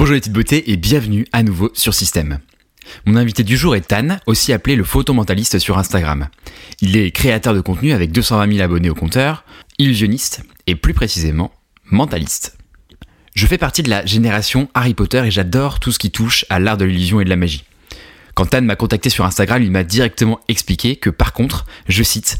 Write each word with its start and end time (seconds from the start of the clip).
Bonjour 0.00 0.14
les 0.14 0.20
petites 0.20 0.32
beautés 0.32 0.70
et 0.72 0.78
bienvenue 0.78 1.26
à 1.30 1.42
nouveau 1.42 1.70
sur 1.74 1.92
Système. 1.92 2.38
Mon 3.04 3.16
invité 3.16 3.44
du 3.44 3.58
jour 3.58 3.76
est 3.76 3.86
Tan, 3.86 4.16
aussi 4.24 4.50
appelé 4.54 4.74
le 4.74 4.82
photomentaliste 4.82 5.58
sur 5.58 5.76
Instagram. 5.76 6.28
Il 6.80 6.96
est 6.96 7.10
créateur 7.10 7.52
de 7.52 7.60
contenu 7.60 7.92
avec 7.92 8.10
220 8.10 8.50
000 8.50 8.64
abonnés 8.64 8.88
au 8.88 8.94
compteur, 8.94 9.44
illusionniste 9.76 10.42
et 10.66 10.74
plus 10.74 10.94
précisément 10.94 11.52
mentaliste. 11.84 12.56
Je 13.34 13.46
fais 13.46 13.58
partie 13.58 13.82
de 13.82 13.90
la 13.90 14.06
génération 14.06 14.70
Harry 14.72 14.94
Potter 14.94 15.22
et 15.26 15.30
j'adore 15.30 15.80
tout 15.80 15.92
ce 15.92 15.98
qui 15.98 16.10
touche 16.10 16.46
à 16.48 16.60
l'art 16.60 16.78
de 16.78 16.86
l'illusion 16.86 17.20
et 17.20 17.24
de 17.24 17.30
la 17.30 17.36
magie. 17.36 17.64
Quand 18.32 18.46
Tan 18.46 18.62
m'a 18.62 18.76
contacté 18.76 19.10
sur 19.10 19.26
Instagram, 19.26 19.62
il 19.62 19.70
m'a 19.70 19.84
directement 19.84 20.40
expliqué 20.48 20.96
que 20.96 21.10
par 21.10 21.34
contre, 21.34 21.66
je 21.90 22.02
cite, 22.02 22.38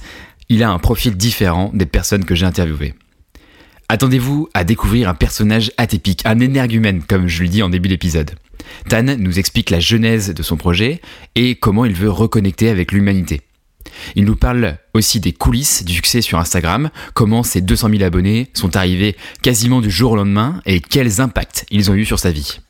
il 0.49 0.63
a 0.63 0.71
un 0.71 0.79
profil 0.79 1.15
différent 1.15 1.71
des 1.75 1.85
personnes 1.85 2.25
que 2.25 2.35
j'ai 2.35 2.47
interviewées. 2.47 2.95
Attendez-vous 3.91 4.49
à 4.55 4.63
découvrir 4.63 5.09
un 5.09 5.15
personnage 5.15 5.73
atypique, 5.77 6.23
un 6.25 6.39
énergumène, 6.39 7.03
comme 7.03 7.27
je 7.27 7.43
le 7.43 7.49
dis 7.49 7.61
en 7.61 7.69
début 7.69 7.89
d'épisode. 7.89 8.31
Tan 8.89 9.03
nous 9.03 9.41
explique 9.41 9.71
la 9.71 9.81
genèse 9.81 10.33
de 10.33 10.45
son 10.45 10.57
projet 10.57 11.01
et 11.35 11.57
comment 11.57 11.85
il 11.85 11.93
veut 11.93 12.09
reconnecter 12.09 12.69
avec 12.69 12.93
l'humanité. 12.93 13.41
Il 14.15 14.27
nous 14.27 14.37
parle 14.37 14.79
aussi 14.95 15.19
des 15.19 15.33
coulisses 15.33 15.85
du 15.85 15.93
succès 15.93 16.23
sur 16.23 16.39
Instagram, 16.39 16.91
comment 17.15 17.43
ses 17.43 17.63
200 17.63 17.89
000 17.91 18.03
abonnés 18.05 18.49
sont 18.55 18.77
arrivés 18.77 19.17
quasiment 19.43 19.81
du 19.81 19.91
jour 19.91 20.13
au 20.13 20.17
lendemain 20.17 20.63
et 20.67 20.79
quels 20.79 21.21
impacts 21.21 21.67
ils 21.73 21.91
ont 21.91 21.95
eu 21.95 22.05
sur 22.05 22.21
sa 22.21 22.31
vie. 22.31 22.61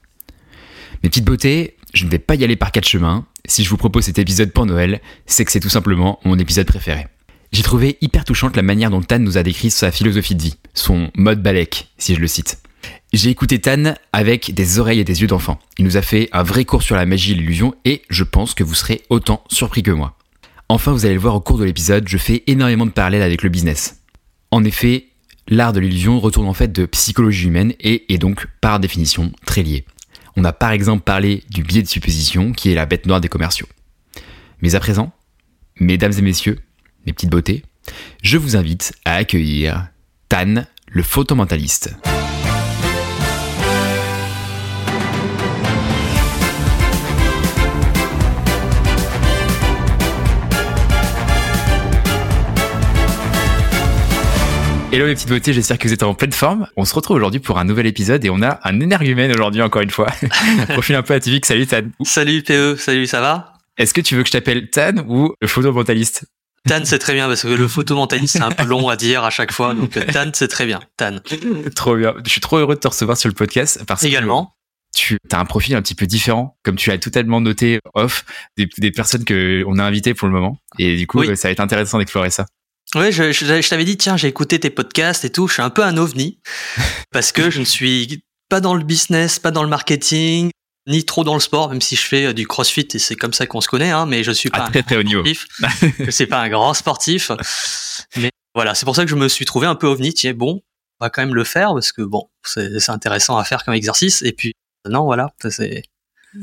Mes 1.02 1.10
petites 1.10 1.26
beautés, 1.26 1.76
je 1.92 2.06
ne 2.06 2.10
vais 2.10 2.18
pas 2.18 2.34
y 2.34 2.44
aller 2.44 2.56
par 2.56 2.72
quatre 2.72 2.88
chemins. 2.88 3.26
Si 3.44 3.62
je 3.62 3.68
vous 3.68 3.76
propose 3.76 4.04
cet 4.04 4.18
épisode 4.18 4.52
pour 4.52 4.64
Noël, 4.64 5.02
c'est 5.26 5.44
que 5.44 5.52
c'est 5.52 5.60
tout 5.60 5.68
simplement 5.68 6.18
mon 6.24 6.38
épisode 6.38 6.66
préféré. 6.66 7.08
J'ai 7.52 7.62
trouvé 7.62 7.98
hyper 8.00 8.24
touchante 8.24 8.56
la 8.56 8.62
manière 8.62 8.90
dont 8.90 9.02
Tan 9.02 9.18
nous 9.18 9.36
a 9.36 9.42
décrit 9.42 9.70
sa 9.70 9.90
philosophie 9.90 10.36
de 10.36 10.42
vie, 10.42 10.56
son 10.72 11.10
mode 11.16 11.42
balèque, 11.42 11.88
si 11.98 12.14
je 12.14 12.20
le 12.20 12.28
cite. 12.28 12.62
J'ai 13.12 13.30
écouté 13.30 13.58
Tan 13.58 13.94
avec 14.12 14.54
des 14.54 14.78
oreilles 14.78 15.00
et 15.00 15.04
des 15.04 15.20
yeux 15.20 15.26
d'enfant. 15.26 15.58
Il 15.76 15.84
nous 15.84 15.96
a 15.96 16.02
fait 16.02 16.28
un 16.32 16.44
vrai 16.44 16.64
cours 16.64 16.82
sur 16.82 16.94
la 16.94 17.06
magie 17.06 17.32
et 17.32 17.34
l'illusion 17.34 17.74
et 17.84 18.02
je 18.08 18.22
pense 18.22 18.54
que 18.54 18.62
vous 18.62 18.74
serez 18.74 19.02
autant 19.10 19.42
surpris 19.48 19.82
que 19.82 19.90
moi. 19.90 20.16
Enfin, 20.68 20.92
vous 20.92 21.04
allez 21.04 21.14
le 21.14 21.20
voir 21.20 21.34
au 21.34 21.40
cours 21.40 21.58
de 21.58 21.64
l'épisode, 21.64 22.06
je 22.06 22.18
fais 22.18 22.44
énormément 22.46 22.86
de 22.86 22.92
parallèles 22.92 23.22
avec 23.22 23.42
le 23.42 23.48
business. 23.48 24.00
En 24.52 24.62
effet, 24.62 25.08
l'art 25.48 25.72
de 25.72 25.80
l'illusion 25.80 26.20
retourne 26.20 26.46
en 26.46 26.54
fait 26.54 26.70
de 26.70 26.86
psychologie 26.86 27.48
humaine 27.48 27.74
et 27.80 28.12
est 28.14 28.18
donc 28.18 28.46
par 28.60 28.78
définition 28.78 29.32
très 29.44 29.64
lié. 29.64 29.84
On 30.36 30.44
a 30.44 30.52
par 30.52 30.70
exemple 30.70 31.02
parlé 31.02 31.42
du 31.50 31.64
biais 31.64 31.82
de 31.82 31.88
supposition 31.88 32.52
qui 32.52 32.70
est 32.70 32.76
la 32.76 32.86
bête 32.86 33.06
noire 33.06 33.20
des 33.20 33.28
commerciaux. 33.28 33.66
Mais 34.62 34.76
à 34.76 34.80
présent, 34.80 35.12
mesdames 35.80 36.12
et 36.16 36.22
messieurs, 36.22 36.60
mes 37.06 37.12
petites 37.12 37.30
beautés, 37.30 37.64
je 38.22 38.38
vous 38.38 38.56
invite 38.56 38.92
à 39.04 39.14
accueillir 39.14 39.88
Tan, 40.28 40.64
le 40.88 41.02
photomentaliste. 41.02 41.96
Hello 54.92 55.06
les 55.06 55.14
petites 55.14 55.28
beautés, 55.28 55.52
j'espère 55.52 55.78
que 55.78 55.86
vous 55.86 55.94
êtes 55.94 56.02
en 56.02 56.14
pleine 56.14 56.32
forme. 56.32 56.66
On 56.76 56.84
se 56.84 56.92
retrouve 56.94 57.16
aujourd'hui 57.16 57.38
pour 57.38 57.58
un 57.58 57.64
nouvel 57.64 57.86
épisode 57.86 58.24
et 58.24 58.30
on 58.30 58.42
a 58.42 58.58
un 58.64 58.80
énergumène 58.80 59.30
aujourd'hui 59.30 59.62
encore 59.62 59.82
une 59.82 59.90
fois. 59.90 60.08
Profil 60.68 60.96
un 60.96 61.02
peu 61.02 61.14
atypique, 61.14 61.46
salut 61.46 61.66
Tan. 61.66 61.82
Salut 62.02 62.42
PE, 62.42 62.74
salut, 62.76 63.06
ça 63.06 63.20
va? 63.20 63.52
Est-ce 63.78 63.94
que 63.94 64.00
tu 64.00 64.16
veux 64.16 64.22
que 64.22 64.28
je 64.28 64.32
t'appelle 64.32 64.68
Tan 64.68 65.04
ou 65.06 65.32
le 65.40 65.46
photomentaliste? 65.46 66.26
Tan, 66.68 66.84
c'est 66.84 66.98
très 66.98 67.14
bien 67.14 67.26
parce 67.26 67.42
que 67.42 67.48
le 67.48 67.68
photomentaliste, 67.68 68.34
c'est 68.36 68.42
un 68.42 68.50
peu 68.50 68.64
long 68.64 68.88
à 68.88 68.96
dire 68.96 69.24
à 69.24 69.30
chaque 69.30 69.50
fois. 69.52 69.74
Donc 69.74 69.90
Tan, 70.12 70.30
c'est 70.34 70.48
très 70.48 70.66
bien. 70.66 70.80
Tan. 70.96 71.18
Trop 71.74 71.96
bien. 71.96 72.14
Je 72.24 72.30
suis 72.30 72.40
trop 72.40 72.58
heureux 72.58 72.74
de 72.74 72.80
te 72.80 72.88
recevoir 72.88 73.16
sur 73.16 73.28
le 73.28 73.34
podcast 73.34 73.82
parce 73.86 74.02
Également. 74.04 74.54
que 74.94 74.98
tu 74.98 75.18
as 75.32 75.38
un 75.40 75.44
profil 75.46 75.74
un 75.74 75.82
petit 75.82 75.94
peu 75.94 76.06
différent, 76.06 76.58
comme 76.62 76.76
tu 76.76 76.90
l'as 76.90 76.98
totalement 76.98 77.40
noté 77.40 77.78
off, 77.94 78.24
des, 78.58 78.68
des 78.78 78.90
personnes 78.90 79.24
que 79.24 79.64
on 79.66 79.78
a 79.78 79.84
invitées 79.84 80.12
pour 80.14 80.28
le 80.28 80.34
moment. 80.34 80.58
Et 80.78 80.96
du 80.96 81.06
coup, 81.06 81.20
Oui. 81.20 81.36
ça 81.36 81.48
va 81.48 81.52
être 81.52 81.60
intéressant 81.60 81.98
d'explorer 81.98 82.30
ça. 82.30 82.44
Oui, 82.94 83.10
je, 83.12 83.30
je, 83.32 83.62
je 83.62 83.68
t'avais 83.68 83.84
dit, 83.84 83.96
tiens, 83.96 84.16
j'ai 84.16 84.28
écouté 84.28 84.58
tes 84.60 84.70
podcasts 84.70 85.24
et 85.24 85.30
tout. 85.30 85.46
Je 85.48 85.54
suis 85.54 85.62
un 85.62 85.70
peu 85.70 85.84
un 85.84 85.96
ovni 85.96 86.40
parce 87.12 87.32
que 87.32 87.48
je 87.50 87.60
ne 87.60 87.64
suis 87.64 88.22
pas 88.48 88.60
dans 88.60 88.74
le 88.74 88.82
business, 88.84 89.38
pas 89.38 89.52
dans 89.52 89.62
le 89.62 89.68
marketing, 89.68 90.50
ni 90.86 91.04
trop 91.04 91.24
dans 91.24 91.34
le 91.34 91.40
sport, 91.40 91.70
même 91.70 91.80
si 91.80 91.96
je 91.96 92.02
fais 92.02 92.26
euh, 92.26 92.32
du 92.32 92.46
crossfit 92.46 92.88
et 92.94 92.98
c'est 92.98 93.16
comme 93.16 93.32
ça 93.32 93.46
qu'on 93.46 93.60
se 93.60 93.68
connaît, 93.68 93.90
hein, 93.90 94.06
mais 94.06 94.24
je 94.24 94.32
suis 94.32 94.50
pas 94.50 94.64
un 94.64 94.70
très 94.70 94.96
haut 94.96 95.02
niveau. 95.02 95.24
sportif. 95.24 95.46
je 95.98 96.10
suis 96.10 96.26
pas 96.26 96.40
un 96.40 96.48
grand 96.48 96.74
sportif. 96.74 97.30
Mais 98.16 98.30
voilà, 98.54 98.74
c'est 98.74 98.84
pour 98.84 98.96
ça 98.96 99.04
que 99.04 99.10
je 99.10 99.14
me 99.14 99.28
suis 99.28 99.44
trouvé 99.44 99.66
un 99.66 99.74
peu 99.74 99.86
ovni. 99.86 100.12
Tiens, 100.12 100.34
bon, 100.34 100.62
on 100.98 101.04
va 101.04 101.10
quand 101.10 101.22
même 101.22 101.34
le 101.34 101.44
faire 101.44 101.72
parce 101.74 101.92
que 101.92 102.02
bon, 102.02 102.28
c'est 102.44 102.90
intéressant 102.90 103.36
à 103.36 103.44
faire 103.44 103.64
comme 103.64 103.74
exercice. 103.74 104.22
Et 104.22 104.32
puis, 104.32 104.54
non, 104.88 105.04
voilà, 105.04 105.32
c'est 105.48 105.82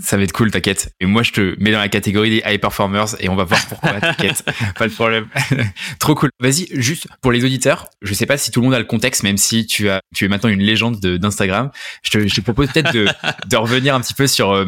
Ça 0.02 0.18
va 0.18 0.24
être 0.24 0.34
cool, 0.34 0.52
t'inquiète. 0.52 0.94
Et 1.00 1.06
moi, 1.06 1.24
je 1.24 1.32
te 1.32 1.56
mets 1.60 1.72
dans 1.72 1.80
la 1.80 1.88
catégorie 1.88 2.30
des 2.30 2.42
high 2.46 2.60
performers 2.60 3.16
et 3.20 3.30
on 3.30 3.36
va 3.36 3.46
voir 3.46 3.66
pourquoi, 3.68 3.94
t'inquiète. 4.02 4.44
Pas 4.78 4.88
de 4.88 4.94
problème. 4.94 5.28
Trop 6.00 6.14
cool. 6.16 6.30
Vas-y, 6.40 6.68
juste 6.72 7.08
pour 7.22 7.32
les 7.32 7.44
auditeurs, 7.46 7.88
je 8.02 8.14
sais 8.14 8.26
pas 8.26 8.38
si 8.38 8.52
tout 8.52 8.60
le 8.60 8.66
monde 8.66 8.74
a 8.74 8.80
le 8.80 8.86
contexte, 8.86 9.24
même 9.24 9.38
si 9.38 9.66
tu 9.66 9.90
as, 9.90 10.02
tu 10.14 10.26
es 10.26 10.28
maintenant 10.28 10.50
une 10.50 10.62
légende 10.62 11.00
de- 11.00 11.16
d'Instagram. 11.18 11.72
Je 12.04 12.12
te, 12.12 12.28
je 12.28 12.36
te 12.36 12.42
propose 12.42 12.70
peut-être 12.72 12.92
de, 12.94 13.08
de 13.50 13.56
revenir 13.56 13.96
un 13.96 14.02
petit 14.02 14.14
peu 14.14 14.28
sur 14.28 14.52
euh, 14.52 14.66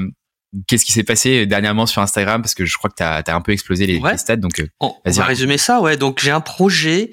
qu'est-ce 0.67 0.83
qui 0.85 0.91
s'est 0.91 1.03
passé 1.03 1.45
dernièrement 1.45 1.85
sur 1.85 2.01
Instagram, 2.01 2.41
parce 2.41 2.55
que 2.55 2.65
je 2.65 2.77
crois 2.77 2.89
que 2.89 2.95
t'as 2.95 3.21
as 3.25 3.35
un 3.35 3.41
peu 3.41 3.51
explosé 3.51 3.85
les, 3.85 3.99
Ouais. 3.99 4.13
les 4.13 4.17
stats, 4.17 4.35
donc 4.37 4.59
euh, 4.59 4.67
On, 4.79 4.93
on 5.05 5.11
va 5.11 5.23
résumer 5.25 5.57
ça, 5.57 5.79
ouais. 5.81 5.97
Donc 5.97 6.19
j'ai 6.21 6.31
un 6.31 6.41
projet 6.41 7.11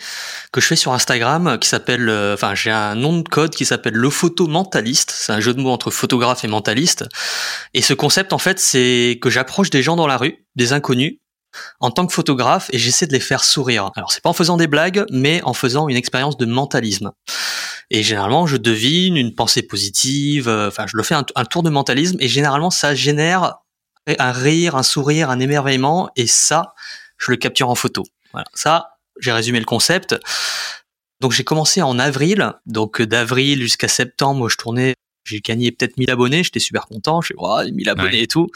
que 0.53 0.61
je 0.61 0.67
fais 0.67 0.77
sur 0.77 0.93
Instagram 0.93 1.59
qui 1.61 1.69
s'appelle, 1.69 2.09
euh, 2.09 2.35
enfin 2.35 2.55
j'ai 2.55 2.71
un 2.71 2.95
nom 2.95 3.19
de 3.19 3.29
code 3.29 3.55
qui 3.55 3.65
s'appelle 3.65 3.95
le 3.95 4.11
photomentaliste. 4.11 5.11
C'est 5.17 5.33
un 5.33 5.41
jeu 5.41 5.53
de 5.55 5.61
mots 5.61 5.71
entre 5.73 5.91
photographe 5.91 6.45
et 6.45 6.49
mentaliste. 6.49 7.05
Et 7.75 7.83
ce 7.83 7.93
concept, 7.95 8.33
en 8.33 8.39
fait, 8.39 8.59
c'est 8.59 9.19
que 9.21 9.29
j'approche 9.31 9.71
des 9.71 9.83
gens 9.83 9.97
dans 9.97 10.07
la 10.07 10.17
rue, 10.17 10.47
des 10.55 10.73
inconnus, 10.73 11.19
en 11.81 11.91
tant 11.91 12.07
que 12.07 12.13
photographe, 12.13 12.69
et 12.73 12.79
j'essaie 12.79 13.07
de 13.07 13.13
les 13.13 13.21
faire 13.21 13.45
sourire. 13.45 13.91
Alors 13.97 14.13
c'est 14.13 14.23
pas 14.23 14.31
en 14.31 14.35
faisant 14.35 14.57
des 14.57 14.67
blagues, 14.67 15.05
mais 15.11 15.43
en 15.45 15.55
faisant 15.55 15.89
une 15.89 15.97
expérience 15.97 16.37
de 16.37 16.47
mentalisme. 16.47 17.13
Et 17.91 18.03
généralement, 18.03 18.47
je 18.47 18.57
devine 18.57 19.17
une 19.17 19.35
pensée 19.35 19.63
positive. 19.63 20.49
euh, 20.49 20.69
Enfin, 20.69 20.87
je 20.87 20.97
le 20.97 21.03
fais 21.03 21.15
un, 21.15 21.25
un 21.37 21.45
tour 21.45 21.63
de 21.63 21.71
mentalisme, 21.71 22.17
et 22.21 22.29
généralement, 22.29 22.71
ça 22.71 22.95
génère 22.95 23.57
un 24.19 24.33
rire, 24.33 24.77
un 24.77 24.83
sourire, 24.83 25.31
un 25.31 25.41
émerveillement, 25.41 26.11
et 26.17 26.27
ça, 26.27 26.75
je 27.19 27.31
le 27.31 27.37
capture 27.37 27.69
en 27.69 27.75
photo. 27.75 28.05
Voilà. 28.33 28.47
Ça, 28.55 28.99
j'ai 29.21 29.33
résumé 29.33 29.59
le 29.59 29.65
concept. 29.65 30.17
Donc 31.21 31.33
j'ai 31.33 31.45
commencé 31.45 31.81
en 31.81 31.99
avril, 31.99 32.53
donc 32.67 33.01
euh, 33.01 33.07
d'avril 33.07 33.63
jusqu'à 33.63 33.89
septembre, 33.89 34.49
je 34.51 34.57
tournais, 34.59 34.95
j'ai 35.25 35.41
gagné 35.41 35.73
peut-être 35.73 35.97
1000 35.97 36.11
abonnés, 36.11 36.45
j'étais 36.45 36.61
super 36.61 36.87
content, 36.87 37.23
je 37.23 37.29
fais 37.29 37.35
oh, 37.39 37.59
1000 37.73 37.89
abonnés 37.89 38.11
Ouais. 38.19 38.23
et 38.25 38.27
tout. 38.27 38.49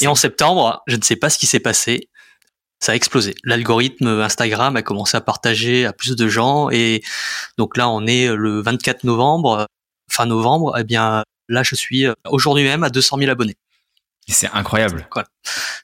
Et 0.00 0.06
en 0.06 0.14
septembre, 0.14 0.82
je 0.86 0.94
ne 0.96 1.02
sais 1.02 1.16
pas 1.16 1.28
ce 1.28 1.38
qui 1.38 1.46
s'est 1.46 1.58
passé, 1.60 2.08
ça 2.84 2.92
a 2.92 2.94
explosé. 2.94 3.34
L'algorithme 3.44 4.20
Instagram 4.20 4.76
a 4.76 4.82
commencé 4.82 5.16
à 5.16 5.22
partager 5.22 5.86
à 5.86 5.94
plus 5.94 6.16
de 6.16 6.28
gens 6.28 6.68
et 6.70 7.02
donc 7.56 7.78
là 7.78 7.88
on 7.88 8.06
est 8.06 8.28
le 8.34 8.60
24 8.60 9.04
novembre, 9.04 9.66
fin 10.10 10.26
novembre, 10.26 10.76
eh 10.78 10.84
bien 10.84 11.24
là 11.48 11.62
je 11.62 11.74
suis 11.74 12.06
euh, 12.06 12.12
aujourd'hui 12.28 12.64
même 12.64 12.84
à 12.84 12.90
200 12.90 13.18
000 13.18 13.30
abonnés. 13.30 13.56
c'est 14.28 14.50
incroyable. 14.52 15.08
Voilà. 15.12 15.28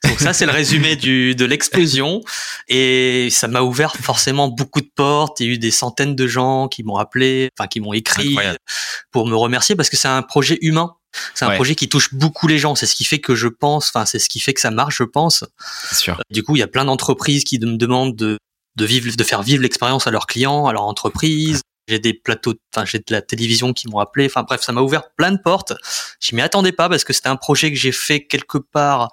Donc 0.03 0.19
ça, 0.19 0.33
c'est 0.33 0.45
le 0.45 0.51
résumé 0.51 0.95
du, 0.95 1.35
de 1.35 1.45
l'explosion. 1.45 2.21
Et 2.67 3.29
ça 3.31 3.47
m'a 3.47 3.61
ouvert 3.61 3.95
forcément 3.95 4.47
beaucoup 4.47 4.81
de 4.81 4.89
portes. 4.95 5.39
Il 5.39 5.45
y 5.45 5.49
a 5.49 5.53
eu 5.53 5.57
des 5.57 5.71
centaines 5.71 6.15
de 6.15 6.27
gens 6.27 6.67
qui 6.67 6.83
m'ont 6.83 6.97
appelé, 6.97 7.49
enfin 7.57 7.67
qui 7.67 7.79
m'ont 7.79 7.93
écrit 7.93 8.29
Incroyable. 8.29 8.57
pour 9.11 9.27
me 9.27 9.35
remercier 9.35 9.75
parce 9.75 9.89
que 9.89 9.97
c'est 9.97 10.07
un 10.07 10.21
projet 10.21 10.57
humain. 10.61 10.95
C'est 11.33 11.45
un 11.45 11.49
Ouais. 11.49 11.55
projet 11.55 11.75
qui 11.75 11.89
touche 11.89 12.13
beaucoup 12.13 12.47
les 12.47 12.57
gens. 12.59 12.75
C'est 12.75 12.85
ce 12.87 12.95
qui 12.95 13.03
fait 13.03 13.19
que 13.19 13.35
je 13.35 13.47
pense, 13.47 13.89
enfin 13.89 14.05
c'est 14.05 14.19
ce 14.19 14.29
qui 14.29 14.39
fait 14.39 14.53
que 14.53 14.61
ça 14.61 14.71
marche, 14.71 14.97
je 14.97 15.03
pense. 15.03 15.43
Sûr. 15.91 16.21
Du 16.29 16.43
coup, 16.43 16.55
il 16.55 16.59
y 16.59 16.63
a 16.63 16.67
plein 16.67 16.85
d'entreprises 16.85 17.43
qui 17.43 17.59
me 17.59 17.75
demandent 17.77 18.15
de, 18.15 18.37
de 18.77 18.85
vivre, 18.85 19.15
de 19.15 19.23
faire 19.23 19.41
vivre 19.43 19.61
l'expérience 19.63 20.07
à 20.07 20.11
leurs 20.11 20.27
clients, 20.27 20.67
à 20.67 20.73
leur 20.73 20.83
entreprise. 20.83 21.61
J'ai 21.87 21.99
des 21.99 22.13
plateaux, 22.13 22.53
enfin 22.73 22.85
j'ai 22.85 22.99
de 22.99 23.03
la 23.09 23.21
télévision 23.21 23.73
qui 23.73 23.89
m'ont 23.89 23.99
appelé. 23.99 24.27
Enfin 24.27 24.43
bref, 24.43 24.61
ça 24.61 24.71
m'a 24.71 24.81
ouvert 24.81 25.09
plein 25.17 25.31
de 25.31 25.39
portes. 25.43 25.73
Je 26.19 26.35
m'y 26.35 26.41
attendais 26.41 26.71
pas 26.71 26.87
parce 26.87 27.03
que 27.03 27.11
c'était 27.11 27.27
un 27.29 27.35
projet 27.35 27.71
que 27.71 27.77
j'ai 27.77 27.91
fait 27.91 28.25
quelque 28.25 28.57
part 28.59 29.09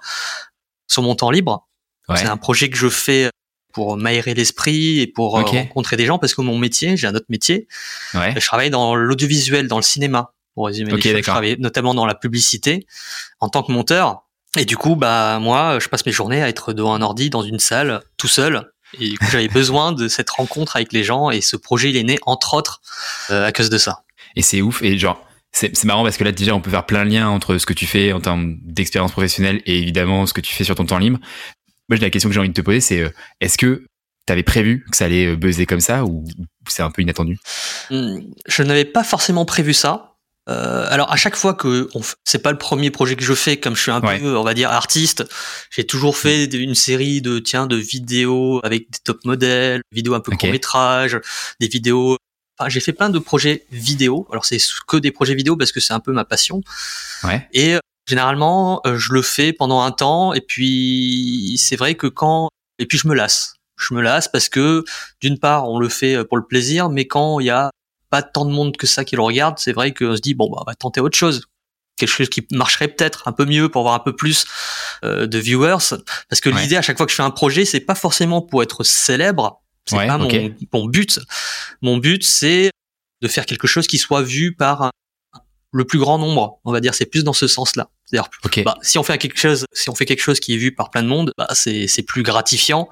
sur 0.87 1.03
mon 1.03 1.15
temps 1.17 1.31
libre. 1.31 1.67
Ouais. 2.09 2.17
C'est 2.17 2.27
un 2.27 2.37
projet 2.37 2.71
que 2.71 2.77
je 2.77 2.89
fais 2.89 3.31
pour 3.73 3.97
m'aérer 3.97 4.35
l'esprit 4.35 5.01
et 5.01 5.07
pour 5.07 5.39
euh, 5.39 5.43
rencontrer 5.43 5.97
des 5.97 6.07
gens 6.07 6.19
parce 6.19 6.35
que 6.35 6.41
mon 6.43 6.57
métier, 6.59 6.97
j'ai 6.97 7.07
un 7.07 7.15
autre 7.15 7.27
métier. 7.29 7.67
Ouais. 8.15 8.35
Je 8.39 8.47
travaille 8.47 8.71
dans 8.71 8.95
l'audiovisuel, 8.95 9.67
dans 9.69 9.77
le 9.77 9.83
cinéma, 9.83 10.33
pour 10.59 10.67
résumer 10.67 10.93
Ok, 10.93 11.05
les 11.05 11.11
choses. 11.13 11.19
Je 11.19 11.23
travaille 11.23 11.57
notamment 11.61 11.95
dans 11.95 12.05
la 12.05 12.17
publicité 12.17 12.85
en 13.39 13.49
tant 13.49 13.63
que 13.63 13.71
monteur. 13.71 14.25
Et 14.59 14.65
du 14.65 14.77
coup, 14.77 14.97
bah 14.97 15.39
moi, 15.41 15.79
je 15.79 15.89
passe 15.89 16.05
mes 16.05 16.11
journées 16.11 16.43
à 16.43 16.49
être 16.49 16.73
devant 16.73 16.95
un 16.95 17.01
ordi 17.01 17.31
dans 17.31 17.43
une 17.43 17.61
salle, 17.61 18.01
tout 18.17 18.27
seul. 18.27 18.73
Et 19.01 19.15
j'avais 19.31 19.47
besoin 19.61 19.93
de 19.93 20.09
cette 20.09 20.29
rencontre 20.31 20.75
avec 20.75 20.93
les 20.93 21.05
gens. 21.05 21.31
Et 21.31 21.41
ce 21.41 21.57
projet, 21.57 21.91
il 21.91 21.97
est 21.97 22.03
né 22.03 22.19
entre 22.27 22.55
autres 22.55 22.81
euh, 23.31 23.47
à 23.47 23.53
cause 23.53 23.71
de 23.71 23.79
ça. 23.79 24.03
Et 24.35 24.43
c'est 24.43 24.61
ouf. 24.61 24.83
Et 24.83 24.99
genre, 24.99 25.25
c'est 25.53 25.85
marrant 25.85 26.03
parce 26.03 26.17
que 26.17 26.25
là, 26.25 26.33
déjà, 26.33 26.57
on 26.57 26.61
peut 26.61 26.71
faire 26.71 26.87
plein 26.87 27.05
de 27.05 27.11
liens 27.11 27.29
entre 27.29 27.57
ce 27.59 27.67
que 27.67 27.73
tu 27.73 27.87
fais 27.87 28.13
en 28.13 28.21
termes 28.21 28.57
d'expérience 28.65 29.13
professionnelle 29.13 29.63
et 29.65 29.79
évidemment 29.79 30.27
ce 30.27 30.33
que 30.33 30.41
tu 30.41 30.53
fais 30.53 30.65
sur 30.65 30.75
ton 30.75 30.87
temps 30.87 30.99
libre. 30.99 31.21
Moi, 31.89 31.99
la 32.01 32.11
question 32.11 32.29
que 32.29 32.35
j'ai 32.35 32.41
envie 32.41 32.49
de 32.49 32.55
te 32.55 32.61
poser, 32.61 32.81
c'est 32.81 33.01
euh, 33.01 33.11
est-ce 33.41 33.59
que 33.59 33.85
tu 34.27 34.33
avais 34.33 34.43
prévu 34.43 34.85
que 34.91 34.97
ça 34.97 35.05
allait 35.05 35.27
euh, 35.27 35.37
buzzer 35.37 35.67
comme 35.67 35.81
ça 35.81 36.05
ou 36.05 36.25
ou 36.69 36.71
c'est 36.71 36.83
un 36.83 36.91
peu 36.91 37.03
inattendu? 37.03 37.39
Hmm, 37.91 38.19
Je 38.47 38.63
n'avais 38.63 38.85
pas 38.85 39.05
forcément 39.05 39.45
prévu 39.45 39.73
ça. 39.73 40.08
Euh, 40.49 40.87
alors 40.89 41.13
à 41.13 41.17
chaque 41.17 41.37
fois 41.37 41.55
que 41.55 41.89
on 41.95 42.01
c'est 42.25 42.39
pas 42.39 42.53
le 42.53 42.59
premier 42.59 42.91
projet 42.91 43.17
que 43.17 43.25
je 43.25 43.35
fais 43.35 43.59
comme 43.59 43.77
je 43.77 43.83
suis 43.83 43.91
un 43.91 44.01
peu 44.01 44.37
on 44.37 44.43
va 44.43 44.55
dire 44.55 44.71
artiste 44.71 45.25
j'ai 45.71 45.85
toujours 45.85 46.17
fait 46.17 46.45
une 46.45 46.75
série 46.75 47.21
de 47.21 47.39
tiens 47.39 47.67
de 47.67 47.77
vidéos 47.77 48.61
avec 48.65 48.91
des 48.91 48.99
top 49.05 49.25
modèles 49.25 49.83
vidéos 49.93 50.15
un 50.15 50.21
peu 50.21 50.35
court 50.37 50.51
métrage 50.51 51.21
des 51.61 51.69
vidéos 51.69 52.17
enfin 52.59 52.69
j'ai 52.69 52.81
fait 52.81 52.93
plein 52.93 53.11
de 53.11 53.19
projets 53.19 53.65
vidéo. 53.71 54.27
Alors 54.31 54.45
c'est 54.45 54.59
que 54.87 54.97
des 54.97 55.11
projets 55.11 55.35
vidéo 55.35 55.57
parce 55.57 55.73
que 55.73 55.81
c'est 55.81 55.93
un 55.93 56.01
peu 56.01 56.13
ma 56.13 56.25
passion. 56.25 56.61
Ouais. 57.25 57.49
et 57.53 57.75
euh, 57.75 57.79
généralement 58.07 58.81
euh, 58.87 58.97
je 58.97 59.13
le 59.13 59.23
fais 59.23 59.53
pendant 59.53 59.83
un 59.83 59.91
temps 59.91 60.33
et 60.33 60.41
puis 60.41 61.57
c'est 61.59 61.77
vrai 61.77 61.95
que 61.95 62.07
quand 62.07 62.49
et 62.79 62.87
puis 62.87 62.99
je 62.99 63.09
me 63.09 63.15
lasse. 63.15 63.55
Je 63.77 63.95
me 63.95 64.03
lasse 64.03 64.29
parce 64.29 64.49
que 64.49 64.85
d'une 65.21 65.39
part 65.39 65.69
on 65.69 65.79
le 65.79 65.89
fait 65.89 66.25
pour 66.25 66.37
le 66.37 66.45
plaisir 66.45 66.89
mais 66.89 67.07
quand 67.07 67.39
il 67.41 67.47
y 67.47 67.51
a 67.51 67.71
pas 68.11 68.23
tant 68.23 68.45
de 68.45 68.51
monde 68.51 68.77
que 68.77 68.87
ça 68.87 69.05
qui 69.05 69.17
le 69.17 69.23
regarde, 69.23 69.59
c'est 69.59 69.73
vrai 69.73 69.93
qu'on 69.93 70.17
se 70.17 70.21
dit 70.21 70.35
bon 70.35 70.49
bah 70.51 70.59
on 70.61 70.65
va 70.65 70.75
tenter 70.75 71.01
autre 71.01 71.17
chose. 71.17 71.47
Quelque 71.97 72.11
chose 72.11 72.29
qui 72.29 72.47
marcherait 72.53 72.89
peut-être 72.89 73.27
un 73.27 73.33
peu 73.33 73.45
mieux 73.45 73.69
pour 73.69 73.81
avoir 73.81 73.95
un 73.95 73.99
peu 73.99 74.15
plus 74.15 74.47
euh, 75.05 75.27
de 75.27 75.39
viewers. 75.39 75.97
Parce 76.29 76.41
que 76.41 76.49
l'idée 76.49 76.77
à 76.77 76.83
chaque 76.83 76.97
fois 76.97 77.07
que 77.07 77.11
je 77.11 77.17
fais 77.17 77.23
un 77.23 77.31
projet 77.31 77.65
c'est 77.65 77.81
pas 77.81 77.97
forcément 77.97 78.41
pour 78.41 78.63
être 78.63 78.85
célèbre. 78.85 79.63
C'est 79.85 79.97
pas 80.07 80.19
mon, 80.19 80.29
mon, 80.73 80.87
but. 80.87 81.19
Mon 81.81 81.97
but 81.97 82.23
c'est 82.23 82.71
de 83.21 83.29
faire 83.29 83.47
quelque 83.47 83.67
chose 83.67 83.87
qui 83.87 83.99
soit 83.99 84.23
vu 84.23 84.55
par 84.55 84.91
le 85.73 85.85
plus 85.85 85.99
grand 85.99 86.19
nombre 86.19 86.61
on 86.65 86.73
va 86.73 86.81
dire 86.81 86.95
c'est 86.95 87.07
plus 87.07 87.25
dans 87.25 87.33
ce 87.33 87.47
sens 87.47 87.77
là 87.77 87.91
c'est-à-dire, 88.09 88.31
bah, 88.65 88.79
si 88.81 88.97
on 88.97 89.03
fait 89.03 89.19
quelque 89.19 89.39
chose, 89.39 89.67
si 89.73 89.91
on 89.91 89.95
fait 89.95 90.07
quelque 90.07 90.23
chose 90.23 90.41
qui 90.41 90.55
est 90.55 90.57
vu 90.57 90.73
par 90.73 90.89
plein 90.89 91.03
de 91.03 91.09
monde, 91.09 91.35
bah, 91.37 91.49
c'est 91.53 91.87
c'est 91.89 92.03
plus 92.03 92.23
gratifiant 92.23 92.89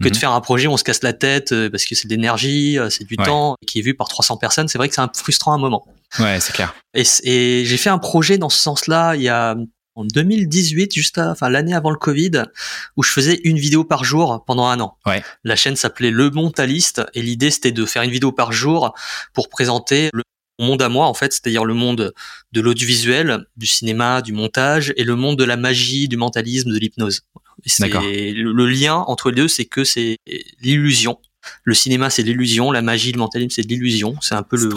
que 0.00 0.08
de 0.08 0.14
mhm. 0.14 0.20
faire 0.20 0.30
un 0.30 0.40
projet 0.40 0.68
où 0.68 0.72
on 0.72 0.76
se 0.76 0.84
casse 0.84 1.02
la 1.02 1.12
tête 1.12 1.50
euh, 1.50 1.68
parce 1.68 1.84
que 1.84 1.96
c'est 1.96 2.06
de 2.06 2.12
l'énergie, 2.12 2.78
euh, 2.78 2.88
c'est 2.88 3.04
du 3.04 3.16
temps, 3.16 3.56
qui 3.66 3.80
est 3.80 3.82
vu 3.82 3.94
par 3.94 4.06
300 4.06 4.36
personnes. 4.36 4.68
C'est 4.68 4.78
vrai 4.78 4.88
que 4.88 4.94
c'est 4.94 5.00
un 5.00 5.10
frustrant 5.12 5.50
à 5.50 5.56
un 5.56 5.58
moment. 5.58 5.84
Ouais, 6.20 6.38
c'est 6.38 6.52
clair. 6.52 6.74
Et, 6.94 7.02
et 7.24 7.64
j'ai 7.64 7.76
fait 7.76 7.90
un 7.90 7.98
projet 7.98 8.38
dans 8.38 8.50
ce 8.50 8.60
sens-là 8.60 9.16
il 9.16 9.22
y 9.22 9.28
a 9.28 9.56
en 9.96 10.04
2018, 10.04 10.94
juste 10.94 11.18
à, 11.18 11.32
enfin 11.32 11.48
l'année 11.48 11.74
avant 11.74 11.90
le 11.90 11.96
Covid, 11.96 12.44
où 12.96 13.02
je 13.02 13.10
faisais 13.10 13.40
une 13.42 13.58
vidéo 13.58 13.82
par 13.82 14.04
jour 14.04 14.44
pendant 14.46 14.68
un 14.68 14.78
an. 14.78 14.96
Ouais. 15.06 15.24
La 15.42 15.56
chaîne 15.56 15.74
s'appelait 15.74 16.12
Le 16.12 16.30
Montaliste 16.30 17.02
et 17.14 17.22
l'idée 17.22 17.50
c'était 17.50 17.72
de 17.72 17.84
faire 17.84 18.02
une 18.02 18.12
vidéo 18.12 18.30
par 18.30 18.52
jour 18.52 18.94
pour 19.34 19.48
présenter 19.48 20.08
le 20.12 20.22
monde 20.62 20.82
à 20.82 20.88
moi 20.88 21.06
en 21.06 21.14
fait, 21.14 21.32
c'est-à-dire 21.32 21.64
le 21.64 21.74
monde 21.74 22.12
de 22.52 22.60
l'audiovisuel, 22.60 23.46
du 23.56 23.66
cinéma, 23.66 24.22
du 24.22 24.32
montage 24.32 24.92
et 24.96 25.04
le 25.04 25.16
monde 25.16 25.38
de 25.38 25.44
la 25.44 25.56
magie, 25.56 26.08
du 26.08 26.16
mentalisme, 26.16 26.72
de 26.72 26.78
l'hypnose. 26.78 27.22
Le, 27.78 28.52
le 28.52 28.66
lien 28.66 28.96
entre 28.96 29.30
les 29.30 29.36
deux, 29.36 29.48
c'est 29.48 29.66
que 29.66 29.84
c'est 29.84 30.18
l'illusion. 30.60 31.18
Le 31.64 31.74
cinéma, 31.74 32.10
c'est 32.10 32.22
l'illusion. 32.22 32.70
La 32.70 32.82
magie, 32.82 33.12
le 33.12 33.18
mentalisme, 33.18 33.50
c'est 33.50 33.62
l'illusion. 33.62 34.16
C'est 34.20 34.34
un 34.34 34.42
peu 34.42 34.56
le. 34.56 34.70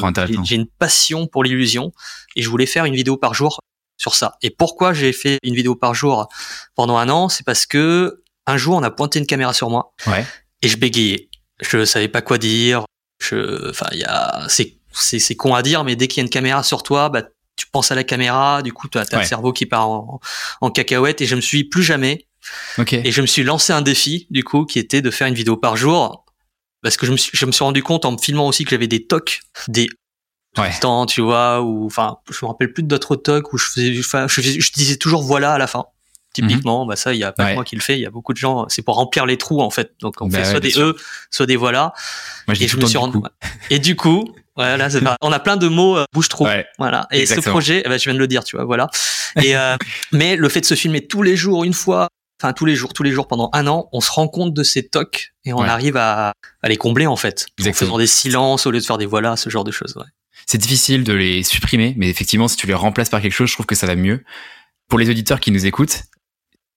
J'ai 0.44 0.56
une 0.56 0.68
passion 0.68 1.28
pour 1.28 1.44
l'illusion 1.44 1.94
et 2.36 2.42
je 2.42 2.50
voulais 2.50 2.66
faire 2.66 2.86
une 2.86 2.96
vidéo 2.96 3.18
par 3.18 3.34
jour 3.34 3.60
sur 3.98 4.16
ça. 4.16 4.38
Et 4.42 4.50
pourquoi 4.50 4.94
j'ai 4.94 5.14
fait 5.14 5.38
une 5.44 5.56
vidéo 5.56 5.76
par 5.76 5.94
jour 5.94 6.28
pendant 6.76 6.98
un 6.98 7.10
an 7.10 7.30
C'est 7.30 7.46
parce 7.46 7.66
que 7.66 8.24
un 8.48 8.58
jour, 8.58 8.76
on 8.76 8.84
a 8.84 8.92
pointé 8.92 9.20
une 9.20 9.26
caméra 9.26 9.54
sur 9.54 9.70
moi 9.70 9.94
ouais. 10.08 10.26
et 10.62 10.68
je 10.68 10.78
bégayais. 10.78 11.30
Je 11.62 11.86
savais 11.86 12.08
pas 12.08 12.22
quoi 12.22 12.38
dire. 12.38 12.86
Je, 13.22 13.70
enfin, 13.70 13.88
il 13.94 14.00
y 14.00 14.04
a, 14.04 14.46
c'est 14.50 14.75
c'est 14.96 15.36
con 15.36 15.54
à 15.54 15.62
dire, 15.62 15.84
mais 15.84 15.96
dès 15.96 16.08
qu'il 16.08 16.18
y 16.18 16.22
a 16.22 16.26
une 16.26 16.30
caméra 16.30 16.64
sur 16.64 16.84
toi, 16.84 17.10
bah, 17.10 17.24
tu 17.56 17.68
penses 17.68 17.92
à 17.92 17.96
la 17.96 18.04
caméra, 18.04 18.62
du 18.62 18.74
coup, 18.74 18.88
tu 18.88 18.98
as, 18.98 19.06
le 19.12 19.24
cerveau 19.24 19.54
qui 19.54 19.66
part 19.66 19.90
en, 19.90 20.20
en, 20.62 20.70
cacahuète, 20.72 21.22
et 21.22 21.26
je 21.26 21.36
me 21.36 21.42
suis 21.42 21.64
plus 21.64 21.84
jamais. 21.84 22.28
Et 22.92 23.12
je 23.12 23.22
me 23.22 23.28
suis 23.28 23.44
lancé 23.44 23.74
un 23.74 23.82
défi, 23.82 24.28
du 24.30 24.44
coup, 24.44 24.66
qui 24.66 24.80
était 24.80 25.02
de 25.02 25.12
faire 25.12 25.28
une 25.28 25.34
vidéo 25.34 25.58
par 25.58 25.78
jour, 25.78 26.26
parce 26.84 26.98
que 26.98 27.06
je 27.06 27.12
me 27.12 27.18
suis, 27.18 27.32
je 27.34 27.46
me 27.46 27.52
suis 27.52 27.64
rendu 27.64 27.82
compte 27.82 28.06
en 28.06 28.12
me 28.12 28.18
filmant 28.18 28.48
aussi 28.48 28.64
que 28.64 28.70
j'avais 28.72 28.88
des 28.88 29.06
tocs, 29.06 29.42
des 29.68 29.88
ouais. 30.58 30.72
temps, 30.80 31.06
tu 31.06 31.22
vois, 31.22 31.62
ou 31.62 31.86
enfin, 31.86 32.18
je 32.30 32.46
me 32.46 32.50
rappelle 32.50 32.74
plus 32.74 32.84
d'autres 32.84 33.16
tocs 33.16 33.54
où 33.54 33.58
je 33.58 33.66
faisais, 33.66 33.94
je, 33.94 34.60
je, 34.60 34.72
disais 34.74 34.98
toujours 34.98 35.24
voilà 35.24 35.54
à 35.54 35.58
la 35.58 35.68
fin. 35.68 35.86
Typiquement, 36.34 36.84
mhm. 36.84 36.90
bah 36.90 36.96
ça, 36.98 37.14
il 37.14 37.20
y 37.20 37.24
a 37.24 37.32
pas 37.32 37.50
que 37.50 37.56
moi 37.56 37.64
qui 37.64 37.78
le 37.78 37.82
fais. 37.82 37.98
Il 37.98 38.02
y 38.02 38.06
a 38.06 38.10
beaucoup 38.10 38.34
de 38.34 38.38
gens. 38.38 38.66
C'est 38.68 38.82
pour 38.82 38.96
remplir 38.96 39.26
les 39.26 39.38
trous 39.38 39.62
en 39.62 39.70
fait. 39.70 39.94
Donc 40.02 40.16
on 40.20 40.28
bah 40.28 40.40
fait 40.40 40.52
soit 40.52 40.60
des 40.60 40.78
e, 40.78 40.94
soit 41.32 41.46
des 41.46 41.56
voilà. 41.56 41.94
Moi, 42.46 42.56
je 42.56 42.64
et 42.64 42.68
je 42.68 42.76
me 42.76 42.86
suis 42.86 42.98
rendu. 42.98 43.20
Et 43.70 43.80
du 43.80 43.96
coup, 43.96 44.36
voilà, 44.56 44.90
c'est 44.90 45.02
on 45.22 45.32
a 45.32 45.40
plein 45.40 45.58
de 45.58 45.68
mots 45.68 45.98
euh, 45.98 46.06
bouche 46.14 46.30
trop. 46.30 46.48
voilà. 46.78 47.08
Et 47.12 47.26
ce 47.26 47.40
projet, 47.42 47.84
eh 47.86 47.90
ben, 47.90 47.98
je 47.98 48.06
viens 48.06 48.14
de 48.14 48.20
le 48.20 48.28
dire, 48.28 48.44
tu 48.44 48.56
vois, 48.56 48.66
voilà. 48.66 48.88
Et 49.42 49.56
euh, 49.56 49.76
mais 50.12 50.36
le 50.36 50.50
fait 50.50 50.62
de 50.62 50.66
se 50.66 50.76
filmer 50.76 51.06
tous 51.06 51.22
les 51.22 51.36
jours, 51.36 51.64
une 51.64 51.74
fois, 51.74 52.08
enfin 52.42 52.54
tous 52.54 52.66
les 52.66 52.76
jours, 52.76 52.94
tous 52.94 53.04
les 53.04 53.12
jours 53.12 53.28
pendant 53.28 53.50
un 53.54 53.68
an, 53.68 53.90
on 53.92 54.02
se 54.02 54.12
rend 54.12 54.28
compte 54.28 54.54
de 54.54 54.64
ces 54.64 54.88
tocs 54.88 55.34
et 55.44 55.54
on 55.54 55.62
arrive 55.62 55.98
à, 55.98 56.34
à, 56.62 56.70
les 56.70 56.78
combler 56.78 57.06
en 57.06 57.16
fait, 57.16 57.48
en 57.66 57.74
faisant 57.74 57.98
des 57.98 58.08
silences 58.08 58.66
au 58.66 58.72
lieu 58.72 58.80
de 58.80 58.86
faire 58.86 58.98
des 58.98 59.06
voilà, 59.06 59.36
ce 59.36 59.50
genre 59.50 59.64
de 59.64 59.72
choses. 59.72 59.96
Ouais. 59.98 60.06
C'est 60.46 60.58
difficile 60.58 61.04
de 61.04 61.14
les 61.14 61.44
supprimer, 61.44 61.94
mais 61.98 62.10
effectivement, 62.10 62.48
si 62.48 62.56
tu 62.56 62.68
les 62.68 62.74
remplaces 62.74 63.10
par 63.10 63.22
quelque 63.22 63.34
chose, 63.34 63.50
je 63.50 63.54
trouve 63.54 63.66
que 63.66 63.76
ça 63.76 63.88
va 63.88 63.96
mieux. 63.96 64.24
Pour 64.88 65.00
les 65.00 65.10
auditeurs 65.10 65.40
qui 65.40 65.52
nous 65.52 65.66
écoutent, 65.66 66.04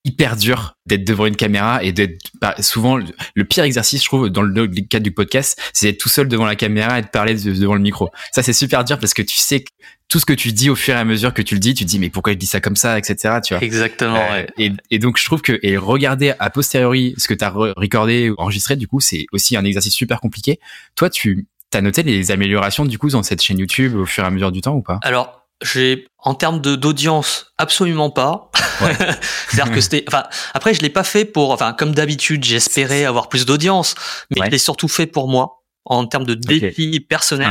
hyper 0.05 0.37
dur 0.37 0.75
d'être 0.85 1.03
devant 1.03 1.25
une 1.25 1.35
caméra 1.35 1.83
et 1.83 1.91
d'être 1.91 2.17
bah, 2.41 2.55
souvent 2.59 2.97
le 2.97 3.43
pire 3.43 3.65
exercice 3.65 4.01
je 4.01 4.07
trouve 4.07 4.29
dans 4.29 4.41
le, 4.41 4.67
cadre 4.67 5.03
du 5.03 5.11
podcast 5.11 5.59
c'est 5.73 5.87
d'être 5.87 5.99
tout 5.99 6.09
seul 6.09 6.27
devant 6.27 6.45
la 6.45 6.55
caméra 6.55 6.99
et 6.99 7.01
de 7.01 7.07
parler 7.07 7.35
devant 7.35 7.75
le 7.75 7.81
micro. 7.81 8.09
Ça 8.31 8.41
c'est 8.41 8.53
super 8.53 8.85
dur 8.85 8.97
parce 8.97 9.13
que 9.13 9.21
tu 9.21 9.35
sais 9.35 9.61
que 9.61 9.69
tout 10.07 10.19
ce 10.19 10.25
que 10.25 10.33
tu 10.33 10.53
dis 10.53 10.69
au 10.69 10.75
fur 10.75 10.95
et 10.95 10.97
à 10.97 11.05
mesure 11.05 11.33
que 11.33 11.41
tu 11.41 11.53
le 11.53 11.59
dis 11.59 11.73
tu 11.73 11.83
te 11.83 11.89
dis 11.89 11.99
mais 11.99 12.09
pourquoi 12.09 12.33
je 12.33 12.37
dis 12.37 12.45
ça 12.45 12.61
comme 12.61 12.77
ça 12.77 12.97
etc 12.97 13.39
tu 13.43 13.53
vois. 13.53 13.63
Exactement 13.63 14.25
euh, 14.31 14.45
et, 14.57 14.71
et, 14.89 14.99
donc 14.99 15.17
je 15.17 15.25
trouve 15.25 15.41
que 15.41 15.59
et 15.61 15.77
regarder 15.77 16.33
a 16.39 16.49
posteriori 16.49 17.13
ce 17.17 17.27
que 17.27 17.33
tu 17.33 17.43
as 17.43 17.49
recordé 17.49 18.29
ou 18.29 18.35
enregistré 18.37 18.77
du 18.77 18.87
coup 18.87 19.01
c'est 19.01 19.25
aussi 19.33 19.57
un 19.57 19.65
exercice 19.65 19.93
super 19.93 20.21
compliqué. 20.21 20.59
Toi 20.95 21.09
tu 21.09 21.45
as 21.73 21.81
noté 21.81 22.03
les 22.03 22.31
améliorations 22.31 22.85
du 22.85 22.97
coup 22.97 23.09
dans 23.09 23.21
cette 23.21 23.41
chaîne 23.41 23.59
YouTube 23.59 23.95
au 23.95 24.05
fur 24.05 24.23
et 24.23 24.27
à 24.27 24.29
mesure 24.29 24.51
du 24.51 24.61
temps 24.61 24.75
ou 24.75 24.81
pas? 24.81 24.99
Alors 25.03 25.39
j'ai 25.61 26.07
en 26.17 26.33
termes 26.35 26.61
de 26.61 26.75
d'audience 26.75 27.53
absolument 27.57 28.09
pas. 28.09 28.49
Ouais. 28.81 28.95
C'est-à-dire 29.49 29.73
que 29.73 29.81
c'était 29.81 30.05
enfin 30.07 30.23
après 30.53 30.73
je 30.73 30.81
l'ai 30.81 30.89
pas 30.89 31.03
fait 31.03 31.25
pour 31.25 31.51
enfin 31.51 31.73
comme 31.73 31.93
d'habitude, 31.93 32.43
j'espérais 32.43 33.05
avoir 33.05 33.29
plus 33.29 33.45
d'audience, 33.45 33.95
mais 34.29 34.45
je 34.45 34.51
l'ai 34.51 34.57
surtout 34.57 34.87
fait 34.87 35.07
pour 35.07 35.27
moi 35.27 35.63
en 35.85 36.05
termes 36.05 36.25
de 36.25 36.35
défi 36.35 36.99
personnel. 36.99 37.47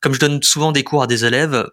Comme 0.00 0.14
je 0.14 0.20
donne 0.20 0.42
souvent 0.42 0.72
des 0.72 0.84
cours 0.84 1.02
à 1.02 1.06
des 1.06 1.24
élèves 1.24 1.68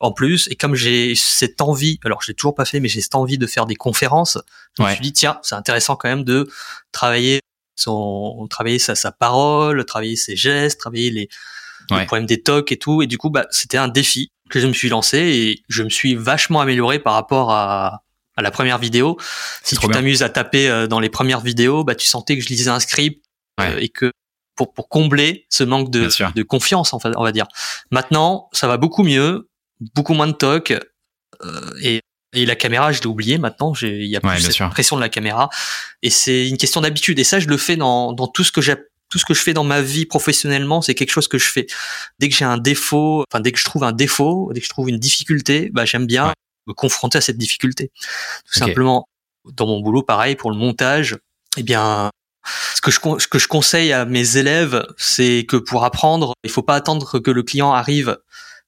en 0.00 0.12
plus 0.12 0.48
et 0.50 0.54
comme 0.54 0.74
j'ai 0.74 1.14
cette 1.16 1.60
envie, 1.60 1.98
alors 2.04 2.22
je 2.22 2.28
l'ai 2.28 2.34
toujours 2.34 2.54
pas 2.54 2.64
fait 2.64 2.78
mais 2.80 2.88
j'ai 2.88 3.00
cette 3.00 3.16
envie 3.16 3.38
de 3.38 3.46
faire 3.46 3.66
des 3.66 3.74
conférences, 3.74 4.38
je 4.76 4.82
me 4.82 4.90
suis 4.90 5.00
dit 5.00 5.12
tiens, 5.12 5.38
c'est 5.42 5.56
intéressant 5.56 5.96
quand 5.96 6.08
même 6.08 6.24
de 6.24 6.48
travailler 6.92 7.40
son 7.74 8.46
travailler 8.48 8.78
sa, 8.78 8.94
sa 8.94 9.12
parole, 9.12 9.84
travailler 9.84 10.16
ses 10.16 10.36
gestes, 10.36 10.80
travailler 10.80 11.10
les, 11.10 11.28
les 11.90 12.06
problèmes 12.06 12.26
des 12.26 12.42
tocs 12.42 12.72
et 12.72 12.76
tout. 12.76 13.02
Et 13.02 13.06
du 13.06 13.18
coup 13.18 13.30
bah 13.30 13.46
c'était 13.50 13.78
un 13.78 13.88
défi 13.88 14.30
que 14.48 14.60
je 14.60 14.66
me 14.66 14.72
suis 14.72 14.88
lancé 14.88 15.18
et 15.18 15.62
je 15.68 15.82
me 15.82 15.90
suis 15.90 16.14
vachement 16.14 16.60
amélioré 16.60 16.98
par 16.98 17.14
rapport 17.14 17.50
à, 17.50 18.02
à 18.36 18.42
la 18.42 18.50
première 18.50 18.78
vidéo. 18.78 19.16
Si 19.62 19.76
tu 19.76 19.88
t'amuses 19.88 20.22
à 20.22 20.28
taper 20.28 20.68
euh, 20.68 20.86
dans 20.86 21.00
les 21.00 21.08
premières 21.08 21.40
vidéos, 21.40 21.84
bah 21.84 21.94
tu 21.94 22.06
sentais 22.06 22.36
que 22.36 22.42
je 22.42 22.48
lisais 22.48 22.70
un 22.70 22.80
script 22.80 23.24
euh, 23.60 23.78
et 23.78 23.88
que 23.88 24.12
pour 24.54 24.72
pour 24.72 24.88
combler 24.88 25.46
ce 25.50 25.64
manque 25.64 25.90
de, 25.90 26.08
de 26.34 26.42
confiance 26.42 26.92
en 26.92 26.98
fait, 26.98 27.10
on 27.16 27.22
va 27.22 27.32
dire. 27.32 27.46
Maintenant, 27.90 28.48
ça 28.52 28.66
va 28.66 28.76
beaucoup 28.76 29.04
mieux, 29.04 29.48
beaucoup 29.94 30.14
moins 30.14 30.26
de 30.26 30.32
toc 30.32 30.72
euh, 30.72 31.70
et 31.82 32.00
et 32.34 32.44
la 32.44 32.56
caméra, 32.56 32.92
je 32.92 33.00
l'ai 33.00 33.06
oublié 33.06 33.38
maintenant. 33.38 33.72
Il 33.80 34.04
y 34.04 34.16
a 34.16 34.20
plus 34.20 34.40
cette 34.40 34.68
pression 34.68 34.96
de 34.96 35.00
la 35.00 35.08
caméra, 35.08 35.48
et 36.02 36.10
c'est 36.10 36.46
une 36.46 36.58
question 36.58 36.82
d'habitude. 36.82 37.18
Et 37.18 37.24
ça, 37.24 37.40
je 37.40 37.48
le 37.48 37.56
fais 37.56 37.76
dans, 37.76 38.12
dans 38.12 38.26
tout 38.26 38.44
ce 38.44 38.52
que 38.52 38.60
j'ai 38.60 38.74
tout 39.08 39.18
ce 39.18 39.24
que 39.24 39.34
je 39.34 39.42
fais 39.42 39.54
dans 39.54 39.64
ma 39.64 39.80
vie 39.80 40.06
professionnellement, 40.06 40.82
c'est 40.82 40.94
quelque 40.94 41.10
chose 41.10 41.28
que 41.28 41.38
je 41.38 41.50
fais. 41.50 41.66
Dès 42.18 42.28
que 42.28 42.34
j'ai 42.34 42.44
un 42.44 42.58
défaut, 42.58 43.24
enfin 43.30 43.40
dès 43.40 43.52
que 43.52 43.58
je 43.58 43.64
trouve 43.64 43.84
un 43.84 43.92
défaut, 43.92 44.50
dès 44.52 44.60
que 44.60 44.66
je 44.66 44.70
trouve 44.70 44.88
une 44.88 44.98
difficulté, 44.98 45.70
bah 45.72 45.84
j'aime 45.84 46.06
bien 46.06 46.32
me 46.66 46.74
confronter 46.74 47.18
à 47.18 47.20
cette 47.20 47.38
difficulté. 47.38 47.90
Tout 48.50 48.58
simplement, 48.58 49.08
dans 49.52 49.66
mon 49.66 49.80
boulot, 49.80 50.02
pareil 50.02 50.36
pour 50.36 50.50
le 50.50 50.56
montage, 50.56 51.16
eh 51.56 51.62
bien 51.62 52.10
ce 52.74 52.80
que 52.80 52.90
je 52.90 52.98
ce 53.18 53.26
que 53.26 53.38
je 53.38 53.48
conseille 53.48 53.92
à 53.92 54.04
mes 54.04 54.36
élèves, 54.36 54.86
c'est 54.96 55.44
que 55.48 55.56
pour 55.56 55.84
apprendre, 55.84 56.34
il 56.44 56.50
faut 56.50 56.62
pas 56.62 56.74
attendre 56.74 57.18
que 57.18 57.30
le 57.30 57.42
client 57.42 57.72
arrive 57.72 58.18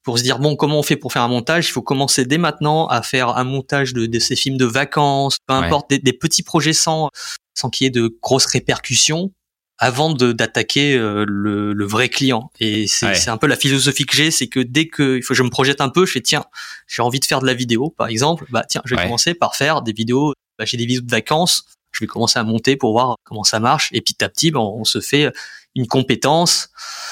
pour 0.02 0.18
se 0.18 0.22
dire 0.22 0.38
bon 0.38 0.56
comment 0.56 0.78
on 0.78 0.82
fait 0.82 0.96
pour 0.96 1.12
faire 1.12 1.22
un 1.22 1.28
montage? 1.28 1.68
Il 1.68 1.72
faut 1.72 1.82
commencer 1.82 2.24
dès 2.24 2.38
maintenant 2.38 2.86
à 2.86 3.02
faire 3.02 3.36
un 3.36 3.44
montage 3.44 3.92
de, 3.92 4.06
de 4.06 4.18
ces 4.18 4.36
films 4.36 4.56
de 4.56 4.64
vacances, 4.64 5.36
peu 5.46 5.54
importe 5.54 5.90
des, 5.90 5.98
des 5.98 6.12
petits 6.14 6.42
projets 6.42 6.72
sans 6.72 7.10
sans 7.54 7.68
qu'il 7.68 7.84
y 7.84 7.88
ait 7.88 7.90
de 7.90 8.16
grosses 8.22 8.46
répercussions 8.46 9.32
avant 9.80 10.12
d'attaquer 10.12 10.94
euh, 10.94 11.24
le, 11.26 11.72
le, 11.72 11.86
vrai 11.86 12.10
client. 12.10 12.50
Et 12.60 12.86
c'est 12.86 13.28
un 13.28 13.38
peu 13.38 13.46
la 13.46 13.56
philosophie 13.56 14.04
que 14.04 14.14
j'ai, 14.14 14.30
c'est 14.30 14.46
que 14.46 14.60
dès 14.60 14.86
que 14.88 15.16
il 15.16 15.22
faut, 15.22 15.32
je 15.32 15.42
me 15.42 15.48
projette 15.48 15.80
un 15.80 15.88
peu, 15.88 16.04
je 16.04 16.12
fais 16.12 16.20
tiens, 16.20 16.44
j'ai 16.86 17.00
envie 17.00 17.18
de 17.18 17.24
faire 17.24 17.40
de 17.40 17.46
la 17.46 17.54
vidéo, 17.54 17.88
par 17.96 18.08
exemple, 18.08 18.44
bah 18.50 18.62
tiens, 18.68 18.82
je 18.84 18.94
vais 18.94 19.02
commencer 19.02 19.32
par 19.32 19.56
faire 19.56 19.80
des 19.80 19.94
vidéos. 19.94 20.34
Bah, 20.58 20.66
j'ai 20.66 20.76
des 20.76 20.84
vidéos 20.84 21.00
de 21.00 21.10
vacances, 21.10 21.64
je 21.92 22.04
vais 22.04 22.06
commencer 22.06 22.38
à 22.38 22.44
monter 22.44 22.76
pour 22.76 22.92
voir 22.92 23.16
comment 23.24 23.42
ça 23.42 23.58
marche. 23.58 23.88
Et 23.92 24.02
petit 24.02 24.22
à 24.22 24.28
petit, 24.28 24.50
bah, 24.50 24.60
on 24.60 24.84
se 24.84 25.00
fait 25.00 25.32
une 25.74 25.86
compétence 25.86 26.70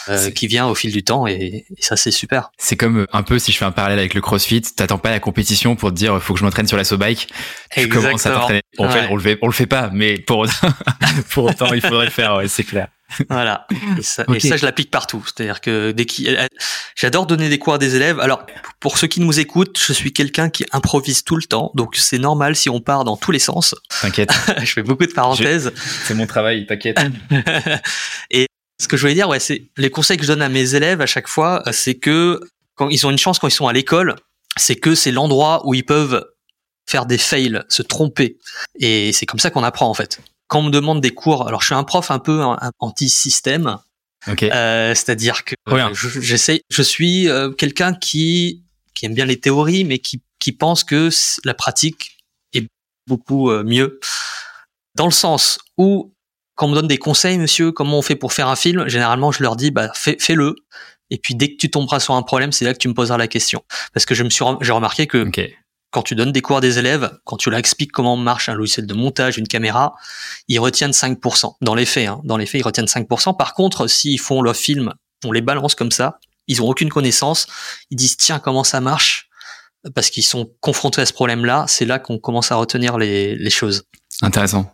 euh, 0.08 0.30
qui 0.30 0.46
vient 0.46 0.66
au 0.66 0.74
fil 0.74 0.92
du 0.92 1.04
temps 1.04 1.26
et, 1.26 1.66
ça 1.80 1.96
c'est 1.96 2.10
super. 2.10 2.50
C'est 2.58 2.76
comme 2.76 3.00
euh, 3.00 3.06
un 3.12 3.22
peu 3.22 3.38
si 3.38 3.52
je 3.52 3.58
fais 3.58 3.64
un 3.64 3.72
parallèle 3.72 3.98
avec 3.98 4.14
le 4.14 4.20
CrossFit, 4.20 4.62
t'attends 4.62 4.98
pas 4.98 5.10
la 5.10 5.20
compétition 5.20 5.76
pour 5.76 5.90
te 5.90 5.94
dire 5.94 6.20
faut 6.22 6.34
que 6.34 6.40
je 6.40 6.44
m'entraîne 6.44 6.66
sur 6.66 6.76
la 6.76 6.84
bike. 6.96 7.28
Tu 7.70 7.88
commences 7.88 8.26
à 8.26 8.30
t'entraîner. 8.30 8.62
En 8.78 8.88
fait, 8.88 9.06
on 9.10 9.16
le 9.16 9.22
fait, 9.22 9.38
on 9.42 9.46
le 9.46 9.52
fait 9.52 9.66
pas, 9.66 9.90
mais 9.92 10.18
pour 10.18 10.38
autant, 10.38 10.68
pour 11.30 11.44
autant 11.44 11.72
il 11.72 11.80
faudrait 11.80 12.06
le 12.06 12.10
faire. 12.10 12.36
Ouais, 12.36 12.48
c'est 12.48 12.64
clair. 12.64 12.88
Voilà. 13.30 13.66
Et 13.98 14.02
ça, 14.02 14.24
et 14.34 14.40
ça 14.40 14.56
je 14.56 14.64
l'applique 14.64 14.90
partout. 14.90 15.24
C'est-à-dire 15.24 15.60
que 15.60 15.92
dès 15.92 16.04
qu'il, 16.04 16.38
j'adore 16.94 17.26
donner 17.26 17.48
des 17.48 17.58
cours 17.58 17.74
à 17.74 17.78
des 17.78 17.96
élèves. 17.96 18.20
Alors, 18.20 18.44
pour 18.80 18.98
ceux 18.98 19.06
qui 19.06 19.20
nous 19.20 19.40
écoutent, 19.40 19.78
je 19.78 19.92
suis 19.92 20.12
quelqu'un 20.12 20.50
qui 20.50 20.64
improvise 20.72 21.24
tout 21.24 21.36
le 21.36 21.42
temps, 21.42 21.72
donc 21.74 21.96
c'est 21.96 22.18
normal 22.18 22.54
si 22.54 22.68
on 22.68 22.80
part 22.80 23.04
dans 23.04 23.16
tous 23.16 23.30
les 23.30 23.38
sens. 23.38 23.74
T'inquiète. 24.02 24.30
je 24.62 24.72
fais 24.72 24.82
beaucoup 24.82 25.06
de 25.06 25.12
parenthèses. 25.12 25.72
C'est 26.04 26.14
mon 26.14 26.26
travail, 26.26 26.66
t'inquiète. 26.66 27.00
et 28.30 28.47
ce 28.80 28.88
que 28.88 28.96
je 28.96 29.02
voulais 29.02 29.14
dire, 29.14 29.28
ouais, 29.28 29.40
c'est 29.40 29.64
les 29.76 29.90
conseils 29.90 30.16
que 30.16 30.22
je 30.22 30.28
donne 30.28 30.42
à 30.42 30.48
mes 30.48 30.74
élèves 30.74 31.00
à 31.00 31.06
chaque 31.06 31.28
fois, 31.28 31.62
c'est 31.72 31.96
que 31.96 32.40
quand 32.74 32.88
ils 32.88 33.06
ont 33.06 33.10
une 33.10 33.18
chance 33.18 33.38
quand 33.38 33.48
ils 33.48 33.52
sont 33.52 33.66
à 33.66 33.72
l'école, 33.72 34.16
c'est 34.56 34.76
que 34.76 34.94
c'est 34.94 35.10
l'endroit 35.10 35.66
où 35.66 35.74
ils 35.74 35.84
peuvent 35.84 36.24
faire 36.88 37.04
des 37.04 37.18
fails, 37.18 37.62
se 37.68 37.82
tromper. 37.82 38.38
Et 38.78 39.12
c'est 39.12 39.26
comme 39.26 39.40
ça 39.40 39.50
qu'on 39.50 39.64
apprend 39.64 39.90
en 39.90 39.94
fait. 39.94 40.20
Quand 40.46 40.60
on 40.60 40.64
me 40.64 40.70
demande 40.70 41.00
des 41.00 41.10
cours, 41.10 41.46
alors 41.46 41.60
je 41.60 41.66
suis 41.66 41.74
un 41.74 41.84
prof 41.84 42.10
un 42.10 42.18
peu 42.18 42.42
anti-système, 42.78 43.78
okay. 44.26 44.50
euh, 44.52 44.94
c'est-à-dire 44.94 45.44
que 45.44 45.54
j'essaie, 46.20 46.62
je, 46.70 46.82
suis 46.82 47.28
euh, 47.28 47.50
quelqu'un 47.50 47.92
qui 47.92 48.62
qui 48.94 49.04
aime 49.04 49.14
bien 49.14 49.26
les 49.26 49.38
théories, 49.38 49.84
mais 49.84 49.98
qui 49.98 50.22
qui 50.38 50.52
pense 50.52 50.84
que 50.84 51.10
la 51.44 51.52
pratique 51.52 52.16
est 52.54 52.66
beaucoup 53.06 53.50
euh, 53.50 53.64
mieux. 53.64 54.00
Dans 54.94 55.06
le 55.06 55.12
sens 55.12 55.58
où 55.76 56.14
quand 56.58 56.66
on 56.66 56.70
me 56.70 56.74
donne 56.74 56.88
des 56.88 56.98
conseils, 56.98 57.38
monsieur, 57.38 57.70
comment 57.70 57.98
on 57.98 58.02
fait 58.02 58.16
pour 58.16 58.32
faire 58.32 58.48
un 58.48 58.56
film, 58.56 58.88
généralement 58.88 59.30
je 59.32 59.42
leur 59.42 59.56
dis 59.56 59.70
bah 59.70 59.90
fais-le. 59.94 60.56
Et 61.10 61.16
puis 61.16 61.34
dès 61.34 61.52
que 61.52 61.56
tu 61.56 61.70
tomberas 61.70 62.00
sur 62.00 62.14
un 62.14 62.22
problème, 62.22 62.52
c'est 62.52 62.64
là 62.64 62.74
que 62.74 62.78
tu 62.78 62.88
me 62.88 62.94
poseras 62.94 63.16
la 63.16 63.28
question. 63.28 63.62
Parce 63.94 64.04
que 64.04 64.14
je 64.14 64.24
me 64.24 64.28
suis, 64.28 64.44
j'ai 64.60 64.72
remarqué 64.72 65.06
que 65.06 65.26
okay 65.26 65.56
quand 65.90 66.02
tu 66.02 66.14
donnes 66.14 66.32
des 66.32 66.42
cours 66.42 66.58
à 66.58 66.60
des 66.60 66.78
élèves, 66.78 67.18
quand 67.24 67.36
tu 67.36 67.50
leur 67.50 67.58
expliques 67.58 67.92
comment 67.92 68.16
marche 68.16 68.48
un 68.48 68.54
logiciel 68.54 68.86
de 68.86 68.94
montage, 68.94 69.38
une 69.38 69.48
caméra, 69.48 69.94
ils 70.46 70.58
retiennent 70.58 70.90
5%. 70.90 71.54
Dans 71.60 71.74
les 71.74 71.86
faits, 71.86 72.08
hein, 72.08 72.20
dans 72.24 72.36
les 72.36 72.46
faits, 72.46 72.60
ils 72.60 72.64
retiennent 72.64 72.86
5%. 72.86 73.36
Par 73.36 73.54
contre, 73.54 73.86
s'ils 73.86 74.20
font 74.20 74.42
leur 74.42 74.56
film, 74.56 74.92
on 75.24 75.32
les 75.32 75.40
balance 75.40 75.74
comme 75.74 75.90
ça, 75.90 76.18
ils 76.46 76.62
ont 76.62 76.68
aucune 76.68 76.90
connaissance, 76.90 77.46
ils 77.90 77.96
disent 77.96 78.16
tiens 78.16 78.38
comment 78.38 78.64
ça 78.64 78.80
marche, 78.80 79.30
parce 79.94 80.10
qu'ils 80.10 80.24
sont 80.24 80.50
confrontés 80.60 81.00
à 81.00 81.06
ce 81.06 81.12
problème-là, 81.12 81.64
c'est 81.68 81.84
là, 81.84 81.98
qu'on 81.98 82.18
commence 82.18 82.52
à 82.52 82.56
retenir 82.56 82.98
les, 82.98 83.34
les, 83.36 83.50
choses. 83.50 83.84
Intéressant. 84.22 84.70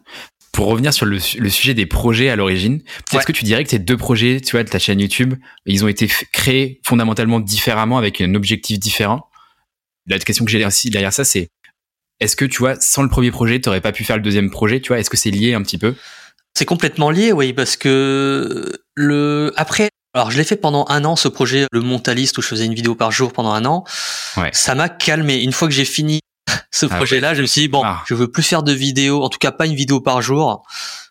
Pour 0.54 0.66
revenir 0.66 0.94
sur 0.94 1.04
le, 1.04 1.18
le 1.38 1.50
sujet 1.50 1.74
des 1.74 1.84
projets 1.84 2.30
à 2.30 2.36
l'origine, 2.36 2.80
est-ce 3.12 3.26
que 3.26 3.32
tu 3.32 3.44
dirais 3.44 3.64
que 3.64 3.70
ces 3.70 3.80
deux 3.80 3.96
projets, 3.96 4.40
tu 4.40 4.52
vois, 4.52 4.62
de 4.62 4.68
ta 4.68 4.78
chaîne 4.78 5.00
YouTube, 5.00 5.34
ils 5.66 5.84
ont 5.84 5.88
été 5.88 6.08
créés 6.32 6.80
fondamentalement 6.86 7.40
différemment 7.40 7.98
avec 7.98 8.20
un 8.20 8.34
objectif 8.34 8.78
différent? 8.78 9.28
La 10.06 10.18
question 10.18 10.44
que 10.44 10.50
j'ai 10.50 10.64
derrière 10.90 11.12
ça, 11.12 11.24
c'est 11.24 11.48
est-ce 12.20 12.36
que 12.36 12.44
tu 12.44 12.58
vois, 12.58 12.76
sans 12.80 13.02
le 13.02 13.08
premier 13.08 13.30
projet, 13.30 13.60
tu 13.60 13.68
n'aurais 13.68 13.80
pas 13.80 13.92
pu 13.92 14.04
faire 14.04 14.16
le 14.16 14.22
deuxième 14.22 14.50
projet 14.50 14.80
Tu 14.80 14.88
vois, 14.88 14.98
est-ce 15.00 15.10
que 15.10 15.16
c'est 15.16 15.30
lié 15.30 15.54
un 15.54 15.62
petit 15.62 15.78
peu? 15.78 15.94
C'est 16.56 16.64
complètement 16.64 17.10
lié, 17.10 17.32
oui, 17.32 17.52
parce 17.52 17.76
que 17.76 18.72
le 18.94 19.52
après, 19.56 19.90
alors 20.14 20.30
je 20.30 20.38
l'ai 20.38 20.44
fait 20.44 20.56
pendant 20.56 20.86
un 20.88 21.04
an 21.04 21.16
ce 21.16 21.26
projet, 21.26 21.66
le 21.72 21.80
Montaliste, 21.80 22.38
où 22.38 22.42
je 22.42 22.46
faisais 22.46 22.64
une 22.64 22.74
vidéo 22.74 22.94
par 22.94 23.10
jour 23.10 23.32
pendant 23.32 23.52
un 23.52 23.64
an. 23.64 23.84
Ouais. 24.36 24.50
Ça 24.52 24.76
m'a 24.76 24.88
calmé. 24.88 25.42
Une 25.42 25.52
fois 25.52 25.66
que 25.66 25.74
j'ai 25.74 25.84
fini 25.84 26.20
ce 26.74 26.86
ah 26.90 26.96
projet-là, 26.96 27.34
je 27.34 27.42
me 27.42 27.46
suis 27.46 27.60
dit 27.60 27.68
bon, 27.68 27.82
ah. 27.84 28.02
je 28.04 28.14
veux 28.14 28.28
plus 28.28 28.42
faire 28.42 28.64
de 28.64 28.72
vidéos, 28.72 29.22
en 29.22 29.28
tout 29.28 29.38
cas 29.38 29.52
pas 29.52 29.66
une 29.66 29.76
vidéo 29.76 30.00
par 30.00 30.20
jour. 30.20 30.64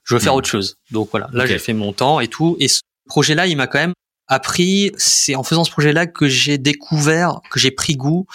Je 0.03 0.13
veux 0.13 0.20
faire 0.20 0.34
hmm. 0.34 0.38
autre 0.38 0.50
chose. 0.50 0.75
Donc 0.91 1.08
voilà, 1.12 1.29
là 1.32 1.46
j'ai 1.46 1.58
fait 1.58 1.72
mon 1.72 1.93
temps 1.93 2.20
et 2.20 2.27
tout. 2.27 2.58
Et 2.60 2.67
ce 2.67 2.82
projet-là, 3.08 3.48
il 3.48 3.55
m'a 3.55 3.67
quand 3.67 3.79
même 3.79 3.93
appris. 4.27 4.91
C'est 4.98 5.36
en 5.36 5.43
faisant 5.43 5.63
ce 5.63 5.72
projet-là 5.72 6.05
que 6.05 6.27
j'ai 6.27 6.58
découvert, 6.58 7.39
que 7.50 7.62
j'ai 7.62 7.72
pris 7.72 7.96
goût 7.96 8.25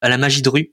à 0.00 0.08
la 0.08 0.16
magie 0.16 0.42
de 0.42 0.48
rue. 0.48 0.72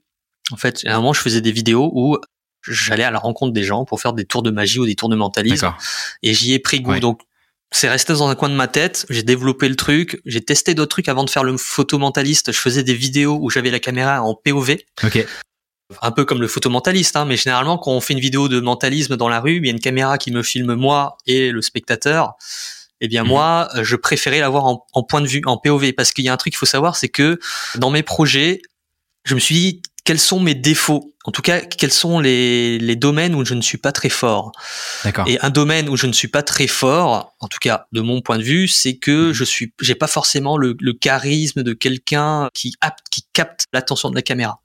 En 0.52 0.56
fait, 0.56 0.86
à 0.86 0.94
un 0.94 0.98
moment, 0.98 1.12
je 1.12 1.20
faisais 1.20 1.40
des 1.40 1.50
vidéos 1.50 1.90
où 1.92 2.16
j'allais 2.62 3.02
à 3.02 3.10
la 3.10 3.18
rencontre 3.18 3.52
des 3.52 3.64
gens 3.64 3.84
pour 3.84 4.00
faire 4.00 4.12
des 4.12 4.24
tours 4.24 4.44
de 4.44 4.52
magie 4.52 4.78
ou 4.78 4.86
des 4.86 4.94
tours 4.94 5.08
de 5.08 5.16
mentalisme. 5.16 5.74
Et 6.22 6.32
j'y 6.32 6.54
ai 6.54 6.60
pris 6.60 6.80
goût. 6.80 7.00
Donc, 7.00 7.22
c'est 7.72 7.88
resté 7.88 8.12
dans 8.12 8.28
un 8.28 8.36
coin 8.36 8.50
de 8.50 8.54
ma 8.54 8.68
tête. 8.68 9.04
J'ai 9.10 9.24
développé 9.24 9.68
le 9.68 9.74
truc. 9.74 10.22
J'ai 10.26 10.42
testé 10.42 10.74
d'autres 10.74 10.90
trucs 10.90 11.08
avant 11.08 11.24
de 11.24 11.30
faire 11.30 11.42
le 11.42 11.56
photomentaliste. 11.56 12.52
Je 12.52 12.58
faisais 12.58 12.84
des 12.84 12.94
vidéos 12.94 13.36
où 13.42 13.50
j'avais 13.50 13.72
la 13.72 13.80
caméra 13.80 14.22
en 14.22 14.36
POV. 14.36 14.76
Un 16.02 16.10
peu 16.10 16.24
comme 16.24 16.40
le 16.40 16.48
photomentaliste, 16.48 17.16
hein, 17.16 17.24
mais 17.24 17.36
généralement 17.36 17.78
quand 17.78 17.92
on 17.92 18.00
fait 18.00 18.12
une 18.12 18.20
vidéo 18.20 18.48
de 18.48 18.60
mentalisme 18.60 19.16
dans 19.16 19.28
la 19.28 19.40
rue, 19.40 19.56
il 19.56 19.64
y 19.64 19.68
a 19.68 19.72
une 19.72 19.80
caméra 19.80 20.18
qui 20.18 20.30
me 20.30 20.42
filme 20.42 20.74
moi 20.74 21.16
et 21.26 21.50
le 21.50 21.62
spectateur. 21.62 22.34
Eh 23.00 23.08
bien 23.08 23.22
mhm. 23.22 23.28
moi, 23.28 23.68
je 23.82 23.96
préférais 23.96 24.40
l'avoir 24.40 24.66
en, 24.66 24.86
en, 24.92 25.02
point 25.02 25.20
de 25.20 25.26
vue, 25.26 25.40
en 25.46 25.56
POV, 25.56 25.92
parce 25.92 26.12
qu'il 26.12 26.24
y 26.24 26.28
a 26.28 26.32
un 26.32 26.36
truc 26.36 26.52
qu'il 26.52 26.58
faut 26.58 26.66
savoir, 26.66 26.96
c'est 26.96 27.08
que 27.08 27.38
dans 27.76 27.90
mes 27.90 28.02
projets, 28.02 28.60
je 29.24 29.34
me 29.34 29.40
suis 29.40 29.54
dit 29.54 29.82
quels 30.04 30.18
sont 30.18 30.40
mes 30.40 30.54
défauts? 30.54 31.14
En 31.24 31.32
tout 31.32 31.42
cas, 31.42 31.60
quels 31.60 31.92
sont 31.92 32.18
les, 32.18 32.78
les 32.78 32.96
domaines 32.96 33.34
où 33.34 33.44
je 33.44 33.52
ne 33.52 33.60
suis 33.60 33.76
pas 33.76 33.92
très 33.92 34.08
fort? 34.08 34.52
Et 35.26 35.38
un 35.42 35.50
domaine 35.50 35.90
où 35.90 35.96
je 35.98 36.06
ne 36.06 36.14
suis 36.14 36.28
pas 36.28 36.42
très 36.42 36.66
fort, 36.66 37.34
en 37.40 37.46
tout 37.46 37.58
cas 37.60 37.86
de 37.92 38.00
mon 38.00 38.22
point 38.22 38.38
de 38.38 38.42
vue, 38.42 38.68
c'est 38.68 38.96
que 38.96 39.28
mhm. 39.28 39.32
je 39.32 39.44
suis, 39.44 39.74
j'ai 39.82 39.94
pas 39.94 40.06
forcément 40.06 40.56
le, 40.56 40.76
le 40.80 40.92
charisme 40.94 41.62
de 41.62 41.74
quelqu'un 41.74 42.48
qui, 42.54 42.74
qui 43.10 43.26
capte 43.34 43.64
l'attention 43.74 44.08
de 44.08 44.14
la 44.14 44.22
caméra. 44.22 44.62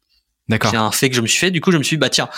D'accord. 0.50 0.72
C'est 0.72 0.78
un 0.78 0.92
fait 0.92 1.10
que 1.10 1.16
je 1.16 1.22
me 1.22 1.28
suis 1.28 1.40
fait. 1.40 1.52
Du 1.52 1.62
coup, 1.62 1.72
je 1.72 1.78
me 1.78 1.84
suis 1.84 1.96
dit, 1.96 2.00
bah 2.00 2.10
tiens, 2.10 2.30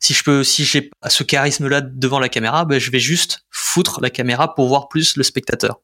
si 0.00 0.14
je 0.14 0.22
peux, 0.22 0.44
si 0.44 0.64
j'ai 0.64 0.90
ce 1.08 1.24
charisme-là 1.24 1.80
devant 1.80 2.20
la 2.20 2.28
caméra, 2.28 2.64
bah, 2.64 2.78
je 2.78 2.90
vais 2.90 3.00
juste 3.00 3.44
foutre 3.50 4.00
la 4.00 4.10
caméra 4.10 4.54
pour 4.54 4.68
voir 4.68 4.88
plus 4.88 5.16
le 5.16 5.22
spectateur 5.22 5.80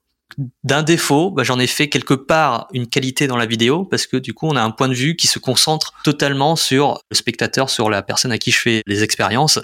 d'un 0.65 0.83
défaut, 0.83 1.31
bah, 1.31 1.45
j'en 1.45 1.59
ai 1.59 1.67
fait 1.67 1.89
quelque 1.89 2.15
part 2.15 2.67
une 2.73 2.89
qualité 2.89 3.27
dans 3.27 3.37
la 3.37 3.47
vidéo 3.47 3.85
parce 3.85 4.07
que 4.07 4.17
du 4.17 4.35
coup, 4.35 4.49
on 4.49 4.57
a 4.57 4.63
un 4.63 4.71
point 4.71 4.89
de 4.89 4.95
vue 4.95 5.17
qui 5.17 5.27
se 5.27 5.39
concentre 5.39 5.95
totalement 6.03 6.57
sur 6.57 6.99
le 7.11 7.17
spectateur, 7.17 7.71
sur 7.71 7.89
la 7.89 8.03
personne 8.03 8.33
à 8.33 8.39
qui 8.39 8.51
je 8.51 8.59
fais 8.59 8.83
les 8.87 9.03
expériences. 9.03 9.61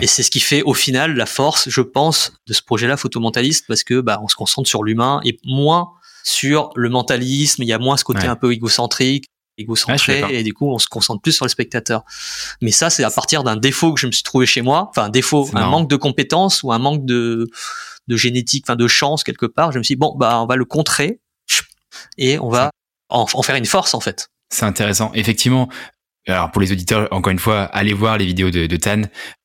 Et 0.00 0.06
c'est 0.06 0.22
ce 0.22 0.30
qui 0.30 0.40
fait 0.40 0.62
au 0.62 0.74
final 0.74 1.16
la 1.16 1.26
force, 1.26 1.68
je 1.68 1.80
pense, 1.80 2.32
de 2.46 2.52
ce 2.52 2.62
projet-là 2.62 2.96
photomentaliste 2.96 3.66
parce 3.66 3.84
que 3.84 4.00
bah, 4.00 4.20
on 4.22 4.28
se 4.28 4.36
concentre 4.36 4.68
sur 4.68 4.84
l'humain 4.84 5.20
et 5.24 5.38
moins 5.44 5.90
sur 6.22 6.70
le 6.76 6.88
mentalisme. 6.88 7.62
Il 7.62 7.68
y 7.68 7.72
a 7.72 7.78
moins 7.78 7.96
ce 7.96 8.04
côté 8.04 8.26
un 8.26 8.36
peu 8.36 8.52
égocentrique 8.52 9.26
égocentré 9.58 10.38
et 10.38 10.42
du 10.42 10.52
coup 10.52 10.70
on 10.70 10.78
se 10.78 10.86
concentre 10.86 11.22
plus 11.22 11.32
sur 11.32 11.44
le 11.44 11.50
spectateur. 11.50 12.04
Mais 12.60 12.70
ça 12.70 12.90
c'est 12.90 13.04
à 13.04 13.10
partir 13.10 13.44
d'un 13.44 13.56
défaut 13.56 13.92
que 13.92 14.00
je 14.00 14.06
me 14.06 14.12
suis 14.12 14.22
trouvé 14.22 14.46
chez 14.46 14.62
moi, 14.62 14.88
enfin 14.90 15.04
un 15.04 15.08
défaut, 15.10 15.48
un 15.54 15.66
manque 15.66 15.88
de 15.88 15.96
compétences 15.96 16.62
ou 16.62 16.72
un 16.72 16.78
manque 16.78 17.04
de 17.04 17.48
de 18.08 18.16
génétique, 18.16 18.64
enfin 18.66 18.76
de 18.76 18.86
chance 18.86 19.24
quelque 19.24 19.46
part. 19.46 19.72
Je 19.72 19.78
me 19.78 19.82
suis 19.82 19.94
dit, 19.94 19.98
bon, 19.98 20.14
bah 20.16 20.40
on 20.40 20.46
va 20.46 20.56
le 20.56 20.64
contrer 20.64 21.20
et 22.18 22.38
on 22.38 22.48
va 22.48 22.70
en, 23.08 23.26
faire 23.26 23.56
une 23.56 23.66
force 23.66 23.94
en 23.94 24.00
fait. 24.00 24.28
C'est 24.50 24.64
intéressant. 24.64 25.10
Effectivement, 25.14 25.68
alors 26.26 26.50
pour 26.50 26.60
les 26.60 26.72
auditeurs, 26.72 27.08
encore 27.10 27.30
une 27.30 27.38
fois, 27.38 27.64
allez 27.64 27.92
voir 27.92 28.18
les 28.18 28.26
vidéos 28.26 28.50
de, 28.50 28.66
de 28.66 28.76
Tan. 28.76 29.02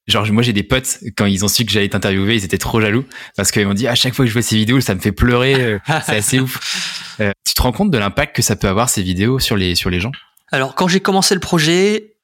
Genre 0.08 0.30
moi 0.32 0.44
j'ai 0.44 0.54
des 0.54 0.64
potes 0.64 0.98
quand 1.16 1.26
ils 1.26 1.46
ont 1.46 1.48
su 1.48 1.64
que 1.64 1.72
j'allais 1.72 1.90
t'interviewer, 1.90 2.36
ils 2.36 2.44
étaient 2.44 2.58
trop 2.58 2.82
jaloux 2.82 3.06
parce 3.38 3.52
qu'ils 3.52 3.68
m'ont 3.68 3.74
dit 3.74 3.88
à 3.88 3.96
chaque 3.96 4.14
fois 4.14 4.26
que 4.26 4.30
je 4.30 4.34
vois 4.34 4.42
ces 4.42 4.56
vidéos, 4.56 4.82
ça 4.82 4.96
me 4.96 5.00
fait 5.00 5.12
pleurer, 5.12 5.54
euh, 5.56 5.80
c'est 6.06 6.18
assez 6.18 6.40
ouf. 6.40 7.16
Euh, 7.20 7.32
tu 7.46 7.54
te 7.54 7.62
rends 7.62 7.72
compte 7.72 7.92
de 7.92 7.98
l'impact 7.98 8.36
que 8.36 8.42
ça 8.42 8.56
peut 8.56 8.68
avoir 8.68 8.90
ces 8.90 9.04
vidéos 9.04 9.40
sur 9.40 9.56
les 9.56 9.76
sur 9.76 9.90
les 9.90 10.00
gens? 10.00 10.12
Alors 10.52 10.76
quand 10.76 10.88
j'ai 10.88 11.00
commencé 11.00 11.36
le 11.36 11.40
projet, 11.40 12.16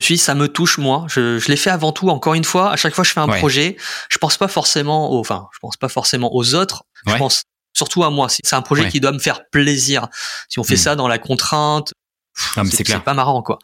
je 0.00 0.06
suis, 0.06 0.18
ça 0.18 0.34
me 0.34 0.48
touche 0.48 0.78
moi. 0.78 1.06
Je, 1.08 1.38
je 1.38 1.48
l'ai 1.48 1.56
fait 1.56 1.70
avant 1.70 1.92
tout. 1.92 2.08
Encore 2.08 2.34
une 2.34 2.44
fois, 2.44 2.72
à 2.72 2.76
chaque 2.76 2.94
fois 2.94 3.02
que 3.02 3.08
je 3.08 3.12
fais 3.14 3.20
un 3.20 3.28
projet, 3.28 3.76
je 4.10 4.18
pense 4.18 4.36
pas 4.36 4.48
forcément, 4.48 5.12
aux, 5.12 5.20
enfin, 5.20 5.48
je 5.52 5.58
pense 5.60 5.76
pas 5.76 5.88
forcément 5.88 6.34
aux 6.34 6.54
autres. 6.54 6.84
Je 7.06 7.14
pense 7.16 7.44
surtout 7.74 8.02
à 8.02 8.10
moi. 8.10 8.28
C'est 8.28 8.54
un 8.54 8.62
projet 8.62 8.88
qui 8.88 9.00
doit 9.00 9.12
me 9.12 9.18
faire 9.18 9.42
plaisir. 9.50 10.08
Si 10.48 10.58
on 10.58 10.64
fait 10.64 10.74
hmm. 10.74 10.78
ça 10.78 10.96
dans 10.96 11.08
la 11.08 11.18
contrainte, 11.18 11.92
c'est 12.64 13.04
pas 13.04 13.14
marrant 13.14 13.42
quoi. 13.42 13.58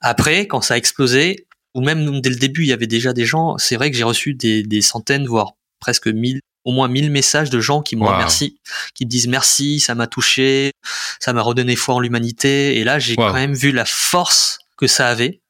Après, 0.00 0.46
quand 0.46 0.60
ça 0.60 0.74
a 0.74 0.76
explosé, 0.76 1.46
ou 1.74 1.80
même 1.80 2.20
dès 2.20 2.30
le 2.30 2.36
début, 2.36 2.62
il 2.62 2.68
y 2.68 2.72
avait 2.72 2.86
déjà 2.86 3.12
des 3.12 3.24
gens. 3.24 3.58
C'est 3.58 3.76
vrai 3.76 3.90
que 3.90 3.96
j'ai 3.96 4.04
reçu 4.04 4.34
des, 4.34 4.62
des, 4.62 4.82
centaines, 4.82 5.26
voire 5.26 5.52
presque 5.80 6.08
mille, 6.08 6.40
au 6.64 6.72
moins 6.72 6.88
mille 6.88 7.10
messages 7.10 7.50
de 7.50 7.60
gens 7.60 7.82
qui 7.82 7.96
me 7.96 8.04
remercient, 8.04 8.58
qui 8.94 9.04
me 9.04 9.10
disent 9.10 9.28
merci, 9.28 9.80
ça 9.80 9.94
m'a 9.94 10.06
touché, 10.06 10.72
ça 11.20 11.32
m'a 11.32 11.42
redonné 11.42 11.76
foi 11.76 11.94
en 11.94 12.00
l'humanité. 12.00 12.78
Et 12.78 12.84
là, 12.84 12.98
j'ai 12.98 13.16
quand 13.16 13.32
même 13.32 13.54
vu 13.54 13.72
la 13.72 13.84
force 13.84 14.58
que 14.76 14.86
ça 14.86 15.08
avait 15.08 15.40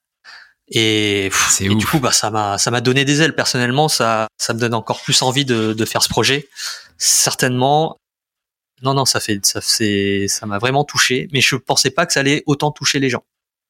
et, 0.69 1.31
du 1.61 1.87
coup, 1.87 2.01
bah, 2.01 2.13
ça 2.13 2.31
m'a, 2.31 2.59
ça 2.59 2.71
m'a 2.71 2.81
donné 2.81 3.05
des 3.05 3.23
ailes. 3.23 3.35
Personnellement, 3.35 3.89
ça, 3.89 4.27
ça 4.37 4.53
me 4.53 4.59
donne 4.59 4.75
encore 4.75 5.01
plus 5.01 5.23
envie 5.23 5.45
de, 5.45 5.73
de 5.73 5.85
faire 5.85 6.03
ce 6.03 6.09
projet. 6.09 6.49
Certainement. 6.99 7.99
Non, 8.83 8.93
non, 8.93 9.05
ça 9.05 9.21
fait, 9.21 9.45
ça, 9.47 9.61
c'est, 9.61 10.27
ça 10.29 10.47
m'a 10.47 10.59
vraiment 10.59 10.85
touché. 10.85 11.29
Mais 11.33 11.41
je 11.41 11.57
pensais 11.57 11.91
pas 11.91 12.05
que 12.05 12.13
ça 12.13 12.21
allait 12.21 12.43
autant 12.47 12.73
toucher 12.73 12.99
les 12.99 13.11
gens. 13.11 13.25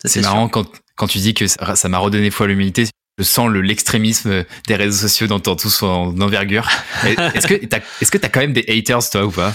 C'est 0.07 0.23
marrant 0.23 0.49
quand, 0.49 0.67
quand 0.97 1.07
tu 1.07 1.19
dis 1.19 1.35
que 1.35 1.47
ça 1.47 1.89
m'a 1.89 1.99
redonné 1.99 2.31
foi 2.31 2.47
à 2.47 2.49
l'humanité. 2.49 2.87
Je 3.19 3.25
sens 3.25 3.49
le, 3.49 3.63
l'extrémisme 3.63 4.45
des 4.67 4.77
réseaux 4.77 5.09
sociaux 5.09 5.27
dans 5.27 5.41
tout 5.41 5.71
son 5.71 6.21
envergure. 6.21 6.69
Est-ce 7.05 7.47
que 7.47 7.65
t'as, 7.67 7.81
est-ce 8.01 8.11
que 8.11 8.19
t'as 8.19 8.29
quand 8.29 8.41
même 8.41 8.53
des 8.53 8.65
haters, 8.69 9.09
toi, 9.09 9.25
ou 9.25 9.31
pas? 9.31 9.55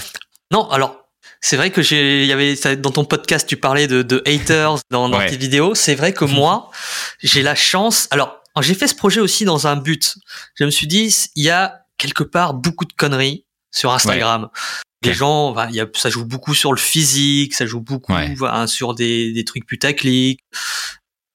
Non, 0.50 0.68
alors, 0.70 1.02
c'est 1.40 1.56
vrai 1.56 1.70
que 1.70 1.80
j'ai, 1.80 2.22
il 2.22 2.26
y 2.26 2.32
avait 2.32 2.56
dans 2.76 2.90
ton 2.90 3.04
podcast, 3.04 3.48
tu 3.48 3.56
parlais 3.56 3.86
de, 3.86 4.02
de 4.02 4.22
haters 4.26 4.78
dans, 4.90 5.08
dans 5.08 5.20
tes 5.26 5.36
vidéos. 5.36 5.74
C'est 5.74 5.94
vrai 5.94 6.12
que 6.12 6.24
moi, 6.24 6.70
j'ai 7.22 7.42
la 7.42 7.54
chance. 7.54 8.08
Alors, 8.10 8.42
j'ai 8.60 8.74
fait 8.74 8.86
ce 8.86 8.94
projet 8.94 9.20
aussi 9.20 9.44
dans 9.44 9.66
un 9.66 9.76
but. 9.76 10.16
Je 10.56 10.64
me 10.64 10.70
suis 10.70 10.86
dit, 10.86 11.14
il 11.36 11.44
y 11.44 11.50
a 11.50 11.84
quelque 11.98 12.24
part 12.24 12.54
beaucoup 12.54 12.84
de 12.84 12.92
conneries 12.92 13.44
sur 13.70 13.92
Instagram. 13.92 14.48
Les 15.04 15.14
gens, 15.14 15.54
il 15.68 15.74
y 15.74 15.80
a, 15.80 15.86
ça 15.94 16.10
joue 16.10 16.24
beaucoup 16.24 16.54
sur 16.54 16.72
le 16.72 16.78
physique, 16.78 17.54
ça 17.54 17.66
joue 17.66 17.80
beaucoup 17.80 18.12
sur 18.66 18.94
des, 18.94 19.32
des 19.32 19.44
trucs 19.44 19.66
putaclic, 19.66 20.40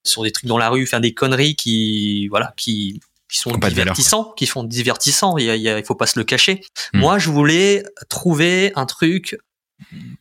sur 0.05 0.23
des 0.23 0.31
trucs 0.31 0.45
dans 0.45 0.57
la 0.57 0.69
rue, 0.69 0.85
faire 0.85 1.01
des 1.01 1.13
conneries 1.13 1.55
qui, 1.55 2.27
voilà, 2.29 2.53
qui 2.57 3.01
qui 3.29 3.39
sont 3.39 3.49
Pas 3.51 3.67
valeur, 3.67 3.71
divertissants, 3.83 4.33
qui 4.37 4.45
font 4.45 4.63
divertissants. 4.63 5.37
Il, 5.37 5.47
il 5.49 5.83
faut 5.85 5.95
pas 5.95 6.05
se 6.07 6.17
le 6.17 6.23
cacher. 6.23 6.61
Hmm. 6.93 6.99
Moi, 6.99 7.19
je 7.19 7.29
voulais 7.29 7.83
trouver 8.07 8.71
un 8.75 8.85
truc 8.85 9.37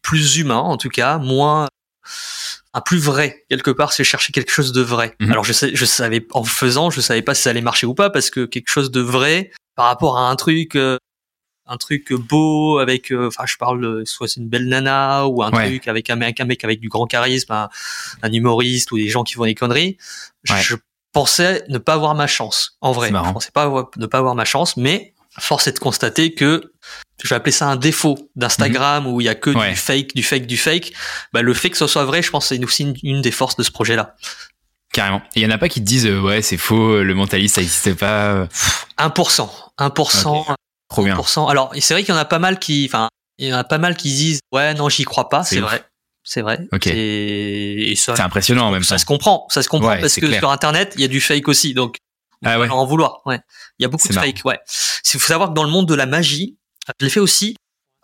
plus 0.02 0.38
humain, 0.38 0.58
en 0.58 0.76
tout 0.76 0.88
cas, 0.88 1.18
moins 1.18 1.68
un 2.74 2.80
plus 2.80 2.98
vrai 2.98 3.44
quelque 3.48 3.70
part 3.70 3.92
c'est 3.92 4.04
chercher 4.04 4.32
quelque 4.32 4.52
chose 4.52 4.72
de 4.72 4.82
vrai 4.82 5.16
Mhm. 5.18 5.32
alors 5.32 5.44
je 5.44 5.52
sais 5.52 5.74
je 5.74 5.84
savais 5.84 6.24
en 6.32 6.44
faisant 6.44 6.90
je 6.90 7.00
savais 7.00 7.22
pas 7.22 7.34
si 7.34 7.42
ça 7.42 7.50
allait 7.50 7.62
marcher 7.62 7.86
ou 7.86 7.94
pas 7.94 8.10
parce 8.10 8.30
que 8.30 8.44
quelque 8.44 8.68
chose 8.68 8.90
de 8.90 9.00
vrai 9.00 9.50
par 9.74 9.86
rapport 9.86 10.18
à 10.18 10.30
un 10.30 10.36
truc 10.36 10.76
euh, 10.76 10.98
un 11.66 11.76
truc 11.76 12.12
beau 12.12 12.78
avec 12.78 13.10
euh, 13.12 13.28
enfin 13.28 13.44
je 13.46 13.56
parle 13.56 13.80
de- 13.80 14.04
soit 14.04 14.28
c'est 14.28 14.40
une 14.40 14.48
belle 14.48 14.68
nana 14.68 15.26
ou 15.26 15.42
un 15.42 15.50
Ouais. 15.50 15.66
truc 15.66 15.88
avec 15.88 16.10
un 16.10 16.16
mec 16.16 16.40
un 16.40 16.44
mec 16.44 16.62
avec 16.64 16.80
du 16.80 16.88
grand 16.88 17.06
charisme 17.06 17.52
un, 17.52 17.68
un 18.22 18.32
humoriste 18.32 18.92
ou 18.92 18.96
des 18.96 19.08
gens 19.08 19.24
qui 19.24 19.34
font 19.34 19.44
des 19.44 19.54
conneries 19.54 19.96
Ouais. 20.50 20.60
je 20.62 20.76
pensais 21.12 21.64
ne 21.68 21.78
pas 21.78 21.94
avoir 21.94 22.14
ma 22.14 22.26
chance 22.26 22.76
en 22.80 22.92
vrai 22.92 23.08
je 23.08 23.14
pensais 23.32 23.50
pas 23.52 23.62
avoir- 23.64 23.90
ne 23.96 24.06
pas 24.06 24.18
avoir 24.18 24.34
ma 24.34 24.44
chance 24.44 24.76
mais 24.76 25.12
force 25.38 25.66
est 25.66 25.72
de 25.72 25.78
constater 25.78 26.32
que 26.34 26.72
je 27.22 27.28
vais 27.28 27.34
appeler 27.36 27.52
ça 27.52 27.66
un 27.68 27.76
défaut 27.76 28.30
d'Instagram 28.36 29.06
où 29.06 29.20
il 29.20 29.24
y 29.24 29.28
a 29.28 29.34
que 29.34 29.50
Mhm. 29.50 29.56
Ouais. 29.56 29.70
du 29.70 29.76
fake 29.76 30.14
du 30.14 30.22
fake 30.22 30.46
du 30.46 30.56
fake 30.56 30.92
bah, 31.32 31.42
le 31.42 31.52
fait 31.54 31.70
que 31.70 31.76
ce 31.76 31.86
soit 31.86 32.04
vrai 32.04 32.22
je 32.22 32.30
pense 32.30 32.46
c'est 32.46 32.62
aussi 32.64 32.82
une, 32.84 32.94
une 33.02 33.22
des 33.22 33.30
forces 33.30 33.56
de 33.56 33.62
ce 33.62 33.70
projet 33.70 33.96
là 33.96 34.14
Carrément. 34.92 35.20
Il 35.34 35.42
y 35.42 35.46
en 35.46 35.50
a 35.50 35.58
pas 35.58 35.68
qui 35.68 35.80
te 35.80 35.84
disent 35.84 36.06
euh, 36.06 36.20
ouais 36.20 36.40
c'est 36.42 36.56
faux, 36.56 37.02
le 37.02 37.14
mentaliste 37.14 37.56
ça 37.56 37.60
n'existe 37.60 37.94
pas. 37.94 38.32
euh, 38.32 38.46
1% 38.98 39.48
1% 39.78 40.54
Trop 40.88 41.02
bien. 41.04 41.16
1%. 41.16 41.48
Alors, 41.50 41.72
c'est 41.80 41.94
vrai 41.94 42.02
qu'il 42.04 42.14
y 42.14 42.16
en 42.16 42.20
a 42.20 42.24
pas 42.24 42.38
mal 42.38 42.58
qui, 42.58 42.86
enfin, 42.88 43.08
il 43.38 43.48
y 43.48 43.54
en 43.54 43.58
a 43.58 43.64
pas 43.64 43.78
mal 43.78 43.96
qui 43.96 44.08
disent, 44.12 44.40
ouais, 44.52 44.74
non, 44.74 44.88
j'y 44.88 45.04
crois 45.04 45.28
pas, 45.28 45.42
C'est 45.44 45.60
vrai. 45.60 45.84
C'est 46.28 46.42
vrai. 46.42 46.66
Ok. 46.72 46.88
Et, 46.88 47.92
et 47.92 47.96
ça, 47.96 48.16
C'est 48.16 48.22
impressionnant 48.22 48.66
en 48.66 48.70
même 48.72 48.82
ça 48.82 48.96
temps. 48.96 48.98
se 49.00 49.06
comprend. 49.06 49.46
Ça 49.48 49.62
se 49.62 49.68
comprend 49.68 49.90
Ouais, 49.90 50.00
parce 50.00 50.16
que 50.16 50.26
clair. 50.26 50.40
sur 50.40 50.50
Internet, 50.50 50.92
il 50.96 51.00
y 51.00 51.04
a 51.04 51.08
du 51.08 51.20
fake 51.20 51.46
aussi. 51.46 51.72
Donc, 51.72 51.98
Ah 52.44 52.58
ouais. 52.58 52.68
en 52.68 52.84
vouloir. 52.84 53.20
Ouais. 53.26 53.38
Il 53.78 53.82
y 53.84 53.86
a 53.86 53.88
beaucoup 53.88 54.08
de 54.08 54.14
marrant. 54.14 54.26
fake. 54.26 54.40
Ouais. 54.44 54.58
Il 55.14 55.20
faut 55.20 55.26
savoir 55.26 55.50
que 55.50 55.54
dans 55.54 55.62
le 55.62 55.70
monde 55.70 55.86
de 55.86 55.94
la 55.94 56.06
magie, 56.06 56.56
je 57.00 57.04
l'ai 57.06 57.10
fait 57.10 57.20
aussi 57.20 57.56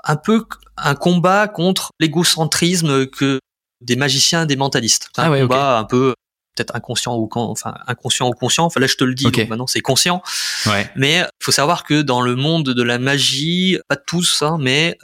un 0.05 0.15
peu 0.17 0.47
un 0.77 0.95
combat 0.95 1.49
contre 1.49 1.91
l'égocentrisme 1.99 3.07
que 3.07 3.41
des 3.81 3.97
magiciens, 3.97 4.47
des 4.47 4.57
mentalistes. 4.57 5.09
Un 5.17 5.25
Ah 5.25 5.31
ouais, 5.33 5.41
combat 5.43 5.79
un 5.79 5.85
peu 5.85 6.15
peut-être 6.55 6.75
inconscient 6.77 7.17
ou 7.17 7.27
con- 7.29 7.41
enfin 7.51 7.75
inconscient 7.87 8.29
ou 8.29 8.33
conscient. 8.33 8.65
Enfin 8.65 8.81
là, 8.81 8.87
je 8.87 8.97
te 8.97 9.05
le 9.05 9.15
dis. 9.15 9.27
Ok. 9.27 9.39
donc 9.39 9.49
maintenant, 9.49 9.67
c'est 9.67 9.81
conscient. 9.81 10.23
Ouais. 10.67 10.91
Mais 10.97 11.19
il 11.19 11.45
faut 11.45 11.53
savoir 11.53 11.85
que 11.85 12.03
dans 12.03 12.21
le 12.21 12.37
monde 12.37 12.71
de 12.71 12.83
la 12.83 12.99
magie, 12.99 13.79
pas 13.89 13.97
tous, 13.97 14.43
hein, 14.43 14.59
mais 14.61 14.99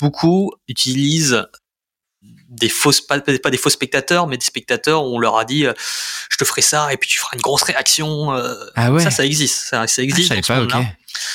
beaucoup 0.00 0.52
utilisent 0.68 1.46
des 2.48 2.68
fausses, 2.68 3.00
pas, 3.00 3.20
pas 3.20 3.50
des 3.50 3.56
faux 3.58 3.68
spectateurs, 3.70 4.26
mais 4.26 4.36
des 4.38 4.44
spectateurs 4.44 5.04
où 5.04 5.14
on 5.16 5.18
leur 5.18 5.36
a 5.36 5.44
dit, 5.44 5.66
euh, 5.66 5.72
je 6.30 6.36
te 6.36 6.44
ferai 6.44 6.62
ça 6.62 6.92
et 6.92 6.96
puis 6.96 7.08
tu 7.08 7.18
feras 7.18 7.32
une 7.34 7.40
grosse 7.42 7.62
réaction. 7.64 8.32
euh, 8.32 8.54
Ah 8.76 8.92
ouais. 8.92 9.02
Ça, 9.02 9.10
ça 9.10 9.26
existe, 9.26 9.56
ça, 9.56 9.70
ça 9.70 9.82
Ah, 9.82 9.86
je 9.96 10.00
existe. 10.02 10.28
savais 10.28 10.40
pas. 10.42 10.62
Ok. 10.62 10.72
monde-là. 10.72 10.86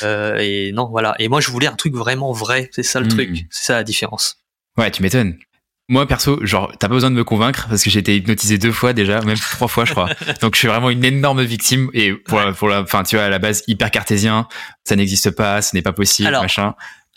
Euh, 0.03 0.37
et 0.39 0.71
non, 0.71 0.87
voilà. 0.89 1.15
Et 1.19 1.27
moi, 1.27 1.41
je 1.41 1.51
voulais 1.51 1.67
un 1.67 1.75
truc 1.75 1.93
vraiment 1.93 2.31
vrai. 2.31 2.69
C'est 2.73 2.83
ça 2.83 2.99
le 2.99 3.05
Mm. 3.05 3.09
truc. 3.09 3.45
C'est 3.51 3.65
ça 3.65 3.73
la 3.75 3.83
différence. 3.83 4.37
Ouais, 4.77 4.89
tu 4.91 5.01
m'étonnes. 5.03 5.37
Moi, 5.89 6.07
perso, 6.07 6.39
genre, 6.45 6.71
t'as 6.79 6.87
pas 6.87 6.93
besoin 6.93 7.09
de 7.11 7.15
me 7.15 7.23
convaincre 7.23 7.65
parce 7.67 7.83
que 7.83 7.89
j'ai 7.89 7.99
été 7.99 8.15
hypnotisé 8.15 8.57
deux 8.57 8.71
fois 8.71 8.93
déjà, 8.93 9.19
même 9.21 9.37
trois 9.51 9.67
fois, 9.67 9.83
je 9.85 9.91
crois. 9.91 10.07
Donc, 10.41 10.53
je 10.55 10.59
suis 10.59 10.67
vraiment 10.67 10.89
une 10.91 11.03
énorme 11.03 11.41
victime 11.43 11.89
et 11.93 12.13
pour, 12.13 12.39
la- 12.39 12.53
pour 12.53 12.69
la, 12.69 12.81
enfin, 12.81 13.03
tu 13.03 13.15
vois, 13.15 13.25
à 13.25 13.29
la 13.29 13.39
base, 13.39 13.63
hyper 13.67 13.89
cartésien, 13.91 14.47
ça 14.87 14.95
n'existe 14.95 15.31
pas, 15.31 15.61
ce 15.61 15.75
n'est 15.75 15.81
pas 15.81 15.91
possible, 15.93 16.27
Alors, 16.29 16.43
machin. 16.43 16.75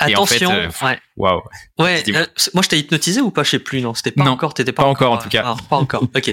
Et 0.09 0.17
en 0.17 0.27
fait, 0.27 0.37
Attention. 0.43 0.53
euh, 0.53 0.87
ouais. 0.87 0.99
Waouh. 1.17 1.43
Ouais, 1.79 2.03
euh, 2.09 2.27
moi 2.55 2.63
je 2.65 2.69
t'ai 2.71 2.79
hypnotisé 2.79 3.21
ou 3.21 3.31
pas, 3.31 3.45
je 3.45 3.51
sais 3.51 3.59
plus, 3.61 3.81
non, 3.83 3.95
c'était 3.95 4.11
pas 4.11 4.25
Non, 4.25 4.33
encore, 4.33 4.53
t'étais 4.55 4.73
pas, 4.73 4.83
pas 4.83 4.89
encore, 4.89 5.13
en 5.13 5.19
tout 5.19 5.29
cas. 5.29 5.43
ah, 5.45 5.57
pas 5.71 5.77
encore. 5.77 6.03
Ok. 6.03 6.29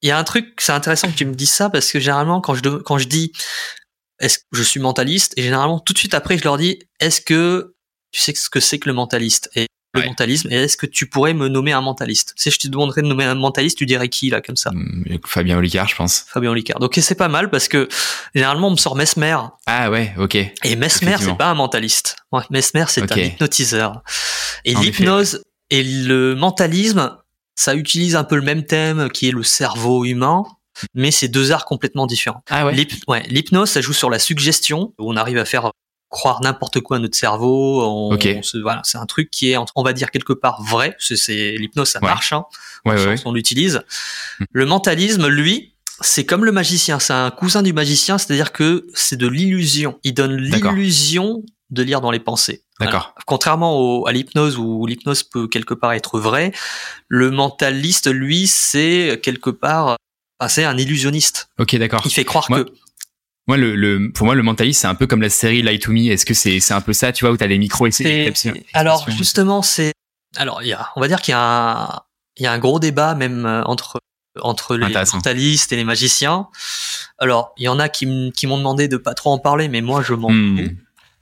Il 0.00 0.08
y 0.08 0.10
a 0.10 0.16
un 0.16 0.24
truc, 0.24 0.54
c'est 0.58 0.72
intéressant 0.72 1.08
que 1.10 1.16
tu 1.16 1.26
me 1.26 1.34
dises 1.34 1.50
ça 1.50 1.68
parce 1.68 1.90
que 1.92 1.98
généralement 2.00 2.40
quand 2.40 2.54
je 2.54 2.60
quand 2.62 2.96
je 2.96 3.08
dis 3.08 3.32
est-ce 4.20 4.38
que 4.38 4.44
je 4.52 4.62
suis 4.62 4.80
mentaliste 4.80 5.34
et 5.36 5.42
généralement 5.42 5.80
tout 5.80 5.92
de 5.92 5.98
suite 5.98 6.14
après 6.14 6.38
je 6.38 6.44
leur 6.44 6.56
dis 6.56 6.78
est-ce 7.00 7.20
que 7.20 7.74
tu 8.12 8.20
sais 8.20 8.32
ce 8.34 8.48
que 8.48 8.60
c'est 8.60 8.78
que 8.78 8.88
le 8.88 8.94
mentaliste? 8.94 9.50
Et 9.54 9.66
le 9.94 10.00
Ouais. 10.00 10.06
mentalisme 10.06 10.48
et 10.52 10.54
est-ce 10.54 10.76
que 10.76 10.86
tu 10.86 11.06
pourrais 11.06 11.34
me 11.34 11.48
nommer 11.48 11.72
un 11.72 11.80
mentaliste? 11.80 12.32
Si 12.36 12.50
je 12.50 12.58
te 12.58 12.68
demanderais 12.68 13.02
de 13.02 13.08
nommer 13.08 13.24
un 13.24 13.34
mentaliste, 13.34 13.76
tu 13.78 13.86
dirais 13.86 14.08
qui 14.08 14.30
là 14.30 14.40
comme 14.40 14.56
ça? 14.56 14.70
Hum, 14.70 15.04
Fabien 15.26 15.58
Olicard, 15.58 15.88
je 15.88 15.96
pense. 15.96 16.24
Fabien 16.28 16.50
Olicard. 16.50 16.78
Donc 16.78 16.96
c'est 17.00 17.14
pas 17.16 17.28
mal 17.28 17.50
parce 17.50 17.66
que 17.68 17.88
généralement 18.34 18.68
on 18.68 18.72
me 18.72 18.76
sort 18.76 18.94
Mesmer 18.94 19.36
Ah 19.66 19.90
ouais, 19.90 20.14
ok. 20.18 20.36
et 20.36 20.76
Mesmer, 20.76 21.16
c'est 21.20 21.36
pas 21.36 21.50
un 21.50 21.54
mentaliste. 21.54 22.16
Ouais, 22.32 22.42
Mesmer, 22.50 22.84
c'est 22.88 23.10
un 23.10 23.16
hypnotiseur. 23.16 24.02
Et 24.64 24.74
l'hypnose 24.74 25.42
et 25.70 25.82
le 25.82 26.34
mentalisme, 26.36 27.16
ça 27.56 27.74
utilise 27.74 28.14
un 28.16 28.24
peu 28.24 28.36
le 28.36 28.42
même 28.42 28.64
thème 28.64 29.08
qui 29.10 29.28
est 29.28 29.32
le 29.32 29.42
cerveau 29.42 30.04
humain, 30.04 30.44
mais 30.94 31.10
c'est 31.10 31.28
deux 31.28 31.50
arts 31.52 31.64
complètement 31.64 32.06
différents. 32.06 32.42
Ah 32.48 32.64
ouais, 32.66 32.74
L'hypnose, 33.28 33.70
ça 33.70 33.80
joue 33.80 33.92
sur 33.92 34.08
la 34.08 34.18
suggestion, 34.18 34.94
où 34.98 35.12
on 35.12 35.16
arrive 35.16 35.36
à 35.38 35.44
faire 35.44 35.70
croire 36.10 36.40
n'importe 36.42 36.80
quoi 36.80 36.96
à 36.98 37.00
notre 37.00 37.16
cerveau. 37.16 37.82
On, 37.82 38.18
se- 38.42 38.58
voilà, 38.58 38.82
c'est 38.84 38.98
un 38.98 39.06
truc 39.06 39.30
qui 39.30 39.50
est, 39.50 39.56
on 39.74 39.82
va 39.82 39.92
dire 39.94 40.10
quelque 40.10 40.32
part 40.34 40.62
vrai. 40.62 40.94
C'est, 40.98 41.16
c'est 41.16 41.52
l'hypnose, 41.52 41.88
ça 41.88 42.00
Ouais. 42.02 42.08
marche. 42.08 42.32
Hein, 42.32 42.44
Ouais, 42.84 42.92
ouais, 42.94 43.16
sens 43.16 43.26
on 43.26 43.32
l'utilise. 43.32 43.82
Hmm. 44.40 44.44
Le 44.52 44.66
mentalisme, 44.66 45.26
lui, 45.28 45.74
c'est 46.00 46.24
comme 46.26 46.44
le 46.44 46.52
magicien. 46.52 46.98
C'est 46.98 47.12
un 47.12 47.30
cousin 47.30 47.62
du 47.62 47.72
magicien, 47.72 48.18
c'est-à-dire 48.18 48.52
que 48.52 48.86
c'est 48.94 49.16
de 49.16 49.26
l'illusion. 49.28 49.98
Il 50.02 50.14
donne 50.14 50.36
l'illusion 50.36 51.42
de 51.70 51.82
lire 51.82 52.00
dans 52.00 52.10
les 52.10 52.18
pensées. 52.18 52.64
D'accord. 52.80 53.14
Contrairement 53.26 53.78
au- 53.78 54.06
à 54.08 54.12
l'hypnose 54.12 54.56
où 54.56 54.86
l'hypnose 54.86 55.22
peut 55.22 55.46
quelque 55.46 55.74
part 55.74 55.92
être 55.92 56.18
vraie, 56.18 56.50
le 57.08 57.30
mentaliste, 57.30 58.10
lui, 58.10 58.46
c'est 58.48 59.20
quelque 59.22 59.50
part, 59.50 59.96
enfin, 60.40 60.48
c'est 60.48 60.64
un 60.64 60.76
illusionniste. 60.78 61.50
Ok, 61.60 61.76
d'accord. 61.76 62.00
Il 62.06 62.10
fait 62.10 62.24
croire 62.24 62.46
Moi- 62.48 62.64
que. 62.64 62.70
Moi, 63.50 63.56
le, 63.56 63.74
le, 63.74 64.12
pour 64.12 64.26
moi, 64.26 64.36
le 64.36 64.44
mentaliste, 64.44 64.82
c'est 64.82 64.86
un 64.86 64.94
peu 64.94 65.08
comme 65.08 65.22
la 65.22 65.28
série 65.28 65.60
Lie 65.62 65.80
to 65.80 65.90
Me. 65.90 66.12
Est-ce 66.12 66.24
que 66.24 66.34
c'est, 66.34 66.60
c'est 66.60 66.72
un 66.72 66.80
peu 66.80 66.92
ça, 66.92 67.10
tu 67.10 67.24
vois, 67.24 67.32
où 67.34 67.36
t'as 67.36 67.48
les 67.48 67.58
micros 67.58 67.88
et 67.88 67.90
C'est- 67.90 68.32
Alors 68.74 69.10
justement, 69.10 69.60
c'est 69.62 69.92
alors 70.36 70.62
il 70.62 70.68
y 70.68 70.72
a, 70.72 70.88
on 70.94 71.00
va 71.00 71.08
dire 71.08 71.20
qu'il 71.20 71.32
y 71.32 71.34
a 71.34 71.40
un, 71.40 72.00
il 72.36 72.44
y 72.44 72.46
a 72.46 72.52
un 72.52 72.58
gros 72.60 72.78
débat 72.78 73.16
même 73.16 73.44
euh, 73.46 73.64
entre 73.64 73.98
entre 74.40 74.76
les 74.76 74.86
mentalistes 75.12 75.72
et 75.72 75.76
les 75.76 75.82
magiciens. 75.82 76.46
Alors 77.18 77.52
il 77.58 77.64
y 77.64 77.68
en 77.68 77.80
a 77.80 77.88
qui, 77.88 78.30
qui 78.36 78.46
m'ont 78.46 78.56
demandé 78.58 78.86
de 78.86 78.96
pas 78.96 79.14
trop 79.14 79.32
en 79.32 79.38
parler, 79.38 79.68
mais 79.68 79.80
moi 79.80 80.04
je 80.06 80.14
m'en 80.14 80.28
fous. 80.28 80.34
Hmm. 80.34 80.68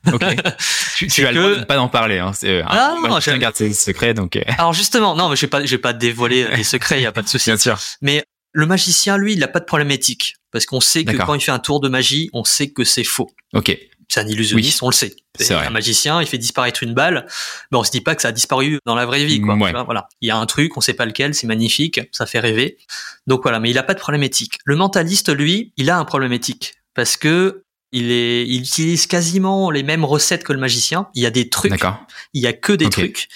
Ok. 0.12 0.22
tu, 0.96 1.06
tu 1.08 1.26
as 1.26 1.32
le 1.32 1.40
droit 1.42 1.56
de 1.60 1.64
pas 1.64 1.78
en 1.80 1.88
parler. 1.88 2.18
Hein. 2.18 2.32
C'est, 2.34 2.62
Ah, 2.66 2.94
non, 3.02 3.18
chacun 3.20 3.32
j'ai- 3.36 3.38
garde 3.40 3.56
ses 3.56 3.72
secrets, 3.72 4.14
donc 4.14 4.36
euh, 4.36 4.42
Alors 4.58 4.72
justement, 4.72 5.14
non, 5.16 5.28
mais 5.28 5.36
je 5.36 5.40
vais 5.42 5.48
pas, 5.48 5.64
je 5.64 5.70
vais 5.70 5.78
pas 5.82 5.92
dévoiler 5.92 6.46
les 6.56 6.62
secrets, 6.62 7.00
il 7.00 7.02
y 7.02 7.06
a 7.06 7.12
pas 7.12 7.22
de 7.22 7.28
souci. 7.28 7.50
bien 7.50 7.56
sûr. 7.58 7.78
Mais 8.00 8.22
le 8.52 8.66
magicien, 8.66 9.16
lui, 9.16 9.34
il 9.34 9.38
n'a 9.40 9.48
pas 9.48 9.60
de 9.60 9.64
problème 9.64 9.90
éthique. 9.90 10.36
Parce 10.50 10.66
qu'on 10.66 10.80
sait 10.80 11.04
que 11.04 11.16
quand 11.16 11.34
il 11.34 11.40
fait 11.40 11.52
un 11.52 11.58
tour 11.58 11.80
de 11.80 11.88
magie, 11.88 12.30
on 12.32 12.44
sait 12.44 12.70
que 12.70 12.84
c'est 12.84 13.04
faux. 13.04 13.30
Ok. 13.52 13.76
C'est 14.10 14.20
un 14.20 14.26
illusionniste, 14.26 14.82
on 14.82 14.88
le 14.88 14.94
sait. 14.94 15.14
C'est 15.38 15.52
vrai. 15.52 15.66
Un 15.66 15.70
magicien, 15.70 16.22
il 16.22 16.26
fait 16.26 16.38
disparaître 16.38 16.82
une 16.82 16.94
balle, 16.94 17.26
mais 17.70 17.76
on 17.76 17.84
se 17.84 17.90
dit 17.90 18.00
pas 18.00 18.14
que 18.14 18.22
ça 18.22 18.28
a 18.28 18.32
disparu 18.32 18.78
dans 18.86 18.94
la 18.94 19.04
vraie 19.04 19.26
vie, 19.26 19.42
quoi. 19.42 19.54
Ouais. 19.54 19.72
Voilà. 19.84 20.08
Il 20.22 20.28
y 20.28 20.30
a 20.30 20.36
un 20.38 20.46
truc, 20.46 20.76
on 20.78 20.80
sait 20.80 20.94
pas 20.94 21.04
lequel, 21.04 21.34
c'est 21.34 21.46
magnifique, 21.46 22.00
ça 22.10 22.24
fait 22.24 22.40
rêver. 22.40 22.78
Donc 23.26 23.42
voilà, 23.42 23.60
mais 23.60 23.70
il 23.70 23.76
a 23.76 23.82
pas 23.82 23.92
de 23.92 24.00
problème 24.00 24.22
éthique. 24.22 24.58
Le 24.64 24.76
mentaliste, 24.76 25.28
lui, 25.28 25.74
il 25.76 25.90
a 25.90 25.98
un 25.98 26.06
problème 26.06 26.32
éthique. 26.32 26.76
Parce 26.94 27.18
que 27.18 27.64
il 27.92 28.10
est, 28.10 28.46
il 28.46 28.62
utilise 28.62 29.06
quasiment 29.06 29.70
les 29.70 29.82
mêmes 29.82 30.04
recettes 30.04 30.44
que 30.44 30.54
le 30.54 30.58
magicien. 30.58 31.08
Il 31.14 31.22
y 31.22 31.26
a 31.26 31.30
des 31.30 31.50
trucs 31.50 31.70
D'accord. 31.70 32.06
il 32.32 32.42
y 32.42 32.46
a 32.46 32.52
que 32.54 32.72
des 32.72 32.88
trucs. 32.88 33.28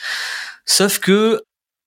Sauf 0.65 0.99
que 0.99 1.43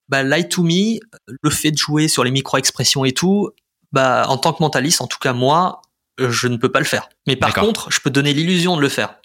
bah, 0.08 0.22
Lie 0.22 0.48
to 0.48 0.62
Me, 0.62 0.98
le 1.42 1.50
fait 1.50 1.70
de 1.70 1.76
jouer 1.76 2.08
sur 2.08 2.24
les 2.24 2.30
micro-expressions 2.30 3.04
et 3.04 3.12
tout, 3.12 3.50
bah, 3.92 4.26
en 4.28 4.38
tant 4.38 4.52
que 4.52 4.62
mentaliste, 4.62 5.00
en 5.00 5.06
tout 5.06 5.18
cas 5.18 5.32
moi, 5.32 5.82
euh, 6.20 6.30
je 6.30 6.48
ne 6.48 6.56
peux 6.56 6.70
pas 6.70 6.78
le 6.78 6.84
faire. 6.84 7.08
Mais 7.26 7.36
par 7.36 7.54
contre, 7.54 7.90
je 7.90 8.00
peux 8.00 8.10
donner 8.10 8.32
l'illusion 8.32 8.76
de 8.76 8.82
le 8.82 8.88
faire. 8.88 9.16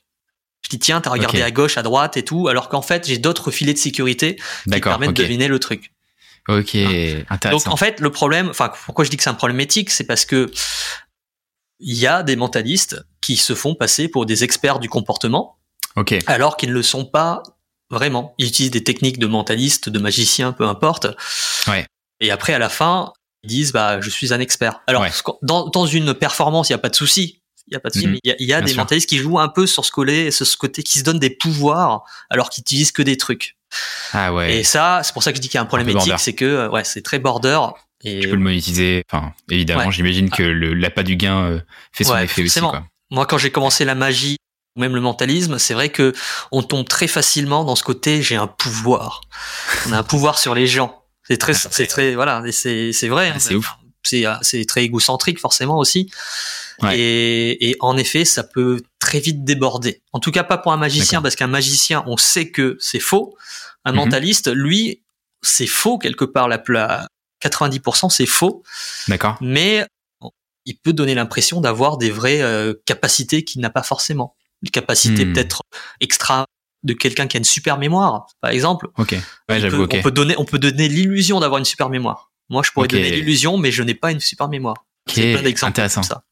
Je 0.64 0.70
dis 0.70 0.80
tiens, 0.80 1.02
t'as 1.02 1.10
regardé 1.10 1.42
à 1.42 1.52
gauche, 1.52 1.78
à 1.78 1.84
droite 1.84 2.18
et 2.18 2.24
tout, 2.24 2.48
alors 2.48 2.70
qu'en 2.70 2.82
fait 2.82 3.08
j'ai 3.08 3.18
d'autres 3.18 3.52
filets 3.52 3.74
de 3.74 3.80
sécurité 3.80 4.38
qui 4.72 4.80
permettent 4.80 5.14
de 5.14 5.24
deviner 5.24 5.48
le 5.48 5.60
truc. 5.60 5.92
Ok. 6.48 6.76
Donc 6.76 7.26
Intéressant. 7.30 7.72
en 7.72 7.78
fait, 7.78 8.00
le 8.00 8.10
problème, 8.12 8.50
enfin 8.50 8.72
pourquoi 8.86 9.06
je 9.06 9.10
dis 9.10 9.18
que 9.18 9.24
c'est 9.24 9.30
un 9.30 9.36
problème 9.36 9.60
éthique, 9.60 9.90
c'est 9.90 10.04
parce 10.04 10.26
que 10.26 10.52
il 11.80 11.98
y 11.98 12.06
a 12.06 12.24
des 12.24 12.36
mentalistes 12.36 13.04
qui 13.22 13.36
se 13.36 13.56
font 13.56 13.76
passer 13.76 14.08
pour 14.08 14.26
des 14.26 14.44
experts 14.44 14.80
du 14.80 14.88
comportement 14.88 15.58
ok. 15.96 16.20
alors 16.28 16.56
qu'ils 16.56 16.70
ne 16.70 16.76
le 16.76 16.84
sont 16.84 17.06
pas 17.06 17.42
vraiment. 17.92 18.34
Ils 18.40 18.48
utilisent 18.48 18.72
des 18.72 18.84
techniques 18.84 19.20
de 19.20 19.28
mentaliste, 19.28 19.90
de 19.90 20.00
magicien, 20.00 20.52
peu 20.54 20.66
importe. 20.66 21.08
Ouais. 21.68 21.86
Et 22.20 22.32
après, 22.32 22.54
à 22.54 22.60
la 22.60 22.70
fin, 22.70 23.14
ils 23.44 23.50
disent 23.50 23.72
bah 23.74 24.00
je 24.02 24.10
suis 24.10 24.34
un 24.34 24.40
expert. 24.40 24.82
Alors 24.88 25.02
Ouais. 25.04 25.12
dans, 25.42 25.68
dans 25.68 25.86
une 25.86 26.14
performance, 26.14 26.70
il 26.70 26.74
y 26.74 26.76
a 26.76 26.80
pas 26.80 26.90
de 26.90 26.96
souci. 26.96 27.42
Il 27.68 27.74
y 27.74 27.78
a 27.78 27.80
pas 27.80 27.90
de 27.90 27.94
souci, 27.94 28.08
Mhm. 28.08 28.14
mais 28.14 28.20
il 28.24 28.46
y 28.48 28.54
a, 28.54 28.60
y 28.60 28.64
des 28.64 28.70
sûr. 28.72 28.78
mentalistes 28.78 29.08
qui 29.08 29.18
jouent 29.18 29.40
un 29.40 29.48
peu 29.48 29.68
sur 29.68 29.86
ce 29.86 29.92
côté, 29.92 30.32
sur 30.32 30.46
ce 30.48 30.58
côté, 30.58 30.82
qui 30.84 31.00
se 31.00 31.04
donnent 31.04 31.20
des 31.20 31.30
pouvoirs 31.30 32.04
alors 32.30 32.50
qu'ils 32.50 32.62
utilisent 32.64 32.92
que 32.92 33.02
des 33.04 33.18
trucs. 33.18 33.56
Ah 34.14 34.34
ouais. 34.34 34.58
Et 34.58 34.64
ça, 34.64 35.02
c'est 35.04 35.14
pour 35.14 35.24
ça 35.24 35.32
que 35.32 35.38
je 35.38 35.42
dis 35.42 35.48
qu'il 35.48 35.56
y 35.56 35.60
a 35.60 35.62
un 35.62 35.66
problème 35.66 35.90
éthique, 35.90 36.20
c'est 36.20 36.34
que 36.34 36.44
euh, 36.46 36.70
ouais, 36.70 36.84
c'est 36.84 37.02
très 37.02 37.20
border. 37.20 37.60
Et 38.04 38.20
tu 38.20 38.30
peux 38.30 38.36
le 38.36 38.42
monétiser. 38.42 39.04
Enfin, 39.10 39.32
évidemment, 39.50 39.86
Ouais. 39.86 39.92
j'imagine 39.92 40.30
que 40.30 40.42
le 40.44 40.74
l'appât 40.74 41.04
du 41.04 41.16
gain 41.16 41.38
euh, 41.46 41.60
fait 41.94 42.04
son 42.04 42.18
effet 42.18 42.44
aussi. 42.44 42.60
Quoi. 42.60 42.84
moi, 43.12 43.26
quand 43.26 43.38
j'ai 43.38 43.52
commencé 43.52 43.86
la 43.86 43.96
magie 43.96 44.38
ou 44.76 44.80
même 44.82 44.96
le 44.96 45.02
mentalisme, 45.02 45.60
c'est 45.60 45.74
vrai 45.74 45.90
que 45.90 46.14
on 46.52 46.64
tombe 46.64 46.88
très 46.88 47.08
facilement 47.08 47.64
dans 47.64 47.76
ce 47.76 47.84
côté 47.84 48.22
j'ai 48.22 48.36
un 48.36 48.48
pouvoir. 48.48 49.22
On 49.88 49.92
a 49.94 49.98
un 50.00 50.04
pouvoir 50.04 50.40
sur 50.40 50.56
les 50.56 50.68
gens. 50.68 51.04
C'est 51.28 51.38
très, 51.38 51.54
Ah, 51.54 51.68
c'est 51.72 51.88
très, 51.88 52.16
voilà, 52.16 52.44
c'est 52.52 52.92
c'est 52.94 53.08
vrai. 53.08 53.30
Hein. 53.30 53.40
c'est 53.40 53.56
ouf. 53.56 53.76
C'est 54.04 54.24
c'est 54.42 54.66
très 54.66 54.84
égocentrique 54.84 55.40
forcément 55.40 55.78
aussi. 55.78 56.10
Ouais. 56.82 56.98
Et, 56.98 57.70
et 57.70 57.76
en 57.82 57.96
effet, 57.98 58.26
ça 58.26 58.44
peut 58.44 58.82
très 59.00 59.20
vite 59.20 59.44
déborder. 59.44 60.02
En 60.14 60.20
tout 60.20 60.32
cas, 60.32 60.44
pas 60.44 60.58
pour 60.58 60.74
un 60.74 60.78
magicien, 60.78 61.22
parce 61.22 61.36
qu'un 61.36 61.46
magicien, 61.48 62.04
on 62.08 62.18
sait 62.18 62.50
que 62.50 62.78
c'est 62.80 63.00
faux. 63.00 63.38
Un 63.86 63.92
Mhm. 63.92 63.98
mentaliste, 63.98 64.52
lui, 64.52 65.04
c'est 65.44 65.68
faux 65.68 66.00
quelque 66.00 66.26
part. 66.26 66.48
La, 66.48 66.62
la 66.70 67.08
90% 67.44 68.10
c'est 68.10 68.26
faux, 68.26 68.64
D'accord. 69.08 69.38
mais 69.42 69.86
il 70.66 70.78
peut 70.78 70.94
donner 70.94 71.14
l'impression 71.16 71.62
d'avoir 71.62 71.98
des 71.98 72.10
vraies 72.12 72.42
euh, 72.42 72.74
capacités 72.86 73.44
qu'il 73.44 73.62
n'a 73.62 73.70
pas 73.70 73.84
forcément. 73.84 74.36
Une 74.64 74.70
capacité 74.70 75.26
Hmm. 75.26 75.34
peut-être 75.34 75.62
extra 76.00 76.46
de 76.84 76.94
quelqu'un 76.94 77.28
qui 77.28 77.38
a 77.38 77.40
une 77.40 77.44
super 77.44 77.78
mémoire, 77.78 78.28
par 78.42 78.52
exemple. 78.52 78.88
Ok. 78.98 79.16
Ouais, 79.50 79.60
j'avoue, 79.60 79.78
peut- 79.78 79.84
ok. 79.84 79.96
On 80.00 80.02
peut 80.02 80.12
donner, 80.12 80.36
on 80.38 80.46
peut 80.46 80.60
donner 80.60 80.88
l'illusion 80.88 81.40
d'avoir 81.40 81.60
une 81.60 81.66
super 81.66 81.90
mémoire. 81.90 82.32
Moi, 82.50 82.64
je 82.66 82.72
pourrais 82.72 82.88
donner 82.88 83.10
l'illusion, 83.12 83.58
mais 83.58 83.72
je 83.72 83.84
n'ai 83.84 83.94
pas 83.94 84.12
une 84.12 84.20
super 84.20 84.48
mémoire. 84.50 84.76
C'est 85.08 85.34
plein 85.38 85.68
intéressant. 85.68 86.02
comme 86.02 86.08
ça. 86.10 86.24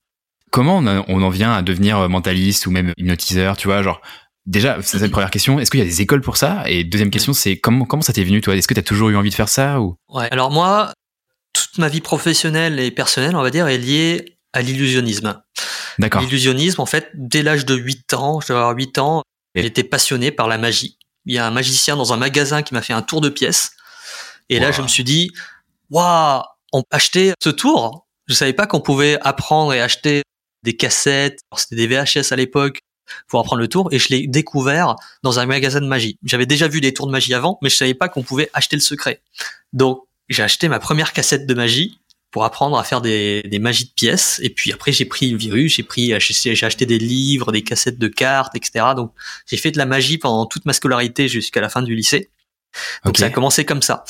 Comment 0.51 0.77
on, 0.77 0.87
a- 0.87 1.05
on 1.07 1.21
en 1.21 1.29
vient 1.29 1.53
à 1.53 1.61
devenir 1.61 1.99
euh, 1.99 2.07
mentaliste 2.07 2.65
ou 2.65 2.71
même 2.71 2.93
hypnotiseur, 2.97 3.57
tu 3.57 3.67
vois, 3.67 3.83
genre 3.83 4.01
déjà 4.47 4.77
c'est 4.81 4.97
la 4.99 5.09
première 5.09 5.29
question. 5.29 5.59
Est-ce 5.59 5.69
qu'il 5.69 5.79
y 5.79 5.83
a 5.83 5.85
des 5.85 6.01
écoles 6.01 6.21
pour 6.21 6.37
ça? 6.37 6.63
Et 6.67 6.83
deuxième 6.83 7.11
question, 7.11 7.33
c'est 7.33 7.57
comment 7.59 7.85
comment 7.85 8.01
ça 8.01 8.13
t'est 8.13 8.23
venu 8.23 8.41
toi? 8.41 8.55
Est-ce 8.55 8.67
que 8.67 8.73
t'as 8.73 8.81
toujours 8.81 9.09
eu 9.09 9.15
envie 9.15 9.29
de 9.29 9.35
faire 9.35 9.49
ça 9.49 9.79
ou? 9.79 9.95
Ouais. 10.07 10.27
Alors 10.31 10.49
moi, 10.49 10.91
toute 11.53 11.77
ma 11.77 11.87
vie 11.87 12.01
professionnelle 12.01 12.79
et 12.79 12.89
personnelle, 12.89 13.35
on 13.35 13.41
va 13.43 13.51
dire, 13.51 13.67
est 13.67 13.77
liée 13.77 14.38
à 14.53 14.61
l'illusionnisme. 14.61 15.41
D'accord. 15.99 16.21
L'illusionnisme, 16.21 16.81
en 16.81 16.85
fait, 16.85 17.09
dès 17.13 17.43
l'âge 17.43 17.65
de 17.65 17.75
8 17.75 18.13
ans, 18.13 18.39
je 18.41 18.47
devais 18.47 18.59
avoir 18.59 18.75
8 18.75 18.97
ans, 18.97 19.23
Et- 19.55 19.63
j'étais 19.63 19.83
passionné 19.83 20.31
par 20.31 20.47
la 20.47 20.57
magie. 20.57 20.97
Il 21.25 21.33
y 21.33 21.37
a 21.37 21.45
un 21.45 21.51
magicien 21.51 21.95
dans 21.95 22.13
un 22.13 22.17
magasin 22.17 22.61
qui 22.63 22.73
m'a 22.73 22.81
fait 22.81 22.93
un 22.93 23.01
tour 23.01 23.21
de 23.21 23.29
pièces. 23.29 23.71
Et 24.49 24.59
là, 24.59 24.71
je 24.71 24.81
me 24.81 24.87
suis 24.87 25.03
dit, 25.03 25.29
waouh, 25.91 26.41
on 26.71 26.81
peut 26.81 26.87
acheter 26.95 27.33
ce 27.43 27.49
tour. 27.49 28.07
Je 28.27 28.33
savais 28.33 28.53
pas 28.53 28.65
qu'on 28.67 28.79
pouvait 28.81 29.17
apprendre 29.21 29.73
et 29.73 29.81
acheter 29.81 30.23
des 30.63 30.75
cassettes. 30.75 31.39
C'était 31.55 31.75
des 31.75 31.87
VHS 31.87 32.31
à 32.31 32.35
l'époque 32.35 32.79
pour 33.27 33.39
apprendre 33.41 33.61
le 33.61 33.67
tour. 33.67 33.89
Et 33.91 33.99
je 33.99 34.09
l'ai 34.09 34.27
découvert 34.27 34.95
dans 35.23 35.39
un 35.39 35.45
magasin 35.45 35.81
de 35.81 35.87
magie. 35.87 36.17
J'avais 36.23 36.45
déjà 36.45 36.67
vu 36.67 36.81
des 36.81 36.93
tours 36.93 37.05
de 37.07 37.11
magie 37.11 37.33
avant, 37.33 37.57
mais 37.61 37.69
je 37.69 37.75
savais 37.75 37.93
pas 37.93 38.07
qu'on 38.09 38.23
pouvait 38.23 38.49
acheter 38.53 38.75
le 38.75 38.81
secret. 38.81 39.21
Donc, 39.73 40.01
j'ai 40.29 40.43
acheté 40.43 40.67
ma 40.69 40.79
première 40.79 41.11
cassette 41.13 41.45
de 41.47 41.53
magie 41.53 41.99
pour 42.31 42.45
apprendre 42.45 42.77
à 42.77 42.83
faire 42.83 43.01
des, 43.01 43.41
des 43.43 43.59
magies 43.59 43.85
de 43.85 43.91
pièces. 43.91 44.39
Et 44.43 44.49
puis 44.49 44.71
après, 44.71 44.91
j'ai 44.91 45.05
pris 45.05 45.31
le 45.31 45.37
virus, 45.37 45.75
j'ai 45.75 45.83
pris, 45.83 46.13
j'ai 46.19 46.65
acheté 46.65 46.85
des 46.85 46.99
livres, 46.99 47.51
des 47.51 47.63
cassettes 47.63 47.97
de 47.97 48.07
cartes, 48.07 48.55
etc. 48.55 48.85
Donc, 48.95 49.13
j'ai 49.47 49.57
fait 49.57 49.71
de 49.71 49.77
la 49.77 49.85
magie 49.85 50.17
pendant 50.17 50.45
toute 50.45 50.65
ma 50.65 50.73
scolarité 50.73 51.27
jusqu'à 51.27 51.61
la 51.61 51.69
fin 51.69 51.81
du 51.81 51.95
lycée. 51.95 52.29
Donc, 53.03 53.17
ça 53.17 53.25
a 53.25 53.29
commencé 53.29 53.65
comme 53.65 53.81
ça. 53.81 54.03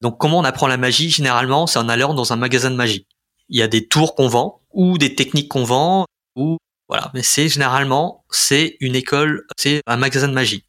Donc, 0.00 0.18
comment 0.18 0.38
on 0.38 0.44
apprend 0.44 0.66
la 0.66 0.76
magie? 0.76 1.10
Généralement, 1.10 1.66
c'est 1.66 1.78
en 1.78 1.88
allant 1.88 2.14
dans 2.14 2.32
un 2.32 2.36
magasin 2.36 2.70
de 2.70 2.76
magie. 2.76 3.06
Il 3.48 3.58
y 3.58 3.62
a 3.62 3.68
des 3.68 3.86
tours 3.86 4.14
qu'on 4.14 4.28
vend 4.28 4.60
ou 4.72 4.98
des 4.98 5.14
techniques 5.14 5.48
qu'on 5.48 5.64
vend 5.64 6.06
ou 6.36 6.58
voilà. 6.88 7.10
Mais 7.14 7.22
c'est 7.22 7.48
généralement 7.48 8.24
c'est 8.30 8.76
une 8.80 8.94
école, 8.94 9.46
c'est 9.56 9.82
un 9.86 9.96
magasin 9.96 10.28
de 10.28 10.32
magie. 10.32 10.64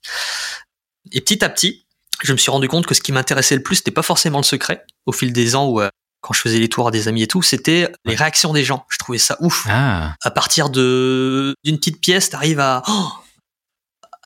Et 1.11 1.21
petit 1.21 1.43
à 1.43 1.49
petit, 1.49 1.85
je 2.23 2.33
me 2.33 2.37
suis 2.37 2.51
rendu 2.51 2.67
compte 2.67 2.85
que 2.85 2.93
ce 2.93 3.01
qui 3.01 3.11
m'intéressait 3.11 3.55
le 3.55 3.63
plus, 3.63 3.77
c'était 3.77 3.91
pas 3.91 4.01
forcément 4.01 4.39
le 4.39 4.43
secret. 4.43 4.85
Au 5.05 5.11
fil 5.11 5.31
des 5.33 5.55
ans 5.55 5.67
où 5.67 5.81
euh, 5.81 5.89
quand 6.21 6.33
je 6.33 6.41
faisais 6.41 6.59
les 6.59 6.69
tours 6.69 6.87
à 6.87 6.91
des 6.91 7.07
amis 7.07 7.23
et 7.23 7.27
tout, 7.27 7.41
c'était 7.41 7.91
les 8.05 8.15
réactions 8.15 8.51
des 8.53 8.63
gens. 8.63 8.85
Je 8.89 8.97
trouvais 8.97 9.17
ça 9.17 9.37
ouf. 9.39 9.65
Ah, 9.69 10.15
À 10.21 10.31
partir 10.31 10.69
de 10.69 11.55
d'une 11.63 11.77
petite 11.77 12.01
pièce, 12.01 12.29
t'arrives 12.29 12.59
à 12.59 12.83
oh, 12.87 13.09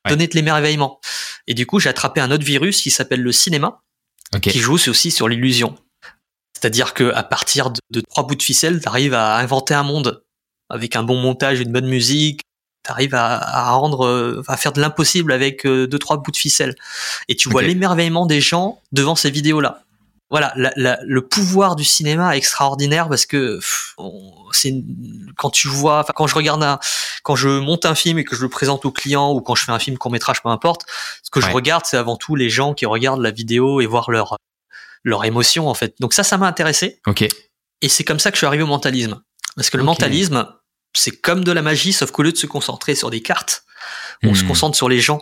Ouais. 0.06 0.12
donner 0.12 0.28
de 0.28 0.34
l'émerveillement. 0.36 1.00
Et 1.48 1.54
du 1.54 1.66
coup, 1.66 1.80
j'ai 1.80 1.88
attrapé 1.88 2.20
un 2.20 2.30
autre 2.30 2.44
virus 2.44 2.82
qui 2.82 2.92
s'appelle 2.92 3.22
le 3.22 3.32
cinéma, 3.32 3.80
ok. 4.36 4.42
qui 4.42 4.60
joue 4.60 4.74
aussi 4.74 5.12
sur 5.12 5.30
l'illusion. 5.30 5.76
C'est-à-dire 6.60 6.94
que 6.94 7.14
à 7.14 7.24
partir 7.24 7.70
de, 7.72 7.80
de 7.90 8.02
trois 8.02 8.28
bouts 8.28 8.36
de 8.36 8.44
ficelle, 8.44 8.82
t'arrives 8.82 9.14
à 9.14 9.38
inventer 9.38 9.74
un 9.74 9.84
monde 9.84 10.22
avec 10.70 10.96
un 10.98 11.04
bon 11.04 11.16
montage, 11.22 11.60
une 11.62 11.72
bonne 11.72 11.88
musique. 11.88 12.42
T'arrives 12.84 13.16
à, 13.16 13.38
à 13.38 13.72
rendre, 13.72 14.06
euh, 14.06 14.44
à 14.50 14.58
faire 14.58 14.74
de 14.74 14.82
l'impossible 14.82 15.32
avec 15.32 15.66
euh, 15.66 15.88
deux 15.88 16.00
trois 16.00 16.18
bouts 16.18 16.32
de 16.32 16.38
ficelle. 16.38 16.76
Et 17.30 17.36
tu 17.38 17.48
vois 17.48 17.62
l'émerveillement 17.62 18.26
des 18.26 18.42
gens 18.42 18.82
devant 18.92 19.16
ces 19.16 19.32
vidéos-là. 19.32 19.83
Voilà, 20.34 20.52
la- 20.56 20.74
la- 20.78 20.98
le 21.06 21.22
pouvoir 21.22 21.76
du 21.76 21.84
cinéma 21.84 22.34
est 22.34 22.40
extraordinaire 22.40 23.08
parce 23.08 23.28
que 23.28 23.60
c'est 24.52 24.74
quand 25.38 25.52
tu 25.52 25.68
vois, 25.68 26.00
enfin 26.00 26.14
quand 26.16 26.26
je 26.26 26.34
regarde 26.34 26.64
un, 26.64 26.80
quand 27.22 27.36
je 27.36 27.50
monte 27.50 27.86
un 27.86 27.94
film 27.94 28.18
et 28.18 28.24
que 28.24 28.36
je 28.36 28.42
le 28.42 28.50
présente 28.50 28.84
au 28.86 28.92
client 28.92 29.32
ou 29.32 29.42
quand 29.42 29.54
je 29.54 29.64
fais 29.64 29.72
un 29.72 29.78
film 29.78 29.96
court 30.00 30.10
métrage, 30.12 30.42
peu 30.42 30.50
importe, 30.50 30.88
ce 31.22 31.30
que 31.30 31.40
je 31.40 31.52
regarde, 31.52 31.86
c'est 31.86 31.98
avant 31.98 32.18
tout 32.18 32.36
les 32.36 32.50
gens 32.50 32.74
qui 32.74 32.88
regardent 32.88 33.22
la 33.22 33.30
vidéo 33.30 33.80
et 33.80 33.86
voir 33.86 34.10
leur 34.10 34.38
leur 35.04 35.24
émotion 35.24 35.68
en 35.68 35.76
fait. 35.76 35.94
Donc 36.00 36.14
ça, 36.14 36.24
ça 36.24 36.40
m'a 36.40 36.48
intéressé 36.48 37.00
Ok. 37.06 37.22
et 37.22 37.90
c'est 37.90 38.04
comme 38.04 38.20
ça 38.20 38.32
que 38.32 38.36
je 38.36 38.40
suis 38.40 38.48
arrivé 38.48 38.64
au 38.64 38.68
mentalisme. 38.68 39.22
Parce 39.56 39.70
que 39.70 39.78
le 39.78 39.84
mentalisme, 39.84 40.48
c'est 40.96 41.12
comme 41.12 41.44
de 41.44 41.52
la 41.52 41.62
magie, 41.62 41.94
sauf 41.94 42.10
qu'au 42.10 42.24
lieu 42.24 42.32
de 42.32 42.38
se 42.38 42.48
concentrer 42.48 42.96
sur 42.96 43.12
des 43.12 43.22
cartes, 43.22 43.66
on 44.24 44.34
se 44.34 44.44
Hmm. 44.44 44.48
concentre 44.48 44.76
sur 44.78 44.90
les 44.90 45.00
gens. 45.00 45.22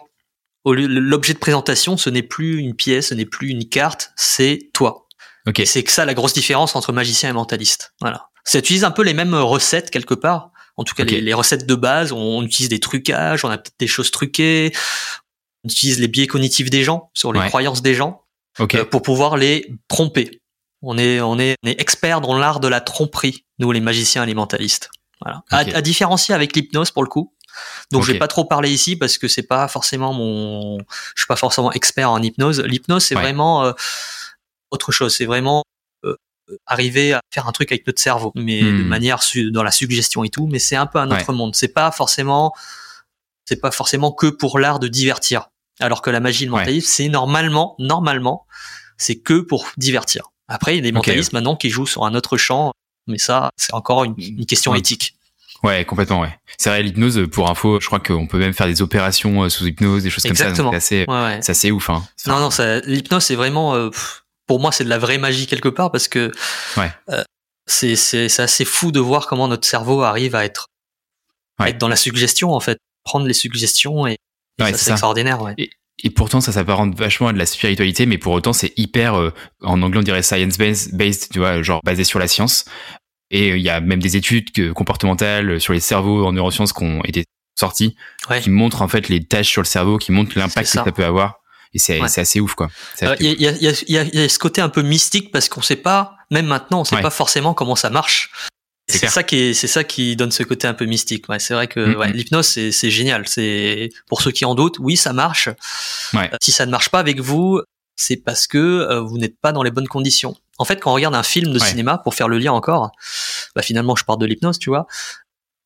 Au 0.63 0.73
lieu- 0.73 0.87
L'objet 0.87 1.33
de 1.33 1.39
présentation, 1.39 1.97
ce 1.97 2.09
n'est 2.09 2.23
plus 2.23 2.57
une 2.57 2.75
pièce, 2.75 3.07
ce 3.09 3.13
n'est 3.13 3.25
plus 3.25 3.49
une 3.49 3.67
carte, 3.67 4.11
c'est 4.15 4.69
toi. 4.73 5.07
Ok. 5.47 5.59
Et 5.59 5.65
c'est 5.65 5.83
que 5.83 5.91
ça 5.91 6.05
la 6.05 6.13
grosse 6.13 6.33
différence 6.33 6.75
entre 6.75 6.93
magicien 6.93 7.29
et 7.29 7.33
mentaliste. 7.33 7.93
Voilà. 7.99 8.27
Ça 8.43 8.59
utilise 8.59 8.83
un 8.83 8.91
peu 8.91 9.01
les 9.03 9.13
mêmes 9.13 9.33
recettes 9.33 9.89
quelque 9.91 10.13
part. 10.13 10.51
En 10.77 10.83
tout 10.83 10.93
cas, 10.95 11.03
les, 11.03 11.21
les 11.21 11.33
recettes 11.33 11.65
de 11.65 11.75
base, 11.75 12.11
on 12.11 12.43
utilise 12.43 12.69
des 12.69 12.79
trucages, 12.79 13.43
on 13.43 13.49
a 13.49 13.57
peut-être 13.57 13.75
des 13.79 13.87
choses 13.87 14.09
truquées, 14.11 14.71
on 15.63 15.69
utilise 15.69 15.99
les 15.99 16.07
biais 16.07 16.27
cognitifs 16.27 16.69
des 16.69 16.83
gens, 16.83 17.11
sur 17.13 17.33
les 17.33 17.39
Ouais. 17.39 17.47
croyances 17.47 17.81
des 17.81 17.93
gens, 17.93 18.23
Ok. 18.59 18.75
euh, 18.75 18.85
pour 18.85 19.01
pouvoir 19.01 19.37
les 19.37 19.67
tromper. 19.87 20.41
On 20.81 20.97
est, 20.97 21.21
on 21.21 21.37
est, 21.37 21.55
on 21.63 21.67
est 21.67 21.79
expert 21.79 22.21
dans 22.21 22.35
l'art 22.37 22.59
de 22.59 22.67
la 22.67 22.81
tromperie, 22.81 23.45
nous 23.59 23.71
les 23.71 23.81
magiciens 23.81 24.23
et 24.23 24.27
les 24.27 24.33
mentalistes. 24.33 24.89
Voilà. 25.21 25.43
À, 25.51 25.57
à 25.59 25.81
différencier 25.81 26.33
avec 26.33 26.55
l'hypnose 26.55 26.89
pour 26.89 27.03
le 27.03 27.09
coup. 27.09 27.33
Donc 27.91 28.03
je 28.03 28.11
vais 28.11 28.19
pas 28.19 28.27
trop 28.27 28.45
parler 28.45 28.69
ici 28.71 28.95
parce 28.95 29.17
que 29.17 29.27
c'est 29.27 29.43
pas 29.43 29.67
forcément 29.67 30.13
mon, 30.13 30.77
je 30.79 31.21
suis 31.21 31.27
pas 31.27 31.35
forcément 31.35 31.71
expert 31.71 32.09
en 32.11 32.21
hypnose. 32.21 32.59
L'hypnose 32.61 33.03
c'est 33.05 33.15
Ouais. 33.15 33.21
vraiment 33.21 33.65
euh, 33.65 33.73
autre 34.71 34.91
chose. 34.91 35.15
C'est 35.15 35.25
vraiment 35.25 35.63
euh, 36.05 36.15
arriver 36.65 37.13
à 37.13 37.21
faire 37.33 37.47
un 37.47 37.51
truc 37.51 37.71
avec 37.71 37.85
notre 37.87 38.01
cerveau, 38.01 38.31
mais 38.35 38.61
Hmm. 38.61 38.77
de 38.79 38.83
manière 38.83 39.23
su- 39.23 39.51
dans 39.51 39.63
la 39.63 39.71
suggestion 39.71 40.23
et 40.23 40.29
tout. 40.29 40.47
Mais 40.47 40.59
c'est 40.59 40.75
un 40.75 40.85
peu 40.85 40.99
un 40.99 41.09
autre 41.11 41.33
monde. 41.33 41.55
C'est 41.55 41.67
pas 41.73 41.91
forcément, 41.91 42.53
c'est 43.45 43.59
pas 43.61 43.71
forcément 43.71 44.11
que 44.11 44.27
pour 44.27 44.59
l'art 44.59 44.79
de 44.79 44.87
divertir. 44.87 45.47
Alors 45.79 46.01
que 46.01 46.09
la 46.09 46.19
magie 46.19 46.45
le 46.45 46.51
Ouais. 46.51 46.59
mentalisme, 46.59 46.87
c'est 46.87 47.09
normalement, 47.09 47.75
normalement, 47.79 48.45
c'est 48.97 49.17
que 49.19 49.39
pour 49.41 49.67
divertir. 49.77 50.27
Après, 50.47 50.73
il 50.73 50.77
y 50.77 50.79
a 50.79 50.83
des 50.83 50.91
mentalistes 50.91 51.33
maintenant 51.33 51.55
qui 51.55 51.69
jouent 51.69 51.87
sur 51.87 52.05
un 52.05 52.13
autre 52.13 52.37
champ, 52.37 52.71
mais 53.07 53.17
ça, 53.17 53.49
c'est 53.57 53.73
encore 53.73 54.03
une, 54.03 54.13
une 54.17 54.45
question 54.45 54.73
Ouais. 54.73 54.79
éthique. 54.79 55.15
Ouais, 55.63 55.85
complètement, 55.85 56.21
ouais. 56.21 56.35
C'est 56.57 56.69
vrai, 56.69 56.81
l'hypnose, 56.81 57.27
pour 57.31 57.49
info, 57.49 57.79
je 57.79 57.85
crois 57.87 57.99
qu'on 57.99 58.25
peut 58.27 58.39
même 58.39 58.53
faire 58.53 58.67
des 58.67 58.81
opérations 58.81 59.43
euh, 59.43 59.49
sous 59.49 59.65
hypnose, 59.67 60.03
des 60.03 60.09
choses 60.09 60.23
comme 60.23 60.31
Exactement. 60.31 60.71
ça. 60.71 60.79
C'est 60.79 61.03
assez, 61.03 61.11
Ouais, 61.11 61.21
ouais. 61.23 61.39
c'est 61.41 61.51
assez 61.51 61.71
ouf, 61.71 61.89
hein. 61.89 62.03
Non, 62.25 62.39
non, 62.39 62.49
ça- 62.49 62.79
l'hypnose, 62.81 63.23
c'est 63.23 63.35
vraiment, 63.35 63.75
euh, 63.75 63.89
pour 64.47 64.59
moi, 64.59 64.71
c'est 64.71 64.83
de 64.83 64.89
la 64.89 64.97
vraie 64.97 65.17
magie 65.19 65.45
quelque 65.47 65.69
part 65.69 65.91
parce 65.91 66.07
que 66.07 66.31
Ouais. 66.77 66.91
euh, 67.09 67.23
c'est 67.67 67.95
c'est 67.95 68.27
c'est 68.27 68.41
assez 68.41 68.65
fou 68.65 68.91
de 68.91 68.99
voir 68.99 69.27
comment 69.27 69.47
notre 69.47 69.67
cerveau 69.67 70.01
arrive 70.01 70.35
à 70.35 70.43
être, 70.45 70.67
à 71.59 71.69
être 71.69 71.77
dans 71.77 71.87
la 71.87 71.95
suggestion 71.95 72.51
en 72.53 72.59
fait, 72.59 72.79
prendre 73.03 73.27
les 73.27 73.33
suggestions 73.33 74.07
et, 74.07 74.13
et 74.13 74.17
ça 74.63 74.71
c'est 74.71 74.77
ça. 74.77 74.91
extraordinaire. 74.93 75.41
Ouais. 75.41 75.53
Et 76.03 76.09
pourtant, 76.09 76.41
ça 76.41 76.51
s'apparente 76.51 76.97
vachement 76.97 77.27
à 77.27 77.33
de 77.33 77.37
la 77.37 77.45
spiritualité, 77.45 78.07
mais 78.07 78.17
pour 78.17 78.33
autant, 78.33 78.53
c'est 78.53 78.73
hyper, 78.77 79.13
euh, 79.19 79.31
en 79.61 79.79
anglais, 79.83 79.99
on 79.99 80.03
dirait 80.03 80.23
science-based, 80.23 80.95
based, 80.97 81.29
tu 81.31 81.37
vois, 81.37 81.61
genre 81.61 81.79
basé 81.83 82.03
sur 82.03 82.17
la 82.17 82.27
science. 82.27 82.65
Et 83.31 83.51
euh, 83.51 83.57
il 83.57 83.63
y 83.63 83.69
a 83.69 83.79
même 83.81 83.99
des 84.01 84.15
études 84.17 84.51
que- 84.51 84.71
comportementales 84.73 85.59
sur 85.59 85.73
les 85.73 85.79
cerveaux 85.79 86.25
en 86.25 86.33
neurosciences 86.33 86.73
qui 86.73 86.83
ont 86.83 87.03
été 87.05 87.23
sorties, 87.57 87.95
Ouais. 88.29 88.41
qui 88.41 88.49
montrent 88.49 88.81
en 88.81 88.87
fait 88.87 89.09
les 89.09 89.23
tâches 89.23 89.49
sur 89.49 89.61
le 89.61 89.67
cerveau, 89.67 89.97
qui 89.97 90.11
montrent 90.11 90.37
l'impact 90.37 90.67
que 90.67 90.71
ça 90.73 90.83
peut 90.91 91.05
avoir. 91.05 91.35
Et 91.73 91.79
c'est 91.79 91.99
Ouais. 92.01 92.19
assez 92.19 92.39
ouf, 92.41 92.53
quoi. 92.55 92.69
Euh, 93.03 93.15
Il 93.19 93.41
y, 93.41 93.47
a, 93.47 93.51
y, 93.51 93.67
a, 93.67 93.71
y, 93.87 93.97
a, 93.97 94.03
y 94.03 94.19
a- 94.23 94.29
ce 94.29 94.37
côté 94.39 94.59
un 94.61 94.67
peu 94.69 94.81
mystique 94.81 95.31
parce 95.31 95.47
qu'on 95.47 95.61
sait 95.61 95.77
pas, 95.77 96.15
même 96.29 96.45
maintenant, 96.45 96.81
on 96.81 96.83
sait 96.83 96.95
Ouais. 96.95 97.01
pas 97.01 97.09
forcément 97.09 97.53
comment 97.53 97.75
ça 97.77 97.89
marche. 97.89 98.29
C'est 98.89 99.07
ça 99.07 99.23
qui 99.23 99.37
est, 99.37 99.53
c'est 99.53 99.67
ça 99.67 99.85
qui 99.85 100.17
donne 100.17 100.31
ce 100.31 100.43
côté 100.43 100.67
un 100.67 100.73
peu 100.73 100.83
mystique. 100.85 101.29
Ouais, 101.29 101.39
c'est 101.39 101.53
vrai 101.53 101.67
que 101.67 101.79
Mm, 101.79 101.95
ouais, 101.95 102.11
l'hypnose 102.11 102.45
c'est, 102.47 102.73
c'est 102.73 102.89
génial. 102.91 103.25
C'est 103.25 103.89
pour 104.07 104.21
ceux 104.21 104.31
qui 104.31 104.43
en 104.43 104.53
doutent, 104.53 104.79
oui, 104.79 104.97
ça 104.97 105.13
marche. 105.13 105.47
Ouais. 106.13 106.29
Euh, 106.33 106.37
Si 106.41 106.51
ça 106.51 106.65
ne 106.65 106.71
marche 106.71 106.89
pas 106.89 106.99
avec 106.99 107.21
vous, 107.21 107.61
c'est 107.95 108.17
parce 108.17 108.47
que 108.47 108.57
euh, 108.57 108.99
vous 108.99 109.17
n'êtes 109.17 109.39
pas 109.39 109.53
dans 109.53 109.63
les 109.63 109.71
bonnes 109.71 109.87
conditions. 109.87 110.35
En 110.61 110.65
fait, 110.65 110.79
quand 110.79 110.91
on 110.91 110.93
regarde 110.95 111.15
un 111.15 111.23
film 111.23 111.51
de 111.51 111.59
Ouais. 111.59 111.67
cinéma, 111.67 111.97
pour 111.97 112.15
faire 112.15 112.27
le 112.29 112.37
lien 112.37 112.51
encore, 112.53 112.91
bah 113.55 113.61
finalement, 113.61 113.95
je 113.95 114.05
parle 114.05 114.19
de 114.19 114.25
l'hypnose, 114.25 114.59
tu 114.59 114.69
vois. 114.69 114.85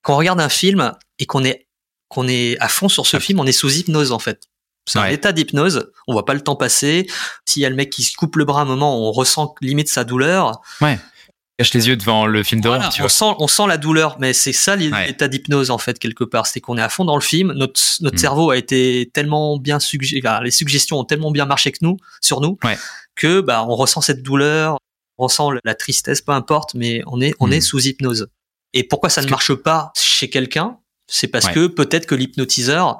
Quand 0.01 0.13
on 0.13 0.17
regarde 0.17 0.39
un 0.39 0.49
film 0.49 0.93
et 1.19 1.25
qu'on 1.25 1.43
est 1.43 1.67
qu'on 2.08 2.27
est 2.27 2.58
à 2.60 2.67
fond 2.69 2.88
sur 2.88 3.05
ce 3.08 3.17
Ah. 3.17 3.19
film, 3.19 3.39
on 3.39 3.45
est 3.45 3.51
sous 3.51 3.69
hypnose 3.77 4.12
en 4.12 4.19
fait. 4.19 4.43
C'est 4.88 4.99
un 4.99 5.03
Ouais. 5.03 5.15
état 5.15 5.31
d'hypnose. 5.31 5.91
On 6.08 6.13
voit 6.13 6.23
pas 6.25 6.36
le 6.36 6.41
temps 6.41 6.55
passer. 6.55 7.08
S'il 7.45 7.63
y 7.63 7.65
a 7.65 7.69
le 7.69 7.75
mec 7.75 7.89
qui 7.89 8.03
se 8.03 8.15
coupe 8.15 8.36
le 8.36 8.45
bras 8.45 8.60
à 8.60 8.62
un 8.63 8.65
moment, 8.65 8.99
on 9.08 9.12
ressent 9.12 9.55
limite 9.62 9.89
sa 9.89 10.03
douleur. 10.03 10.62
Cache 11.58 11.73
les 11.73 11.88
yeux 11.88 11.95
devant 11.95 12.25
le 12.27 12.43
film 12.43 12.60
d'horreur, 12.62 12.81
Voilà, 12.81 13.05
on 13.05 13.08
sent, 13.10 13.36
on 13.39 13.47
sent 13.47 13.65
la 13.67 13.77
douleur, 13.77 14.17
mais 14.19 14.34
c'est 14.34 14.51
ça 14.51 14.75
l'é- 14.75 14.91
Ouais. 14.91 15.08
l'état 15.08 15.29
d'hypnose 15.29 15.71
en 15.71 15.77
fait 15.77 15.97
quelque 15.99 16.25
part. 16.25 16.47
C'est 16.47 16.60
qu'on 16.60 16.77
est 16.77 16.81
à 16.81 16.89
fond 16.89 17.05
dans 17.05 17.15
le 17.15 17.21
film. 17.21 17.53
Notre, 17.53 17.79
notre 18.01 18.17
Mm. 18.17 18.19
cerveau 18.19 18.51
a 18.51 18.58
été 18.58 19.10
tellement 19.13 19.58
bien 19.58 19.79
suggé, 19.79 20.21
enfin, 20.23 20.41
les 20.41 20.51
suggestions 20.51 20.99
ont 20.99 21.05
tellement 21.05 21.31
bien 21.31 21.45
marché 21.45 21.71
que 21.71 21.77
nous, 21.81 21.95
sur 22.21 22.41
nous, 22.41 22.58
Ouais. 22.63 22.77
que 23.15 23.39
bah 23.39 23.65
on 23.67 23.75
ressent 23.75 24.01
cette 24.01 24.21
douleur, 24.21 24.77
on 25.17 25.25
ressent 25.25 25.51
la 25.63 25.75
tristesse, 25.75 26.21
peu 26.21 26.32
importe, 26.32 26.73
mais 26.73 27.01
on 27.08 27.21
est 27.21 27.34
on 27.39 27.51
est 27.51 27.62
sous 27.62 27.88
hypnose. 27.88 28.28
Et 28.73 28.84
pourquoi 28.84 29.10
ça 29.10 29.21
ne 29.21 29.30
marche 29.30 29.54
pas 29.54 29.91
chez 29.95 30.30
quelqu'un? 30.30 30.78
C'est 31.08 31.28
parce 31.28 31.49
que 31.49 31.67
peut-être 31.67 32.08
que 32.08 32.15
l'hypnotiseur, 32.15 32.99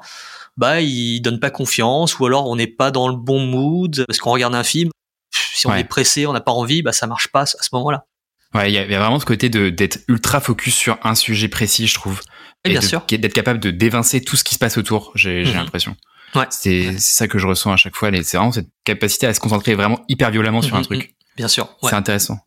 bah, 0.56 0.80
il 0.80 1.20
donne 1.20 1.40
pas 1.40 1.50
confiance, 1.50 2.18
ou 2.18 2.26
alors 2.26 2.48
on 2.48 2.56
n'est 2.56 2.66
pas 2.66 2.90
dans 2.90 3.08
le 3.08 3.16
bon 3.16 3.40
mood 3.40 4.04
parce 4.06 4.18
qu'on 4.18 4.30
regarde 4.30 4.54
un 4.54 4.64
film. 4.64 4.90
Si 5.32 5.66
on 5.66 5.74
est 5.74 5.84
pressé, 5.84 6.26
on 6.26 6.32
n'a 6.32 6.40
pas 6.40 6.52
envie, 6.52 6.82
bah 6.82 6.92
ça 6.92 7.06
marche 7.06 7.28
pas 7.28 7.42
à 7.42 7.46
ce 7.46 7.68
moment-là. 7.72 8.06
Ouais, 8.54 8.70
il 8.70 8.74
y, 8.74 8.78
a 8.78 8.84
vraiment 8.84 9.18
ce 9.18 9.26
côté 9.26 9.48
de 9.48 9.70
d'être 9.70 9.98
ultra 10.08 10.40
focus 10.40 10.74
sur 10.74 10.98
un 11.02 11.14
sujet 11.14 11.48
précis, 11.48 11.86
je 11.86 11.94
trouve. 11.94 12.20
Et, 12.64 12.70
bien 12.70 12.80
sûr. 12.80 13.04
D'être 13.06 13.32
capable 13.32 13.60
de 13.60 13.70
d'évincer 13.70 14.22
tout 14.22 14.36
ce 14.36 14.44
qui 14.44 14.54
se 14.54 14.58
passe 14.58 14.78
autour, 14.78 15.12
j'ai 15.14 15.44
mhm. 15.44 15.54
l'impression. 15.54 15.96
Ouais. 16.34 16.46
C'est 16.50 16.98
ça 16.98 17.28
que 17.28 17.38
je 17.38 17.46
ressens 17.46 17.72
à 17.72 17.76
chaque 17.76 17.96
fois. 17.96 18.10
C'est 18.22 18.36
vraiment 18.36 18.52
cette 18.52 18.68
capacité 18.84 19.26
à 19.26 19.34
se 19.34 19.40
concentrer 19.40 19.74
vraiment 19.74 20.04
hyper 20.08 20.30
violemment 20.30 20.62
sur 20.62 20.74
un 20.76 20.80
mhm, 20.80 20.86
truc. 20.86 21.14
Bien 21.36 21.48
sûr. 21.48 21.68
C'est 21.82 21.94
intéressant. 21.94 22.38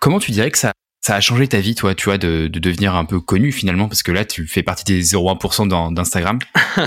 Comment 0.00 0.18
tu 0.18 0.30
dirais 0.30 0.50
que 0.50 0.58
ça 0.58 0.72
ça 1.04 1.16
a 1.16 1.20
changé 1.20 1.48
ta 1.48 1.58
vie, 1.58 1.74
toi, 1.74 1.96
tu 1.96 2.04
vois, 2.04 2.16
de, 2.16 2.46
de 2.46 2.58
devenir 2.60 2.94
un 2.94 3.04
peu 3.04 3.20
connu 3.20 3.50
finalement, 3.50 3.88
parce 3.88 4.04
que 4.04 4.12
là, 4.12 4.24
tu 4.24 4.46
fais 4.46 4.62
partie 4.62 4.84
des 4.84 5.02
0,1% 5.02 5.92
d'Instagram. 5.92 6.38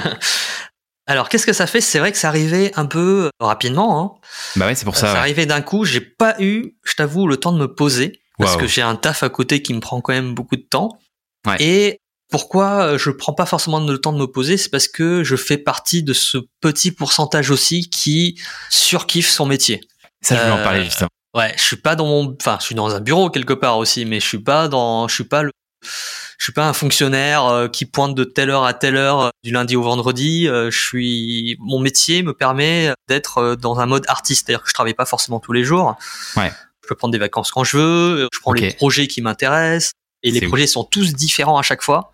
Alors, 1.07 1.29
qu'est-ce 1.29 1.45
que 1.45 1.53
ça 1.53 1.67
fait? 1.67 1.81
C'est 1.81 1.99
vrai 1.99 2.11
que 2.11 2.17
ça 2.17 2.29
arrivait 2.29 2.71
un 2.75 2.85
peu 2.85 3.25
euh, 3.25 3.29
rapidement. 3.39 4.01
Hein. 4.01 4.29
Bah 4.55 4.67
ouais, 4.67 4.75
c'est 4.75 4.85
pour 4.85 4.95
ça. 4.95 5.11
Ça 5.11 5.19
arrivait 5.19 5.45
d'un 5.45 5.61
coup. 5.61 5.85
J'ai 5.85 5.99
pas 5.99 6.35
eu, 6.39 6.77
je 6.83 6.95
t'avoue, 6.95 7.27
le 7.27 7.37
temps 7.37 7.51
de 7.51 7.59
me 7.59 7.73
poser 7.73 8.21
parce 8.39 8.57
que 8.57 8.67
j'ai 8.67 8.81
un 8.81 8.95
taf 8.95 9.23
à 9.23 9.29
côté 9.29 9.61
qui 9.61 9.73
me 9.73 9.79
prend 9.79 10.01
quand 10.01 10.13
même 10.13 10.33
beaucoup 10.33 10.55
de 10.55 10.65
temps. 10.67 10.97
Ouais. 11.45 11.57
Et 11.59 11.99
pourquoi 12.31 12.85
euh, 12.85 12.97
je 12.97 13.11
prends 13.11 13.33
pas 13.33 13.45
forcément 13.45 13.79
le 13.79 13.97
temps 13.99 14.13
de 14.13 14.17
me 14.17 14.25
poser? 14.25 14.57
C'est 14.57 14.69
parce 14.69 14.87
que 14.87 15.23
je 15.23 15.35
fais 15.35 15.57
partie 15.57 16.03
de 16.03 16.13
ce 16.13 16.39
petit 16.59 16.91
pourcentage 16.91 17.51
aussi 17.51 17.89
qui 17.89 18.41
surkiffe 18.69 19.29
son 19.29 19.45
métier. 19.45 19.81
Ça, 20.21 20.35
je 20.35 20.41
voulais 20.41 20.53
en 20.53 20.63
parler 20.63 20.79
euh, 20.79 20.85
justement. 20.85 21.09
Ouais, 21.35 21.53
je 21.57 21.61
suis 21.61 21.75
pas 21.75 21.95
dans 21.95 22.05
mon, 22.05 22.35
enfin, 22.39 22.57
je 22.59 22.65
suis 22.65 22.75
dans 22.75 22.95
un 22.95 23.01
bureau 23.01 23.29
quelque 23.29 23.53
part 23.53 23.77
aussi, 23.77 24.05
mais 24.05 24.19
je 24.19 24.25
suis 24.25 24.39
pas 24.39 24.67
dans, 24.67 25.07
je 25.07 25.13
suis 25.13 25.25
pas 25.25 25.43
le, 25.43 25.51
je 25.81 26.43
suis 26.43 26.53
pas 26.53 26.67
un 26.67 26.73
fonctionnaire 26.73 27.45
euh, 27.45 27.67
qui 27.67 27.85
pointe 27.85 28.15
de 28.15 28.23
telle 28.23 28.49
heure 28.49 28.63
à 28.63 28.73
telle 28.73 28.95
heure 28.95 29.31
du 29.43 29.51
lundi 29.51 29.75
au 29.75 29.83
vendredi. 29.83 30.45
je 30.45 30.69
suis, 30.69 31.57
mon 31.59 31.79
métier 31.79 32.23
me 32.23 32.33
permet 32.33 32.93
d'être 33.07 33.55
dans 33.55 33.79
un 33.79 33.85
mode 33.85 34.05
artiste, 34.07 34.47
c'est-à-dire 34.47 34.63
que 34.63 34.69
je 34.69 34.73
travaille 34.73 34.93
pas 34.93 35.05
forcément 35.05 35.39
tous 35.39 35.53
les 35.53 35.63
jours. 35.63 35.95
Ouais. 36.37 36.51
Je 36.83 36.89
peux 36.89 36.95
prendre 36.95 37.11
des 37.11 37.17
vacances 37.17 37.51
quand 37.51 37.63
je 37.63 37.77
veux. 37.77 38.29
Je 38.31 38.39
prends 38.39 38.53
les 38.53 38.71
projets 38.73 39.07
qui 39.07 39.21
m'intéressent. 39.21 39.93
Et 40.23 40.31
les 40.31 40.47
projets 40.47 40.67
sont 40.67 40.83
tous 40.83 41.13
différents 41.13 41.57
à 41.57 41.61
chaque 41.61 41.83
fois. 41.83 42.13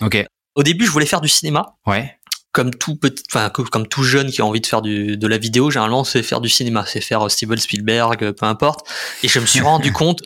Ok. 0.00 0.24
Au 0.54 0.62
début, 0.62 0.86
je 0.86 0.90
voulais 0.90 1.06
faire 1.06 1.20
du 1.20 1.28
cinéma. 1.28 1.76
Ouais. 1.86 2.15
Comme 2.56 2.74
tout 2.74 2.96
petit, 2.96 3.22
enfin 3.30 3.50
comme 3.50 3.86
tout 3.86 4.02
jeune 4.02 4.30
qui 4.30 4.40
a 4.40 4.46
envie 4.46 4.62
de 4.62 4.66
faire 4.66 4.80
du, 4.80 5.18
de 5.18 5.26
la 5.26 5.36
vidéo, 5.36 5.70
généralement 5.70 6.04
c'est 6.04 6.22
faire 6.22 6.40
du 6.40 6.48
cinéma, 6.48 6.86
c'est 6.86 7.02
faire 7.02 7.30
Steven 7.30 7.58
Spielberg, 7.58 8.32
peu 8.32 8.46
importe. 8.46 8.88
Et 9.22 9.28
je 9.28 9.38
me 9.40 9.44
suis 9.44 9.60
rendu 9.60 9.92
compte 10.00 10.22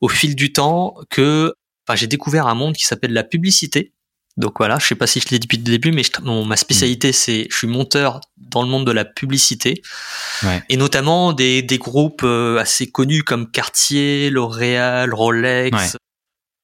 au 0.00 0.08
fil 0.08 0.34
du 0.34 0.52
temps 0.52 0.96
que, 1.08 1.54
enfin, 1.86 1.94
j'ai 1.94 2.08
découvert 2.08 2.48
un 2.48 2.56
monde 2.56 2.74
qui 2.74 2.84
s'appelle 2.84 3.12
la 3.12 3.22
publicité. 3.22 3.92
Donc 4.36 4.54
voilà, 4.58 4.80
je 4.80 4.88
sais 4.88 4.96
pas 4.96 5.06
si 5.06 5.20
je 5.20 5.28
l'ai 5.30 5.38
dit 5.38 5.46
depuis 5.46 5.58
le 5.58 5.62
début, 5.62 5.92
mais 5.92 6.02
ma 6.44 6.56
spécialité 6.56 7.12
c'est, 7.12 7.46
je 7.48 7.56
suis 7.56 7.68
monteur 7.68 8.20
dans 8.36 8.62
le 8.62 8.68
monde 8.68 8.84
de 8.84 8.92
la 8.92 9.04
publicité, 9.04 9.80
ouais. 10.42 10.62
et 10.68 10.76
notamment 10.76 11.32
des, 11.32 11.62
des 11.62 11.78
groupes 11.78 12.22
euh, 12.24 12.58
assez 12.58 12.90
connus 12.90 13.22
comme 13.22 13.48
Cartier, 13.50 14.30
L'Oréal, 14.30 15.14
Rolex, 15.14 15.96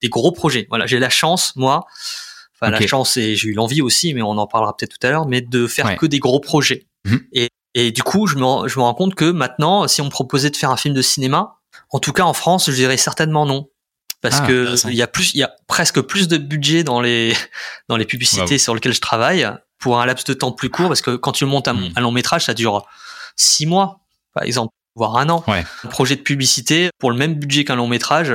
des 0.03 0.09
gros 0.09 0.33
projets. 0.33 0.67
Voilà, 0.71 0.87
j'ai 0.87 0.99
la 0.99 1.11
chance 1.11 1.55
moi 1.55 1.87
enfin 2.65 2.81
la 2.81 2.87
chance 2.87 3.17
et 3.17 3.37
j'ai 3.37 3.49
eu 3.49 3.53
l'envie 3.53 3.83
aussi, 3.83 4.15
mais 4.15 4.23
on 4.23 4.31
en 4.31 4.47
parlera 4.47 4.77
peut-être 4.77 4.99
tout 4.99 5.07
à 5.07 5.11
l'heure, 5.11 5.27
mais 5.27 5.41
de 5.41 5.67
faire 5.67 5.97
que 5.97 6.07
des 6.07 6.19
gros 6.19 6.41
projets. 6.41 6.87
Mhm. 7.05 7.21
Et, 7.33 7.49
et 7.75 7.91
du 7.91 8.03
coup, 8.03 8.27
je 8.27 8.37
me, 8.37 8.69
je 8.69 8.79
me 8.79 8.85
rends 8.85 8.95
compte 8.95 9.15
que 9.15 9.31
maintenant, 9.31 9.89
si 9.89 10.01
on 10.01 10.07
me 10.07 10.11
proposait 10.11 10.51
de 10.51 10.57
faire 10.57 10.71
un 10.71 10.77
film 10.77 10.95
de 10.95 11.03
cinéma, 11.03 11.57
en 11.91 11.99
tout 11.99 12.13
cas 12.13 12.25
en 12.25 12.33
France, 12.33 12.71
je 12.71 12.75
dirais 12.77 12.97
certainement 12.97 13.47
non. 13.47 13.69
Parce 14.21 14.41
ah, 14.41 14.47
que 14.47 14.89
il 14.89 14.95
y 14.95 15.03
a 15.03 15.07
plus, 15.07 15.35
il 15.35 15.39
y 15.39 15.43
a 15.43 15.53
presque 15.67 16.01
plus 16.01 16.29
de 16.29 16.39
budget 16.39 16.83
dans 16.83 17.01
les 17.01 17.35
dans 17.89 17.97
les 17.97 18.07
publicités 18.07 18.57
sur 18.57 18.75
lesquelles 18.75 18.95
je 18.95 19.01
travaille 19.01 19.47
pour 19.79 20.01
un 20.01 20.07
laps 20.07 20.25
de 20.25 20.33
temps 20.33 20.53
plus 20.53 20.71
court. 20.71 20.89
Parce 20.89 21.03
que 21.03 21.17
quand 21.17 21.33
tu 21.33 21.45
montes 21.45 21.69
un, 21.69 21.75
mhm. 21.75 21.93
un 21.97 22.01
long 22.01 22.13
métrage, 22.13 22.47
ça 22.47 22.55
dure 22.55 22.87
six 23.37 23.67
mois, 23.67 24.01
par 24.33 24.45
exemple, 24.45 24.73
voire 24.95 25.17
un 25.17 25.29
an. 25.29 25.45
Ouais. 25.47 25.65
Un 25.85 25.89
projet 25.89 26.17
de 26.17 26.23
publicité 26.23 26.91
pour 26.99 27.11
le 27.11 27.19
même 27.19 27.35
budget 27.35 27.65
qu'un 27.65 27.77
long 27.77 27.89
métrage, 27.89 28.35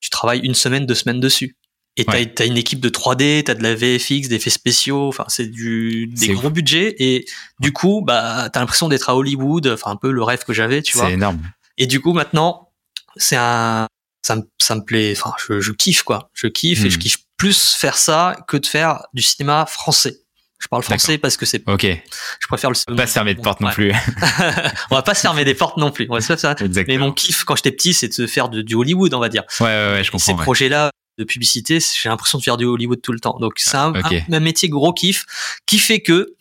tu 0.00 0.10
travailles 0.10 0.40
une 0.40 0.54
semaine, 0.54 0.86
deux 0.86 0.94
semaines 0.94 1.20
dessus. 1.20 1.56
Et 1.96 2.04
t'as, 2.04 2.46
une 2.46 2.56
équipe 2.56 2.80
de 2.80 2.88
3D, 2.88 3.42
t'as 3.44 3.54
de 3.54 3.62
la 3.62 3.74
VFX, 3.74 4.28
des 4.28 4.36
effets 4.36 4.50
spéciaux, 4.50 5.08
enfin 5.08 5.24
c'est 5.28 5.46
du 5.46 6.06
des 6.06 6.28
gros 6.28 6.48
budgets 6.48 6.94
et 6.98 7.26
du 7.58 7.72
coup 7.72 8.00
bah 8.02 8.48
t'as 8.50 8.60
l'impression 8.60 8.88
d'être 8.88 9.10
à 9.10 9.16
Hollywood, 9.16 9.66
enfin 9.66 9.90
un 9.90 9.96
peu 9.96 10.10
le 10.10 10.22
rêve 10.22 10.44
que 10.44 10.52
j'avais, 10.52 10.82
tu 10.82 10.96
vois. 10.96 11.08
C'est 11.08 11.14
énorme. 11.14 11.40
Et 11.76 11.86
du 11.86 12.00
coup 12.00 12.12
maintenant 12.12 12.70
c'est 13.16 13.36
un 13.36 13.86
ça 14.22 14.36
me 14.36 14.42
ça 14.58 14.76
me 14.76 14.82
plaît, 14.82 15.12
enfin 15.16 15.34
je, 15.46 15.60
je 15.60 15.72
kiffe 15.72 16.02
quoi, 16.02 16.30
je 16.32 16.46
kiffe 16.46 16.84
et 16.84 16.90
je 16.90 16.96
hmm. 16.96 17.00
kiffe 17.00 17.18
plus 17.36 17.74
faire 17.74 17.96
ça 17.96 18.36
que 18.46 18.56
de 18.56 18.66
faire 18.66 19.02
du 19.12 19.22
cinéma 19.22 19.66
français. 19.66 20.20
Je 20.60 20.68
parle 20.68 20.82
français 20.82 21.16
parce 21.16 21.38
que 21.38 21.46
c'est. 21.46 21.66
Ok. 21.66 21.86
Je 21.86 22.46
préfère 22.46 22.70
le. 22.70 22.76
On 22.86 22.92
va 22.92 23.02
pas 23.02 23.06
se 23.06 23.14
fermer 23.14 23.34
de 23.34 23.40
porte 23.40 23.60
non 23.60 23.70
plus. 23.70 23.92
on 24.90 24.94
va 24.94 25.02
pas 25.02 25.14
se 25.14 25.22
fermer 25.22 25.44
des 25.46 25.54
portes 25.54 25.78
non 25.78 25.90
plus. 25.90 26.06
On 26.10 26.14
va 26.14 26.20
se 26.20 26.84
Mais 26.86 26.98
mon 26.98 27.12
kiff 27.12 27.44
quand 27.44 27.56
j'étais 27.56 27.72
petit, 27.72 27.94
c'est 27.94 28.20
de 28.20 28.26
faire 28.26 28.50
de, 28.50 28.60
du 28.60 28.74
Hollywood, 28.74 29.14
on 29.14 29.20
va 29.20 29.30
dire. 29.30 29.44
Ouais, 29.58 29.66
ouais, 29.66 29.92
ouais 29.92 30.04
je 30.04 30.10
comprends. 30.10 30.36
ces 30.36 30.42
projets-là, 30.42 30.90
de 31.20 31.24
publicité, 31.24 31.78
j'ai 31.80 32.08
l'impression 32.08 32.38
de 32.38 32.42
faire 32.42 32.56
du 32.56 32.64
Hollywood 32.64 33.00
tout 33.02 33.12
le 33.12 33.20
temps. 33.20 33.38
Donc 33.38 33.54
c'est 33.56 33.76
un, 33.76 33.92
métier 34.40 34.68
gros 34.68 34.92
kiff 34.92 35.24
qui 35.66 35.78
fait 35.78 36.00
que 36.00 36.34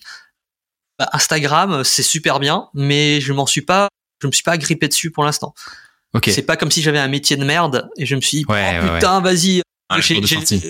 bah, 0.97 1.09
Instagram 1.13 1.83
c'est 1.83 2.03
super 2.03 2.39
bien, 2.39 2.69
mais 2.73 3.21
je 3.21 3.33
m'en 3.33 3.45
suis 3.45 3.61
pas, 3.61 3.89
je 4.21 4.27
me 4.27 4.31
suis 4.31 4.43
pas 4.43 4.53
agrippé 4.53 4.87
dessus 4.87 5.11
pour 5.11 5.23
l'instant. 5.23 5.53
Okay. 6.13 6.31
C'est 6.31 6.43
pas 6.43 6.57
comme 6.57 6.71
si 6.71 6.81
j'avais 6.81 6.99
un 6.99 7.07
métier 7.07 7.37
de 7.37 7.43
merde 7.43 7.89
et 7.97 8.05
je 8.05 8.15
me 8.15 8.21
suis 8.21 8.39
dit 8.39 8.45
oh, 8.47 8.53
putain 8.95 9.21
vas-y 9.21 9.61
ah, 9.89 9.99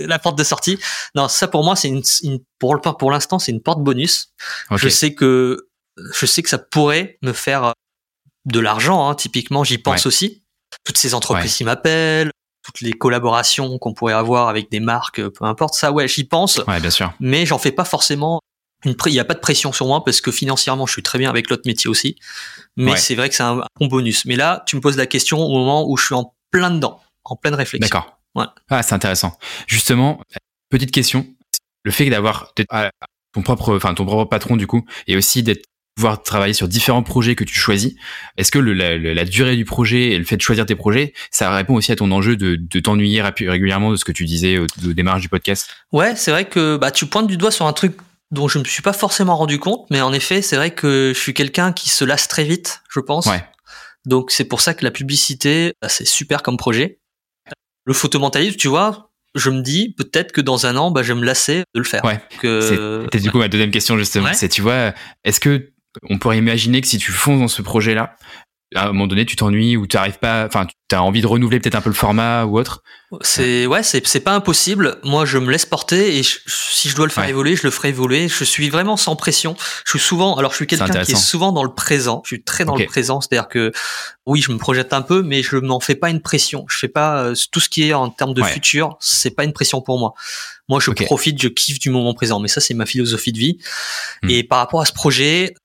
la 0.05 0.19
porte 0.19 0.37
de 0.37 0.43
sortie. 0.43 0.79
Non, 1.15 1.27
ça 1.27 1.47
pour 1.47 1.63
moi 1.63 1.75
c'est 1.75 1.87
une, 1.87 2.03
une, 2.23 2.39
pour 2.57 2.79
pour 2.81 3.11
l'instant 3.11 3.39
c'est 3.39 3.51
une 3.51 3.61
porte 3.61 3.81
bonus. 3.81 4.33
Je 4.71 4.89
sais 4.89 5.13
que 5.13 5.69
je 6.13 6.25
sais 6.25 6.41
que 6.41 6.49
ça 6.49 6.57
pourrait 6.57 7.17
me 7.21 7.33
faire 7.33 7.73
de 8.45 8.59
l'argent. 8.59 9.09
Hein, 9.09 9.15
typiquement, 9.15 9.63
j'y 9.63 9.77
pense 9.77 10.05
aussi. 10.05 10.43
Toutes 10.83 10.97
ces 10.97 11.13
entreprises 11.13 11.55
qui 11.55 11.63
m'appellent, 11.63 12.31
toutes 12.73 12.81
les 12.81 12.93
collaborations 12.93 13.77
qu'on 13.77 13.93
pourrait 13.93 14.13
avoir 14.13 14.47
avec 14.47 14.69
des 14.69 14.79
marques, 14.79 15.21
peu 15.21 15.45
importe 15.45 15.73
ça, 15.73 15.91
ouais, 15.91 16.07
j'y 16.07 16.23
pense. 16.23 16.57
Ouais, 16.67 16.79
bien 16.79 16.89
sûr. 16.89 17.13
Mais 17.19 17.45
j'en 17.45 17.57
fais 17.57 17.71
pas 17.71 17.85
forcément 17.85 18.39
une 18.85 18.95
il 19.07 19.11
n'y 19.11 19.19
a 19.19 19.25
pas 19.25 19.33
de 19.33 19.39
pression 19.39 19.73
sur 19.73 19.87
moi 19.87 20.05
parce 20.05 20.21
que 20.21 20.31
financièrement 20.31 20.85
je 20.85 20.93
suis 20.93 21.03
très 21.03 21.19
bien 21.19 21.29
avec 21.29 21.49
l'autre 21.49 21.63
métier 21.65 21.89
aussi. 21.89 22.15
Mais 22.77 22.95
c'est 22.95 23.15
vrai 23.15 23.27
que 23.29 23.35
c'est 23.35 23.43
un 23.43 23.61
bon 23.79 23.87
bonus. 23.87 24.25
Mais 24.25 24.35
là, 24.35 24.63
tu 24.65 24.75
me 24.75 24.81
poses 24.81 24.97
la 24.97 25.05
question 25.05 25.39
au 25.39 25.51
moment 25.51 25.89
où 25.89 25.97
je 25.97 26.05
suis 26.05 26.15
en 26.15 26.33
plein 26.51 26.71
dedans, 26.71 27.01
en 27.25 27.35
pleine 27.35 27.55
réflexion. 27.55 27.87
D'accord. 27.87 28.19
Ouais. 28.35 28.45
Ah, 28.69 28.83
c'est 28.83 28.95
intéressant. 28.95 29.37
Justement, 29.67 30.21
petite 30.69 30.91
question. 30.91 31.27
Le 31.83 31.91
fait 31.91 32.09
d'avoir 32.09 32.53
ah, 32.69 32.89
ton 33.33 33.41
propre, 33.41 33.75
enfin 33.75 33.93
ton 33.93 34.05
propre 34.05 34.25
patron 34.25 34.55
du 34.55 34.67
coup, 34.67 34.85
et 35.07 35.17
aussi 35.17 35.43
d'être 35.43 35.65
pouvoir 35.99 36.23
travailler 36.23 36.53
sur 36.53 36.69
différents 36.69 37.03
projets 37.03 37.35
que 37.35 37.43
tu 37.43 37.53
choisis. 37.53 37.93
Est-ce 38.37 38.51
que 38.51 38.59
le, 38.59 38.73
la, 38.73 38.97
la, 38.97 39.25
durée 39.25 39.57
du 39.57 39.65
projet 39.65 40.11
et 40.11 40.17
le 40.17 40.23
fait 40.23 40.37
de 40.37 40.41
choisir 40.41 40.65
tes 40.65 40.75
projets, 40.75 41.13
ça 41.29 41.53
répond 41.53 41.75
aussi 41.75 41.91
à 41.91 41.97
ton 41.97 42.09
enjeu 42.11 42.37
de, 42.37 42.55
de 42.55 42.79
t'ennuyer 42.79 43.21
régulièrement 43.21 43.91
de 43.91 43.97
ce 43.97 44.05
que 44.05 44.13
tu 44.13 44.23
disais 44.23 44.59
au, 44.59 44.65
démarrage 44.93 45.23
du 45.23 45.29
podcast? 45.29 45.69
Ouais, 45.91 46.15
c'est 46.15 46.31
vrai 46.31 46.45
que 46.45 46.77
bah, 46.77 46.91
tu 46.91 47.05
pointes 47.05 47.27
du 47.27 47.35
doigt 47.35 47.51
sur 47.51 47.65
un 47.65 47.73
truc 47.73 47.97
dont 48.31 48.47
je 48.47 48.59
me 48.59 48.63
suis 48.63 48.81
pas 48.81 48.93
forcément 48.93 49.35
rendu 49.35 49.59
compte, 49.59 49.87
mais 49.89 49.99
en 49.99 50.13
effet, 50.13 50.41
c'est 50.41 50.55
vrai 50.55 50.71
que 50.71 51.11
je 51.13 51.19
suis 51.19 51.33
quelqu'un 51.33 51.73
qui 51.73 51.89
se 51.89 52.05
lasse 52.05 52.29
très 52.29 52.45
vite, 52.45 52.81
je 52.89 53.01
pense. 53.01 53.25
Ouais. 53.25 53.43
Donc 54.05 54.31
c'est 54.31 54.45
pour 54.45 54.61
ça 54.61 54.73
que 54.73 54.85
la 54.85 54.91
publicité, 54.91 55.73
bah, 55.81 55.89
c'est 55.89 56.07
super 56.07 56.43
comme 56.43 56.55
projet. 56.55 56.99
Le 57.83 57.93
photomentalisme, 57.93 58.55
tu 58.55 58.69
vois, 58.69 59.11
je 59.35 59.49
me 59.49 59.61
dis 59.61 59.93
peut-être 59.97 60.31
que 60.31 60.39
dans 60.39 60.65
un 60.65 60.77
an, 60.77 60.91
bah, 60.91 61.03
je 61.03 61.11
vais 61.11 61.19
me 61.19 61.25
lasser 61.25 61.63
de 61.73 61.79
le 61.79 61.85
faire. 61.85 62.05
Ouais. 62.05 62.21
Que... 62.39 63.01
C'était 63.03 63.19
du 63.19 63.31
coup 63.31 63.39
ma 63.39 63.49
deuxième 63.49 63.71
question 63.71 63.97
justement. 63.97 64.29
C'est 64.33 64.47
tu 64.47 64.61
vois, 64.61 64.93
est-ce 65.25 65.41
que 65.41 65.73
on 66.09 66.17
pourrait 66.17 66.37
imaginer 66.37 66.81
que 66.81 66.87
si 66.87 66.97
tu 66.97 67.11
fonces 67.11 67.39
dans 67.39 67.47
ce 67.47 67.61
projet-là, 67.61 68.15
à 68.75 68.83
un 68.83 68.87
moment 68.87 69.07
donné, 69.07 69.25
tu 69.25 69.35
t'ennuies 69.35 69.77
ou 69.77 69.87
tu 69.87 69.97
arrives 69.97 70.19
pas, 70.19 70.45
enfin, 70.45 70.67
tu 70.89 70.95
as 70.95 71.01
envie 71.01 71.21
de 71.21 71.27
renouveler 71.27 71.59
peut-être 71.59 71.75
un 71.75 71.81
peu 71.81 71.89
le 71.89 71.95
format 71.95 72.45
ou 72.45 72.59
autre. 72.59 72.83
C'est 73.21 73.65
ouais, 73.65 73.81
c'est 73.81 74.05
c'est 74.05 74.19
pas 74.19 74.33
impossible. 74.33 74.99
Moi, 75.03 75.25
je 75.25 75.39
me 75.39 75.51
laisse 75.51 75.65
porter 75.65 76.19
et 76.19 76.23
si 76.23 76.89
je 76.89 76.95
dois 76.95 77.07
le 77.07 77.11
faire 77.11 77.27
évoluer, 77.27 77.55
je 77.55 77.63
le 77.63 77.71
ferai 77.71 77.89
évoluer. 77.89 78.27
Je 78.27 78.43
suis 78.43 78.69
vraiment 78.69 78.95
sans 78.95 79.15
pression. 79.15 79.55
Je 79.85 79.91
suis 79.91 79.99
souvent, 79.99 80.35
alors 80.35 80.51
je 80.51 80.57
suis 80.57 80.67
quelqu'un 80.67 81.03
qui 81.03 81.13
est 81.13 81.15
souvent 81.15 81.51
dans 81.51 81.63
le 81.63 81.73
présent. 81.73 82.21
Je 82.25 82.35
suis 82.35 82.43
très 82.43 82.65
dans 82.65 82.75
le 82.75 82.85
présent, 82.85 83.21
c'est-à-dire 83.21 83.47
que 83.47 83.71
oui, 84.27 84.41
je 84.41 84.51
me 84.51 84.59
projette 84.59 84.93
un 84.93 85.01
peu, 85.01 85.23
mais 85.23 85.41
je 85.41 85.55
m'en 85.55 85.79
fais 85.79 85.95
pas 85.95 86.11
une 86.11 86.21
pression. 86.21 86.65
Je 86.69 86.77
fais 86.77 86.87
pas 86.87 87.23
euh, 87.23 87.35
tout 87.51 87.59
ce 87.59 87.69
qui 87.69 87.89
est 87.89 87.93
en 87.93 88.09
termes 88.09 88.35
de 88.35 88.43
futur, 88.43 88.97
c'est 88.99 89.31
pas 89.31 89.43
une 89.43 89.53
pression 89.53 89.81
pour 89.81 89.97
moi. 89.97 90.13
Moi, 90.67 90.79
je 90.79 90.91
profite, 90.91 91.41
je 91.41 91.47
kiffe 91.47 91.79
du 91.79 91.89
moment 91.89 92.13
présent. 92.13 92.39
Mais 92.39 92.47
ça, 92.47 92.61
c'est 92.61 92.75
ma 92.75 92.85
philosophie 92.85 93.31
de 93.31 93.39
vie. 93.39 93.57
Hmm. 94.21 94.29
Et 94.29 94.43
par 94.43 94.59
rapport 94.59 94.81
à 94.81 94.85
ce 94.85 94.93
projet, 94.93 95.55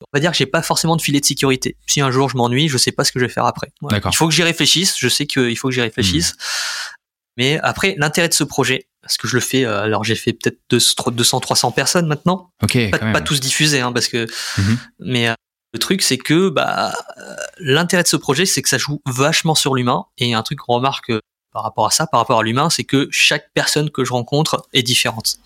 on 0.00 0.06
va 0.12 0.20
dire 0.20 0.30
que 0.30 0.36
j'ai 0.36 0.46
pas 0.46 0.62
forcément 0.62 0.96
de 0.96 1.02
filet 1.02 1.20
de 1.20 1.24
sécurité. 1.24 1.76
Si 1.86 2.00
un 2.00 2.10
jour 2.10 2.28
je 2.28 2.36
m'ennuie, 2.36 2.68
je 2.68 2.78
sais 2.78 2.92
pas 2.92 3.04
ce 3.04 3.12
que 3.12 3.18
je 3.18 3.26
vais 3.26 3.32
faire 3.32 3.46
après. 3.46 3.72
Il 3.82 4.16
faut 4.16 4.28
que 4.28 4.34
j'y 4.34 4.42
réfléchisse. 4.42 4.96
Je 4.98 5.08
sais 5.08 5.26
qu'il 5.26 5.56
faut 5.56 5.68
que 5.68 5.74
j'y 5.74 5.80
réfléchisse. 5.80 6.32
Hmm. 6.32 6.96
Mais 7.36 7.58
après, 7.62 7.94
l'intérêt 7.96 8.28
de 8.28 8.34
ce 8.34 8.44
projet, 8.44 8.88
parce 9.02 9.16
que 9.16 9.26
je 9.26 9.36
le 9.36 9.40
fais, 9.40 9.64
euh, 9.64 9.82
alors 9.82 10.04
j'ai 10.04 10.14
fait 10.14 10.32
peut-être 10.32 10.58
200, 10.70 11.40
300 11.40 11.72
personnes 11.72 12.06
maintenant. 12.06 12.50
Ok. 12.62 12.78
Pas, 12.90 13.20
tous 13.20 13.40
diffusés, 13.40 13.80
hein, 13.80 13.92
parce 13.92 14.08
que. 14.08 14.26
Mhm. 14.58 14.78
Mais 14.98 15.28
euh, 15.28 15.34
le 15.72 15.78
truc, 15.78 16.02
c'est 16.02 16.18
que 16.18 16.48
bah 16.48 16.92
euh, 17.18 17.36
l'intérêt 17.58 18.02
de 18.02 18.08
ce 18.08 18.16
projet, 18.16 18.44
c'est 18.44 18.60
que 18.60 18.68
ça 18.68 18.78
joue 18.78 19.00
vachement 19.06 19.54
sur 19.54 19.74
l'humain. 19.74 20.04
Et 20.18 20.34
un 20.34 20.42
truc 20.42 20.58
qu'on 20.58 20.74
remarque 20.74 21.12
par 21.52 21.62
rapport 21.62 21.86
à 21.86 21.90
ça, 21.90 22.06
par 22.06 22.20
rapport 22.20 22.40
à 22.40 22.42
l'humain, 22.42 22.70
c'est 22.70 22.84
que 22.84 23.08
chaque 23.10 23.50
personne 23.54 23.90
que 23.90 24.04
je 24.04 24.12
rencontre 24.12 24.66
est 24.72 24.82
différente. 24.82 25.38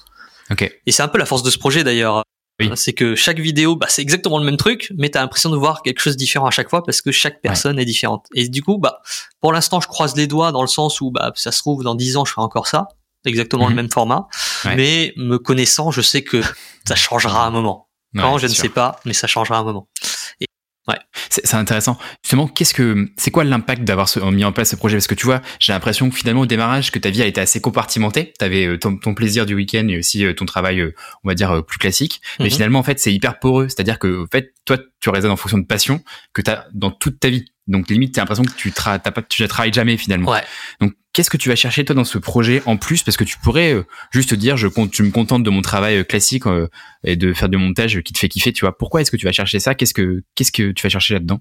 Ok. 0.50 0.62
Et 0.86 0.92
c'est 0.92 1.02
un 1.02 1.08
peu 1.08 1.18
la 1.18 1.26
force 1.26 1.42
de 1.42 1.50
ce 1.50 1.58
projet 1.58 1.84
d'ailleurs. 1.84 2.24
Oui. 2.60 2.70
C'est 2.76 2.92
que 2.92 3.16
chaque 3.16 3.40
vidéo, 3.40 3.74
bah, 3.74 3.86
c'est 3.88 4.00
exactement 4.02 4.38
le 4.38 4.44
même 4.44 4.56
truc, 4.56 4.92
mais 4.96 5.08
t'as 5.10 5.20
l'impression 5.20 5.50
de 5.50 5.56
voir 5.56 5.82
quelque 5.82 6.00
chose 6.00 6.12
de 6.14 6.18
différent 6.18 6.46
à 6.46 6.50
chaque 6.52 6.70
fois 6.70 6.84
parce 6.84 7.02
que 7.02 7.10
chaque 7.10 7.40
personne 7.42 7.78
est 7.80 7.84
différente. 7.84 8.26
Et 8.34 8.48
du 8.48 8.62
coup, 8.62 8.78
bah, 8.78 9.00
pour 9.40 9.52
l'instant, 9.52 9.80
je 9.80 9.88
croise 9.88 10.14
les 10.14 10.26
doigts 10.28 10.52
dans 10.52 10.60
le 10.62 10.68
sens 10.68 11.00
où, 11.00 11.10
bah, 11.10 11.32
ça 11.34 11.50
se 11.50 11.58
trouve, 11.58 11.82
dans 11.82 11.96
10 11.96 12.16
ans, 12.16 12.24
je 12.24 12.30
ferai 12.32 12.42
encore 12.42 12.68
ça. 12.68 12.86
Exactement 13.24 13.64
Mhm. 13.64 13.70
le 13.70 13.74
même 13.76 13.90
format. 13.90 14.28
Ouais. 14.66 14.76
Mais 14.76 15.12
me 15.16 15.38
connaissant, 15.38 15.90
je 15.90 16.00
sais 16.00 16.22
que 16.22 16.40
ça 16.86 16.94
changera 16.94 17.44
à 17.44 17.46
un 17.46 17.50
moment. 17.50 17.88
Quand, 18.16 18.34
Ouais, 18.34 18.38
je 18.38 18.46
ne 18.46 18.52
sûr. 18.52 18.62
sais 18.62 18.68
pas, 18.68 19.00
mais 19.04 19.14
ça 19.14 19.26
changera 19.26 19.56
à 19.56 19.60
un 19.60 19.64
moment. 19.64 19.88
C'est 21.30 21.46
c'est 21.46 21.56
intéressant. 21.56 21.98
Justement, 22.22 22.46
qu'est-ce 22.46 22.74
que 22.74 23.08
c'est 23.16 23.30
quoi 23.30 23.44
l'impact 23.44 23.82
d'avoir 23.84 24.08
mis 24.30 24.44
en 24.44 24.52
place 24.52 24.70
ce 24.70 24.76
projet? 24.76 24.96
Parce 24.96 25.06
que 25.06 25.14
tu 25.14 25.24
vois, 25.26 25.40
j'ai 25.58 25.72
l'impression 25.72 26.10
que 26.10 26.16
finalement 26.16 26.42
au 26.42 26.46
démarrage, 26.46 26.90
que 26.92 26.98
ta 26.98 27.10
vie 27.10 27.22
elle 27.22 27.28
était 27.28 27.40
assez 27.40 27.60
compartimentée. 27.60 28.32
T'avais 28.38 28.66
euh, 28.66 28.78
ton, 28.78 28.96
ton 28.98 29.14
plaisir 29.14 29.46
du 29.46 29.54
week-end 29.54 29.86
et 29.88 29.98
aussi 29.98 30.24
euh, 30.24 30.34
ton 30.34 30.44
travail, 30.44 30.80
euh, 30.80 30.94
on 31.24 31.28
va 31.28 31.34
dire 31.34 31.64
plus 31.64 31.78
classique. 31.78 32.20
Mais 32.38 32.46
Mhm. 32.46 32.50
finalement, 32.50 32.78
en 32.80 32.82
fait, 32.82 33.00
c'est 33.00 33.12
hyper 33.12 33.38
poreux. 33.38 33.68
C'est-à-dire 33.68 33.98
que 33.98 34.24
en 34.24 34.26
fait, 34.30 34.52
toi, 34.64 34.76
tu 35.00 35.08
raisonnes 35.10 35.30
en 35.32 35.36
fonction 35.36 35.58
de 35.58 35.66
passion 35.66 36.02
que 36.32 36.42
t'as 36.42 36.64
dans 36.72 36.90
toute 36.90 37.18
ta 37.18 37.28
vie. 37.30 37.46
Donc 37.66 37.88
limite, 37.88 38.14
t'as 38.14 38.22
l'impression 38.22 38.44
que 38.44 38.52
tu 38.52 38.72
tra 38.72 38.98
t'as 38.98 39.10
pas, 39.10 39.22
tu 39.22 39.42
ne 39.42 39.46
travailles 39.46 39.72
jamais 39.72 39.96
finalement. 39.96 40.30
Ouais. 40.30 40.42
Donc, 40.80 40.92
qu'est-ce 41.12 41.30
que 41.30 41.36
tu 41.36 41.48
vas 41.48 41.56
chercher 41.56 41.84
toi 41.84 41.94
dans 41.94 42.04
ce 42.04 42.18
projet 42.18 42.62
en 42.66 42.76
plus? 42.76 43.02
Parce 43.02 43.16
que 43.16 43.24
tu 43.24 43.38
pourrais 43.38 43.72
euh, 43.72 43.86
juste 44.10 44.30
te 44.30 44.34
dire, 44.34 44.56
je 44.56 44.68
compte, 44.68 44.90
tu 44.90 45.02
me 45.02 45.10
contentes 45.10 45.42
de 45.42 45.50
mon 45.50 45.62
travail 45.62 45.98
euh, 45.98 46.04
classique 46.04 46.46
euh, 46.46 46.68
et 47.04 47.16
de 47.16 47.32
faire 47.32 47.48
du 47.48 47.56
montage 47.56 48.02
qui 48.02 48.12
te 48.12 48.18
fait 48.18 48.28
kiffer. 48.28 48.52
Tu 48.52 48.64
vois 48.64 48.76
Pourquoi 48.76 49.00
est-ce 49.00 49.10
que 49.10 49.16
tu 49.16 49.24
vas 49.24 49.32
chercher 49.32 49.60
ça? 49.60 49.74
Qu'est-ce 49.74 49.94
que 49.94 50.22
qu'est-ce 50.34 50.52
que 50.52 50.72
tu 50.72 50.82
vas 50.82 50.90
chercher 50.90 51.14
là-dedans? 51.14 51.40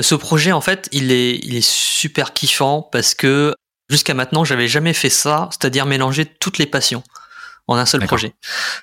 Ce 0.00 0.14
projet, 0.14 0.52
en 0.52 0.60
fait, 0.60 0.88
il 0.92 1.12
est, 1.12 1.38
il 1.42 1.54
est 1.54 1.64
super 1.64 2.32
kiffant 2.32 2.82
parce 2.82 3.14
que 3.14 3.54
jusqu'à 3.88 4.14
maintenant, 4.14 4.44
j'avais 4.44 4.68
jamais 4.68 4.92
fait 4.92 5.10
ça, 5.10 5.48
c'est-à-dire 5.52 5.86
mélanger 5.86 6.26
toutes 6.26 6.58
les 6.58 6.66
passions 6.66 7.02
en 7.66 7.76
un 7.76 7.86
seul 7.86 8.04
projet. 8.04 8.34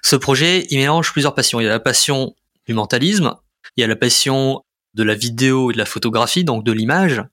Ce 0.01 0.15
projet, 0.15 0.65
il 0.69 0.77
mélange 0.77 1.12
plusieurs 1.12 1.36
passions. 1.36 1.60
Il 1.60 1.65
y 1.65 1.67
a 1.67 1.71
la 1.71 1.80
passion 1.80 2.36
du 2.67 2.73
mentalisme, 2.73 3.36
il 3.75 3.82
y 3.82 3.84
a 3.84 3.88
la 3.88 3.95
passion 3.95 4.62
de 4.93 5.04
la 5.04 5.15
vidéo 5.15 5.71
et 5.71 5.73
de 5.73 5.77
la 5.77 5.86
photographie, 5.86 6.43
donc 6.43 6.63
de 6.63 6.71
l'image. 6.71 7.23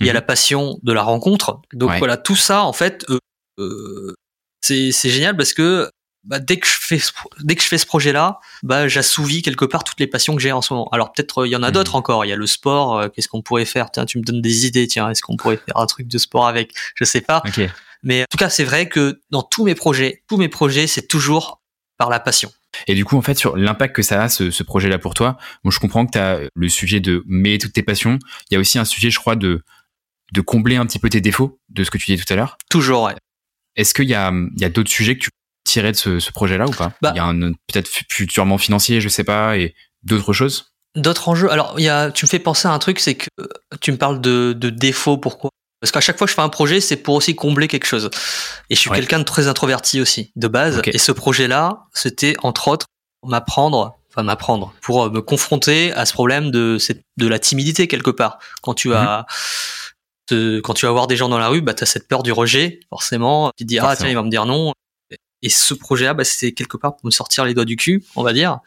Il 0.00 0.06
y 0.06 0.10
a 0.10 0.12
Mhm. 0.12 0.14
la 0.14 0.22
passion 0.22 0.78
de 0.82 0.92
la 0.92 1.02
rencontre. 1.02 1.60
Donc 1.74 1.90
Ouais. 1.90 1.98
voilà, 1.98 2.16
tout 2.16 2.36
ça, 2.36 2.62
en 2.64 2.72
fait, 2.72 3.04
euh, 3.10 3.18
euh, 3.58 4.14
c'est 4.62 4.92
c'est 4.92 5.10
génial 5.10 5.36
parce 5.36 5.52
que 5.52 5.90
bah, 6.24 6.38
dès 6.38 6.58
que 6.58 6.66
je 6.66 6.72
fais 6.78 6.98
ce, 6.98 7.12
dès 7.40 7.54
que 7.56 7.62
je 7.62 7.68
fais 7.68 7.78
ce 7.78 7.86
projet-là, 7.86 8.40
bah 8.62 8.88
j'assouvis 8.88 9.40
quelque 9.40 9.64
part 9.64 9.84
toutes 9.84 10.00
les 10.00 10.06
passions 10.06 10.36
que 10.36 10.42
j'ai 10.42 10.52
en 10.52 10.60
ce 10.62 10.72
moment. 10.74 10.88
Alors 10.92 11.12
peut-être 11.12 11.38
euh, 11.42 11.46
il 11.46 11.50
y 11.50 11.56
en 11.56 11.62
a 11.62 11.68
Mhm. 11.68 11.72
d'autres 11.74 11.94
encore. 11.94 12.24
Il 12.26 12.28
y 12.28 12.32
a 12.32 12.36
le 12.36 12.46
sport. 12.46 12.98
euh, 12.98 13.08
Qu'est-ce 13.08 13.28
qu'on 13.28 13.40
pourrait 13.42 13.64
faire? 13.64 13.90
Tiens, 13.90 14.04
tu 14.04 14.18
me 14.18 14.22
donnes 14.22 14.42
des 14.42 14.66
idées. 14.66 14.86
Tiens, 14.86 15.08
est-ce 15.10 15.22
qu'on 15.22 15.36
pourrait 15.36 15.56
faire 15.56 15.76
un 15.78 15.86
truc 15.86 16.08
de 16.08 16.18
sport 16.18 16.46
avec? 16.46 16.72
Je 16.94 17.04
sais 17.04 17.20
pas. 17.22 17.42
Mais 18.02 18.22
en 18.22 18.26
tout 18.30 18.38
cas, 18.38 18.48
c'est 18.50 18.64
vrai 18.64 18.88
que 18.88 19.20
dans 19.30 19.42
tous 19.42 19.64
mes 19.64 19.74
projets, 19.74 20.22
tous 20.28 20.36
mes 20.38 20.48
projets, 20.48 20.86
c'est 20.86 21.06
toujours 21.06 21.60
par 21.98 22.08
la 22.10 22.20
passion. 22.20 22.50
Et 22.86 22.94
du 22.94 23.04
coup, 23.04 23.16
en 23.16 23.22
fait, 23.22 23.36
sur 23.36 23.56
l'impact 23.56 23.96
que 23.96 24.02
ça 24.02 24.22
a, 24.22 24.28
ce, 24.28 24.50
ce 24.50 24.62
projet-là 24.62 24.98
pour 24.98 25.14
toi, 25.14 25.38
bon, 25.64 25.70
je 25.70 25.78
comprends 25.80 26.06
que 26.06 26.12
tu 26.12 26.18
as 26.18 26.40
le 26.54 26.68
sujet 26.68 27.00
de 27.00 27.22
mêler 27.26 27.58
toutes 27.58 27.72
tes 27.72 27.82
passions. 27.82 28.18
Il 28.50 28.54
y 28.54 28.56
a 28.56 28.60
aussi 28.60 28.78
un 28.78 28.84
sujet, 28.84 29.10
je 29.10 29.18
crois, 29.18 29.36
de, 29.36 29.62
de 30.32 30.40
combler 30.40 30.76
un 30.76 30.86
petit 30.86 30.98
peu 30.98 31.08
tes 31.08 31.20
défauts, 31.20 31.60
de 31.68 31.84
ce 31.84 31.90
que 31.90 31.98
tu 31.98 32.06
disais 32.06 32.24
tout 32.24 32.32
à 32.32 32.36
l'heure. 32.36 32.56
Toujours. 32.70 33.04
Ouais. 33.04 33.14
Est-ce 33.76 33.94
qu'il 33.94 34.08
y 34.08 34.14
a, 34.14 34.32
il 34.32 34.60
y 34.60 34.64
a 34.64 34.68
d'autres 34.68 34.90
sujets 34.90 35.16
que 35.16 35.24
tu 35.24 35.30
tirais 35.64 35.92
de 35.92 35.96
ce, 35.96 36.20
ce 36.20 36.32
projet-là 36.32 36.66
ou 36.66 36.72
pas? 36.72 36.92
Bah. 37.02 37.12
Il 37.14 37.16
y 37.16 37.20
a 37.20 37.24
un 37.24 37.52
peut-être 37.52 37.88
fu- 37.88 38.04
futurement 38.10 38.58
financier, 38.58 39.00
je 39.00 39.08
sais 39.08 39.24
pas, 39.24 39.56
et 39.56 39.74
d'autres 40.02 40.32
choses? 40.32 40.72
D'autres 40.96 41.28
enjeux. 41.28 41.50
Alors, 41.50 41.74
il 41.78 41.84
y 41.84 41.88
a, 41.88 42.10
tu 42.10 42.24
me 42.24 42.28
fais 42.28 42.40
penser 42.40 42.66
à 42.66 42.72
un 42.72 42.78
truc, 42.78 42.98
c'est 42.98 43.14
que 43.14 43.28
euh, 43.40 43.46
tu 43.80 43.92
me 43.92 43.96
parles 43.96 44.20
de, 44.20 44.52
de 44.52 44.70
défauts. 44.70 45.18
Pourquoi? 45.18 45.50
Parce 45.80 45.92
qu'à 45.92 46.00
chaque 46.00 46.18
fois 46.18 46.26
que 46.26 46.30
je 46.30 46.34
fais 46.34 46.42
un 46.42 46.48
projet, 46.50 46.80
c'est 46.80 46.96
pour 46.96 47.14
aussi 47.14 47.34
combler 47.34 47.66
quelque 47.68 47.86
chose. 47.86 48.10
Et 48.68 48.74
je 48.74 48.80
suis 48.80 48.90
Ouais. 48.90 48.96
quelqu'un 48.96 49.18
de 49.18 49.24
très 49.24 49.48
introverti 49.48 50.00
aussi, 50.00 50.30
de 50.36 50.46
base. 50.48 50.82
Et 50.86 50.98
ce 50.98 51.12
projet-là, 51.12 51.86
c'était 51.92 52.34
entre 52.42 52.68
autres 52.68 52.86
m'apprendre, 53.26 53.96
enfin 54.10 54.22
m'apprendre, 54.22 54.74
pour 54.82 55.04
euh, 55.04 55.10
me 55.10 55.20
confronter 55.22 55.92
à 55.92 56.04
ce 56.06 56.12
problème 56.12 56.50
de, 56.50 56.78
de 57.16 57.26
la 57.28 57.38
timidité 57.38 57.88
quelque 57.88 58.10
part. 58.10 58.38
Quand 58.62 58.74
tu 58.74 58.92
as 58.94 59.26
te- 60.26 60.60
quand 60.60 60.74
tu 60.74 60.86
vas 60.86 60.92
voir 60.92 61.06
des 61.06 61.16
gens 61.16 61.28
dans 61.28 61.38
la 61.38 61.48
rue, 61.48 61.60
bah, 61.62 61.74
tu 61.74 61.82
as 61.82 61.86
cette 61.86 62.08
peur 62.08 62.22
du 62.22 62.32
rejet, 62.32 62.80
forcément. 62.90 63.50
Tu 63.56 63.64
te 63.64 63.68
dis, 63.68 63.78
ah, 63.78 63.94
tiens, 63.96 64.08
il 64.08 64.14
va 64.14 64.22
me 64.22 64.30
dire 64.30 64.46
non. 64.46 64.72
Et 65.42 65.48
ce 65.48 65.72
projet-là, 65.74 66.12
bah, 66.14 66.24
c'était 66.24 66.52
quelque 66.52 66.76
part 66.76 66.96
pour 66.96 67.06
me 67.06 67.10
sortir 67.10 67.44
les 67.46 67.54
doigts 67.54 67.64
du 67.64 67.76
cul, 67.76 68.04
on 68.16 68.22
va 68.22 68.32
dire, 68.34 68.58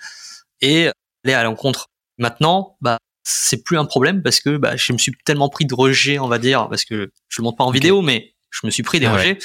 et 0.62 0.90
aller 1.24 1.34
à 1.36 1.44
l'encontre. 1.44 1.88
Maintenant, 2.18 2.76
bah, 2.82 2.98
c'est 3.24 3.64
plus 3.64 3.78
un 3.78 3.86
problème 3.86 4.22
parce 4.22 4.40
que 4.40 4.58
bah, 4.58 4.76
je 4.76 4.94
me 4.94 4.98
suis 4.98 5.14
tellement 5.26 5.50
pris 5.50 5.66
de 5.66 5.74
rejet, 5.74 6.20
on 6.20 6.28
va 6.28 6.40
dire, 6.40 6.68
parce 6.70 6.86
que 6.86 7.12
je 7.30 7.42
le 7.42 7.44
montre 7.44 7.58
pas 7.58 7.64
en 7.64 7.72
vidéo, 7.72 8.02
mais 8.02 8.34
je 8.52 8.60
me 8.68 8.72
suis 8.72 8.84
pris 8.84 9.00
des 9.00 9.06
Ah 9.08 9.14
ouais. 9.14 9.20
rejets. 9.20 9.38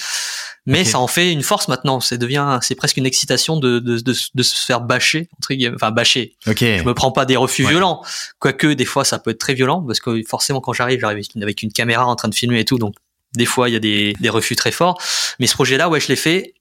Mais 0.67 0.85
ça 0.85 0.99
en 0.99 1.07
fait 1.07 1.33
une 1.33 1.43
force 1.43 1.69
maintenant. 1.69 1.99
C'est 1.99 2.19
devient, 2.19 2.59
c'est 2.61 2.75
presque 2.75 2.99
une 2.99 3.07
excitation 3.07 3.57
de, 3.57 3.79
de, 3.79 3.99
de, 4.01 4.15
de 4.35 4.43
se 4.43 4.67
faire 4.67 4.83
bâcher, 4.83 5.29
entre 5.39 5.55
guillemets. 5.55 5.77
enfin 5.77 5.91
bâcher. 5.93 6.37
Ok. 6.47 6.59
Je 6.61 6.83
me 6.83 6.93
prends 6.93 7.11
pas 7.11 7.25
des 7.25 7.37
refus 7.37 7.65
Ouais. 7.65 7.71
violents, 7.71 8.03
quoique 8.39 8.67
des 8.67 8.85
fois 8.85 9.05
ça 9.05 9.19
peut 9.19 9.31
être 9.31 9.39
très 9.39 9.55
violent 9.55 9.81
parce 9.83 9.99
que 10.01 10.21
forcément 10.29 10.61
quand 10.61 10.75
j'arrive, 10.75 11.01
j'arrive 11.01 11.25
avec 11.41 11.63
une, 11.63 11.73
caméra 11.73 12.05
en 12.05 12.17
train 12.17 12.29
de 12.29 12.35
filmer 12.35 12.61
et 12.61 12.65
tout, 12.67 12.77
donc 12.77 12.95
des 13.35 13.47
fois 13.47 13.71
il 13.71 13.73
y 13.73 13.77
a 13.77 13.81
des, 13.81 14.13
des 14.21 14.29
refus 14.29 14.57
très 14.57 14.73
forts. 14.73 15.01
Mais 15.39 15.47
ce 15.47 15.55
projet-là, 15.55 15.89
ouais, 15.89 16.01
je 16.01 16.09
l'ai 16.09 16.17
fait 16.17 16.53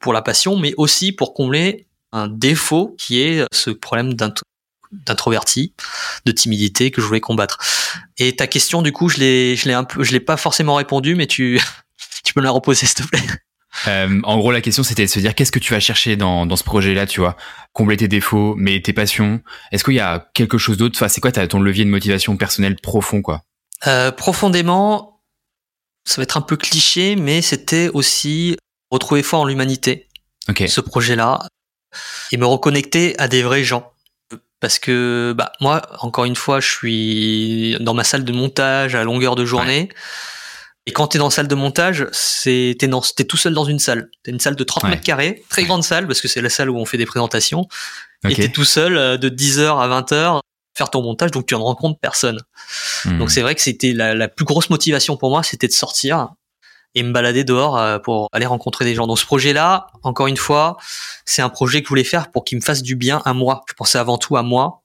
pour 0.00 0.12
la 0.12 0.20
passion, 0.20 0.58
mais 0.58 0.74
aussi 0.76 1.12
pour 1.12 1.32
combler 1.32 1.86
un 2.12 2.28
défaut 2.28 2.94
qui 2.98 3.22
est 3.22 3.44
ce 3.52 3.70
problème 3.70 4.12
d'introverti, 5.04 5.74
de 6.24 6.32
timidité 6.32 6.90
que 6.90 7.00
je 7.00 7.06
voulais 7.06 7.20
combattre. 7.20 7.58
Et 8.18 8.36
ta 8.36 8.46
question, 8.46 8.82
du 8.82 8.92
coup, 8.92 9.08
je 9.08 9.18
l'ai, 9.18 9.56
je 9.56 9.68
l'ai 9.68 9.74
un 9.74 9.84
peu, 9.84 10.02
je 10.02 10.12
l'ai 10.12 10.20
pas 10.20 10.36
forcément 10.36 10.74
répondu, 10.74 11.14
mais 11.14 11.26
tu, 11.26 11.60
tu 12.24 12.34
peux 12.34 12.40
me 12.40 12.46
la 12.46 12.50
reposer 12.50 12.86
s'il 12.86 13.04
te 13.04 13.08
plaît. 13.08 13.22
Euh, 13.88 14.20
en 14.24 14.38
gros, 14.38 14.52
la 14.52 14.62
question, 14.62 14.82
c'était 14.82 15.04
de 15.04 15.10
se 15.10 15.18
dire 15.18 15.34
qu'est-ce 15.34 15.52
que 15.52 15.58
tu 15.58 15.74
vas 15.74 15.80
chercher 15.80 16.16
dans, 16.16 16.46
dans 16.46 16.56
ce 16.56 16.64
projet-là, 16.64 17.06
tu 17.06 17.20
vois? 17.20 17.36
Combler 17.72 17.98
tes 17.98 18.08
défauts, 18.08 18.54
mais 18.56 18.80
tes 18.80 18.94
passions? 18.94 19.42
Est-ce 19.70 19.84
qu'il 19.84 19.94
y 19.94 20.00
a 20.00 20.30
quelque 20.32 20.56
chose 20.56 20.78
d'autre? 20.78 20.96
Enfin, 20.96 21.08
c'est 21.08 21.20
quoi 21.20 21.30
ton 21.32 21.60
levier 21.60 21.84
de 21.84 21.90
motivation 21.90 22.36
personnelle 22.36 22.76
profond, 22.76 23.20
quoi? 23.20 23.42
Euh, 23.86 24.10
profondément, 24.12 25.20
ça 26.04 26.16
va 26.16 26.22
être 26.22 26.38
un 26.38 26.42
peu 26.42 26.56
cliché, 26.56 27.16
mais 27.16 27.42
c'était 27.42 27.90
aussi 27.92 28.56
retrouver 28.90 29.22
foi 29.22 29.40
en 29.40 29.44
l'humanité. 29.44 30.06
Ok. 30.48 30.64
ce 30.68 30.80
projet-là 30.80 31.48
et 32.32 32.36
me 32.36 32.46
reconnecter 32.46 33.18
à 33.18 33.28
des 33.28 33.42
vrais 33.42 33.64
gens. 33.64 33.92
Parce 34.66 34.80
que 34.80 35.32
bah 35.38 35.52
moi, 35.60 35.80
encore 36.00 36.24
une 36.24 36.34
fois, 36.34 36.58
je 36.58 36.68
suis 36.68 37.76
dans 37.78 37.94
ma 37.94 38.02
salle 38.02 38.24
de 38.24 38.32
montage 38.32 38.96
à 38.96 39.04
longueur 39.04 39.36
de 39.36 39.44
journée. 39.44 39.88
Et 40.86 40.92
quand 40.92 41.06
t'es 41.06 41.18
dans 41.18 41.26
la 41.26 41.30
salle 41.30 41.46
de 41.46 41.54
montage, 41.54 42.08
c'est 42.10 42.74
t'es 42.76 42.88
dans 42.88 43.00
t'es 43.00 43.22
tout 43.22 43.36
seul 43.36 43.54
dans 43.54 43.64
une 43.64 43.78
salle. 43.78 44.10
T'es 44.24 44.32
une 44.32 44.40
salle 44.40 44.56
de 44.56 44.64
30 44.64 44.82
Ouais. 44.82 44.90
mètres 44.90 45.04
carrés, 45.04 45.44
très 45.50 45.62
grande 45.62 45.84
salle 45.84 46.08
parce 46.08 46.20
que 46.20 46.26
c'est 46.26 46.42
la 46.42 46.48
salle 46.48 46.68
où 46.68 46.76
on 46.78 46.84
fait 46.84 46.98
des 46.98 47.06
présentations. 47.06 47.68
Et 48.24 48.32
Ok. 48.32 48.34
t'es 48.34 48.48
tout 48.48 48.64
seul 48.64 48.96
euh, 48.96 49.16
de 49.16 49.28
10h 49.28 49.80
à 49.80 49.86
20h 50.00 50.40
faire 50.76 50.90
ton 50.90 51.00
montage, 51.00 51.30
donc 51.30 51.46
tu 51.46 51.54
ne 51.54 51.60
rencontres 51.60 52.00
personne. 52.00 52.40
Hmm. 53.04 53.18
Donc 53.18 53.30
c'est 53.30 53.42
vrai 53.42 53.54
que 53.54 53.60
c'était 53.60 53.92
la, 53.92 54.16
la 54.16 54.26
plus 54.26 54.44
grosse 54.44 54.68
motivation 54.68 55.16
pour 55.16 55.30
moi, 55.30 55.44
c'était 55.44 55.68
de 55.68 55.72
sortir 55.72 56.30
et 56.96 57.02
me 57.04 57.12
balader 57.12 57.44
dehors 57.44 57.78
euh, 57.78 57.98
pour 58.00 58.28
aller 58.32 58.46
rencontrer 58.46 58.84
des 58.84 58.94
gens. 58.96 59.06
Donc 59.06 59.18
ce 59.20 59.24
projet-là, 59.26 59.86
encore 60.02 60.26
une 60.26 60.36
fois, 60.36 60.76
c'est 61.24 61.42
un 61.42 61.48
projet 61.48 61.80
que 61.82 61.86
je 61.86 61.90
voulais 61.90 62.02
faire 62.04 62.32
pour 62.32 62.44
qu'il 62.44 62.58
me 62.58 62.62
fasse 62.62 62.82
du 62.82 62.96
bien 62.96 63.22
à 63.24 63.32
moi. 63.34 63.62
Je 63.68 63.74
pensais 63.74 63.98
avant 63.98 64.18
tout 64.18 64.36
à 64.36 64.42
moi, 64.42 64.82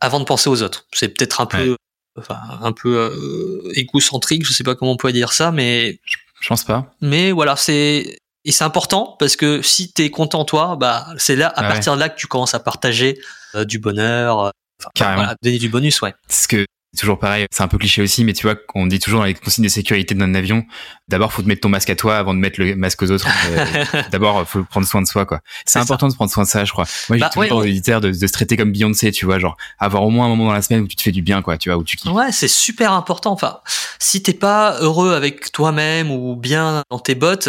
avant 0.00 0.20
de 0.20 0.24
penser 0.24 0.48
aux 0.48 0.62
autres. 0.62 0.86
C'est 0.92 1.08
peut-être 1.08 1.40
un 1.40 1.46
peu, 1.46 1.76
enfin 2.18 2.38
un 2.62 2.72
peu 2.72 2.96
euh, 2.96 3.72
égocentrique, 3.74 4.46
je 4.46 4.52
sais 4.52 4.62
pas 4.64 4.74
comment 4.76 4.92
on 4.92 4.96
pourrait 4.96 5.12
dire 5.12 5.32
ça, 5.32 5.50
mais 5.50 5.98
Je 6.40 6.48
pense 6.48 6.62
pas. 6.64 6.92
mais 7.00 7.32
voilà, 7.32 7.56
c'est 7.56 8.18
et 8.46 8.52
c'est 8.52 8.64
important 8.64 9.16
parce 9.18 9.36
que 9.36 9.60
si 9.60 9.92
t'es 9.92 10.10
content 10.10 10.44
toi, 10.46 10.76
bah 10.76 11.06
c'est 11.18 11.36
là 11.36 11.48
à 11.48 11.52
Ah 11.56 11.62
ouais. 11.62 11.68
partir 11.74 11.94
de 11.94 12.00
là 12.00 12.08
que 12.08 12.18
tu 12.18 12.26
commences 12.26 12.54
à 12.54 12.60
partager 12.60 13.20
euh, 13.54 13.64
du 13.64 13.78
bonheur, 13.78 14.40
euh, 14.40 14.50
enfin, 14.80 14.90
Carrément. 14.94 15.16
voilà, 15.22 15.36
donner 15.42 15.58
du 15.58 15.68
bonus, 15.68 16.00
ouais. 16.02 16.14
Parce 16.26 16.46
que 16.46 16.64
toujours 16.98 17.18
pareil, 17.18 17.46
c'est 17.52 17.62
un 17.62 17.68
peu 17.68 17.78
cliché 17.78 18.02
aussi, 18.02 18.24
mais 18.24 18.32
tu 18.32 18.46
vois, 18.46 18.56
on 18.74 18.86
dit 18.86 18.98
toujours 18.98 19.20
dans 19.20 19.26
les 19.26 19.34
consignes 19.34 19.64
de 19.64 19.68
sécurité 19.70 20.14
d'un 20.14 20.34
avion, 20.34 20.64
d'abord 21.08 21.32
faut 21.32 21.42
te 21.42 21.46
mettre 21.48 21.60
ton 21.60 21.68
masque 21.68 21.90
à 21.90 21.96
toi 21.96 22.18
avant 22.18 22.34
de 22.34 22.38
mettre 22.38 22.60
le 22.60 22.74
masque 22.74 23.02
aux 23.02 23.10
autres. 23.10 23.28
Euh, 23.50 23.84
d'abord, 24.12 24.46
faut 24.48 24.64
prendre 24.64 24.86
soin 24.86 25.00
de 25.02 25.06
soi, 25.06 25.24
quoi. 25.26 25.40
C'est 25.66 25.78
important 25.78 26.08
de 26.08 26.14
prendre 26.14 26.30
soin 26.30 26.42
de 26.44 26.48
ça, 26.48 26.64
je 26.64 26.72
crois. 26.72 26.86
Moi, 27.08 27.16
j'ai 27.18 27.20
Bah, 27.20 27.30
toujours 27.32 27.58
ouais, 27.60 27.66
ouais. 27.72 28.00
de, 28.00 28.08
de 28.10 28.26
se 28.26 28.32
traiter 28.32 28.56
comme 28.56 28.72
Beyoncé, 28.72 29.12
tu 29.12 29.24
vois, 29.24 29.38
genre 29.38 29.56
avoir 29.78 30.02
au 30.02 30.10
moins 30.10 30.26
un 30.26 30.28
moment 30.28 30.46
dans 30.46 30.52
la 30.52 30.62
semaine 30.62 30.82
où 30.82 30.88
tu 30.88 30.96
te 30.96 31.02
fais 31.02 31.12
du 31.12 31.22
bien, 31.22 31.42
quoi, 31.42 31.58
tu 31.58 31.68
vois, 31.68 31.78
où 31.78 31.84
tu 31.84 31.96
kiffes. 31.96 32.12
Ouais, 32.12 32.32
c'est 32.32 32.48
super 32.48 32.92
important. 32.92 33.32
Enfin, 33.32 33.60
si 33.98 34.22
t'es 34.22 34.34
pas 34.34 34.78
heureux 34.80 35.12
avec 35.14 35.52
toi-même 35.52 36.10
ou 36.10 36.34
bien 36.36 36.82
dans 36.90 36.98
tes 36.98 37.14
bottes, 37.14 37.48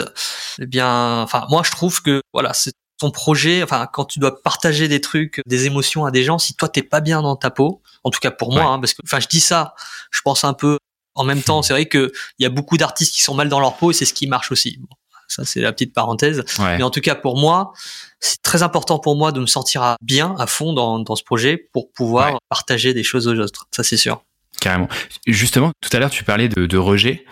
eh 0.61 0.65
bien, 0.65 1.21
enfin, 1.21 1.45
moi, 1.49 1.63
je 1.65 1.71
trouve 1.71 2.01
que 2.01 2.21
voilà, 2.33 2.53
c'est 2.53 2.73
ton 3.01 3.11
projet. 3.11 3.61
Enfin, 3.63 3.87
quand 3.91 4.05
tu 4.05 4.19
dois 4.19 4.41
partager 4.41 4.87
des 4.87 5.01
trucs, 5.01 5.41
des 5.45 5.65
émotions 5.65 6.05
à 6.05 6.11
des 6.11 6.23
gens, 6.23 6.39
si 6.39 6.53
toi 6.55 6.69
t'es 6.69 6.83
pas 6.83 7.01
bien 7.01 7.21
dans 7.21 7.35
ta 7.35 7.49
peau, 7.51 7.81
en 8.03 8.09
tout 8.09 8.19
cas 8.19 8.31
pour 8.31 8.53
moi, 8.53 8.63
hein, 8.63 8.79
parce 8.79 8.93
que, 8.93 9.01
enfin, 9.05 9.19
je 9.19 9.27
dis 9.27 9.41
ça, 9.41 9.75
je 10.11 10.21
pense 10.21 10.43
un 10.43 10.53
peu. 10.53 10.77
En 11.13 11.25
même 11.25 11.41
temps, 11.41 11.61
c'est 11.61 11.73
vrai 11.73 11.87
que 11.87 12.11
il 12.39 12.43
y 12.43 12.45
a 12.45 12.49
beaucoup 12.49 12.77
d'artistes 12.77 13.13
qui 13.13 13.21
sont 13.21 13.35
mal 13.35 13.49
dans 13.49 13.59
leur 13.59 13.75
peau 13.75 13.91
et 13.91 13.93
c'est 13.93 14.05
ce 14.05 14.13
qui 14.13 14.27
marche 14.27 14.51
aussi. 14.51 14.77
Bon, 14.79 14.87
ça, 15.27 15.43
c'est 15.43 15.59
la 15.59 15.73
petite 15.73 15.93
parenthèse. 15.93 16.45
Ouais. 16.59 16.77
Mais 16.77 16.83
en 16.83 16.89
tout 16.89 17.01
cas, 17.01 17.15
pour 17.15 17.37
moi, 17.37 17.73
c'est 18.21 18.41
très 18.41 18.63
important 18.63 18.97
pour 18.99 19.17
moi 19.17 19.31
de 19.33 19.41
me 19.41 19.45
sentir 19.45 19.81
à- 19.83 19.97
bien, 20.01 20.35
à 20.39 20.47
fond 20.47 20.71
dans, 20.73 20.99
dans 20.99 21.15
ce 21.17 21.23
projet 21.23 21.57
pour 21.57 21.91
pouvoir 21.91 22.33
Ouais. 22.33 22.39
partager 22.49 22.93
des 22.93 23.03
choses 23.03 23.27
aux 23.27 23.37
autres. 23.39 23.67
Ça, 23.75 23.83
c'est 23.83 23.97
sûr. 23.97 24.23
Carrément. 24.61 24.87
Justement, 25.27 25.71
tout 25.81 25.89
à 25.91 25.99
l'heure, 25.99 26.11
tu 26.11 26.23
parlais 26.23 26.47
de, 26.47 26.65
de 26.65 26.77
rejet. 26.77 27.25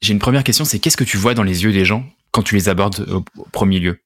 J'ai 0.00 0.12
une 0.12 0.18
première 0.18 0.44
question, 0.44 0.64
c'est 0.64 0.78
qu'est-ce 0.78 0.96
que 0.96 1.04
tu 1.04 1.16
vois 1.16 1.34
dans 1.34 1.42
les 1.42 1.64
yeux 1.64 1.72
des 1.72 1.84
gens 1.84 2.04
quand 2.30 2.42
tu 2.42 2.54
les 2.54 2.68
abordes 2.68 3.00
au, 3.10 3.24
premier 3.52 3.78
lieu? 3.78 4.00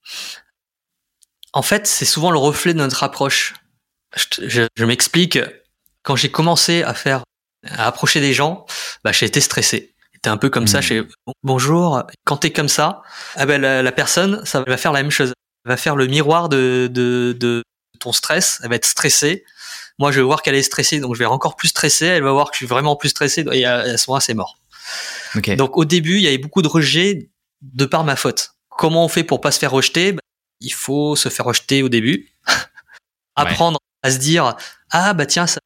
En 1.57 1.63
fait, 1.63 1.87
c'est 1.87 2.05
souvent 2.05 2.31
le 2.31 2.37
reflet 2.37 2.75
de 2.75 2.79
notre 2.79 3.03
approche. 3.03 3.55
Je, 4.43 4.85
m'explique. 4.85 5.39
Quand 6.03 6.15
j'ai 6.15 6.31
commencé 6.31 6.83
à 6.83 6.93
faire, 6.93 7.23
à 7.71 7.87
approcher 7.87 8.21
des 8.21 8.35
gens, 8.35 8.67
bah, 9.03 9.13
j'ai 9.13 9.25
été 9.25 9.41
stressé. 9.41 9.95
C'était 10.13 10.29
un 10.29 10.37
peu 10.37 10.51
comme 10.51 10.67
ça. 10.67 10.83
Chez 10.83 11.01
hmm. 11.01 11.09
bonjour. 11.43 12.03
Quand 12.27 12.37
t'es 12.37 12.53
comme 12.53 12.69
ça, 12.69 13.01
ah 13.37 13.47
ben 13.47 13.59
la, 13.59 13.93
personne, 13.93 14.45
ça 14.45 14.61
va 14.67 14.77
faire 14.77 14.93
la 14.93 15.03
même 15.03 15.11
chose. 15.11 15.33
Elle 15.65 15.71
va 15.71 15.79
faire 15.79 15.97
le 15.97 16.07
miroir 16.09 16.51
de, 16.51 16.91
de, 16.93 17.35
de 17.41 17.63
ton 18.01 18.13
stress. 18.13 18.61
Elle 18.63 18.69
va 18.69 18.77
être 18.77 18.85
stressée. 18.85 19.43
Moi, 19.99 20.13
je 20.13 20.21
vais 20.21 20.27
voir 20.27 20.43
qu'elle 20.43 20.57
est 20.57 20.63
stressée, 20.63 21.01
donc 21.01 21.15
je 21.15 21.21
vais 21.21 21.25
encore 21.25 21.57
plus 21.57 21.69
stressé. 21.69 22.05
Elle 22.05 22.23
va 22.23 22.33
voir 22.33 22.51
que 22.51 22.57
je 22.57 22.59
suis 22.59 22.67
vraiment 22.67 22.97
plus 22.97 23.09
stressé. 23.09 23.47
Et 23.53 23.65
à, 23.65 23.97
ce 23.97 24.11
moment-là, 24.11 24.21
c'est 24.21 24.35
mort. 24.35 24.59
Donc 25.57 25.79
au 25.79 25.87
début, 25.87 26.17
il 26.17 26.23
y 26.23 26.29
avait 26.29 26.37
beaucoup 26.37 26.61
de 26.61 26.69
rejets 26.69 27.31
de 27.63 27.87
par 27.87 28.05
ma 28.05 28.15
faute. 28.15 28.51
Comment 28.69 29.07
on 29.07 29.09
fait 29.09 29.25
pour 29.25 29.41
pas 29.41 29.53
se 29.53 29.59
faire 29.59 29.71
rejeter? 29.71 30.17
Il 30.61 30.73
faut 30.73 31.17
se 31.17 31.29
faire 31.29 31.45
rejeter 31.45 31.83
au 31.83 31.89
début. 31.89 32.33
Apprendre 33.37 33.79
à 34.03 34.11
se 34.11 34.19
dire 34.19 34.57
ah 34.91 35.13
bah 35.13 35.27
tiens 35.27 35.47
ça, 35.47 35.61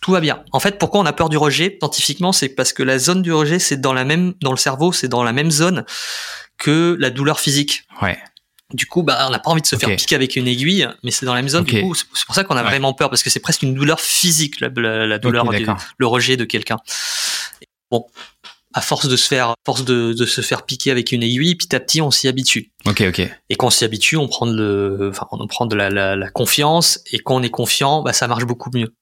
tout 0.00 0.12
va 0.12 0.20
bien. 0.20 0.42
En 0.52 0.60
fait, 0.60 0.78
pourquoi 0.78 1.00
on 1.00 1.06
a 1.06 1.12
peur 1.12 1.28
du 1.28 1.36
rejet 1.36 1.78
scientifiquement, 1.80 2.32
c'est 2.32 2.48
parce 2.48 2.72
que 2.72 2.82
la 2.82 2.98
zone 2.98 3.22
du 3.22 3.32
rejet, 3.32 3.58
c'est 3.58 3.76
dans 3.76 3.92
la 3.92 4.04
même 4.04 4.34
dans 4.40 4.50
le 4.50 4.56
cerveau, 4.56 4.92
c'est 4.92 5.08
dans 5.08 5.22
la 5.22 5.32
même 5.32 5.50
zone 5.50 5.84
que 6.58 6.96
la 6.98 7.10
douleur 7.10 7.40
physique. 7.40 7.84
Ouais. 8.02 8.18
Du 8.72 8.86
coup, 8.86 9.02
bah, 9.04 9.24
on 9.28 9.30
n'a 9.30 9.38
pas 9.38 9.50
envie 9.50 9.62
de 9.62 9.66
se 9.66 9.76
faire 9.76 9.94
piquer 9.94 10.16
avec 10.16 10.34
une 10.34 10.48
aiguille, 10.48 10.88
mais 11.04 11.12
c'est 11.12 11.24
dans 11.24 11.34
la 11.34 11.40
même 11.40 11.48
zone. 11.48 11.64
Du 11.64 11.82
coup, 11.82 11.94
c'est 11.94 12.26
pour 12.26 12.34
ça 12.34 12.42
qu'on 12.42 12.56
a 12.56 12.64
vraiment 12.64 12.94
peur, 12.94 13.10
parce 13.10 13.22
que 13.22 13.30
c'est 13.30 13.40
presque 13.40 13.62
une 13.62 13.74
douleur 13.74 14.00
physique, 14.00 14.60
la, 14.60 14.68
douleur, 15.18 15.46
le 15.98 16.06
rejet 16.06 16.36
de 16.36 16.44
quelqu'un. 16.44 16.78
Bon, 17.92 18.06
à 18.76 18.82
force 18.82 19.08
de 19.08 19.16
se 19.16 19.26
faire, 19.26 19.54
force 19.64 19.86
de, 19.86 20.12
se 20.26 20.40
faire 20.42 20.64
piquer 20.64 20.90
avec 20.90 21.10
une 21.10 21.22
aiguille, 21.22 21.54
petit 21.54 21.74
à 21.74 21.80
petit, 21.80 22.02
on 22.02 22.10
s'y 22.10 22.28
habitue. 22.28 22.72
Ok, 22.84 23.02
ok. 23.08 23.20
Et 23.48 23.56
quand 23.56 23.68
on 23.68 23.70
s'y 23.70 23.86
habitue, 23.86 24.16
on 24.16 24.28
prend 24.28 24.46
de, 24.46 25.08
enfin, 25.10 25.26
on 25.32 25.46
prend 25.46 25.64
de 25.64 25.74
la, 25.74 26.30
confiance, 26.30 27.00
et 27.10 27.18
quand 27.18 27.36
on 27.36 27.42
est 27.42 27.50
confiant, 27.50 28.02
bah, 28.02 28.12
ça 28.12 28.28
marche 28.28 28.44
beaucoup 28.44 28.68
mieux. 28.74 28.94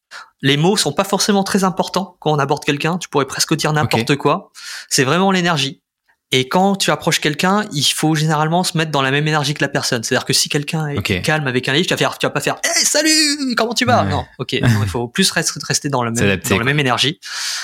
Les 0.43 0.57
mots 0.57 0.77
sont 0.77 0.93
pas 0.93 1.03
forcément 1.03 1.43
très 1.43 1.64
importants 1.64 2.16
quand 2.20 2.31
on 2.31 2.39
aborde 2.39 2.64
quelqu'un. 2.64 2.99
Tu 2.99 3.09
pourrais 3.09 3.27
presque 3.27 3.57
dire 3.57 3.72
n'importe 3.72 4.14
quoi. 4.14 4.53
C'est 4.89 5.03
vraiment 5.03 5.33
l'énergie. 5.33 5.83
Et 6.37 6.49
quand 6.49 6.74
tu 6.74 6.91
approches 6.91 7.20
quelqu'un, 7.20 7.64
il 7.72 7.85
faut 7.85 8.16
généralement 8.16 8.64
se 8.64 8.76
mettre 8.76 8.91
dans 8.91 9.03
la 9.03 9.12
même 9.12 9.28
énergie 9.28 9.55
que 9.55 9.62
la 9.62 9.68
personne. 9.68 10.03
C'est-à-dire 10.03 10.24
que 10.24 10.32
si 10.32 10.49
quelqu'un 10.49 10.89
est 10.89 11.22
calme 11.22 11.47
avec 11.47 11.68
un 11.68 11.72
livre, 11.72 11.87
tu 11.87 11.95
vas 11.95 11.97
faire, 11.97 12.18
tu 12.18 12.26
vas 12.26 12.30
pas 12.30 12.41
faire, 12.41 12.57
hey, 12.64 12.85
salut, 12.85 13.55
comment 13.57 13.72
tu 13.72 13.85
vas? 13.85 14.03
Non, 14.03 14.26
ok. 14.41 14.53
il 14.53 14.89
faut 14.89 15.07
plus 15.07 15.30
rester 15.30 15.89
dans, 15.91 16.03
le 16.03 16.11
même, 16.11 16.37
dans 16.37 16.59
la 16.59 16.64
même 16.64 16.80
énergie. 16.80 17.20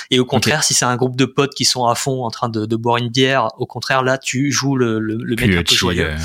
Et 0.09 0.19
au 0.19 0.25
contraire, 0.25 0.63
si 0.63 0.73
c'est 0.73 0.85
un 0.85 0.95
groupe 0.95 1.17
de 1.17 1.25
potes 1.25 1.53
qui 1.53 1.65
sont 1.65 1.85
à 1.85 1.95
fond 1.95 2.23
en 2.23 2.31
train 2.31 2.47
de, 2.47 2.65
de 2.65 2.75
boire 2.77 2.95
une 2.95 3.09
bière, 3.09 3.49
au 3.57 3.65
contraire 3.65 4.03
là, 4.03 4.17
tu 4.17 4.53
joues 4.53 4.77
le, 4.77 4.99
le, 4.99 5.17
le 5.21 5.35
mec 5.35 5.53
un 5.53 5.63
peu 5.63 5.75
joyeux. 5.75 6.05
Euh, 6.05 6.17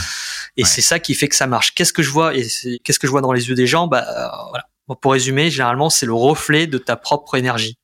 et 0.57 0.65
c'est 0.65 0.83
ça 0.83 1.01
qui 1.01 1.15
fait 1.15 1.27
que 1.27 1.35
ça 1.35 1.49
marche. 1.49 1.75
Qu'est-ce 1.75 1.93
que 1.93 2.05
je 2.05 2.11
vois? 2.11 2.33
Et 2.37 2.47
qu'est-ce 2.85 3.01
que 3.01 3.09
je 3.09 3.11
vois 3.11 3.23
dans 3.23 3.33
les 3.33 3.49
yeux 3.49 3.57
des 3.57 3.67
gens? 3.67 3.89
Bah 3.89 4.07
euh, 4.09 4.29
voilà. 4.51 4.67
pour 5.01 5.11
résumer, 5.11 5.51
généralement, 5.51 5.91
c'est 5.91 6.07
le 6.07 6.15
reflet 6.15 6.69
de 6.69 6.79
ta 6.79 6.95
propre 6.95 7.35
énergie. 7.35 7.77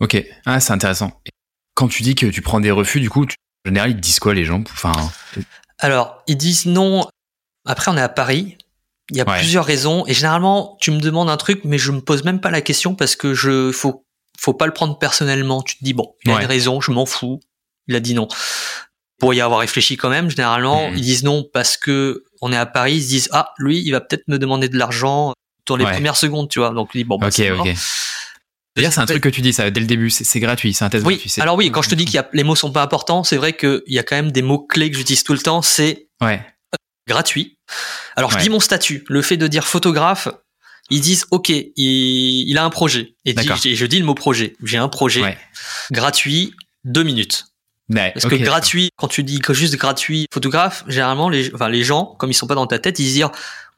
Ok, 0.00 0.24
ah, 0.46 0.58
c'est 0.58 0.72
intéressant. 0.72 1.20
Quand 1.74 1.88
tu 1.88 2.02
dis 2.02 2.14
que 2.14 2.24
tu 2.24 2.40
prends 2.40 2.60
des 2.60 2.70
refus, 2.70 3.00
du 3.00 3.10
coup, 3.10 3.26
tu 3.26 3.36
en 3.66 3.68
général, 3.68 3.90
ils 3.90 4.00
disent 4.00 4.20
quoi 4.20 4.32
les 4.32 4.44
gens 4.44 4.62
enfin... 4.72 4.92
Alors, 5.78 6.22
ils 6.28 6.36
disent 6.36 6.66
non. 6.66 7.04
Après, 7.66 7.90
on 7.90 7.96
est 7.96 8.02
à 8.02 8.08
Paris. 8.08 8.56
Il 9.10 9.16
y 9.16 9.20
a 9.20 9.24
plusieurs 9.24 9.64
raisons. 9.64 10.06
Et 10.06 10.14
généralement, 10.14 10.78
tu 10.80 10.92
me 10.92 11.00
demandes 11.00 11.28
un 11.28 11.36
truc, 11.36 11.62
mais 11.64 11.76
je 11.76 11.90
me 11.90 12.00
pose 12.00 12.24
même 12.24 12.40
pas 12.40 12.50
la 12.50 12.60
question 12.60 12.94
parce 12.94 13.16
que 13.16 13.34
je 13.34 13.72
faut 13.72 14.06
faut 14.38 14.54
pas 14.54 14.66
le 14.66 14.72
prendre 14.72 14.98
personnellement. 14.98 15.62
Tu 15.62 15.78
te 15.78 15.84
dis 15.84 15.94
bon, 15.94 16.14
il 16.24 16.30
a 16.30 16.40
une 16.40 16.46
raison, 16.46 16.80
je 16.80 16.92
m'en 16.92 17.06
fous. 17.06 17.40
Il 17.88 17.96
a 17.96 18.00
dit 18.00 18.14
non. 18.14 18.28
Pour 19.18 19.34
y 19.34 19.40
avoir 19.40 19.60
réfléchi 19.60 19.96
quand 19.96 20.10
même, 20.10 20.30
généralement, 20.30 20.90
mmh. 20.90 20.96
ils 20.96 21.02
disent 21.02 21.24
non 21.24 21.44
parce 21.52 21.76
que 21.76 22.24
on 22.40 22.52
est 22.52 22.56
à 22.56 22.66
Paris. 22.66 22.94
Ils 22.94 23.02
se 23.02 23.08
disent 23.08 23.28
ah 23.32 23.52
lui, 23.58 23.80
il 23.80 23.90
va 23.90 24.00
peut-être 24.00 24.28
me 24.28 24.38
demander 24.38 24.68
de 24.68 24.78
l'argent 24.78 25.34
dans 25.66 25.76
les 25.76 25.84
premières 25.84 26.16
secondes, 26.16 26.48
tu 26.48 26.60
vois. 26.60 26.70
Donc 26.70 26.90
il 26.94 26.98
dit 26.98 27.04
bon, 27.04 27.18
bah, 27.18 27.28
ok, 27.28 27.42
ok. 27.58 27.74
D'ailleurs, 28.76 28.92
c'est 28.92 29.00
un 29.00 29.06
truc 29.06 29.22
que 29.22 29.28
tu 29.30 29.40
dis 29.40 29.54
ça 29.54 29.70
dès 29.70 29.80
le 29.80 29.86
début, 29.86 30.10
c'est 30.10 30.40
gratuit, 30.40 30.74
c'est 30.74 30.84
un 30.84 30.90
test 30.90 31.04
oui. 31.06 31.14
gratuit. 31.14 31.40
Alors 31.40 31.56
oui, 31.56 31.70
quand 31.70 31.82
je 31.82 31.88
te 31.88 31.94
dis 31.94 32.04
qu'il 32.04 32.14
y 32.14 32.18
a 32.18 32.28
les 32.34 32.44
mots 32.44 32.54
sont 32.54 32.70
pas 32.70 32.82
importants, 32.82 33.24
c'est 33.24 33.38
vrai 33.38 33.54
qu'il 33.54 33.82
y 33.86 33.98
a 33.98 34.02
quand 34.02 34.16
même 34.16 34.32
des 34.32 34.42
mots 34.42 34.58
clés 34.58 34.90
que 34.90 34.96
j'utilise 34.96 35.24
tout 35.24 35.32
le 35.32 35.38
temps. 35.38 35.62
C'est 35.62 36.08
ouais. 36.20 36.44
gratuit. 37.08 37.58
Alors 38.16 38.30
je 38.30 38.38
dis 38.38 38.50
mon 38.50 38.60
statut, 38.60 39.04
le 39.08 39.22
fait 39.22 39.38
de 39.38 39.46
dire 39.46 39.66
photographe, 39.66 40.28
ils 40.90 41.00
disent 41.00 41.24
ok, 41.30 41.50
il, 41.50 42.58
a 42.58 42.64
un 42.64 42.70
projet. 42.70 43.14
Et 43.24 43.34
je 43.34 43.86
dis 43.86 43.98
le 43.98 44.04
mot 44.04 44.14
projet. 44.14 44.56
J'ai 44.62 44.78
un 44.78 44.88
projet 44.88 45.36
gratuit, 45.90 46.52
deux 46.84 47.02
minutes. 47.02 47.46
Parce 47.94 48.26
que 48.26 48.34
gratuit, 48.34 48.90
quand 48.96 49.08
tu 49.08 49.22
dis 49.22 49.38
que 49.38 49.54
juste 49.54 49.76
gratuit 49.76 50.26
photographe, 50.32 50.84
généralement 50.88 51.28
les, 51.28 51.54
enfin, 51.54 51.68
les 51.68 51.84
gens, 51.84 52.16
comme 52.18 52.30
ils 52.30 52.34
sont 52.34 52.46
pas 52.46 52.54
dans 52.54 52.66
ta 52.66 52.78
tête, 52.78 52.98
ils 52.98 53.08
se 53.08 53.12
disent 53.12 53.26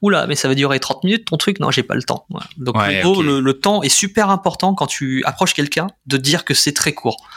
oula, 0.01 0.27
mais 0.27 0.35
ça 0.35 0.49
va 0.49 0.55
durer 0.55 0.79
30 0.81 1.05
minutes 1.05 1.25
ton 1.27 1.37
truc, 1.37 1.61
non, 1.61 1.71
j'ai 1.71 1.83
pas 1.83 1.95
le 1.95 2.03
temps. 2.03 2.27
Donc 2.57 2.77
le, 2.77 3.53
temps 3.53 3.83
est 3.83 3.89
super 3.89 4.31
important 4.31 4.75
quand 4.75 4.87
tu 4.87 5.23
approches 5.25 5.55
quelqu'un 5.55 5.89
de 6.07 6.17
dire 6.17 6.45
que 6.45 6.55
c'est 6.55 6.73
très 6.73 6.93
court. 6.93 7.29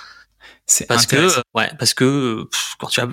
C'est 0.68 0.86
parce 0.86 1.06
que 1.06 1.42
ouais, 1.56 1.70
parce 1.78 1.94
que 1.94 2.48
quand 2.80 2.88
tu 2.88 3.02
as 3.02 3.10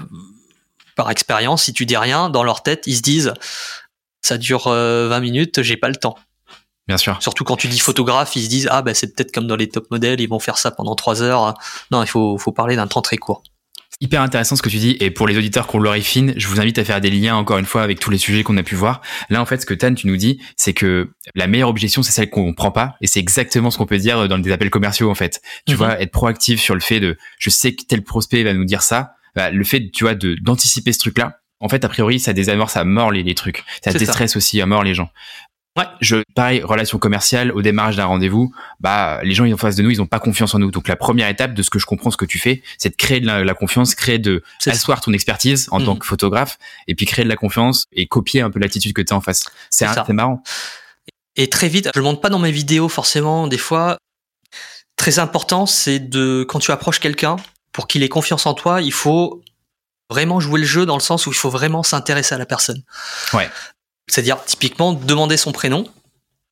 par 0.95 1.11
expérience, 1.11 1.65
si 1.65 1.73
tu 1.73 1.87
dis 1.87 1.97
rien, 1.97 2.29
dans 2.29 2.43
leur 2.43 2.63
tête, 2.63 2.87
ils 2.87 2.97
se 2.97 3.03
disent 3.03 3.33
ça 4.21 4.37
dure 4.37 4.65
20 4.65 4.71
euh, 4.73 5.21
minutes, 5.21 5.63
j'ai 5.63 5.77
pas 5.77 5.89
le 5.89 5.97
temps. 5.97 6.17
Bien 6.89 6.97
sûr. 6.97 7.19
Surtout 7.21 7.45
quand 7.45 7.57
tu 7.57 7.69
dis 7.69 7.79
photographe, 7.79 8.35
ils 8.35 8.45
se 8.45 8.49
disent 8.49 8.69
ah 8.71 8.81
ben 8.81 8.95
c'est 8.95 9.15
peut-être 9.15 9.33
comme 9.33 9.47
dans 9.47 9.57
les 9.57 9.69
top 9.69 9.91
modèles, 9.91 10.21
ils 10.21 10.29
vont 10.29 10.39
faire 10.39 10.57
ça 10.57 10.71
pendant 10.71 10.95
3 10.95 11.23
heures. 11.23 11.55
Non, 11.91 12.03
il 12.03 12.09
faut 12.09 12.39
faut 12.39 12.53
parler 12.53 12.77
d'un 12.77 12.87
temps 12.87 13.03
très 13.03 13.19
court. 13.19 13.43
Hyper 14.01 14.23
intéressant 14.23 14.55
ce 14.55 14.63
que 14.63 14.69
tu 14.69 14.77
dis 14.77 14.97
et 15.01 15.11
pour 15.11 15.27
les 15.27 15.37
auditeurs 15.37 15.67
qu'on 15.67 15.81
le 15.81 16.01
fine, 16.01 16.33
je 16.37 16.47
vous 16.47 16.61
invite 16.61 16.79
à 16.79 16.85
faire 16.85 17.01
des 17.01 17.11
liens 17.11 17.35
encore 17.35 17.59
une 17.59 17.67
fois 17.67 17.83
avec 17.83 17.99
tous 17.99 18.11
les 18.11 18.19
sujets 18.19 18.45
qu'on 18.45 18.57
a 18.57 18.63
pu 18.63 18.75
voir. 18.75 19.03
Là 19.29 19.43
en 19.43 19.45
fait 19.45 19.61
ce 19.61 19.67
que 19.67 19.75
Tan 19.75 19.93
tu 19.93 20.07
nous 20.07 20.17
dis, 20.17 20.41
c'est 20.57 20.73
que 20.73 21.11
la 21.35 21.47
meilleure 21.47 21.69
objection 21.69 22.03
c'est 22.03 22.13
celle 22.13 22.31
qu'on 22.31 22.55
prend 22.55 22.71
pas 22.71 22.95
et 23.01 23.07
c'est 23.07 23.19
exactement 23.19 23.71
ce 23.71 23.77
qu'on 23.77 23.87
peut 23.87 23.99
dire 23.99 24.29
dans 24.29 24.39
des 24.39 24.53
appels 24.53 24.71
commerciaux 24.71 25.11
en 25.11 25.15
fait. 25.15 25.43
Tu 25.67 25.73
mhm. 25.73 25.79
vois 25.79 26.01
être 26.01 26.13
proactif 26.13 26.61
sur 26.61 26.75
le 26.75 26.81
fait 26.81 27.01
de 27.01 27.19
je 27.39 27.51
sais 27.51 27.75
que 27.75 27.85
tel 27.85 28.03
prospect 28.03 28.45
va 28.45 28.55
nous 28.55 28.65
dire 28.65 28.83
ça, 28.83 29.15
bah, 29.35 29.51
le 29.51 29.65
fait 29.65 29.91
tu 29.91 30.05
vois 30.05 30.15
de 30.15 30.37
d'anticiper 30.41 30.93
ce 30.93 31.01
truc 31.01 31.19
là. 31.19 31.41
En 31.61 31.69
fait, 31.69 31.85
a 31.85 31.89
priori, 31.89 32.21
ça 32.21 32.33
désamorce 32.33 32.77
à 32.77 32.85
mort 32.85 33.11
les, 33.11 33.25
les 33.25 33.35
trucs. 33.35 33.65
Ça 33.83 33.93
déstresse 33.93 34.37
aussi 34.37 34.61
à 34.61 34.67
mort 34.67 34.85
les 34.85 34.95
gens. 34.95 35.11
Ouais. 35.79 35.85
Je, 36.01 36.17
pareil, 36.35 36.63
relation 36.63 36.99
commerciale, 36.99 37.53
au 37.53 37.63
démarrage 37.63 37.97
d'un 37.97 38.07
rendez-vous, 38.07 38.53
bah, 38.81 39.21
les 39.23 39.35
gens, 39.35 39.45
ils 39.45 39.55
en 39.55 39.57
face 39.57 39.77
de 39.77 39.83
nous, 39.83 39.91
ils 39.91 40.03
ont 40.03 40.07
pas 40.07 40.19
confiance 40.19 40.55
en 40.55 40.59
nous. 40.59 40.71
Donc, 40.71 40.89
la 40.89 40.97
première 40.97 41.29
étape 41.29 41.55
de 41.55 41.63
ce 41.63 41.71
que 41.71 41.79
je 41.79 41.87
comprends, 41.87 42.11
ce 42.11 42.17
que 42.17 42.25
tu 42.25 42.39
fais, 42.39 42.63
c'est 42.79 42.91
de 42.91 42.97
créer 42.97 43.21
de 43.21 43.27
la, 43.27 43.55
confiance, 43.55 43.95
créer 43.95 44.19
de, 44.19 44.43
asseoir 44.67 45.01
ton 45.01 45.13
expertise 45.13 45.69
en 45.71 45.81
tant 45.81 45.95
mmh. 45.95 45.99
que 46.01 46.07
photographe, 46.07 46.59
et 46.89 46.95
puis 46.95 47.07
créer 47.07 47.25
de 47.25 47.29
la 47.29 47.37
confiance 47.37 47.87
et 47.93 48.07
copier 48.07 48.41
un 48.41 48.51
peu 48.51 48.59
l'attitude 48.59 48.93
que 48.93 49.03
tu 49.03 49.13
as 49.13 49.17
en 49.17 49.21
face. 49.21 49.45
C'est 49.71 49.87
marrant. 50.09 50.43
Et 51.37 51.49
très 51.49 51.69
vite, 51.69 51.89
je 51.95 52.01
le 52.01 52.05
montre 52.05 52.21
pas 52.21 52.31
dans 52.31 52.41
mes 52.41 52.51
vidéos, 52.51 52.89
forcément, 52.89 53.47
des 53.47 53.59
fois. 53.59 53.97
Très 54.97 55.21
important, 55.21 55.67
c'est 55.67 56.01
de, 56.01 56.45
quand 56.49 56.59
tu 56.59 56.73
approches 56.73 56.99
quelqu'un, 56.99 57.37
pour 57.73 57.87
qu'il 57.87 58.03
ait 58.03 58.09
confiance 58.09 58.47
en 58.47 58.55
toi, 58.55 58.83
il 58.83 58.93
faut 58.93 59.43
vraiment 60.11 60.41
jouer 60.41 60.61
le 60.61 60.67
jeu 60.67 60.87
dans 60.87 60.97
le 60.97 61.01
sens 61.01 61.27
où 61.27 61.31
il 61.31 61.37
faut 61.37 61.51
vraiment 61.51 61.85
s'intéresser 61.85 62.35
à 62.35 62.39
la 62.39 62.47
personne. 62.47 62.83
Ouais. 63.33 63.49
C'est-à-dire 64.09 64.45
typiquement 64.45 64.93
demander 64.93 65.37
son 65.37 65.53
prénom, 65.53 65.87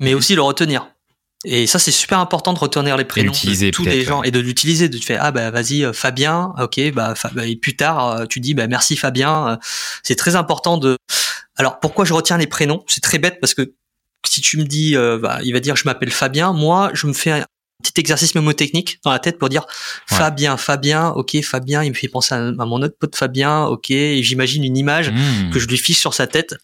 mais 0.00 0.14
aussi 0.14 0.34
le 0.34 0.42
retenir. 0.42 0.88
Et 1.44 1.66
ça, 1.66 1.78
c'est 1.78 1.92
super 1.92 2.18
important 2.18 2.52
de 2.52 2.58
retenir 2.58 2.96
les 2.96 3.04
prénoms 3.04 3.32
de 3.32 3.70
tous 3.70 3.84
les 3.84 4.02
gens 4.02 4.22
et 4.24 4.30
de 4.30 4.40
l'utiliser. 4.40 4.88
De 4.88 4.98
tu 4.98 5.06
fais 5.06 5.16
ah 5.16 5.30
bah 5.30 5.50
vas-y 5.50 5.84
euh, 5.84 5.92
Fabien, 5.92 6.52
ok 6.58 6.92
bah, 6.92 7.14
bah 7.34 7.46
et 7.46 7.56
plus 7.56 7.76
tard 7.76 8.08
euh, 8.08 8.26
tu 8.26 8.40
dis 8.40 8.54
bah 8.54 8.66
merci 8.66 8.96
Fabien. 8.96 9.48
Euh, 9.48 9.56
c'est 10.02 10.16
très 10.16 10.34
important 10.34 10.76
de. 10.76 10.96
Alors 11.56 11.78
pourquoi 11.78 12.04
je 12.04 12.14
retiens 12.14 12.36
les 12.36 12.48
prénoms? 12.48 12.82
C'est 12.88 13.02
très 13.02 13.18
bête 13.18 13.38
parce 13.40 13.54
que 13.54 13.74
si 14.26 14.40
tu 14.40 14.58
me 14.58 14.64
dis 14.64 14.96
bah, 14.96 15.38
il 15.44 15.52
va 15.52 15.60
dire 15.60 15.76
je 15.76 15.84
m'appelle 15.84 16.10
Fabien, 16.10 16.52
moi 16.52 16.90
je 16.94 17.06
me 17.06 17.12
fais 17.12 17.30
un 17.30 17.46
petit 17.82 18.00
exercice 18.00 18.34
mémotechnique 18.34 18.98
dans 19.04 19.12
la 19.12 19.20
tête 19.20 19.38
pour 19.38 19.48
dire 19.48 19.66
Fabien, 20.06 20.56
Fabien, 20.56 21.10
ok 21.10 21.40
Fabien, 21.42 21.84
il 21.84 21.90
me 21.90 21.94
fait 21.94 22.08
penser 22.08 22.34
à, 22.34 22.40
mon 22.40 22.82
autre 22.82 22.96
pote 22.98 23.14
Fabien, 23.14 23.66
ok 23.66 23.90
et 23.92 24.22
j'imagine 24.22 24.64
une 24.64 24.76
image 24.76 25.10
mmh. 25.10 25.50
que 25.52 25.60
je 25.60 25.68
lui 25.68 25.78
fiche 25.78 26.00
sur 26.00 26.12
sa 26.12 26.26
tête 26.26 26.56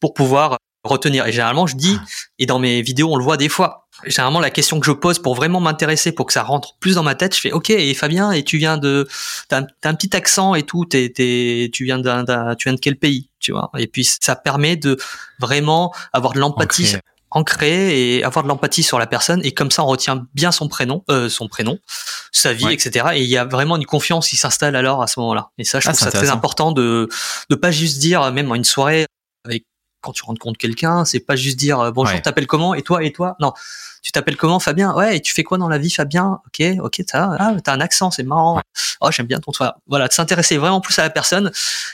pour 0.00 0.14
pouvoir 0.14 0.58
retenir. 0.84 1.26
Et 1.26 1.32
généralement, 1.32 1.66
je 1.66 1.76
dis, 1.76 1.98
et 2.38 2.46
dans 2.46 2.58
mes 2.58 2.82
vidéos, 2.82 3.12
on 3.12 3.16
le 3.16 3.24
voit 3.24 3.36
des 3.36 3.48
fois. 3.48 3.86
Généralement, 4.06 4.40
la 4.40 4.50
question 4.50 4.80
que 4.80 4.86
je 4.86 4.92
pose 4.92 5.18
pour 5.18 5.34
vraiment 5.34 5.60
m'intéresser, 5.60 6.12
pour 6.12 6.26
que 6.26 6.32
ça 6.32 6.42
rentre 6.42 6.76
plus 6.80 6.94
dans 6.94 7.02
ma 7.02 7.14
tête, 7.14 7.36
je 7.36 7.40
fais, 7.40 7.52
ok, 7.52 7.68
et 7.70 7.92
Fabien, 7.92 8.32
et 8.32 8.42
tu 8.42 8.56
viens 8.56 8.78
de, 8.78 9.06
t'as 9.48 9.60
un, 9.60 9.66
un, 9.84 9.94
petit 9.94 10.16
accent 10.16 10.54
et 10.54 10.62
tout, 10.62 10.86
t'es, 10.86 11.12
t'es, 11.14 11.70
tu 11.72 11.84
viens 11.84 11.98
d'un, 11.98 12.24
tu 12.54 12.68
viens 12.68 12.74
de 12.74 12.80
quel 12.80 12.96
pays, 12.96 13.28
tu 13.40 13.52
vois? 13.52 13.70
Et 13.76 13.86
puis 13.86 14.04
ça 14.04 14.36
permet 14.36 14.76
de 14.76 14.96
vraiment 15.38 15.94
avoir 16.14 16.32
de 16.32 16.38
l'empathie 16.38 16.96
ancrée 17.30 18.16
et 18.16 18.24
avoir 18.24 18.42
de 18.42 18.48
l'empathie 18.48 18.82
sur 18.82 18.98
la 18.98 19.06
personne. 19.06 19.40
Et 19.44 19.52
comme 19.52 19.70
ça 19.70 19.84
on 19.84 19.86
retient 19.86 20.26
bien 20.34 20.50
son 20.50 20.68
prénom 20.68 21.04
euh, 21.10 21.28
son 21.28 21.46
prénom 21.46 21.78
sa 22.32 22.52
vie 22.52 22.72
etc 22.72 23.10
et 23.14 23.22
il 23.22 23.30
y 23.30 23.36
a 23.36 23.44
vraiment 23.44 23.76
une 23.76 23.86
confiance 23.86 24.28
qui 24.28 24.36
s'installe 24.36 24.74
alors 24.74 25.00
à 25.00 25.06
ce 25.06 25.20
moment-là. 25.20 25.50
Et 25.58 25.64
ça 25.64 25.78
je 25.78 25.88
ah, 25.88 25.92
trouve 25.92 26.08
ça 26.08 26.10
très 26.10 26.30
important 26.30 26.72
de 26.72 27.08
de 27.48 27.54
pas 27.54 27.70
juste 27.70 27.98
dire 27.98 28.32
même 28.32 28.50
en 28.50 28.56
une 28.56 28.64
soirée 28.64 29.06
avec 29.44 29.64
quand 30.00 30.12
tu 30.12 30.24
rencontres 30.24 30.58
quelqu'un, 30.58 31.04
c'est 31.04 31.20
pas 31.20 31.36
juste 31.36 31.58
dire 31.58 31.80
euh, 31.80 31.90
bonjour, 31.90 32.20
t'appelles 32.22 32.46
comment 32.46 32.74
et 32.74 32.82
toi 32.82 33.02
et 33.02 33.12
toi? 33.12 33.36
Non, 33.40 33.52
tu 34.02 34.12
t'appelles 34.12 34.36
comment 34.36 34.58
Fabien? 34.58 34.94
Ouais, 34.94 35.16
et 35.16 35.20
tu 35.20 35.32
fais 35.32 35.42
quoi 35.42 35.58
dans 35.58 35.68
la 35.68 35.78
vie 35.78 35.90
Fabien? 35.90 36.40
Ok, 36.46 36.66
ok, 36.80 37.02
t'as 37.06 37.36
ah, 37.38 37.54
as 37.64 37.72
un 37.72 37.80
accent, 37.80 38.10
c'est 38.10 38.22
marrant. 38.22 38.60
Oh, 39.00 39.10
j'aime 39.10 39.26
bien 39.26 39.40
ton 39.40 39.52
toit. 39.52 39.78
Voilà, 39.86 40.08
de 40.08 40.12
s'intéresser 40.12 40.56
vraiment 40.56 40.80
plus 40.80 40.98
à 40.98 41.02
la 41.02 41.10
personne 41.10 41.50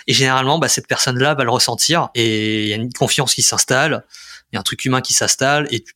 et 0.06 0.12
généralement, 0.12 0.58
bah, 0.58 0.68
cette 0.68 0.86
personne-là 0.86 1.34
va 1.34 1.44
le 1.44 1.50
ressentir 1.50 2.08
et 2.14 2.64
il 2.64 2.68
y 2.68 2.72
a 2.72 2.76
une 2.76 2.92
confiance 2.92 3.34
qui 3.34 3.42
s'installe, 3.42 4.04
il 4.52 4.56
y 4.56 4.58
a 4.58 4.60
un 4.60 4.64
truc 4.64 4.84
humain 4.84 5.00
qui 5.00 5.12
s'installe 5.12 5.66
et 5.70 5.82
tu, 5.82 5.92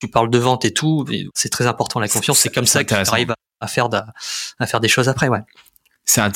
tu, 0.00 0.08
parles 0.08 0.30
de 0.30 0.38
vente 0.38 0.64
et 0.64 0.72
tout. 0.72 1.06
C'est 1.34 1.50
très 1.50 1.66
important 1.66 2.00
la 2.00 2.08
confiance. 2.08 2.38
C'est 2.38 2.52
comme 2.52 2.66
ça 2.66 2.84
que 2.84 2.94
tu 2.94 3.10
arrives 3.10 3.34
à 3.60 3.66
faire, 3.66 3.88
à 4.58 4.66
faire 4.66 4.80
des 4.80 4.88
choses 4.88 5.08
après, 5.08 5.28
ouais 5.28 5.40
c'est 6.04 6.20
un, 6.20 6.32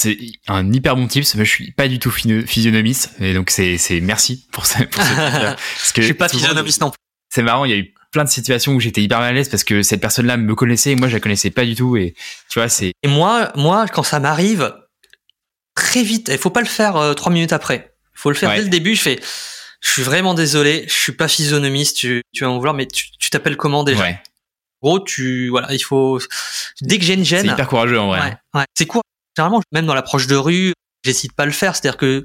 un, 0.48 0.72
hyper 0.72 0.96
bon 0.96 1.06
tips. 1.06 1.36
Je 1.36 1.44
suis 1.44 1.72
pas 1.72 1.88
du 1.88 1.98
tout 1.98 2.10
physionomiste, 2.10 3.10
et 3.20 3.34
donc 3.34 3.50
c'est 3.50 3.78
merci 4.02 4.46
pour 4.52 4.66
ça. 4.66 4.84
Pour 4.86 5.02
parce 5.16 5.92
que 5.92 6.02
je 6.02 6.06
suis 6.06 6.14
pas 6.14 6.28
physionomiste 6.28 6.80
non 6.80 6.90
plus. 6.90 6.98
C'est 7.32 7.42
marrant, 7.42 7.64
il 7.64 7.70
y 7.70 7.74
a 7.74 7.78
eu 7.78 7.92
plein 8.12 8.24
de 8.24 8.30
situations 8.30 8.72
où 8.74 8.80
j'étais 8.80 9.02
hyper 9.02 9.18
mal 9.18 9.30
à 9.30 9.32
l'aise 9.32 9.48
parce 9.48 9.64
que 9.64 9.82
cette 9.82 10.00
personne-là 10.00 10.36
me 10.36 10.54
connaissait 10.54 10.92
et 10.92 10.96
moi 10.96 11.08
je 11.08 11.14
la 11.14 11.20
connaissais 11.20 11.50
pas 11.50 11.64
du 11.64 11.74
tout 11.74 11.96
et 11.96 12.14
tu 12.48 12.58
vois 12.58 12.68
c'est. 12.68 12.92
Et 13.02 13.08
moi, 13.08 13.52
moi 13.56 13.86
quand 13.88 14.02
ça 14.02 14.20
m'arrive 14.20 14.74
très 15.74 16.02
vite, 16.02 16.28
il 16.32 16.38
faut 16.38 16.50
pas 16.50 16.62
le 16.62 16.66
faire 16.66 16.96
euh, 16.96 17.14
trois 17.14 17.32
minutes 17.32 17.52
après. 17.52 17.94
Il 18.14 18.20
faut 18.20 18.30
le 18.30 18.36
faire 18.36 18.54
dès 18.54 18.62
le 18.62 18.68
début. 18.68 18.94
Je 18.94 19.02
fais, 19.02 19.20
je 19.80 19.90
suis 19.90 20.02
vraiment 20.02 20.32
désolé, 20.32 20.84
je 20.88 20.94
suis 20.94 21.12
pas 21.12 21.28
physionomiste, 21.28 21.96
tu, 21.96 22.22
tu 22.32 22.44
vas 22.44 22.50
m'en 22.50 22.56
vouloir, 22.56 22.74
mais 22.74 22.86
tu 22.86 23.30
t'appelles 23.30 23.56
comment 23.56 23.84
déjà? 23.84 24.02
Ouais. 24.02 24.18
Gros, 24.82 25.00
tu 25.00 25.48
voilà, 25.48 25.72
il 25.72 25.80
faut 25.80 26.20
dès 26.80 26.98
que 26.98 27.04
j'ai 27.04 27.14
une 27.14 27.24
gêne. 27.24 27.46
C'est 27.46 27.52
hyper 27.52 27.68
courageux 27.68 27.98
en 27.98 28.08
vrai. 28.08 28.20
Ouais, 28.20 28.60
ouais. 28.60 28.64
C'est 28.74 28.86
quoi 28.86 29.02
généralement, 29.36 29.60
même 29.72 29.86
dans 29.86 29.94
l'approche 29.94 30.26
de 30.26 30.36
rue, 30.36 30.72
j'hésite 31.04 31.32
pas 31.32 31.44
à 31.44 31.46
le 31.46 31.52
faire. 31.52 31.76
C'est-à-dire 31.76 31.98
que, 31.98 32.22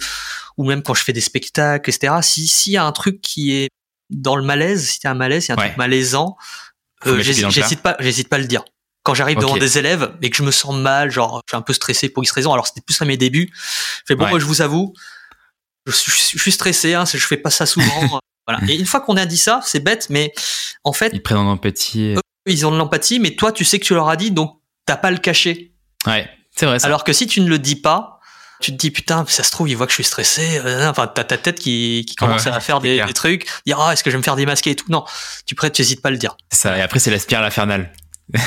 ou 0.57 0.65
même 0.65 0.83
quand 0.83 0.93
je 0.93 1.03
fais 1.03 1.13
des 1.13 1.21
spectacles, 1.21 1.89
etc. 1.89 2.13
Si 2.21 2.47
s'il 2.47 2.73
y 2.73 2.77
a 2.77 2.85
un 2.85 2.91
truc 2.91 3.21
qui 3.21 3.53
est 3.55 3.69
dans 4.09 4.35
le 4.35 4.43
malaise, 4.43 4.89
si 4.89 4.99
y 5.03 5.07
a 5.07 5.11
un 5.11 5.15
malaise, 5.15 5.45
il 5.45 5.49
y 5.49 5.51
a 5.51 5.55
un 5.55 5.57
truc 5.57 5.77
malaisant, 5.77 6.37
euh, 7.07 7.21
j'hésite 7.21 7.81
pas, 7.81 7.95
j'hésite 7.99 8.29
pas 8.29 8.35
à 8.37 8.39
le 8.39 8.45
dire. 8.45 8.63
Quand 9.03 9.15
j'arrive 9.15 9.39
devant 9.39 9.57
des 9.57 9.79
élèves 9.79 10.15
et 10.21 10.29
que 10.29 10.37
je 10.37 10.43
me 10.43 10.51
sens 10.51 10.75
mal, 10.75 11.09
genre 11.09 11.41
je 11.47 11.51
suis 11.51 11.57
un 11.57 11.63
peu 11.63 11.73
stressé 11.73 12.09
pour 12.09 12.23
X 12.23 12.31
raison. 12.31 12.53
Alors 12.53 12.67
c'était 12.67 12.81
plus 12.81 13.01
à 13.01 13.05
mes 13.05 13.17
débuts. 13.17 13.49
Je 13.53 14.01
fais 14.07 14.15
bon, 14.15 14.27
moi 14.27 14.39
je 14.39 14.45
vous 14.45 14.61
avoue, 14.61 14.93
je 15.87 15.91
suis, 15.91 16.51
stressé. 16.51 16.93
Hein, 16.93 17.05
je 17.05 17.17
fais 17.17 17.37
pas 17.37 17.49
ça 17.49 17.65
souvent. 17.65 18.19
voilà. 18.47 18.63
Et 18.67 18.75
une 18.75 18.85
fois 18.85 19.01
qu'on 19.01 19.17
a 19.17 19.25
dit 19.25 19.37
ça, 19.37 19.61
c'est 19.63 19.79
bête, 19.79 20.07
mais 20.11 20.33
en 20.83 20.93
fait, 20.93 21.11
ils 21.13 21.23
prennent 21.23 21.39
en 21.39 21.49
empathie. 21.51 22.15
ils 22.45 22.65
ont 22.65 22.71
de 22.71 22.77
l'empathie, 22.77 23.19
mais 23.19 23.35
toi, 23.35 23.51
tu 23.51 23.65
sais 23.65 23.79
que 23.79 23.85
tu 23.85 23.95
leur 23.95 24.07
as 24.07 24.17
dit, 24.17 24.29
donc 24.29 24.59
t'as 24.85 24.97
pas 24.97 25.09
le 25.09 25.17
cacher. 25.17 25.73
Ouais. 26.05 26.29
C'est 26.61 26.67
vrai. 26.67 26.77
Alors 26.83 27.03
que 27.03 27.11
si 27.11 27.25
tu 27.25 27.41
ne 27.41 27.49
le 27.49 27.57
dis 27.57 27.75
pas, 27.75 28.19
tu 28.59 28.71
te 28.71 28.77
dis 28.77 28.91
putain, 28.91 29.25
ça 29.27 29.41
se 29.41 29.49
trouve, 29.49 29.67
il 29.67 29.75
voit 29.75 29.87
que 29.87 29.91
je 29.91 29.95
suis 29.95 30.03
stressé. 30.03 30.61
Euh, 30.63 30.87
enfin, 30.87 31.07
t'as 31.07 31.23
ta 31.23 31.35
tête 31.35 31.57
qui, 31.57 32.05
qui 32.07 32.15
commence 32.15 32.45
à 32.45 32.59
faire 32.59 32.79
des, 32.79 33.03
des, 33.03 33.13
trucs, 33.13 33.47
dire 33.65 33.79
ah, 33.81 33.93
est-ce 33.93 34.03
que 34.03 34.11
je 34.11 34.15
vais 34.15 34.19
me 34.19 34.23
faire 34.23 34.35
démasquer 34.35 34.69
et 34.69 34.75
tout? 34.75 34.85
Non, 34.89 35.03
tu 35.47 35.55
prêtes, 35.55 35.73
tu 35.73 35.81
hésites 35.81 36.03
pas 36.03 36.09
à 36.09 36.11
le 36.11 36.19
dire. 36.19 36.37
Ça. 36.51 36.77
Et 36.77 36.81
après, 36.81 36.99
c'est 36.99 37.09
la 37.09 37.17
spirale 37.17 37.45
infernale. 37.45 37.91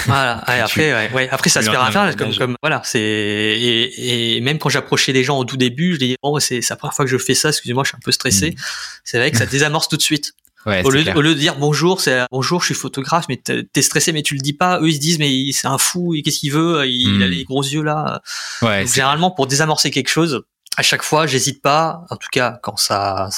voilà. 0.06 0.44
Et 0.48 0.60
après, 0.60 0.94
ouais, 0.94 1.10
ouais, 1.12 1.28
après, 1.28 1.50
ça 1.50 1.60
spirale 1.60 1.88
infernale. 1.88 2.14
Comme, 2.14 2.32
comme, 2.36 2.56
voilà, 2.62 2.82
c'est 2.84 3.00
et, 3.00 4.36
et, 4.36 4.40
même 4.42 4.60
quand 4.60 4.68
j'approchais 4.68 5.10
les 5.10 5.24
gens 5.24 5.36
au 5.36 5.44
tout 5.44 5.56
début, 5.56 5.94
je 5.94 5.98
dis 5.98 6.16
oh, 6.22 6.38
c'est 6.38 6.60
la 6.70 6.76
première 6.76 6.94
fois 6.94 7.04
que 7.04 7.10
je 7.10 7.18
fais 7.18 7.34
ça. 7.34 7.48
Excusez-moi, 7.48 7.82
je 7.82 7.88
suis 7.88 7.96
un 7.96 8.04
peu 8.04 8.12
stressé. 8.12 8.52
Mm. 8.52 8.54
C'est 9.02 9.18
vrai 9.18 9.32
que 9.32 9.38
ça 9.38 9.46
désamorce 9.46 9.88
tout 9.88 9.96
de 9.96 10.02
suite 10.02 10.34
au, 10.66 10.90
lieu, 10.90 11.04
au, 11.14 11.20
lieu, 11.20 11.34
de 11.34 11.38
dire 11.38 11.56
bonjour, 11.56 12.00
c'est 12.00 12.22
bonjour, 12.30 12.60
je 12.60 12.66
suis 12.66 12.74
photographe, 12.74 13.26
mais 13.28 13.36
t'es 13.36 13.82
stressé, 13.82 14.12
mais 14.12 14.22
tu 14.22 14.34
le 14.34 14.40
dis 14.40 14.52
pas. 14.52 14.80
Eux 14.80 14.88
ils 14.88 14.94
se 14.94 15.00
disent 15.00 15.18
mais 15.18 15.52
c'est 15.52 15.66
un 15.66 15.78
fou, 15.78 16.14
qu'est-ce 16.24 16.40
qu'il 16.40 16.52
veut? 16.52 16.86
Il, 16.86 17.22
a 17.22 17.26
hmm. 17.26 17.30
les 17.30 17.44
gros 17.44 17.62
yeux 17.62 17.82
là. 17.82 18.22
Ouais, 18.62 18.86
généralement 18.86 19.30
pour 19.30 19.46
désamorcer 19.46 19.90
quelque 19.90 20.08
chose, 20.08 20.42
à 20.76 20.82
chaque 20.82 21.02
fois 21.02 21.26
j'hésite 21.26 21.62
pas, 21.62 22.04
en 22.10 22.16
tout 22.16 22.28
cas 22.32 22.58
quand 22.62 22.76
ça, 22.78 23.28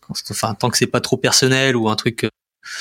quand, 0.00 0.14
enfin 0.30 0.54
tant 0.54 0.70
que 0.70 0.78
c'est 0.78 0.86
pas 0.86 1.00
trop 1.00 1.16
personnel 1.16 1.76
ou 1.76 1.88
un 1.88 1.96
truc 1.96 2.26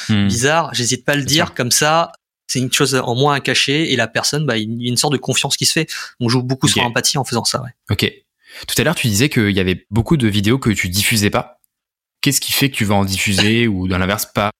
hmm. 0.10 0.28
bizarre, 0.28 0.74
j'hésite 0.74 1.06
pas 1.06 1.14
à 1.14 1.18
le 1.18 1.24
dire 1.24 1.54
comme 1.54 1.72
ça. 1.72 2.12
C'est 2.47 2.60
une 2.60 2.74
chose 2.74 2.95
en 2.95 3.16
moins 3.16 3.36
à 3.36 3.39
cacher 3.39 3.93
et 3.93 3.95
la 3.95 4.08
personne, 4.08 4.45
bah, 4.45 4.58
il 4.58 4.82
y 4.82 4.88
a 4.88 4.89
une 4.89 4.97
sorte 4.97 5.14
de 5.14 5.18
confiance 5.18 5.56
qui 5.56 5.66
se 5.66 5.72
fait. 5.72 5.89
On 6.20 6.28
joue 6.28 6.43
beaucoup 6.43 6.68
sur 6.68 6.84
l'empathie 6.84 7.18
en 7.18 7.24
faisant 7.24 7.45
ça. 7.45 7.62
Ouais. 7.62 7.70
Ok. 7.89 8.12
Tout 8.68 8.76
à 8.78 8.84
l'heure, 8.84 8.95
tu 8.95 9.08
disais 9.08 9.30
qu'il 9.30 9.52
y 9.52 9.60
avait 9.62 9.86
beaucoup 9.89 10.18
de 10.18 10.28
vidéos 10.28 10.60
que 10.60 10.70
tu 10.70 10.89
diffusais 10.89 11.30
pas 11.30 11.61
qu'est-ce 12.22 12.41
qui 12.41 12.51
fait 12.51 12.69
que 12.69 12.76
tu 12.76 12.86
vas 12.86 12.95
en 12.95 13.05
diffuser 13.05 13.67
ou 13.67 13.88
dans 13.88 13.97
l'inverse 13.97 14.26
pas? 14.26 14.51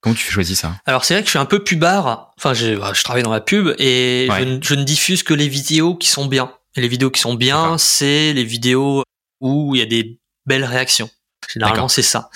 Comment 0.00 0.16
tu 0.16 0.24
fais 0.24 0.32
choisir 0.32 0.56
ça? 0.56 0.74
Alors 0.84 1.04
c'est 1.04 1.14
vrai 1.14 1.22
que 1.22 1.26
je 1.26 1.30
suis 1.30 1.38
un 1.38 1.46
peu 1.46 1.62
pubard. 1.62 2.32
Enfin, 2.36 2.54
je, 2.54 2.74
bah, 2.74 2.92
je 2.92 3.04
travaille 3.04 3.22
dans 3.22 3.32
la 3.32 3.40
pub 3.40 3.74
et 3.78 4.28
je, 4.28 4.74
ne 4.74 4.82
diffuse 4.82 5.22
que 5.22 5.32
les 5.32 5.48
vidéos 5.48 5.94
qui 5.94 6.08
sont 6.08 6.26
bien. 6.26 6.52
Et 6.74 6.80
les 6.80 6.88
vidéos 6.88 7.10
qui 7.10 7.20
sont 7.20 7.34
bien, 7.34 7.78
c'est 7.78 8.32
les 8.32 8.44
vidéos 8.44 9.04
où 9.40 9.74
il 9.74 9.78
y 9.78 9.82
a 9.82 9.86
des 9.86 10.18
belles 10.46 10.64
réactions. 10.64 11.10
Généralement, 11.52 11.88
c'est 11.88 12.02
ça. 12.02 12.30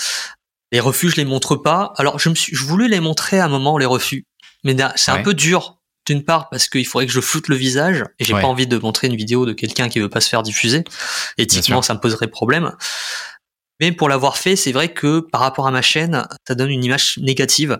Les 0.72 0.80
refus, 0.80 1.10
je 1.10 1.16
les 1.16 1.24
montre 1.24 1.56
pas. 1.56 1.92
Alors, 1.96 2.18
je 2.18 2.28
me 2.28 2.34
suis, 2.34 2.54
je 2.54 2.64
voulais 2.64 2.88
les 2.88 3.00
montrer 3.00 3.40
à 3.40 3.46
un 3.46 3.48
moment 3.48 3.78
les 3.78 3.86
refus, 3.86 4.26
mais 4.62 4.76
c'est 4.96 5.10
un 5.10 5.22
peu 5.22 5.34
dur. 5.34 5.74
D'une 6.06 6.22
part 6.22 6.50
parce 6.50 6.68
qu'il 6.68 6.86
faudrait 6.86 7.06
que 7.06 7.12
je 7.12 7.20
floute 7.20 7.48
le 7.48 7.56
visage 7.56 8.04
et 8.20 8.24
j'ai 8.24 8.32
pas 8.32 8.46
envie 8.46 8.68
de 8.68 8.78
montrer 8.78 9.08
une 9.08 9.16
vidéo 9.16 9.44
de 9.44 9.52
quelqu'un 9.52 9.88
qui 9.88 9.98
veut 9.98 10.08
pas 10.08 10.20
se 10.20 10.28
faire 10.28 10.44
diffuser. 10.44 10.84
Éthiquement, 11.36 11.82
ça 11.82 11.94
me 11.94 11.98
poserait 11.98 12.28
problème. 12.28 12.76
Mais 13.80 13.92
pour 13.92 14.08
l'avoir 14.08 14.38
fait, 14.38 14.56
c'est 14.56 14.72
vrai 14.72 14.92
que 14.92 15.20
par 15.20 15.40
rapport 15.40 15.66
à 15.66 15.70
ma 15.70 15.82
chaîne, 15.82 16.26
ça 16.46 16.54
donne 16.54 16.70
une 16.70 16.84
image 16.84 17.18
négative. 17.18 17.78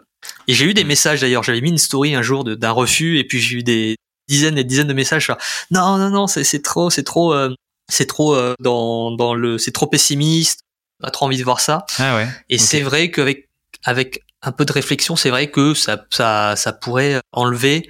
Et 0.49 0.55
j'ai 0.55 0.67
eu 0.67 0.75
des 0.75 0.85
messages 0.85 1.21
d'ailleurs, 1.21 1.43
j'avais 1.43 1.61
mis 1.61 1.71
une 1.71 1.79
story 1.79 2.15
un 2.15 2.23
jour 2.23 2.45
d'un 2.45 2.71
refus 2.71 3.19
et 3.19 3.25
puis 3.25 3.41
j'ai 3.41 3.57
eu 3.57 3.63
des 3.63 3.97
dizaines 4.29 4.59
et 4.59 4.65
dizaines 4.65 4.89
de 4.89 4.93
messages 4.93 5.31
non 5.71 5.99
non 5.99 6.11
non 6.11 6.27
c'est 6.27 6.61
trop 6.61 6.91
c'est 6.91 7.05
trop 7.05 7.33
euh, 7.33 7.55
c'est 7.89 8.07
trop 8.07 8.35
euh, 8.35 8.55
dans 8.61 9.13
dans 9.13 9.35
le 9.35 9.59
c'est 9.59 9.73
trop 9.73 9.87
pessimiste, 9.87 10.61
pas 11.01 11.11
trop 11.11 11.27
envie 11.27 11.39
de 11.39 11.45
voir 11.45 11.61
ça. 11.61 11.87
Ah 11.99 12.17
ouais. 12.17 12.29
Et 12.49 12.59
c'est 12.59 12.81
vrai 12.81 13.11
qu'avec 13.11 13.49
avec 13.85 14.25
un 14.43 14.53
peu 14.53 14.65
de 14.65 14.73
réflexion, 14.73 15.17
c'est 15.17 15.31
vrai 15.31 15.51
que 15.51 15.75
ça 15.75 16.05
ça 16.11 16.57
ça 16.57 16.73
pourrait 16.73 17.21
enlever 17.33 17.89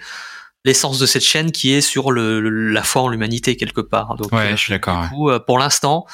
l'essence 0.64 0.98
de 0.98 1.06
cette 1.06 1.22
chaîne 1.22 1.52
qui 1.52 1.72
est 1.72 1.80
sur 1.80 2.10
le, 2.10 2.40
la 2.40 2.82
foi 2.82 3.02
en 3.02 3.08
l'humanité 3.08 3.56
quelque 3.56 3.80
part. 3.80 4.16
Donc, 4.16 4.32
ouais, 4.32 4.50
je 4.50 4.56
suis 4.56 4.72
d'accord. 4.72 5.06
Ouais. 5.16 5.38
pour 5.46 5.58
l'instant, 5.58 6.06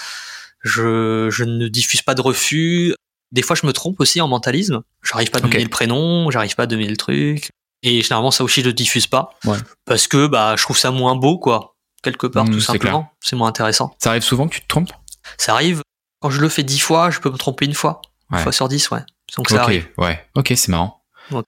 je, 0.62 1.28
je 1.30 1.44
ne 1.44 1.68
diffuse 1.68 2.02
pas 2.02 2.14
de 2.14 2.20
refus. 2.20 2.94
Des 3.30 3.42
fois, 3.42 3.56
je 3.56 3.66
me 3.66 3.72
trompe 3.72 4.00
aussi 4.00 4.20
en 4.20 4.28
mentalisme. 4.28 4.82
J'arrive 5.02 5.30
pas 5.30 5.38
à 5.38 5.40
donner 5.40 5.62
le 5.62 5.68
prénom, 5.68 6.30
j'arrive 6.30 6.54
pas 6.54 6.64
à 6.64 6.66
donner 6.66 6.88
le 6.88 6.96
truc. 6.96 7.50
Et 7.82 8.02
généralement, 8.02 8.30
ça 8.30 8.44
aussi, 8.44 8.60
je 8.60 8.66
le 8.66 8.72
diffuse 8.72 9.06
pas. 9.06 9.30
Ouais. 9.44 9.58
Parce 9.86 10.06
que, 10.06 10.26
bah, 10.26 10.54
je 10.56 10.62
trouve 10.62 10.78
ça 10.78 10.90
moins 10.90 11.16
beau, 11.16 11.38
quoi. 11.38 11.74
Quelque 12.02 12.26
part, 12.26 12.44
mmh, 12.44 12.50
tout 12.50 12.60
simplement. 12.60 13.12
C'est 13.20 13.36
moins 13.36 13.48
intéressant. 13.48 13.94
Ça 14.02 14.10
arrive 14.10 14.22
souvent 14.22 14.48
que 14.48 14.54
tu 14.54 14.60
te 14.60 14.66
trompes? 14.66 14.92
Ça 15.38 15.54
arrive. 15.54 15.82
Quand 16.20 16.30
je 16.30 16.40
le 16.40 16.48
fais 16.48 16.62
dix 16.62 16.78
fois, 16.78 17.10
je 17.10 17.20
peux 17.20 17.30
me 17.30 17.36
tromper 17.36 17.64
une 17.64 17.74
fois. 17.74 18.00
Une 18.30 18.38
fois 18.38 18.52
sur 18.52 18.68
dix, 18.68 18.90
ouais. 18.90 19.00
Donc 19.36 19.50
ça 19.50 19.62
arrive. 19.62 19.88
Ouais. 19.98 20.24
Ok, 20.34 20.52
c'est 20.54 20.68
marrant. 20.68 21.02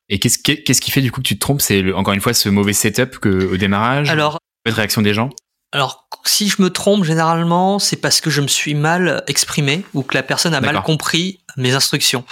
Et 0.09 0.19
qu'est-ce 0.19 0.39
qui, 0.39 0.63
qu'est-ce 0.65 0.81
qui 0.81 0.91
fait 0.91 1.03
du 1.03 1.13
coup 1.13 1.21
que 1.21 1.27
tu 1.27 1.35
te 1.35 1.41
trompes? 1.41 1.61
C'est 1.61 1.93
encore 1.93 2.15
une 2.15 2.21
fois 2.21 2.33
ce 2.33 2.49
mauvais 2.49 2.73
setup 2.73 3.19
que 3.19 3.53
au 3.53 3.57
démarrage? 3.57 4.09
Alors, 4.11 4.39
mauvaise 4.65 4.77
réaction 4.77 5.03
des 5.03 5.13
gens? 5.13 5.31
Alors, 5.75 6.09
si 6.25 6.49
je 6.49 6.63
me 6.63 6.71
trompe, 6.71 7.03
généralement, 7.03 7.81
c'est 7.81 7.97
parce 7.97 8.21
que 8.21 8.31
je 8.31 8.41
me 8.41 8.47
suis 8.47 8.75
mal 8.75 9.25
exprimé 9.27 9.85
ou 9.93 10.03
que 10.03 10.15
la 10.15 10.23
personne 10.23 10.55
a 10.55 10.61
mal 10.61 10.81
compris 10.83 11.41
mes 11.57 11.75
instructions. 11.75 12.25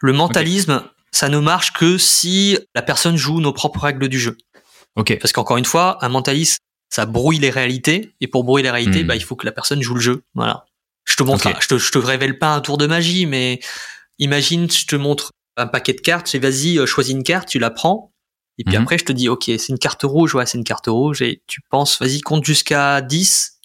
Le 0.00 0.12
mentalisme, 0.12 0.84
ça 1.10 1.28
ne 1.28 1.38
marche 1.38 1.72
que 1.72 1.98
si 1.98 2.56
la 2.74 2.82
personne 2.82 3.16
joue 3.16 3.40
nos 3.40 3.52
propres 3.52 3.80
règles 3.80 4.08
du 4.08 4.20
jeu. 4.20 4.38
Ok. 4.94 5.18
Parce 5.20 5.32
qu'encore 5.32 5.56
une 5.56 5.64
fois, 5.64 5.98
un 6.02 6.08
mentaliste, 6.08 6.60
ça 6.88 7.04
brouille 7.04 7.38
les 7.38 7.50
réalités, 7.50 8.14
et 8.20 8.28
pour 8.28 8.44
brouiller 8.44 8.62
les 8.62 8.70
réalités, 8.70 9.02
hmm. 9.02 9.08
bah, 9.08 9.16
il 9.16 9.24
faut 9.24 9.34
que 9.34 9.44
la 9.44 9.52
personne 9.52 9.82
joue 9.82 9.96
le 9.96 10.00
jeu. 10.00 10.22
Voilà. 10.36 10.64
Je 11.04 11.16
te 11.16 11.24
montre, 11.24 11.52
je, 11.60 11.66
te, 11.66 11.78
je 11.78 11.90
te 11.90 11.98
révèle 11.98 12.38
pas 12.38 12.54
un 12.54 12.60
tour 12.60 12.78
de 12.78 12.86
magie, 12.86 13.26
mais 13.26 13.58
imagine, 14.20 14.70
je 14.70 14.86
te 14.86 14.94
montre 14.94 15.32
un 15.56 15.66
paquet 15.66 15.94
de 15.94 16.00
cartes, 16.00 16.32
vas-y, 16.36 16.78
euh, 16.78 16.86
choisis 16.86 17.12
une 17.12 17.24
carte, 17.24 17.48
tu 17.48 17.58
la 17.58 17.70
prends, 17.70 18.13
et 18.58 18.64
puis 18.64 18.76
mhm. 18.76 18.82
après, 18.82 18.98
je 18.98 19.04
te 19.04 19.12
dis, 19.12 19.28
ok, 19.28 19.44
c'est 19.46 19.68
une 19.68 19.78
carte 19.78 20.02
rouge, 20.04 20.34
ouais, 20.34 20.46
c'est 20.46 20.58
une 20.58 20.64
carte 20.64 20.86
rouge, 20.86 21.22
et 21.22 21.42
tu 21.46 21.60
penses, 21.70 21.98
vas-y, 22.00 22.20
compte 22.20 22.44
jusqu'à 22.44 23.00
10, 23.00 23.60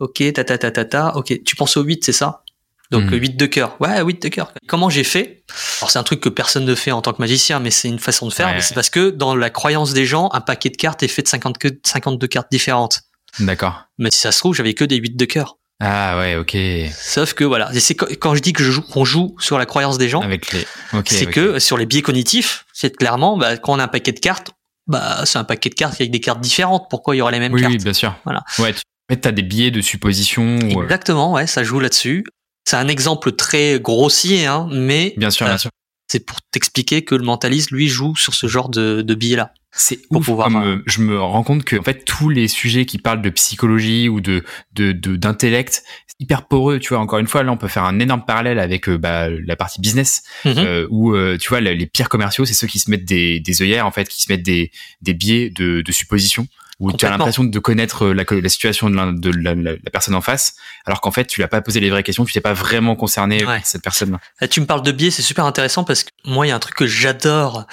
ok, 0.00 0.32
ta 0.34 0.44
ta 0.44 0.58
ta 0.58 0.70
ta 0.70 0.84
ta, 0.84 1.16
ok, 1.16 1.42
tu 1.44 1.56
penses 1.56 1.76
au 1.76 1.82
8, 1.82 2.04
c'est 2.04 2.12
ça? 2.12 2.44
Donc 2.90 3.10
8 3.10 3.30
mhm. 3.30 3.36
de 3.36 3.46
cœur. 3.46 3.76
Ouais, 3.80 4.00
8 4.02 4.22
de 4.22 4.28
cœur. 4.28 4.52
Comment 4.68 4.90
j'ai 4.90 5.04
fait? 5.04 5.44
Alors 5.80 5.90
c'est 5.90 5.98
un 5.98 6.02
truc 6.02 6.20
que 6.20 6.28
personne 6.28 6.64
ne 6.64 6.74
fait 6.74 6.92
en 6.92 7.00
tant 7.00 7.12
que 7.12 7.20
magicien, 7.20 7.58
mais 7.58 7.70
c'est 7.70 7.88
une 7.88 7.98
façon 7.98 8.26
de 8.28 8.32
faire. 8.32 8.62
c'est 8.62 8.74
parce 8.74 8.90
que 8.90 9.10
dans 9.10 9.34
la 9.34 9.50
croyance 9.50 9.92
des 9.94 10.04
gens, 10.04 10.28
un 10.32 10.40
paquet 10.40 10.68
de 10.68 10.76
cartes 10.76 11.02
est 11.02 11.08
fait 11.08 11.22
de 11.22 11.28
50 11.28 11.58
que 11.58 11.68
52 11.82 12.26
cartes 12.26 12.50
différentes. 12.50 13.02
D'accord. 13.40 13.84
Mais 13.98 14.10
si 14.12 14.20
ça 14.20 14.32
se 14.32 14.38
trouve, 14.38 14.54
j'avais 14.54 14.74
que 14.74 14.84
des 14.84 14.96
8 14.96 15.16
de 15.16 15.24
cœur. 15.24 15.58
Ah 15.80 16.18
ouais, 16.18 16.36
ok. 16.36 16.56
Sauf 16.96 17.34
que 17.34 17.44
voilà, 17.44 17.70
c'est 17.78 17.94
quand 17.94 18.34
je 18.34 18.40
dis 18.40 18.52
que 18.52 18.62
je 18.62 18.70
joue, 18.70 18.82
qu'on 18.82 19.04
joue 19.04 19.34
sur 19.38 19.58
la 19.58 19.66
croyance 19.66 19.98
des 19.98 20.08
gens, 20.08 20.20
avec 20.20 20.52
les, 20.52 20.66
c'est 21.06 21.26
que 21.26 21.58
sur 21.58 21.76
les 21.76 21.86
biais 21.86 22.02
cognitifs, 22.02 22.64
c'est 22.72 22.96
clairement 22.96 23.36
bah, 23.36 23.56
quand 23.56 23.74
on 23.74 23.78
a 23.78 23.84
un 23.84 23.88
paquet 23.88 24.12
de 24.12 24.20
cartes, 24.20 24.52
bah 24.86 25.24
c'est 25.24 25.38
un 25.38 25.44
paquet 25.44 25.70
de 25.70 25.74
cartes 25.74 25.94
avec 25.94 26.10
des 26.10 26.20
cartes 26.20 26.40
différentes. 26.40 26.86
Pourquoi 26.88 27.16
il 27.16 27.18
y 27.18 27.22
aurait 27.22 27.32
les 27.32 27.40
mêmes 27.40 27.58
cartes 27.58 27.72
Oui, 27.72 27.78
bien 27.78 27.92
sûr. 27.92 28.14
Voilà. 28.24 28.44
Ouais, 28.58 28.72
tu 28.72 29.28
as 29.28 29.32
des 29.32 29.42
biais 29.42 29.70
de 29.70 29.80
supposition. 29.80 30.58
Euh, 30.62 30.82
Exactement, 30.82 31.32
ouais, 31.32 31.46
ça 31.46 31.64
joue 31.64 31.80
là-dessus. 31.80 32.24
C'est 32.64 32.76
un 32.76 32.88
exemple 32.88 33.32
très 33.32 33.78
grossier, 33.80 34.46
hein, 34.46 34.68
mais 34.70 35.14
bien 35.16 35.30
sûr, 35.30 35.46
bien 35.46 35.56
euh, 35.56 35.58
sûr. 35.58 35.70
C'est 36.10 36.20
pour 36.20 36.38
t'expliquer 36.50 37.04
que 37.04 37.14
le 37.14 37.24
mentaliste, 37.24 37.70
lui, 37.70 37.88
joue 37.88 38.14
sur 38.16 38.34
ce 38.34 38.46
genre 38.46 38.68
de, 38.68 39.02
de 39.02 39.14
biais-là. 39.14 39.52
C'est 39.76 40.00
ouf 40.10 40.26
pouvoir, 40.26 40.48
comme 40.48 40.62
euh, 40.62 40.82
je 40.86 41.00
me 41.00 41.20
rends 41.20 41.42
compte 41.42 41.64
que 41.64 41.76
en 41.76 41.82
fait 41.82 42.04
tous 42.04 42.28
les 42.28 42.46
sujets 42.46 42.86
qui 42.86 42.98
parlent 42.98 43.22
de 43.22 43.30
psychologie 43.30 44.08
ou 44.08 44.20
de 44.20 44.44
de 44.74 44.92
d'intellect, 44.92 45.82
c'est 46.06 46.14
hyper 46.20 46.46
poreux. 46.46 46.78
Tu 46.78 46.90
vois, 46.90 47.00
encore 47.00 47.18
une 47.18 47.26
fois, 47.26 47.42
là 47.42 47.50
on 47.50 47.56
peut 47.56 47.68
faire 47.68 47.84
un 47.84 47.98
énorme 47.98 48.24
parallèle 48.24 48.60
avec 48.60 48.88
euh, 48.88 48.96
bah, 48.96 49.28
la 49.28 49.56
partie 49.56 49.80
business 49.80 50.22
mhm. 50.44 50.54
euh, 50.58 50.86
où 50.90 51.16
tu 51.38 51.48
vois 51.48 51.60
les, 51.60 51.86
pires 51.86 52.08
commerciaux, 52.08 52.44
c'est 52.44 52.54
ceux 52.54 52.68
qui 52.68 52.78
se 52.78 52.90
mettent 52.90 53.04
des 53.04 53.40
des 53.40 53.62
œillères 53.62 53.86
en 53.86 53.90
fait, 53.90 54.08
qui 54.08 54.22
se 54.22 54.30
mettent 54.30 54.44
des 54.44 54.70
des 55.02 55.14
biais 55.14 55.50
de, 55.50 55.82
de 55.82 55.92
supposition 55.92 56.46
où 56.80 56.92
tu 56.92 57.06
as 57.06 57.10
l'impression 57.10 57.44
de 57.44 57.58
connaître 57.58 58.08
la, 58.08 58.24
la 58.28 58.48
situation 58.48 58.90
de, 58.90 58.96
la, 58.96 59.12
de 59.12 59.30
la, 59.30 59.54
la, 59.54 59.90
personne 59.92 60.14
en 60.14 60.20
face, 60.20 60.56
alors 60.86 61.00
qu'en 61.00 61.12
fait 61.12 61.24
tu 61.24 61.40
l'as 61.40 61.48
pas 61.48 61.60
posé 61.62 61.80
les 61.80 61.88
vraies 61.88 62.02
questions, 62.02 62.24
tu 62.24 62.32
t'es 62.32 62.40
pas 62.40 62.52
vraiment 62.52 62.96
concerné 62.96 63.44
ouais. 63.44 63.60
cette 63.62 63.82
personne. 63.82 64.18
-là. 64.40 64.48
Tu 64.48 64.60
me 64.60 64.66
parles 64.66 64.82
de 64.82 64.92
biais, 64.92 65.10
c'est 65.10 65.22
super 65.22 65.44
intéressant 65.44 65.84
parce 65.84 66.02
que 66.02 66.10
moi 66.24 66.46
il 66.46 66.48
y 66.48 66.52
a 66.52 66.56
un 66.56 66.60
truc 66.60 66.74
que 66.74 66.86
j'adore 66.86 67.66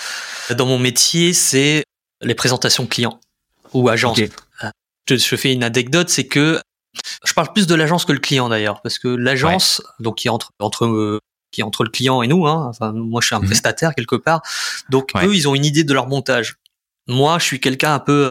dans 0.56 0.66
mon 0.66 0.78
métier, 0.78 1.34
c'est 1.34 1.84
les 2.22 2.36
présentations 2.36 2.88
clients 2.88 3.20
ou 3.74 3.90
agences. 3.90 4.20
Euh, 4.20 4.70
je, 5.08 5.16
je, 5.16 5.36
fais 5.36 5.54
une 5.54 5.64
anecdote, 5.64 6.10
c'est 6.10 6.28
que 6.28 6.62
je 7.26 7.34
parle 7.34 7.52
plus 7.54 7.68
de 7.68 7.76
l'agence 7.76 8.06
que 8.06 8.12
le 8.12 8.20
client 8.20 8.50
d'ailleurs, 8.50 8.82
parce 8.82 9.00
que 9.00 9.08
l'agence, 9.08 9.82
donc 10.00 10.18
qui 10.18 10.28
est 10.28 10.32
entre 10.32 10.52
entre 10.60 10.86
euh, 10.86 11.20
qui 11.52 11.62
est 11.62 11.64
entre 11.64 11.84
le 11.84 11.90
client 11.90 12.22
et 12.22 12.28
nous, 12.28 12.48
hein, 12.48 12.68
enfin 12.70 12.92
moi 12.92 13.22
je 13.22 13.28
suis 13.28 13.36
un 13.36 13.40
mhm. 13.40 13.48
prestataire 13.48 13.96
quelque 13.96 14.16
part, 14.16 14.42
donc 14.90 15.12
eux 15.24 15.36
ils 15.36 15.48
ont 15.48 15.56
une 15.56 15.66
idée 15.66 15.84
de 15.84 15.94
leur 15.94 16.08
montage. 16.08 16.58
Moi 17.08 17.40
je 17.40 17.46
suis 17.46 17.60
quelqu'un 17.60 17.94
un 17.94 18.00
peu 18.00 18.30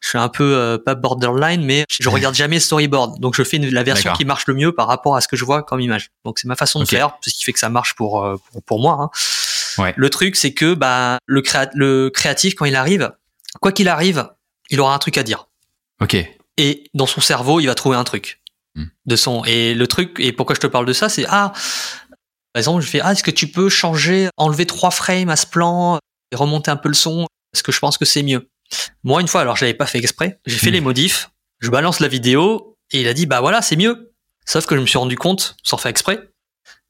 je 0.00 0.08
suis 0.08 0.18
un 0.18 0.28
peu 0.28 0.56
euh, 0.56 0.76
pas 0.76 0.94
borderline, 0.94 1.64
mais 1.64 1.84
je 1.88 2.08
regarde 2.08 2.34
jamais 2.34 2.58
storyboard. 2.58 3.20
Donc 3.20 3.34
je 3.36 3.44
fais 3.44 3.58
la 3.58 3.82
version 3.82 4.12
qui 4.12 4.24
marche 4.24 4.46
le 4.46 4.54
mieux 4.54 4.72
par 4.72 4.88
rapport 4.88 5.16
à 5.16 5.20
ce 5.20 5.28
que 5.28 5.36
je 5.36 5.44
vois 5.44 5.62
comme 5.62 5.80
image. 5.80 6.10
Donc 6.24 6.38
c'est 6.38 6.48
ma 6.48 6.56
façon 6.56 6.80
de 6.80 6.84
faire, 6.84 7.16
ce 7.22 7.30
qui 7.30 7.44
fait 7.44 7.52
que 7.52 7.58
ça 7.58 7.68
marche 7.68 7.94
pour 7.94 8.26
pour, 8.52 8.62
pour 8.62 8.80
moi. 8.80 8.98
Hein. 9.00 9.10
Le 9.78 10.10
truc, 10.10 10.36
c'est 10.36 10.54
que 10.54 10.74
bah, 10.74 11.18
le, 11.26 11.42
le 11.74 12.10
créatif, 12.10 12.54
quand 12.54 12.64
il 12.64 12.76
arrive, 12.76 13.12
quoi 13.60 13.72
qu'il 13.72 13.88
arrive, 13.88 14.28
il 14.70 14.80
aura 14.80 14.94
un 14.94 14.98
truc 14.98 15.18
à 15.18 15.22
dire. 15.22 15.48
Ok. 16.00 16.16
Et 16.56 16.84
dans 16.94 17.06
son 17.06 17.20
cerveau, 17.20 17.60
il 17.60 17.66
va 17.66 17.74
trouver 17.74 17.96
un 17.96 18.04
truc 18.04 18.42
hmm. 18.74 18.84
de 19.06 19.16
son. 19.16 19.44
Et 19.44 19.74
le 19.74 19.86
truc, 19.86 20.18
et 20.18 20.32
pourquoi 20.32 20.54
je 20.54 20.60
te 20.60 20.66
parle 20.66 20.86
de 20.86 20.92
ça, 20.92 21.08
c'est 21.08 21.24
ah, 21.28 21.52
par 22.52 22.60
exemple, 22.60 22.82
je 22.82 22.88
fais 22.88 23.00
ah, 23.00 23.12
est-ce 23.12 23.22
que 23.22 23.30
tu 23.30 23.48
peux 23.48 23.68
changer, 23.68 24.28
enlever 24.36 24.66
trois 24.66 24.90
frames 24.90 25.30
à 25.30 25.36
ce 25.36 25.46
plan 25.46 25.98
et 26.30 26.36
remonter 26.36 26.70
un 26.70 26.76
peu 26.76 26.88
le 26.88 26.94
son? 26.94 27.26
Parce 27.52 27.62
que 27.62 27.72
je 27.72 27.78
pense 27.78 27.98
que 27.98 28.04
c'est 28.04 28.22
mieux. 28.22 28.50
Moi, 29.04 29.20
une 29.20 29.28
fois, 29.28 29.42
alors 29.42 29.56
je 29.56 29.64
l'avais 29.64 29.76
pas 29.76 29.86
fait 29.86 29.98
exprès, 29.98 30.40
j'ai 30.46 30.56
fait 30.56 30.70
hmm. 30.70 30.74
les 30.74 30.80
modifs, 30.80 31.30
je 31.60 31.70
balance 31.70 32.00
la 32.00 32.08
vidéo 32.08 32.76
et 32.90 33.00
il 33.02 33.08
a 33.08 33.14
dit 33.14 33.26
bah 33.26 33.40
voilà, 33.40 33.62
c'est 33.62 33.76
mieux. 33.76 34.12
Sauf 34.44 34.66
que 34.66 34.74
je 34.74 34.80
me 34.80 34.86
suis 34.86 34.98
rendu 34.98 35.16
compte, 35.16 35.56
sans 35.62 35.76
faire 35.76 35.90
exprès, 35.90 36.31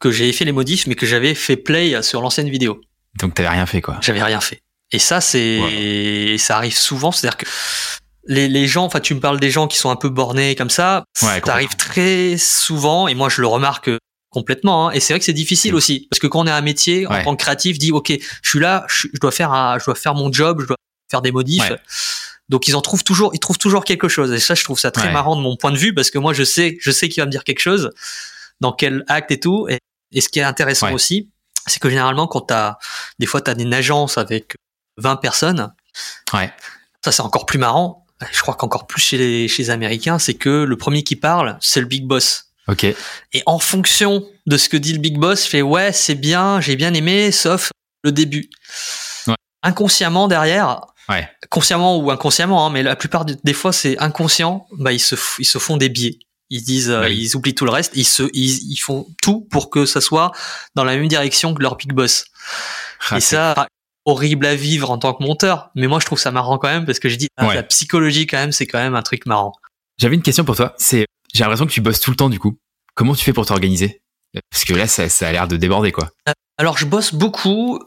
que 0.02 0.10
j'avais 0.10 0.32
fait 0.32 0.44
les 0.44 0.52
modifs, 0.52 0.86
mais 0.86 0.96
que 0.96 1.06
j'avais 1.06 1.34
fait 1.34 1.56
play 1.56 2.02
sur 2.02 2.20
l'ancienne 2.20 2.50
vidéo. 2.50 2.80
Donc 3.20 3.34
t'avais 3.34 3.48
rien 3.48 3.66
fait 3.66 3.80
quoi. 3.80 3.98
J'avais 4.00 4.22
rien 4.22 4.40
fait. 4.40 4.60
Et 4.90 4.98
ça 4.98 5.20
c'est 5.20 6.36
ça 6.38 6.56
arrive 6.56 6.76
souvent, 6.76 7.12
c'est-à-dire 7.12 7.38
que 7.38 7.46
les, 8.26 8.48
les 8.48 8.66
gens, 8.66 8.84
enfin 8.84 9.00
tu 9.00 9.14
me 9.14 9.20
parles 9.20 9.40
des 9.40 9.50
gens 9.50 9.68
qui 9.68 9.78
sont 9.78 9.90
un 9.90 9.96
peu 9.96 10.08
bornés 10.08 10.54
comme 10.56 10.70
ça, 10.70 11.04
ça 11.14 11.40
arrive 11.46 11.76
très 11.76 12.36
souvent 12.36 13.08
et 13.08 13.14
moi 13.14 13.28
je 13.28 13.40
le 13.40 13.46
remarque 13.46 13.90
complètement. 14.30 14.88
Hein. 14.88 14.92
et 14.92 15.00
c'est 15.00 15.12
vrai 15.12 15.20
que 15.20 15.24
c'est 15.24 15.32
difficile 15.32 15.74
aussi 15.74 16.08
parce 16.10 16.18
que 16.18 16.26
quand 16.26 16.40
on 16.40 16.46
est 16.46 16.50
un 16.50 16.62
métier 16.62 17.06
en 17.06 17.22
tant 17.22 17.36
que 17.36 17.42
créatif, 17.42 17.78
dit 17.78 17.92
ok, 17.92 18.12
je 18.42 18.48
suis 18.48 18.60
là, 18.60 18.84
je, 18.88 19.06
dois 19.20 19.30
faire 19.30 19.52
un, 19.52 19.78
je 19.78 19.84
dois 19.84 19.94
faire 19.94 20.14
mon 20.14 20.32
job, 20.32 20.60
je 20.62 20.66
dois 20.66 20.76
faire 21.10 21.22
des 21.22 21.32
modifs. 21.32 21.72
Donc 22.48 22.66
ils 22.66 22.74
en 22.74 22.80
trouvent 22.80 23.04
toujours, 23.04 23.30
ils 23.34 23.38
trouvent 23.38 23.58
toujours 23.58 23.84
quelque 23.84 24.08
chose. 24.08 24.32
Et 24.32 24.40
ça, 24.40 24.54
je 24.54 24.64
trouve 24.64 24.78
ça 24.78 24.90
très 24.90 25.12
marrant 25.12 25.36
de 25.36 25.40
mon 25.40 25.56
point 25.56 25.70
de 25.70 25.78
vue 25.78 25.94
parce 25.94 26.10
que 26.10 26.18
moi 26.18 26.32
je 26.32 26.42
sais, 26.42 26.76
je 26.80 26.90
sais 26.90 27.08
qu'il 27.08 27.22
va 27.22 27.26
me 27.26 27.30
dire 27.30 27.44
quelque 27.44 27.60
chose, 27.60 27.90
dans 28.60 28.72
quel 28.72 29.04
acte 29.08 29.30
et 29.30 29.40
tout. 29.40 29.68
Et 29.68 29.78
et 30.12 30.20
ce 30.20 30.28
qui 30.28 30.38
est 30.38 30.44
intéressant 30.44 30.92
aussi, 30.92 31.30
c'est 31.66 31.80
que 31.80 31.88
généralement, 31.88 32.26
quand 32.26 32.42
t'as, 32.42 32.78
des 33.18 33.26
fois, 33.26 33.40
t'as 33.40 33.54
une 33.54 33.72
agence 33.72 34.18
avec 34.18 34.56
20 34.98 35.16
personnes. 35.16 35.72
Ouais. 36.32 36.52
Ça, 37.04 37.12
c'est 37.12 37.22
encore 37.22 37.46
plus 37.46 37.58
marrant. 37.58 38.06
Je 38.30 38.40
crois 38.40 38.54
qu'encore 38.54 38.86
plus 38.86 39.00
chez 39.00 39.18
les, 39.18 39.48
chez 39.48 39.64
les 39.64 39.70
Américains, 39.70 40.18
c'est 40.18 40.34
que 40.34 40.64
le 40.64 40.76
premier 40.76 41.02
qui 41.02 41.16
parle, 41.16 41.58
c'est 41.60 41.80
le 41.80 41.86
big 41.86 42.06
boss. 42.06 42.52
Ok. 42.68 42.84
Et 42.84 43.42
en 43.46 43.58
fonction 43.58 44.24
de 44.46 44.56
ce 44.56 44.68
que 44.68 44.76
dit 44.76 44.92
le 44.92 45.00
big 45.00 45.18
boss, 45.18 45.44
je 45.44 45.50
fais 45.50 45.62
ouais, 45.62 45.92
c'est 45.92 46.14
bien, 46.14 46.60
j'ai 46.60 46.76
bien 46.76 46.94
aimé, 46.94 47.32
sauf 47.32 47.70
le 48.04 48.12
début. 48.12 48.48
Ouais. 49.26 49.34
Inconsciemment 49.64 50.28
derrière, 50.28 50.86
ouais. 51.08 51.28
consciemment 51.50 51.98
ou 51.98 52.10
inconsciemment, 52.10 52.66
hein, 52.66 52.70
mais 52.70 52.84
la 52.84 52.94
plupart 52.94 53.24
des 53.24 53.52
fois 53.52 53.72
c'est 53.72 53.98
inconscient, 53.98 54.66
bah 54.72 54.92
ils 54.92 55.00
se 55.00 55.16
ils 55.38 55.44
se 55.44 55.58
font 55.58 55.76
des 55.76 55.88
biais. 55.88 56.18
Ils 56.54 56.62
disent, 56.62 56.90
euh, 56.90 57.08
ils 57.08 57.34
oublient 57.34 57.54
tout 57.54 57.64
le 57.64 57.70
reste. 57.70 57.92
Ils 57.94 58.04
se, 58.04 58.24
ils, 58.34 58.76
font 58.76 59.06
tout 59.22 59.40
pour 59.50 59.70
que 59.70 59.86
ça 59.86 60.02
soit 60.02 60.32
dans 60.74 60.84
la 60.84 60.96
même 60.96 61.08
direction 61.08 61.54
que 61.54 61.62
leur 61.62 61.76
big 61.76 61.94
boss. 61.94 62.26
Ah, 63.08 63.16
et 63.16 63.20
ça, 63.22 63.66
horrible 64.04 64.44
à 64.44 64.54
vivre 64.54 64.90
en 64.90 64.98
tant 64.98 65.14
que 65.14 65.22
monteur. 65.22 65.70
Mais 65.74 65.86
moi, 65.86 65.98
je 65.98 66.04
trouve 66.04 66.18
ça 66.18 66.30
marrant 66.30 66.58
quand 66.58 66.68
même 66.68 66.84
parce 66.84 66.98
que 66.98 67.08
je 67.08 67.16
dis, 67.16 67.28
ah, 67.38 67.54
la 67.54 67.62
psychologie 67.62 68.26
quand 68.26 68.36
même, 68.36 68.52
c'est 68.52 68.66
quand 68.66 68.78
même 68.78 68.94
un 68.94 69.00
truc 69.00 69.24
marrant. 69.24 69.54
J'avais 69.98 70.14
une 70.14 70.20
question 70.20 70.44
pour 70.44 70.54
toi. 70.54 70.74
C'est, 70.76 71.06
j'ai 71.32 71.40
l'impression 71.40 71.66
que 71.66 71.72
tu 71.72 71.80
bosses 71.80 72.00
tout 72.00 72.10
le 72.10 72.16
temps 72.16 72.28
du 72.28 72.38
coup. 72.38 72.58
Comment 72.94 73.14
tu 73.14 73.24
fais 73.24 73.32
pour 73.32 73.46
t'organiser? 73.46 74.02
Parce 74.50 74.64
que 74.64 74.74
là, 74.74 74.86
ça, 74.86 75.08
ça 75.08 75.28
a 75.28 75.32
l'air 75.32 75.48
de 75.48 75.56
déborder 75.56 75.90
quoi. 75.90 76.10
Euh, 76.28 76.32
alors, 76.58 76.76
je 76.76 76.84
bosse 76.84 77.14
beaucoup, 77.14 77.80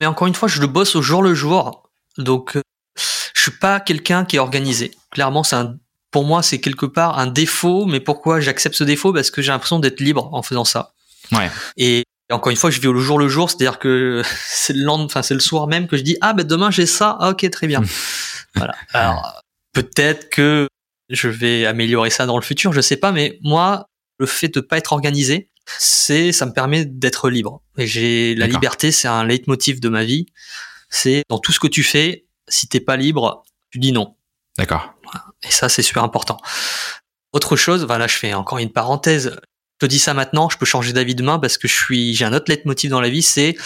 mais 0.00 0.06
encore 0.06 0.26
une 0.26 0.34
fois, 0.34 0.48
je 0.48 0.60
le 0.60 0.66
bosse 0.66 0.96
au 0.96 1.02
jour 1.02 1.22
le 1.22 1.34
jour. 1.34 1.88
Donc, 2.16 2.56
euh, 2.56 2.62
je 2.96 3.42
suis 3.42 3.52
pas 3.52 3.78
quelqu'un 3.78 4.24
qui 4.24 4.36
est 4.36 4.40
organisé. 4.40 4.90
Clairement, 5.12 5.44
c'est 5.44 5.54
un 5.54 5.76
pour 6.10 6.24
moi, 6.24 6.42
c'est 6.42 6.60
quelque 6.60 6.86
part 6.86 7.18
un 7.18 7.26
défaut, 7.26 7.84
mais 7.86 8.00
pourquoi 8.00 8.40
j'accepte 8.40 8.74
ce 8.74 8.84
défaut? 8.84 9.12
Parce 9.12 9.30
que 9.30 9.42
j'ai 9.42 9.52
l'impression 9.52 9.78
d'être 9.78 10.00
libre 10.00 10.30
en 10.32 10.42
faisant 10.42 10.64
ça. 10.64 10.94
Ouais. 11.32 11.50
Et 11.76 12.04
encore 12.30 12.50
une 12.50 12.56
fois, 12.56 12.70
je 12.70 12.80
vis 12.80 12.88
au 12.88 12.96
jour 12.98 13.18
le 13.18 13.28
jour, 13.28 13.50
c'est-à-dire 13.50 13.78
que 13.78 14.22
c'est 14.48 14.72
le 14.72 14.84
lendemain, 14.84 15.06
enfin 15.06 15.22
c'est 15.22 15.34
le 15.34 15.40
soir 15.40 15.66
même 15.66 15.86
que 15.86 15.96
je 15.96 16.02
dis 16.02 16.16
ah 16.20 16.32
ben 16.32 16.46
demain 16.46 16.70
j'ai 16.70 16.86
ça, 16.86 17.16
ah, 17.20 17.30
ok 17.30 17.48
très 17.50 17.66
bien. 17.66 17.82
voilà. 18.54 18.74
Alors 18.92 19.42
peut-être 19.72 20.28
que 20.30 20.68
je 21.10 21.28
vais 21.28 21.66
améliorer 21.66 22.10
ça 22.10 22.26
dans 22.26 22.36
le 22.36 22.42
futur, 22.42 22.72
je 22.72 22.80
sais 22.80 22.96
pas, 22.96 23.12
mais 23.12 23.38
moi 23.42 23.86
le 24.18 24.26
fait 24.26 24.48
de 24.48 24.60
pas 24.60 24.78
être 24.78 24.92
organisé, 24.92 25.50
c'est 25.78 26.32
ça 26.32 26.46
me 26.46 26.52
permet 26.52 26.84
d'être 26.84 27.30
libre. 27.30 27.62
Et 27.76 27.86
j'ai 27.86 28.34
la 28.34 28.46
liberté, 28.46 28.90
c'est 28.90 29.08
un 29.08 29.24
leitmotiv 29.24 29.80
de 29.80 29.88
ma 29.88 30.04
vie. 30.04 30.26
C'est 30.90 31.22
dans 31.28 31.38
tout 31.38 31.52
ce 31.52 31.60
que 31.60 31.66
tu 31.66 31.82
fais, 31.82 32.24
si 32.48 32.66
t'es 32.66 32.80
pas 32.80 32.96
libre, 32.96 33.44
tu 33.70 33.78
dis 33.78 33.92
non. 33.92 34.16
D'accord. 34.56 34.94
Et 35.46 35.50
ça, 35.50 35.68
c'est 35.68 35.82
super 35.82 36.02
important. 36.02 36.38
Autre 37.32 37.56
chose, 37.56 37.84
voilà, 37.84 38.06
je 38.06 38.16
fais 38.16 38.34
encore 38.34 38.58
une 38.58 38.72
parenthèse. 38.72 39.36
Je 39.80 39.86
te 39.86 39.90
dis 39.90 39.98
ça 39.98 40.14
maintenant, 40.14 40.48
je 40.48 40.58
peux 40.58 40.66
changer 40.66 40.92
d'avis 40.92 41.14
demain 41.14 41.38
parce 41.38 41.56
que 41.58 41.68
je 41.68 41.74
suis, 41.74 42.14
j'ai 42.14 42.24
un 42.24 42.32
autre 42.32 42.46
leitmotiv 42.48 42.90
dans 42.90 43.00
la 43.00 43.10
vie, 43.10 43.22
c'est 43.22 43.56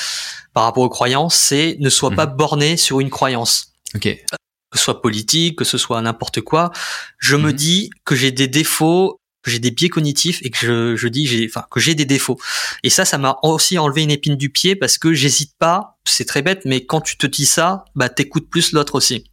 par 0.53 0.65
rapport 0.65 0.83
aux 0.83 0.91
croyances, 0.91 1.35
c'est 1.35 1.77
ne 1.81 1.89
sois 1.89 2.11
pas 2.11 2.27
mhm. 2.27 2.37
borné 2.37 2.77
sur 2.77 3.01
une 3.01 3.09
croyance. 3.09 3.73
Ok. 3.95 4.03
Que 4.03 4.79
ce 4.79 4.85
soit 4.85 5.01
politique, 5.01 5.57
que 5.57 5.65
ce 5.65 5.79
soit 5.79 6.01
n'importe 6.03 6.41
quoi. 6.43 6.71
Je 7.19 7.37
me 7.37 7.51
mhm. 7.51 7.53
dis 7.53 7.91
que 8.05 8.15
j'ai 8.15 8.31
des 8.31 8.49
défauts, 8.49 9.21
que 9.43 9.51
j'ai 9.51 9.59
des 9.59 9.71
biais 9.71 9.89
cognitifs 9.89 10.41
et 10.43 10.51
que 10.51 10.59
je, 10.59 10.97
je 10.97 11.09
dis 11.09 11.27
j'ai, 11.27 11.47
enfin, 11.49 11.65
que 11.71 11.81
j'ai 11.81 11.95
des 11.95 12.05
défauts. 12.05 12.39
Et 12.83 12.91
ça, 12.91 13.05
ça 13.05 13.17
m'a 13.17 13.39
aussi 13.43 13.79
enlevé 13.79 14.03
une 14.03 14.11
épine 14.11 14.37
du 14.37 14.51
pied 14.51 14.77
parce 14.77 14.99
que 14.99 15.15
j'hésite 15.15 15.53
pas. 15.59 15.99
C'est 16.05 16.27
très 16.27 16.43
bête, 16.43 16.63
mais 16.65 16.85
quand 16.85 17.01
tu 17.01 17.17
te 17.17 17.27
dis 17.27 17.47
ça, 17.47 17.85
bah, 17.95 18.09
t'écoutes 18.09 18.51
plus 18.51 18.73
l'autre 18.73 18.97
aussi. 18.97 19.25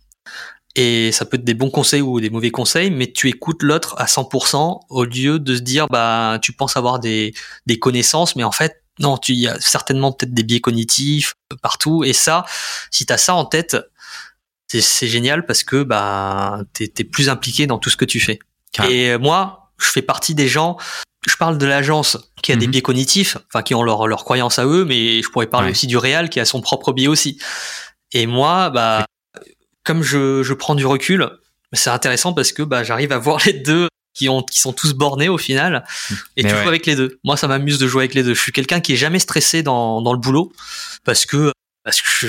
Et 0.82 1.12
ça 1.12 1.26
peut 1.26 1.36
être 1.36 1.44
des 1.44 1.56
bons 1.56 1.70
conseils 1.70 2.00
ou 2.00 2.22
des 2.22 2.30
mauvais 2.30 2.52
conseils, 2.52 2.90
mais 2.90 3.12
tu 3.12 3.28
écoutes 3.28 3.64
l'autre 3.64 3.96
à 3.98 4.06
100% 4.06 4.80
au 4.88 5.04
lieu 5.04 5.38
de 5.38 5.58
se 5.58 5.60
dire, 5.60 5.88
bah, 5.88 6.40
tu 6.42 6.54
penses 6.54 6.78
avoir 6.78 7.00
des, 7.00 7.34
des 7.66 7.78
connaissances, 7.78 8.38
mais 8.38 8.46
en 8.46 8.54
fait, 8.54 8.82
non, 8.98 9.18
tu 9.18 9.34
y 9.34 9.46
as 9.50 9.60
certainement 9.60 10.14
peut-être 10.14 10.34
des 10.34 10.44
biais 10.44 10.62
cognitifs 10.62 11.34
partout. 11.62 12.06
Et 12.06 12.14
ça, 12.14 12.46
si 12.92 13.06
tu 13.06 13.12
as 13.12 13.18
ça 13.18 13.36
en 13.36 13.44
tête, 13.44 13.76
c'est 14.70 15.08
génial 15.08 15.46
parce 15.46 15.64
que 15.64 15.84
bah, 15.84 16.62
tu 16.74 16.86
es, 16.86 17.04
plus 17.04 17.28
impliqué 17.28 17.68
dans 17.68 17.78
tout 17.78 17.90
ce 17.90 17.98
que 17.98 18.06
tu 18.06 18.22
fais. 18.22 18.40
Et 18.88 19.18
moi, 19.18 19.74
je 19.80 19.88
fais 19.88 20.02
partie 20.02 20.34
des 20.34 20.48
gens, 20.48 20.78
je 21.28 21.36
parle 21.36 21.58
de 21.58 21.66
l'agence 21.66 22.18
qui 22.42 22.54
a 22.54 22.56
des 22.56 22.68
mhm. 22.68 22.72
biais 22.72 22.82
cognitifs, 22.82 23.36
enfin 23.48 23.64
qui 23.64 23.76
ont 23.76 23.84
leur, 23.84 24.08
leur 24.08 24.24
croyance 24.24 24.60
à 24.60 24.66
eux, 24.66 24.86
mais 24.86 25.22
je 25.22 25.30
pourrais 25.30 25.48
parler 25.48 25.72
aussi 25.72 25.88
du 25.88 25.98
réel 25.98 26.30
qui 26.30 26.40
a 26.40 26.46
son 26.46 26.62
propre 26.62 26.94
biais 26.94 27.10
aussi. 27.10 27.38
Et 28.14 28.28
moi, 28.28 28.70
bah, 28.70 29.04
comme 29.84 30.04
je, 30.04 30.44
je 30.44 30.54
prends 30.54 30.76
du 30.76 30.86
recul, 30.86 31.30
c'est 31.74 31.90
intéressant 31.90 32.34
parce 32.34 32.52
que 32.52 32.64
bah, 32.64 32.84
j'arrive 32.84 33.12
à 33.12 33.18
voir 33.18 33.40
les 33.46 33.54
deux 33.54 33.88
qui 34.14 34.28
ont 34.28 34.42
qui 34.42 34.60
sont 34.60 34.74
tous 34.74 34.94
bornés 34.94 35.30
au 35.30 35.38
final 35.38 35.86
et 36.36 36.44
tu 36.44 36.50
joues 36.50 36.68
avec 36.68 36.86
les 36.86 36.96
deux. 36.96 37.20
Moi 37.24 37.38
ça 37.38 37.48
m'amuse 37.48 37.78
de 37.78 37.88
jouer 37.88 38.04
avec 38.04 38.16
les 38.16 38.24
deux. 38.24 38.34
Je 38.34 38.42
suis 38.42 38.52
quelqu'un 38.52 38.82
qui 38.82 38.94
est 38.94 38.98
jamais 38.98 39.20
stressé 39.20 39.64
dans, 39.64 40.02
dans 40.02 40.14
le 40.14 40.20
boulot 40.20 40.52
parce 41.06 41.26
que 41.26 41.52
parce 41.84 42.02
que 42.02 42.08
je, 42.10 42.28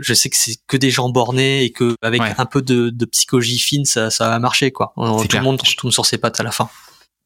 je 0.00 0.14
sais 0.14 0.30
que 0.30 0.36
c'est 0.36 0.56
que 0.66 0.76
des 0.76 0.90
gens 0.90 1.08
bornés 1.08 1.64
et 1.64 1.70
que 1.70 1.94
avec 2.02 2.22
un 2.38 2.46
peu 2.46 2.62
de, 2.62 2.90
de, 2.90 3.04
psychologie 3.04 3.58
fine 3.58 3.84
ça, 3.84 4.10
ça 4.10 4.28
va 4.28 4.38
marcher 4.38 4.70
quoi. 4.70 4.92
Tout 4.96 5.36
le 5.36 5.42
monde 5.42 5.60
tombe 5.76 5.92
sur 5.92 6.06
ses 6.06 6.18
pattes 6.18 6.40
à 6.40 6.42
la 6.42 6.52
fin. 6.52 6.70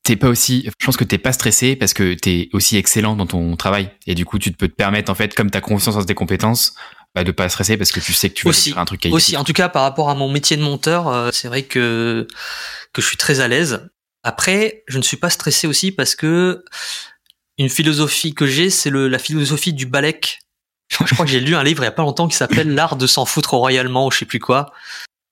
T'es 0.02 0.16
pas 0.16 0.28
aussi, 0.28 0.68
je 0.80 0.84
pense 0.84 0.96
que 0.96 1.04
t'es 1.04 1.18
pas 1.18 1.32
stressé 1.32 1.76
parce 1.76 1.94
que 1.94 2.14
t'es 2.14 2.48
aussi 2.52 2.76
excellent 2.76 3.14
dans 3.14 3.26
ton 3.26 3.54
travail 3.56 3.88
et 4.08 4.16
du 4.16 4.24
coup 4.24 4.40
tu 4.40 4.50
peux 4.50 4.66
te 4.66 4.74
permettre 4.74 5.12
en 5.12 5.14
fait 5.14 5.32
comme 5.34 5.48
t'as 5.48 5.60
confiance 5.60 5.94
en 5.94 6.04
tes 6.04 6.14
compétences 6.14 6.74
bah, 7.14 7.24
de 7.24 7.32
pas 7.32 7.48
stresser 7.48 7.76
parce 7.76 7.92
que 7.92 8.00
tu 8.00 8.12
sais 8.12 8.30
que 8.30 8.34
tu 8.34 8.46
vas 8.46 8.52
faire 8.52 8.78
un 8.78 8.84
truc 8.84 9.00
qualitatif. 9.00 9.28
Aussi, 9.28 9.36
en 9.36 9.44
tout 9.44 9.52
cas, 9.52 9.68
par 9.68 9.82
rapport 9.82 10.08
à 10.08 10.14
mon 10.14 10.30
métier 10.30 10.56
de 10.56 10.62
monteur, 10.62 11.08
euh, 11.08 11.30
c'est 11.32 11.48
vrai 11.48 11.64
que 11.64 12.26
que 12.92 13.02
je 13.02 13.06
suis 13.06 13.16
très 13.16 13.40
à 13.40 13.48
l'aise. 13.48 13.88
Après, 14.22 14.84
je 14.86 14.98
ne 14.98 15.02
suis 15.02 15.16
pas 15.16 15.30
stressé 15.30 15.66
aussi 15.66 15.92
parce 15.92 16.14
que 16.14 16.64
une 17.58 17.68
philosophie 17.68 18.34
que 18.34 18.46
j'ai, 18.46 18.70
c'est 18.70 18.90
le 18.90 19.08
la 19.08 19.18
philosophie 19.18 19.74
du 19.74 19.86
balèque. 19.86 20.40
je 20.88 21.14
crois 21.14 21.26
que 21.26 21.30
j'ai 21.30 21.40
lu 21.40 21.54
un 21.54 21.62
livre 21.62 21.82
il 21.82 21.86
y 21.86 21.88
a 21.88 21.92
pas 21.92 22.02
longtemps 22.02 22.28
qui 22.28 22.36
s'appelle 22.36 22.70
L'art 22.74 22.96
de 22.96 23.06
s'en 23.06 23.24
foutre 23.26 23.54
royalement 23.54 24.06
ou 24.06 24.10
je 24.10 24.18
sais 24.18 24.26
plus 24.26 24.40
quoi. 24.40 24.72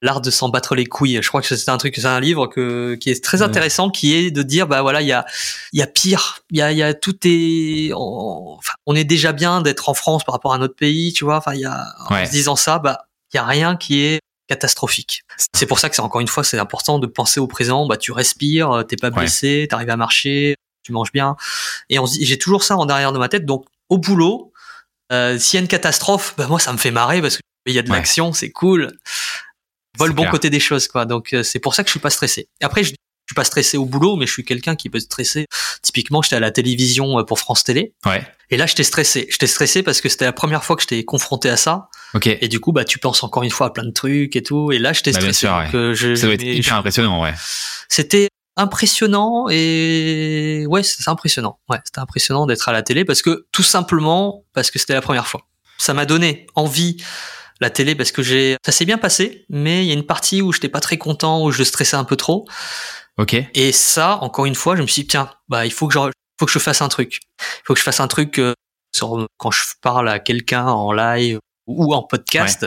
L'art 0.02 0.20
de 0.20 0.30
s'en 0.30 0.48
battre 0.48 0.74
les 0.74 0.86
couilles. 0.86 1.20
Je 1.22 1.28
crois 1.28 1.42
que 1.42 1.54
c'est 1.54 1.68
un 1.68 1.76
truc, 1.76 1.94
c'est 1.96 2.06
un 2.06 2.20
livre 2.20 2.46
que, 2.46 2.94
qui 2.94 3.10
est 3.10 3.22
très 3.22 3.42
intéressant, 3.42 3.90
qui 3.90 4.14
est 4.14 4.30
de 4.30 4.42
dire, 4.42 4.66
bah 4.66 4.80
voilà, 4.80 5.02
il 5.02 5.08
y 5.08 5.12
a, 5.12 5.26
il 5.72 5.78
y 5.78 5.82
a 5.82 5.86
pire. 5.86 6.40
Il 6.50 6.58
y 6.58 6.62
a, 6.62 6.72
il 6.72 6.78
y 6.78 6.82
a 6.82 6.94
tout 6.94 7.16
est, 7.24 7.92
on, 7.94 8.56
enfin, 8.58 8.72
on 8.86 8.94
est 8.94 9.04
déjà 9.04 9.32
bien 9.32 9.60
d'être 9.60 9.88
en 9.90 9.94
France 9.94 10.24
par 10.24 10.34
rapport 10.34 10.54
à 10.54 10.58
notre 10.58 10.74
pays, 10.74 11.12
tu 11.12 11.24
vois. 11.24 11.36
Enfin, 11.36 11.54
il 11.54 11.60
y 11.60 11.66
a, 11.66 11.86
en 12.08 12.24
se 12.24 12.30
disant 12.30 12.56
ça, 12.56 12.78
bah, 12.78 13.06
il 13.32 13.36
y 13.36 13.40
a 13.40 13.44
rien 13.44 13.76
qui 13.76 14.00
est 14.00 14.20
catastrophique. 14.48 15.22
C'est 15.54 15.66
pour 15.66 15.78
ça 15.78 15.88
que 15.90 15.94
c'est 15.94 16.02
encore 16.02 16.20
une 16.20 16.28
fois, 16.28 16.44
c'est 16.44 16.58
important 16.58 16.98
de 16.98 17.06
penser 17.06 17.38
au 17.38 17.46
présent. 17.46 17.86
Bah, 17.86 17.96
tu 17.96 18.10
respires, 18.12 18.84
t'es 18.88 18.96
pas 18.96 19.10
blessé, 19.10 19.60
tu 19.62 19.68
t'arrives 19.68 19.90
à 19.90 19.96
marcher, 19.96 20.56
tu 20.82 20.92
manges 20.92 21.12
bien. 21.12 21.36
Et 21.88 21.98
on 21.98 22.06
j'ai 22.06 22.38
toujours 22.38 22.64
ça 22.64 22.76
en 22.76 22.88
arrière 22.88 23.12
de 23.12 23.18
ma 23.18 23.28
tête. 23.28 23.44
Donc, 23.44 23.66
au 23.90 23.98
boulot, 23.98 24.52
euh, 25.12 25.38
s'il 25.38 25.58
y 25.58 25.60
a 25.60 25.62
une 25.62 25.68
catastrophe, 25.68 26.34
bah 26.36 26.46
moi 26.46 26.58
ça 26.58 26.72
me 26.72 26.78
fait 26.78 26.90
marrer 26.90 27.20
parce 27.20 27.36
qu'il 27.36 27.74
y 27.74 27.78
a 27.78 27.82
de 27.82 27.90
l'action, 27.90 28.32
c'est 28.32 28.50
cool. 28.50 28.96
Vois 30.00 30.08
le 30.08 30.14
bon 30.14 30.26
côté 30.30 30.50
des 30.50 30.60
choses, 30.60 30.88
quoi. 30.88 31.04
Donc 31.04 31.32
euh, 31.32 31.42
c'est 31.42 31.58
pour 31.58 31.74
ça 31.74 31.82
que 31.82 31.88
je 31.88 31.92
suis 31.92 32.00
pas 32.00 32.10
stressé. 32.10 32.48
Après, 32.62 32.82
je, 32.82 32.90
je 32.90 32.94
suis 33.32 33.34
pas 33.36 33.44
stressé 33.44 33.76
au 33.76 33.84
boulot, 33.84 34.16
mais 34.16 34.26
je 34.26 34.32
suis 34.32 34.44
quelqu'un 34.44 34.74
qui 34.74 34.90
peut 34.90 34.98
stresser. 34.98 35.46
Typiquement, 35.82 36.20
j'étais 36.22 36.36
à 36.36 36.40
la 36.40 36.50
télévision 36.50 37.18
euh, 37.18 37.22
pour 37.22 37.38
France 37.38 37.62
Télé. 37.62 37.94
Ouais. 38.04 38.26
Et 38.50 38.56
là, 38.56 38.66
j'étais 38.66 38.82
stressé. 38.82 39.28
J'étais 39.30 39.46
stressé 39.46 39.82
parce 39.82 40.00
que 40.00 40.08
c'était 40.08 40.24
la 40.24 40.32
première 40.32 40.64
fois 40.64 40.74
que 40.74 40.82
j'étais 40.82 41.04
confronté 41.04 41.48
à 41.48 41.56
ça. 41.56 41.88
Ok. 42.14 42.26
Et 42.26 42.48
du 42.48 42.58
coup, 42.58 42.72
bah, 42.72 42.84
tu 42.84 42.98
penses 42.98 43.22
encore 43.22 43.44
une 43.44 43.50
fois 43.50 43.68
à 43.68 43.70
plein 43.70 43.84
de 43.84 43.92
trucs 43.92 44.34
et 44.34 44.42
tout. 44.42 44.72
Et 44.72 44.78
là, 44.78 44.92
j'étais 44.92 45.12
bah, 45.12 45.20
stressé. 45.20 45.46
Bien 45.46 45.70
sûr, 45.70 45.78
ouais. 45.78 45.94
je, 45.94 46.14
ça 46.16 46.26
doit 46.26 46.34
être 46.34 46.42
hyper 46.42 46.74
impressionnant, 46.74 47.22
ouais. 47.22 47.34
C'était 47.88 48.28
impressionnant 48.56 49.46
et 49.48 50.64
ouais, 50.68 50.82
c'est 50.82 51.08
impressionnant. 51.08 51.58
Ouais, 51.68 51.78
c'était 51.84 52.00
impressionnant 52.00 52.46
d'être 52.46 52.68
à 52.68 52.72
la 52.72 52.82
télé 52.82 53.04
parce 53.04 53.22
que 53.22 53.46
tout 53.52 53.62
simplement 53.62 54.44
parce 54.52 54.70
que 54.70 54.78
c'était 54.78 54.92
la 54.92 55.00
première 55.00 55.26
fois. 55.26 55.42
Ça 55.78 55.94
m'a 55.94 56.04
donné 56.04 56.46
envie 56.56 56.98
la 57.60 57.70
télé 57.70 57.94
parce 57.94 58.12
que 58.12 58.22
j'ai 58.22 58.56
ça 58.64 58.72
s'est 58.72 58.84
bien 58.84 58.98
passé, 58.98 59.44
mais 59.48 59.84
il 59.84 59.88
y 59.88 59.90
a 59.90 59.94
une 59.94 60.06
partie 60.06 60.42
où 60.42 60.52
j'étais 60.52 60.68
pas 60.68 60.80
très 60.80 60.98
content, 60.98 61.44
où 61.44 61.50
je 61.50 61.62
stressais 61.62 61.96
un 61.96 62.04
peu 62.04 62.16
trop. 62.16 62.46
Ok. 63.18 63.36
Et 63.54 63.72
ça, 63.72 64.18
encore 64.22 64.46
une 64.46 64.54
fois, 64.54 64.76
je 64.76 64.82
me 64.82 64.86
suis 64.86 65.02
dit 65.02 65.08
tiens, 65.08 65.30
bah 65.48 65.66
il 65.66 65.72
faut 65.72 65.86
que 65.88 65.94
je 65.94 65.98
faut 66.38 66.46
que 66.46 66.52
je 66.52 66.58
fasse 66.58 66.80
un 66.80 66.88
truc. 66.88 67.20
Il 67.40 67.62
faut 67.66 67.74
que 67.74 67.78
je 67.78 67.84
fasse 67.84 68.00
un 68.00 68.08
truc 68.08 68.38
euh, 68.38 68.54
sur 68.96 69.26
quand 69.36 69.50
je 69.50 69.62
parle 69.82 70.08
à 70.08 70.18
quelqu'un 70.18 70.66
en 70.66 70.92
live 70.92 71.38
ou 71.66 71.94
en 71.94 72.02
podcast. 72.02 72.66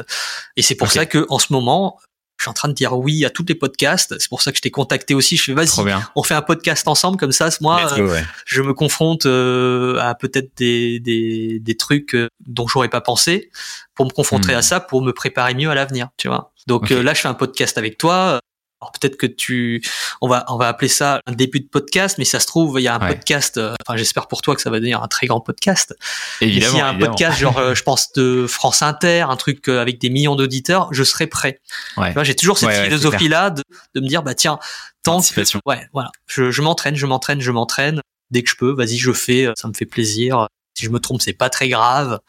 Et 0.55 0.61
c'est 0.61 0.75
pour 0.75 0.87
Okay. 0.87 0.99
ça 0.99 1.05
que 1.07 1.25
en 1.29 1.39
ce 1.39 1.51
moment, 1.51 1.99
je 2.37 2.43
suis 2.43 2.49
en 2.49 2.53
train 2.53 2.67
de 2.67 2.73
dire 2.73 2.93
oui 2.97 3.23
à 3.25 3.29
tous 3.29 3.45
les 3.47 3.55
podcasts. 3.55 4.15
C'est 4.19 4.27
pour 4.29 4.41
ça 4.41 4.51
que 4.51 4.57
je 4.57 4.61
t'ai 4.61 4.71
contacté 4.71 5.13
aussi. 5.13 5.37
Je 5.37 5.43
fais 5.43 5.53
vas-y, 5.53 5.69
on 6.15 6.23
fait 6.23 6.33
un 6.33 6.41
podcast 6.41 6.87
ensemble 6.87 7.17
comme 7.17 7.31
ça. 7.31 7.49
Moi, 7.61 7.79
euh, 7.97 8.07
ouais. 8.09 8.23
je 8.45 8.61
me 8.61 8.73
confronte 8.73 9.25
euh, 9.25 9.97
à 9.99 10.15
peut-être 10.15 10.51
des, 10.57 10.99
des, 10.99 11.59
des 11.59 11.77
trucs 11.77 12.15
euh, 12.15 12.27
dont 12.45 12.67
j'aurais 12.67 12.89
pas 12.89 13.01
pensé 13.01 13.49
pour 13.95 14.05
me 14.05 14.11
confronter 14.11 14.53
Hmm. 14.53 14.57
à 14.57 14.61
ça, 14.61 14.79
pour 14.79 15.01
me 15.03 15.11
préparer 15.13 15.53
mieux 15.53 15.69
à 15.69 15.75
l'avenir, 15.75 16.09
tu 16.17 16.27
vois. 16.27 16.51
Donc 16.67 16.91
euh, 16.91 17.03
là, 17.03 17.13
je 17.13 17.21
fais 17.21 17.27
un 17.27 17.33
podcast 17.33 17.77
avec 17.77 17.97
toi. 17.97 18.39
Alors 18.83 18.91
peut-être 18.91 19.15
que 19.17 19.25
tu, 19.25 19.81
on 20.21 20.27
va, 20.27 20.43
on 20.49 20.57
va 20.57 20.67
appeler 20.67 20.89
ça 20.89 21.21
un 21.25 21.31
début 21.31 21.61
de 21.61 21.67
podcast, 21.67 22.17
mais 22.17 22.25
ça 22.25 22.39
se 22.41 22.45
trouve, 22.47 22.79
il 22.79 22.83
y 22.83 22.87
a 22.87 22.95
un 22.95 22.99
Ouais. 22.99 23.07
podcast. 23.15 23.57
euh, 23.57 23.73
Enfin, 23.87 23.97
j'espère 23.97 24.27
pour 24.27 24.41
toi 24.41 24.55
que 24.55 24.61
ça 24.61 24.69
va 24.69 24.79
devenir 24.79 25.01
un 25.01 25.07
très 25.07 25.25
grand 25.27 25.39
podcast. 25.41 25.95
Et 26.41 26.45
Évidemment. 26.47 26.69
s'il 26.71 26.79
y 26.79 26.81
a 26.81 26.87
un 26.87 26.91
évidemment. 26.91 27.11
podcast, 27.11 27.39
genre, 27.39 27.57
euh, 27.59 27.75
je 27.75 27.83
pense 27.83 28.11
de 28.13 28.45
France 28.47 28.81
Inter, 28.81 29.21
un 29.29 29.35
truc 29.37 29.67
euh, 29.69 29.81
avec 29.81 29.99
des 29.99 30.09
millions 30.09 30.35
d'auditeurs, 30.35 30.89
je 30.93 31.03
serai 31.03 31.27
prêt. 31.27 31.61
Ouais. 31.97 32.13
J'ai 32.23 32.35
toujours 32.35 32.57
cette 32.57 32.69
Ouais, 32.69 32.83
philosophie-là 32.85 33.49
de, 33.51 33.63
de 33.95 34.01
me 34.01 34.07
dire, 34.07 34.21
bah 34.23 34.35
tiens, 34.35 34.59
tant 35.03 35.21
que, 35.21 35.41
ouais, 35.65 35.87
voilà, 35.93 36.11
je, 36.27 36.51
je 36.51 36.61
m'entraîne, 36.61 36.95
je 36.95 37.05
m'entraîne, 37.05 37.39
je 37.41 37.51
m'entraîne. 37.51 38.01
Dès 38.31 38.43
que 38.43 38.49
je 38.49 38.55
peux, 38.55 38.71
vas-y, 38.73 38.97
je 38.97 39.11
fais, 39.13 39.47
ça 39.57 39.67
me 39.67 39.73
fait 39.73 39.85
plaisir. 39.85 40.47
Si 40.77 40.85
je 40.85 40.89
me 40.89 40.99
trompe, 40.99 41.21
c'est 41.21 41.33
pas 41.33 41.49
très 41.49 41.69
grave, 41.69 42.19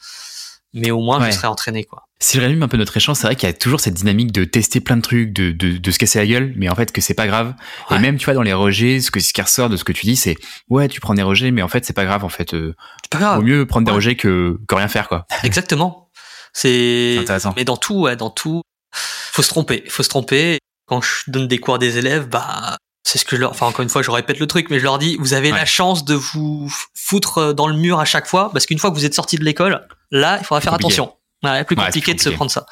mais 0.73 0.91
au 0.91 1.01
moins 1.01 1.25
je 1.27 1.31
serai 1.37 1.47
entraîné, 1.49 1.85
quoi. 1.85 2.05
Si 2.25 2.39
je 2.39 2.43
résume 2.43 2.63
un 2.63 2.69
peu 2.69 2.79
notre 2.79 2.97
échange, 2.97 3.19
c'est 3.19 3.27
vrai 3.27 3.37
qu'il 3.37 3.47
y 3.47 3.51
a 3.51 3.53
toujours 3.53 3.81
cette 3.81 3.93
dynamique 3.93 4.33
de 4.33 4.45
tester 4.45 4.81
plein 4.81 4.97
de 4.97 5.03
trucs, 5.03 5.31
de, 5.35 5.53
de, 5.53 5.77
de 5.77 5.91
se 5.91 5.99
casser 5.99 6.19
la 6.19 6.27
gueule, 6.27 6.55
mais 6.57 6.71
en 6.71 6.75
fait 6.75 6.91
que 6.91 7.03
c'est 7.03 7.13
pas 7.13 7.27
grave. 7.27 7.55
Ouais. 7.91 7.99
Et 7.99 8.01
même, 8.01 8.17
tu 8.17 8.25
vois, 8.25 8.33
dans 8.33 8.41
les 8.43 8.55
rejets, 8.55 9.01
ce, 9.01 9.11
que, 9.11 9.21
ce 9.21 9.35
qui 9.35 9.43
ressort 9.43 9.69
de 9.69 9.77
ce 9.77 9.85
que 9.85 9.93
tu 9.93 10.07
dis, 10.07 10.17
c'est 10.17 10.37
ouais, 10.71 10.89
tu 10.89 11.01
prends 11.03 11.13
des 11.13 11.23
rejets, 11.23 11.51
mais 11.51 11.61
en 11.61 11.69
fait, 11.69 11.85
c'est 11.85 11.93
pas 11.93 12.07
grave. 12.07 12.25
En 12.25 12.31
fait, 12.31 12.55
euh, 12.55 12.75
C'est 13.03 13.11
pas 13.13 13.19
grave. 13.19 13.37
vaut 13.41 13.45
mieux 13.45 13.67
prendre 13.67 13.85
des 13.85 13.91
Ouais. 13.91 13.97
rejets 13.97 14.17
que, 14.17 14.59
que 14.67 14.75
rien 14.75 14.89
faire, 14.89 15.09
quoi. 15.09 15.27
Exactement. 15.43 16.09
C'est 16.55 17.19
intéressant. 17.21 17.53
mais 17.57 17.65
dans 17.65 17.77
tout, 17.77 18.01
ouais, 18.03 18.17
dans 18.17 18.31
tout, 18.31 18.63
faut 18.95 19.43
se 19.43 19.49
tromper, 19.49 19.85
faut 19.89 20.03
se 20.03 20.09
tromper. 20.09 20.59
Quand 20.87 21.03
je 21.03 21.31
donne 21.31 21.47
des 21.49 21.59
cours 21.59 21.75
à 21.75 21.79
des 21.79 21.99
élèves, 21.99 22.29
bah 22.29 22.77
c'est 23.07 23.19
ce 23.19 23.25
que 23.27 23.37
je 23.37 23.41
leur, 23.43 23.51
enfin 23.51 23.67
encore 23.67 23.83
une 23.83 23.89
fois, 23.91 24.03
je 24.03 24.11
répète 24.11 24.39
le 24.39 24.47
truc, 24.47 24.71
mais 24.71 24.79
je 24.79 24.85
leur 24.85 24.99
dis, 24.99 25.17
vous 25.21 25.35
avez 25.35 25.51
Ouais. 25.53 25.59
la 25.59 25.67
chance 25.67 26.05
de 26.07 26.15
vous 26.15 26.73
foutre 26.95 27.53
dans 27.53 27.67
le 27.67 27.75
mur 27.75 28.01
à 28.01 28.05
chaque 28.07 28.27
fois, 28.27 28.51
parce 28.53 28.65
qu'une 28.67 28.79
fois 28.79 28.91
que 28.91 28.95
vous 28.95 29.05
êtes 29.05 29.15
sorti 29.15 29.37
de 29.37 29.45
l'école, 29.45 29.87
là, 30.11 30.39
il 30.41 30.45
faudra 30.47 30.61
faire 30.63 30.73
compliqué. 30.73 30.95
attention. 30.95 31.15
Ouais, 31.45 31.65
plus 31.65 31.77
Ouais, 31.77 31.83
c'est 31.83 31.87
compliqué 31.87 32.15
de 32.15 32.19
se 32.21 32.25
compliqué. 32.25 32.37
prendre 32.37 32.51
ça. 32.51 32.67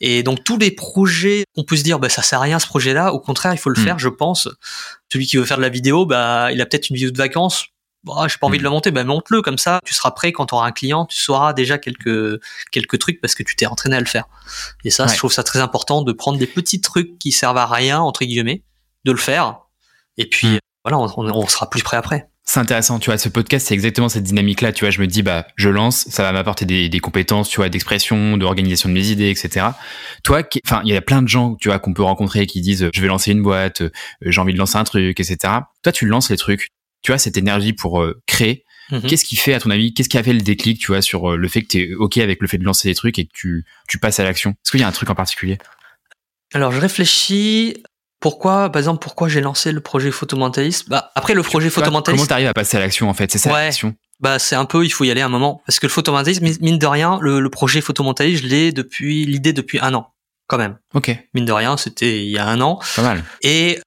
Et 0.00 0.22
donc 0.22 0.44
tous 0.44 0.58
les 0.58 0.70
projets, 0.70 1.44
on 1.56 1.64
peut 1.64 1.76
se 1.76 1.82
dire, 1.82 1.98
bah 1.98 2.08
ça 2.08 2.22
sert 2.22 2.38
à 2.38 2.42
rien 2.42 2.58
ce 2.58 2.66
projet-là. 2.66 3.12
Au 3.12 3.18
contraire, 3.20 3.52
il 3.52 3.58
faut 3.58 3.70
le 3.70 3.80
Hmm. 3.80 3.84
faire, 3.84 3.98
je 3.98 4.08
pense. 4.08 4.48
Celui 5.12 5.26
qui 5.26 5.36
veut 5.36 5.44
faire 5.44 5.56
de 5.56 5.62
la 5.62 5.68
vidéo, 5.68 6.06
bah 6.06 6.52
il 6.52 6.60
a 6.60 6.66
peut-être 6.66 6.88
une 6.90 6.96
vidéo 6.96 7.10
de 7.10 7.18
vacances. 7.18 7.66
Bah, 8.04 8.26
j'ai 8.28 8.36
pas 8.38 8.46
envie 8.46 8.58
de 8.58 8.62
la 8.62 8.70
monter, 8.70 8.92
bah 8.92 9.02
monte-le 9.02 9.42
comme 9.42 9.58
ça. 9.58 9.80
Tu 9.84 9.92
seras 9.92 10.12
prêt 10.12 10.30
quand 10.30 10.46
tu 10.46 10.54
auras 10.54 10.66
un 10.68 10.72
client, 10.72 11.04
tu 11.06 11.16
sauras 11.20 11.52
déjà 11.52 11.78
quelques 11.78 12.40
quelques 12.70 12.98
trucs 13.00 13.20
parce 13.20 13.34
que 13.34 13.42
tu 13.42 13.56
t'es 13.56 13.66
entraîné 13.66 13.96
à 13.96 14.00
le 14.00 14.06
faire. 14.06 14.26
Et 14.84 14.90
ça, 14.90 15.04
Ouais. 15.06 15.12
je 15.12 15.16
trouve 15.18 15.32
ça 15.32 15.42
très 15.42 15.58
important 15.58 16.02
de 16.02 16.12
prendre 16.12 16.38
des 16.38 16.46
petits 16.46 16.80
trucs 16.80 17.18
qui 17.18 17.32
servent 17.32 17.56
à 17.58 17.66
rien 17.66 17.98
entre 18.00 18.24
guillemets, 18.24 18.62
de 19.04 19.10
le 19.10 19.18
faire. 19.18 19.58
Et 20.16 20.26
puis 20.28 20.46
Hmm. 20.46 20.58
voilà, 20.84 20.98
on 21.00 21.46
sera 21.48 21.68
plus 21.68 21.82
prêt 21.82 21.96
après. 21.96 22.28
C'est 22.50 22.60
intéressant, 22.60 22.98
tu 22.98 23.10
vois, 23.10 23.18
ce 23.18 23.28
podcast, 23.28 23.66
c'est 23.66 23.74
exactement 23.74 24.08
cette 24.08 24.22
dynamique-là, 24.22 24.72
tu 24.72 24.86
vois, 24.86 24.90
je 24.90 25.02
me 25.02 25.06
dis, 25.06 25.20
bah, 25.20 25.46
je 25.56 25.68
lance, 25.68 26.06
ça 26.08 26.22
va 26.22 26.32
m'apporter 26.32 26.64
des, 26.64 26.88
des 26.88 26.98
compétences, 26.98 27.50
tu 27.50 27.56
vois, 27.56 27.68
d'expression, 27.68 28.38
d'organisation 28.38 28.88
de 28.88 28.94
mes 28.94 29.08
idées, 29.08 29.28
etc. 29.28 29.66
Toi, 30.22 30.44
enfin, 30.64 30.80
il 30.86 30.90
y 30.90 30.96
a 30.96 31.02
plein 31.02 31.20
de 31.20 31.28
gens, 31.28 31.56
tu 31.56 31.68
vois, 31.68 31.78
qu'on 31.78 31.92
peut 31.92 32.02
rencontrer 32.02 32.46
qui 32.46 32.62
disent, 32.62 32.88
je 32.90 33.00
vais 33.02 33.06
lancer 33.06 33.32
une 33.32 33.42
boîte, 33.42 33.82
euh, 33.82 33.90
j'ai 34.22 34.40
envie 34.40 34.54
de 34.54 34.58
lancer 34.58 34.78
un 34.78 34.84
truc, 34.84 35.20
etc. 35.20 35.36
Toi, 35.82 35.92
tu 35.92 36.06
lances 36.06 36.30
les 36.30 36.38
trucs, 36.38 36.70
tu 37.02 37.12
vois, 37.12 37.18
cette 37.18 37.36
énergie 37.36 37.74
pour 37.74 38.00
euh, 38.00 38.18
créer. 38.26 38.64
Mhm. 38.92 39.02
Qu'est-ce 39.02 39.26
qui 39.26 39.36
fait, 39.36 39.52
à 39.52 39.60
ton 39.60 39.68
avis, 39.68 39.92
qu'est-ce 39.92 40.08
qui 40.08 40.16
a 40.16 40.22
fait 40.22 40.32
le 40.32 40.40
déclic, 40.40 40.80
tu 40.80 40.86
vois, 40.86 41.02
sur 41.02 41.32
euh, 41.32 41.36
le 41.36 41.48
fait 41.48 41.60
que 41.60 41.68
tu 41.68 41.82
es 41.82 41.94
OK 41.96 42.16
avec 42.16 42.40
le 42.40 42.48
fait 42.48 42.56
de 42.56 42.64
lancer 42.64 42.88
des 42.88 42.94
trucs 42.94 43.18
et 43.18 43.26
que 43.26 43.32
tu, 43.34 43.66
tu 43.88 43.98
passes 43.98 44.20
à 44.20 44.24
l'action? 44.24 44.52
Est-ce 44.52 44.70
qu'il 44.70 44.80
y 44.80 44.84
a 44.84 44.88
un 44.88 44.92
truc 44.92 45.10
en 45.10 45.14
particulier? 45.14 45.58
Alors 46.54 46.72
je 46.72 46.80
réfléchis. 46.80 47.82
Pourquoi, 48.20 48.70
par 48.70 48.80
exemple, 48.80 49.00
pourquoi 49.02 49.28
j'ai 49.28 49.40
lancé 49.40 49.70
le 49.70 49.80
projet 49.80 50.10
photomentaliste 50.10 50.88
Bah 50.88 51.10
après 51.14 51.34
le 51.34 51.42
projet 51.42 51.70
photomentaliste. 51.70 52.18
Comment 52.22 52.28
t'arrives 52.28 52.48
à 52.48 52.54
passer 52.54 52.76
à 52.76 52.80
l'action, 52.80 53.08
en 53.08 53.14
fait? 53.14 53.30
C'est 53.30 53.38
ça 53.38 53.50
Ouais. 53.52 53.60
la 53.60 53.66
question 53.66 53.94
Bah, 54.20 54.38
c'est 54.40 54.56
un 54.56 54.64
peu, 54.64 54.84
il 54.84 54.90
faut 54.90 55.04
y 55.04 55.10
aller 55.10 55.20
un 55.20 55.28
moment. 55.28 55.62
Parce 55.66 55.78
que 55.78 55.86
le 55.86 55.92
photovoltaïsme, 55.92 56.44
mine- 56.60 56.78
de 56.78 56.86
rien, 56.86 57.18
le, 57.22 57.38
le 57.40 57.50
projet 57.50 57.80
photovoltaïque, 57.80 58.38
je 58.38 58.46
l'ai 58.46 58.72
depuis, 58.72 59.24
l'idée 59.24 59.52
depuis 59.52 59.78
un 59.80 59.94
an. 59.94 60.12
Quand 60.48 60.58
même. 60.58 60.78
Ok, 60.94 61.14
Mine 61.34 61.44
de 61.44 61.52
rien, 61.52 61.76
c'était 61.76 62.24
il 62.24 62.30
y 62.30 62.38
a 62.38 62.46
un 62.46 62.60
an. 62.62 62.80
pas 62.96 63.02
mal. 63.02 63.22
Et 63.42 63.80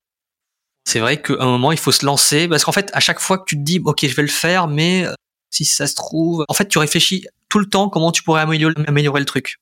c'est 0.87 0.99
vrai 0.99 1.21
qu'à 1.21 1.33
un 1.39 1.45
moment, 1.45 1.71
il 1.71 1.77
faut 1.79 1.91
se 1.91 2.05
lancer. 2.05 2.47
Parce 2.47 2.63
qu'en 2.63 2.71
fait, 2.71 2.89
à 2.93 2.99
chaque 2.99 3.19
fois 3.19 3.37
que 3.37 3.43
tu 3.47 3.57
te 3.57 3.61
dis, 3.63 3.81
OK, 3.83 4.05
je 4.07 4.15
vais 4.15 4.21
le 4.21 4.27
faire, 4.27 4.67
mais 4.67 5.05
euh, 5.05 5.13
si 5.49 5.65
ça 5.65 5.87
se 5.87 5.95
trouve, 5.95 6.45
en 6.47 6.53
fait, 6.53 6.67
tu 6.67 6.77
réfléchis 6.77 7.25
tout 7.49 7.59
le 7.59 7.65
temps 7.65 7.89
comment 7.89 8.11
tu 8.11 8.23
pourrais 8.23 8.41
améliorer, 8.41 8.75
améliorer 8.87 9.19
le 9.19 9.25
truc. 9.25 9.57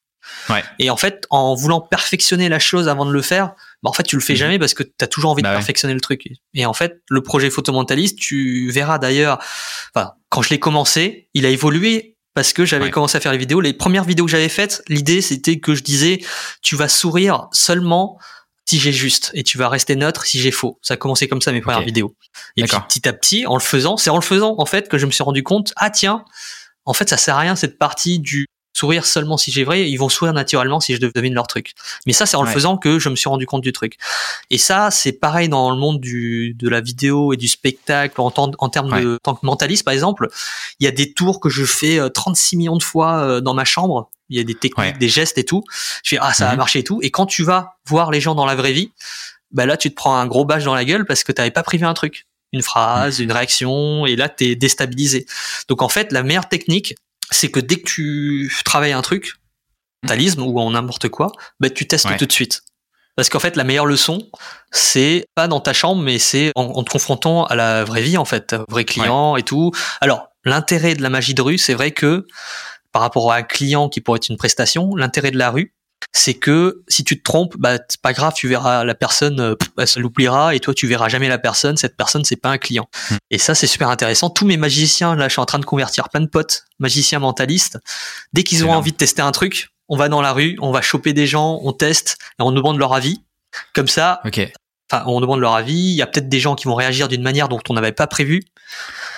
Ouais. 0.50 0.64
Et 0.78 0.90
en 0.90 0.98
fait, 0.98 1.26
en 1.32 1.56
voulant 1.56 1.82
perfectionner 1.82 2.50
la 2.50 2.60
chose 2.60 2.88
avant 2.88 3.06
de 3.06 3.12
le 3.12 3.22
faire, 3.22 3.54
bah 3.84 3.90
en 3.90 3.94
fait, 3.94 4.04
tu 4.04 4.16
le 4.16 4.22
fais 4.22 4.34
Mhm. 4.34 4.40
jamais 4.40 4.60
parce 4.60 4.74
que 4.74 4.84
tu 4.84 4.92
as 5.02 5.08
toujours 5.08 5.32
envie 5.32 5.42
Bah 5.42 5.50
de 5.50 5.54
ouais. 5.54 5.60
perfectionner 5.60 5.94
le 5.94 6.02
truc. 6.02 6.28
Et 6.54 6.66
en 6.66 6.74
fait, 6.74 7.02
le 7.10 7.22
projet 7.24 7.50
photomentaliste, 7.50 8.18
tu 8.20 8.70
verras 8.72 8.98
d'ailleurs, 9.00 9.40
enfin, 9.96 10.12
quand 10.30 10.42
je 10.42 10.50
l'ai 10.50 10.60
commencé, 10.60 11.30
il 11.34 11.46
a 11.46 11.50
évolué 11.50 12.18
parce 12.36 12.54
que 12.54 12.66
j'avais 12.66 12.86
Ouais. 12.86 12.92
commencé 12.92 13.18
à 13.18 13.22
faire 13.22 13.32
les 13.32 13.38
vidéos. 13.38 13.62
Les 13.62 13.74
premières 13.74 14.04
vidéos 14.04 14.26
que 14.26 14.32
j'avais 14.32 14.50
faites, 14.50 14.84
l'idée 14.88 15.22
c'était 15.22 15.60
que 15.60 15.76
je 15.76 15.84
disais, 15.84 16.20
tu 16.62 16.76
vas 16.76 16.88
sourire 16.90 17.48
seulement 17.52 18.18
si 18.66 18.80
j'ai 18.80 18.92
juste 18.92 19.32
et 19.34 19.44
tu 19.44 19.58
vas 19.58 19.68
rester 19.68 19.96
neutre 19.96 20.26
si 20.26 20.40
j'ai 20.40 20.52
faux. 20.52 20.78
Ça 20.84 20.94
a 20.94 20.98
commencé 20.98 21.28
comme 21.28 21.42
ça 21.42 21.52
mes 21.52 21.60
premières 21.62 21.82
vidéos. 21.82 22.16
Et 22.56 22.64
puis 22.66 22.78
petit 22.88 23.08
à 23.10 23.14
petit, 23.14 23.48
en 23.48 23.56
le 23.56 23.62
faisant, 23.62 23.98
c'est 23.98 24.12
en 24.12 24.16
le 24.16 24.22
faisant 24.22 24.56
en 24.60 24.66
fait 24.68 24.90
que 24.90 24.98
je 25.00 25.06
me 25.08 25.12
suis 25.12 25.24
rendu 25.24 25.42
compte, 25.42 25.74
ah 25.76 25.90
tiens, 25.90 26.24
en 26.86 26.94
fait 26.94 27.10
ça 27.10 27.18
sert 27.18 27.36
à 27.36 27.40
rien 27.40 27.56
cette 27.56 27.80
partie 27.80 28.20
du 28.20 28.46
sourire 28.80 29.06
seulement 29.06 29.38
si 29.38 29.52
j'ai 29.52 29.64
vrai, 29.64 29.90
ils 29.90 29.98
vont 29.98 30.10
sourire 30.10 30.34
naturellement 30.34 30.80
si 30.80 30.96
je 30.96 31.00
devine 31.00 31.34
leur 31.34 31.48
truc. 31.48 31.74
Mais 32.06 32.14
ça 32.14 32.26
c'est 32.26 32.38
en 32.38 32.44
le 32.44 32.50
faisant 32.50 32.78
que 32.78 33.00
je 33.00 33.10
me 33.10 33.16
suis 33.16 33.30
rendu 33.30 33.46
compte 33.46 33.62
du 33.62 33.74
truc. 33.74 33.98
Et 34.50 34.58
ça 34.58 34.90
c'est 34.92 35.12
pareil 35.14 35.50
dans 35.50 35.70
le 35.72 35.78
monde 35.78 36.00
du 36.00 36.54
de 36.58 36.70
la 36.70 36.82
vidéo 36.82 37.34
et 37.34 37.38
du 37.38 37.48
spectacle 37.48 38.20
en, 38.22 38.32
en 38.36 38.70
termes 38.70 38.90
de 39.02 39.16
en 39.16 39.18
tant 39.24 39.36
que 39.36 39.46
mentaliste 39.46 39.84
par 39.84 39.94
exemple, 39.94 40.30
il 40.80 40.86
y 40.86 40.88
a 40.88 40.92
des 40.92 41.14
tours 41.14 41.40
que 41.40 41.50
je 41.50 41.64
fais 41.66 42.00
euh, 42.00 42.10
36 42.10 42.58
millions 42.58 42.78
de 42.78 42.84
fois 42.84 43.20
euh, 43.20 43.42
dans 43.42 43.54
ma 43.54 43.66
chambre, 43.66 44.10
il 44.30 44.38
y 44.38 44.40
a 44.40 44.44
des 44.44 44.56
techniques, 44.56 44.78
Ouais. 44.94 44.94
des 45.00 45.10
gestes 45.10 45.38
et 45.38 45.44
tout. 45.46 45.64
Je 46.04 46.10
fais 46.16 46.18
ah 46.22 46.34
ça 46.34 46.48
a 46.48 46.52
Mhm. 46.52 46.58
marché 46.58 46.80
et 46.80 46.84
tout 46.84 47.00
et 47.02 47.12
quand 47.12 47.26
tu 47.26 47.44
vas 47.44 47.78
voir 47.88 48.12
les 48.12 48.22
gens 48.22 48.36
dans 48.36 48.46
la 48.46 48.56
vraie 48.56 48.72
vie, 48.74 48.92
bah 49.52 49.66
là 49.66 49.76
tu 49.78 49.90
te 49.90 49.96
prends 49.96 50.16
un 50.16 50.28
gros 50.28 50.46
bâche 50.46 50.64
dans 50.64 50.76
la 50.76 50.86
gueule 50.86 51.06
parce 51.06 51.24
que 51.24 51.32
t'avais 51.32 51.52
pas 51.52 51.64
prévu 51.64 51.86
un 51.86 51.94
truc, 51.94 52.28
une 52.54 52.62
phrase, 52.62 53.20
une 53.20 53.32
réaction 53.32 54.06
et 54.06 54.16
là 54.16 54.30
t'es 54.30 54.56
déstabilisé. 54.56 55.26
Donc 55.68 55.82
en 55.82 55.90
fait 55.90 56.12
la 56.12 56.24
meilleure 56.24 56.48
technique 56.48 56.96
c'est 57.32 57.50
que 57.52 57.60
dès 57.60 57.78
que 57.78 57.88
tu 57.90 58.54
travailles 58.66 58.92
un 58.94 59.02
truc, 59.02 59.34
mentalisme 60.04 60.42
ou 60.44 60.60
en 60.60 60.72
n'importe 60.72 61.10
quoi, 61.10 61.32
bah 61.60 61.70
tu 61.70 61.88
testes 61.88 62.06
Ouais. 62.06 62.18
tout 62.18 62.26
de 62.26 62.32
suite. 62.32 62.62
Parce 63.16 63.28
qu'en 63.30 63.40
fait, 63.40 63.58
la 63.58 63.66
meilleure 63.66 63.86
leçon, 63.86 64.30
c'est 64.72 65.26
pas 65.36 65.48
dans 65.50 65.60
ta 65.60 65.74
chambre, 65.74 66.02
mais 66.02 66.20
c'est 66.20 66.52
en, 66.56 66.64
en 66.64 66.84
te 66.84 66.90
confrontant 66.90 67.44
à 67.46 67.56
la 67.56 67.84
vraie 67.84 68.02
vie, 68.02 68.18
en 68.18 68.24
fait, 68.24 68.54
au 68.54 68.64
vrai 68.72 68.86
client 68.86 69.36
et 69.36 69.44
tout. 69.44 69.72
Alors, 70.00 70.30
l'intérêt 70.46 70.96
de 70.96 71.02
la 71.02 71.10
magie 71.10 71.34
de 71.34 71.42
rue, 71.42 71.58
c'est 71.58 71.74
vrai 71.74 71.92
que 71.92 72.26
par 72.94 73.02
rapport 73.02 73.32
à 73.32 73.36
un 73.36 73.44
client 73.44 73.90
qui 73.90 74.00
pourrait 74.00 74.18
être 74.18 74.30
une 74.30 74.38
prestation, 74.38 74.96
l'intérêt 74.96 75.32
de 75.32 75.38
la 75.38 75.50
rue, 75.52 75.74
c'est 76.14 76.34
que 76.34 76.82
si 76.88 77.04
tu 77.04 77.18
te 77.18 77.24
trompes, 77.24 77.56
bah 77.58 77.78
c'est 77.88 78.02
pas 78.02 78.14
grave, 78.14 78.34
tu 78.36 78.48
verras 78.48 78.84
la 78.84 78.96
personne, 78.96 79.40
euh, 79.40 79.56
elle 79.78 79.88
se 79.88 80.00
l'oubliera 80.00 80.56
et 80.56 80.60
toi 80.60 80.74
tu 80.74 80.88
verras 80.88 81.10
jamais 81.10 81.28
la 81.28 81.38
personne. 81.38 81.78
Cette 81.78 81.96
personne 81.98 82.24
c'est 82.26 82.36
pas 82.36 82.50
un 82.50 82.58
client. 82.58 82.88
Hmm. 83.12 83.16
Et 83.32 83.38
ça 83.38 83.56
c'est 83.56 83.68
super 83.68 83.90
intéressant. 83.90 84.30
Tous 84.30 84.46
mes 84.46 84.58
magiciens, 84.58 85.16
là 85.16 85.28
je 85.28 85.34
suis 85.34 85.42
en 85.42 85.46
train 85.46 85.60
de 85.60 85.66
convertir 85.66 86.10
plein 86.10 86.22
de 86.22 86.28
potes 86.28 86.64
magiciens 86.80 87.20
mentalistes. 87.20 87.78
Dès 88.34 88.44
qu'ils 88.44 88.60
ont 88.64 88.68
énorme. 88.68 88.78
envie 88.80 88.92
de 88.92 88.98
tester 88.98 89.22
un 89.22 89.32
truc, 89.32 89.70
on 89.88 89.98
va 89.98 90.10
dans 90.10 90.22
la 90.22 90.34
rue, 90.34 90.58
on 90.62 90.72
va 90.72 90.82
choper 90.82 91.14
des 91.14 91.28
gens, 91.28 91.60
on 91.64 91.74
teste 91.74 92.18
et 92.40 92.44
on 92.44 92.52
demande 92.52 92.78
leur 92.80 92.94
avis. 92.94 93.22
Comme 93.74 93.88
ça, 93.88 94.22
Ok. 94.26 94.40
enfin 94.92 95.04
on 95.08 95.20
demande 95.22 95.40
leur 95.40 95.56
avis. 95.56 95.74
Il 95.74 95.96
y 95.96 96.02
a 96.02 96.08
peut-être 96.08 96.30
des 96.30 96.40
gens 96.40 96.56
qui 96.56 96.66
vont 96.68 96.76
réagir 96.76 97.08
d'une 97.08 97.24
manière 97.24 97.50
dont 97.50 97.60
on 97.70 97.74
n'avait 97.74 97.92
pas 97.92 98.08
prévu, 98.08 98.44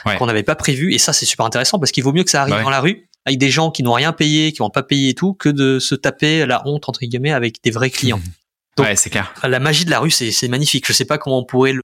Ouais. 0.06 0.18
qu'on 0.18 0.26
n'avait 0.26 0.44
pas 0.44 0.56
prévu. 0.56 0.94
Et 0.94 0.98
ça 0.98 1.14
c'est 1.14 1.26
super 1.26 1.46
intéressant 1.46 1.78
parce 1.80 1.92
qu'il 1.92 2.04
vaut 2.04 2.14
mieux 2.14 2.24
que 2.24 2.32
ça 2.32 2.42
arrive 2.42 2.54
Bah 2.54 2.58
ouais. 2.60 2.64
dans 2.64 2.70
la 2.70 2.80
rue 2.80 3.08
avec 3.26 3.40
des 3.40 3.50
gens 3.50 3.72
qui 3.72 3.84
n'ont 3.84 3.94
rien 3.94 4.14
payé, 4.14 4.52
qui 4.52 4.62
n'ont 4.62 4.70
pas 4.70 4.84
payé 4.84 5.10
et 5.10 5.14
tout, 5.14 5.34
que 5.34 5.50
de 5.50 5.80
se 5.80 5.96
taper 5.96 6.46
la 6.46 6.68
honte 6.68 6.90
entre 6.90 7.02
guillemets 7.02 7.32
avec 7.32 7.64
des 7.64 7.72
vrais 7.72 7.90
clients. 7.90 8.22
Donc- 8.78 8.88
ouais, 8.88 8.96
c'est 8.96 9.10
clair. 9.10 9.34
La 9.44 9.60
magie 9.60 9.86
de 9.86 9.92
la 9.92 10.00
rue, 10.00 10.12
c'est 10.12 10.48
magnifique. 10.48 10.88
Je 10.88 10.94
sais 10.94 11.06
pas 11.06 11.18
comment 11.18 11.40
on 11.40 11.46
pourrait 11.46 11.74
le, 11.74 11.82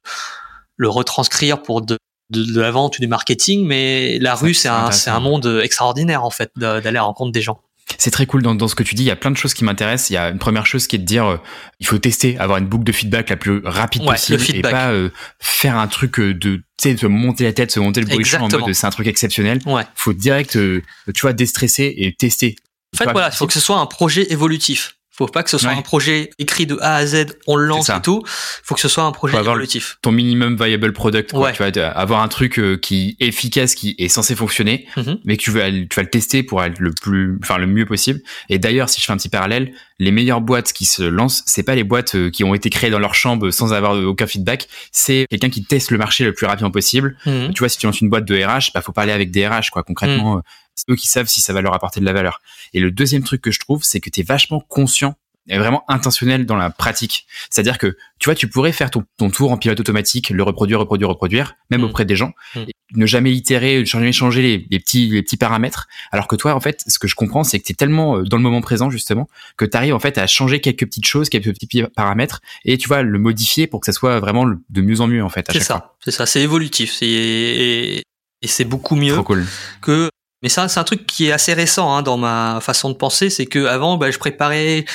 le 0.77 0.89
retranscrire 0.89 1.61
pour 1.61 1.81
de, 1.81 1.97
de, 2.29 2.43
de 2.43 2.61
la 2.61 2.71
vente 2.71 2.97
ou 2.97 3.01
du 3.01 3.07
marketing, 3.07 3.65
mais 3.65 4.19
la 4.19 4.35
rue, 4.35 4.53
c'est 4.53 4.69
un, 4.69 5.19
monde 5.19 5.59
extraordinaire 5.63 6.23
en 6.23 6.29
fait 6.29 6.51
d'aller 6.55 6.87
à 6.87 6.91
la 6.91 7.03
rencontre 7.03 7.31
des 7.31 7.41
gens. 7.41 7.59
C'est 7.97 8.11
très 8.11 8.25
cool 8.25 8.41
dans, 8.41 8.55
dans 8.55 8.67
ce 8.67 8.75
que 8.75 8.83
tu 8.83 8.95
dis. 8.95 9.03
Il 9.03 9.07
y 9.07 9.11
a 9.11 9.15
plein 9.15 9.31
de 9.31 9.37
choses 9.37 9.53
qui 9.53 9.63
m'intéressent. 9.63 10.09
Il 10.09 10.13
y 10.13 10.17
a 10.17 10.29
une 10.29 10.39
première 10.39 10.65
chose 10.65 10.87
qui 10.87 10.95
est 10.95 10.99
de 10.99 11.05
dire, 11.05 11.25
euh, 11.25 11.37
il 11.79 11.87
faut 11.87 11.97
tester, 11.97 12.37
avoir 12.37 12.57
une 12.57 12.67
boucle 12.67 12.83
de 12.83 12.91
feedback 12.91 13.29
la 13.29 13.37
plus 13.37 13.61
rapide 13.63 14.03
Ouais, 14.03 14.13
possible 14.13 14.43
le 14.47 14.55
et 14.55 14.61
pas 14.61 14.91
euh, 14.91 15.09
faire 15.39 15.77
un 15.77 15.87
truc 15.87 16.19
euh, 16.19 16.33
de, 16.33 16.61
se 16.79 17.05
monter 17.07 17.43
la 17.43 17.53
tête, 17.53 17.71
se 17.71 17.79
monter 17.79 18.01
le 18.01 18.07
bourrichon 18.07 18.37
en 18.37 18.49
mode 18.49 18.73
c'est 18.73 18.87
un 18.87 18.91
truc 18.91 19.07
exceptionnel. 19.07 19.59
Ouais. 19.65 19.83
Faut 19.95 20.13
direct, 20.13 20.55
euh, 20.55 20.83
tu 21.13 21.21
vois, 21.21 21.33
déstresser 21.33 21.93
et 21.97 22.13
tester. 22.13 22.55
En 22.93 22.97
fait, 22.97 23.05
Pas 23.05 23.11
voilà, 23.11 23.29
il 23.29 23.35
faut 23.35 23.47
que 23.47 23.53
ce 23.53 23.59
soit 23.59 23.79
un 23.79 23.85
projet 23.85 24.31
évolutif. 24.31 24.96
Faut 25.17 25.25
pas 25.27 25.41
que 25.43 25.49
ce 25.49 25.57
soit 25.57 25.71
Ouais. 25.71 25.77
un 25.77 25.81
projet 25.81 26.29
écrit 26.37 26.65
de 26.67 26.77
A 26.81 26.95
à 26.95 27.05
Z, 27.05 27.25
on 27.47 27.55
le 27.55 27.65
lance 27.65 27.89
et 27.89 28.01
tout. 28.03 28.21
Faut 28.63 28.75
que 28.75 28.81
ce 28.81 28.87
soit 28.87 29.03
un 29.03 29.11
projet 29.11 29.33
Faut 29.33 29.39
avoir 29.39 29.55
le- 29.55 29.61
évolutif. 29.61 29.97
Ton 30.03 30.11
minimum 30.11 30.55
viable 30.61 30.93
product, 30.93 31.31
quoi. 31.31 31.47
Ouais. 31.51 31.53
Tu 31.53 31.63
vois, 31.79 31.85
avoir 31.87 32.21
un 32.21 32.27
truc 32.27 32.59
euh, 32.59 32.77
qui 32.77 33.17
est 33.19 33.27
efficace, 33.27 33.73
qui 33.73 33.95
est 33.97 34.09
censé 34.09 34.35
fonctionner, 34.35 34.85
Mhm. 34.95 35.17
mais 35.25 35.37
que 35.37 35.41
tu 35.41 35.49
vas, 35.51 35.71
tu 35.71 35.87
vas 35.95 36.03
le 36.03 36.09
tester 36.09 36.43
pour 36.43 36.63
être 36.63 36.79
le 36.79 36.91
plus, 36.91 37.39
enfin, 37.41 37.57
le 37.57 37.65
mieux 37.67 37.85
possible. 37.85 38.19
Et 38.49 38.59
d'ailleurs, 38.59 38.89
si 38.89 39.01
je 39.01 39.05
fais 39.07 39.11
un 39.11 39.17
petit 39.17 39.29
parallèle, 39.29 39.73
les 39.99 40.11
meilleures 40.11 40.41
boîtes 40.41 40.71
qui 40.73 40.85
se 40.85 41.01
lancent, 41.01 41.41
c'est 41.47 41.63
pas 41.63 41.73
les 41.73 41.83
boîtes 41.83 42.13
euh, 42.13 42.29
qui 42.29 42.43
ont 42.43 42.53
été 42.53 42.69
créées 42.69 42.91
dans 42.91 42.99
leur 42.99 43.15
chambre 43.15 43.49
sans 43.49 43.73
avoir 43.73 43.93
aucun 43.97 44.27
feedback. 44.27 44.67
C'est 44.91 45.25
quelqu'un 45.31 45.49
qui 45.49 45.63
teste 45.63 45.89
le 45.89 45.97
marché 45.97 46.23
le 46.25 46.33
plus 46.33 46.45
rapidement 46.45 46.69
possible. 46.71 47.17
Mhm. 47.25 47.53
Tu 47.53 47.59
vois, 47.59 47.69
si 47.69 47.79
tu 47.79 47.87
lances 47.87 48.01
une 48.01 48.09
boîte 48.09 48.25
de 48.25 48.35
RH, 48.43 48.71
bah, 48.75 48.81
faut 48.81 48.91
parler 48.91 49.11
avec 49.13 49.31
des 49.31 49.47
RH, 49.47 49.71
quoi. 49.71 49.81
Concrètement, 49.81 50.37
euh, 50.37 50.41
c'est 50.77 50.89
eux 50.89 50.95
qui 50.95 51.07
savent 51.09 51.27
si 51.27 51.41
ça 51.41 51.51
va 51.51 51.59
leur 51.61 51.73
apporter 51.73 51.99
de 51.99 52.05
la 52.05 52.13
valeur. 52.13 52.39
Et 52.73 52.79
le 52.79 52.91
deuxième 52.91 53.23
truc 53.23 53.41
que 53.41 53.51
je 53.51 53.59
trouve, 53.59 53.83
c'est 53.83 53.99
que 53.99 54.09
tu 54.09 54.21
es 54.21 54.23
vachement 54.23 54.61
conscient 54.61 55.15
et 55.49 55.57
vraiment 55.57 55.85
intentionnel 55.89 56.45
dans 56.45 56.57
la 56.57 56.69
pratique. 56.69 57.25
C'est-à-dire 57.49 57.77
que, 57.77 57.95
tu 58.19 58.25
vois, 58.25 58.35
tu 58.35 58.49
pourrais 58.49 58.73
faire 58.73 58.91
ton, 58.91 59.05
ton 59.17 59.29
tour 59.29 59.49
en 59.53 59.57
pilote 59.57 59.79
automatique, 59.79 60.29
le 60.29 60.43
reproduire, 60.43 60.77
reproduire, 60.79 61.07
reproduire, 61.07 61.55
même 61.71 61.79
Mm. 61.81 61.85
auprès 61.85 62.03
des 62.03 62.17
gens, 62.17 62.33
Mm. 62.55 62.59
et 62.67 62.73
ne 62.95 63.05
jamais 63.05 63.31
itérer, 63.31 63.79
ne 63.79 63.85
jamais 63.85 64.11
changer 64.11 64.41
les, 64.41 64.67
les 64.69 64.79
petits, 64.79 65.07
les 65.07 65.23
petits 65.23 65.37
paramètres. 65.37 65.87
Alors 66.11 66.27
que 66.27 66.35
toi, 66.35 66.53
en 66.53 66.59
fait, 66.59 66.83
ce 66.87 66.99
que 66.99 67.07
je 67.07 67.15
comprends, 67.15 67.45
c'est 67.45 67.59
que 67.59 67.63
tu 67.63 67.71
es 67.71 67.75
tellement 67.75 68.17
euh, 68.17 68.23
dans 68.23 68.35
le 68.35 68.43
moment 68.43 68.59
présent, 68.59 68.89
justement, 68.89 69.29
que 69.55 69.63
tu 69.63 69.77
arrives, 69.77 69.93
en 69.95 69.99
fait, 69.99 70.17
à 70.17 70.27
changer 70.27 70.59
quelques 70.59 70.85
petites 70.85 71.07
choses, 71.07 71.29
quelques 71.29 71.53
petits 71.53 71.81
paramètres, 71.95 72.41
et 72.65 72.77
tu 72.77 72.89
vois, 72.89 73.01
le 73.01 73.17
modifier 73.17 73.67
pour 73.67 73.79
que 73.79 73.85
ça 73.85 73.93
soit 73.93 74.19
vraiment 74.19 74.45
de 74.47 74.81
mieux 74.81 74.99
en 74.99 75.07
mieux, 75.07 75.23
en 75.23 75.29
fait, 75.29 75.47
C'est 75.53 75.61
ça, 75.61 75.95
c'est 76.03 76.11
ça, 76.11 76.25
c'est 76.25 76.41
évolutif. 76.41 76.97
Et, 77.01 77.99
et 78.41 78.47
c'est 78.47 78.65
beaucoup 78.65 78.97
mieux 78.97 79.21
cool. 79.23 79.45
que. 79.81 80.09
Mais 80.47 80.49
ça, 80.49 80.69
c'est 80.69 80.79
un 80.79 80.85
truc 80.85 81.05
qui 81.05 81.27
est 81.27 81.33
assez 81.33 81.53
récent 81.53 81.93
hein, 81.93 82.01
dans 82.03 82.15
ma 82.15 82.59
façon 82.61 82.89
de 82.89 82.95
penser, 82.95 83.29
c'est 83.29 83.47
que 83.47 83.65
avant, 83.65 83.97
bah, 83.97 84.11
je 84.11 84.17
préparais, 84.17 84.85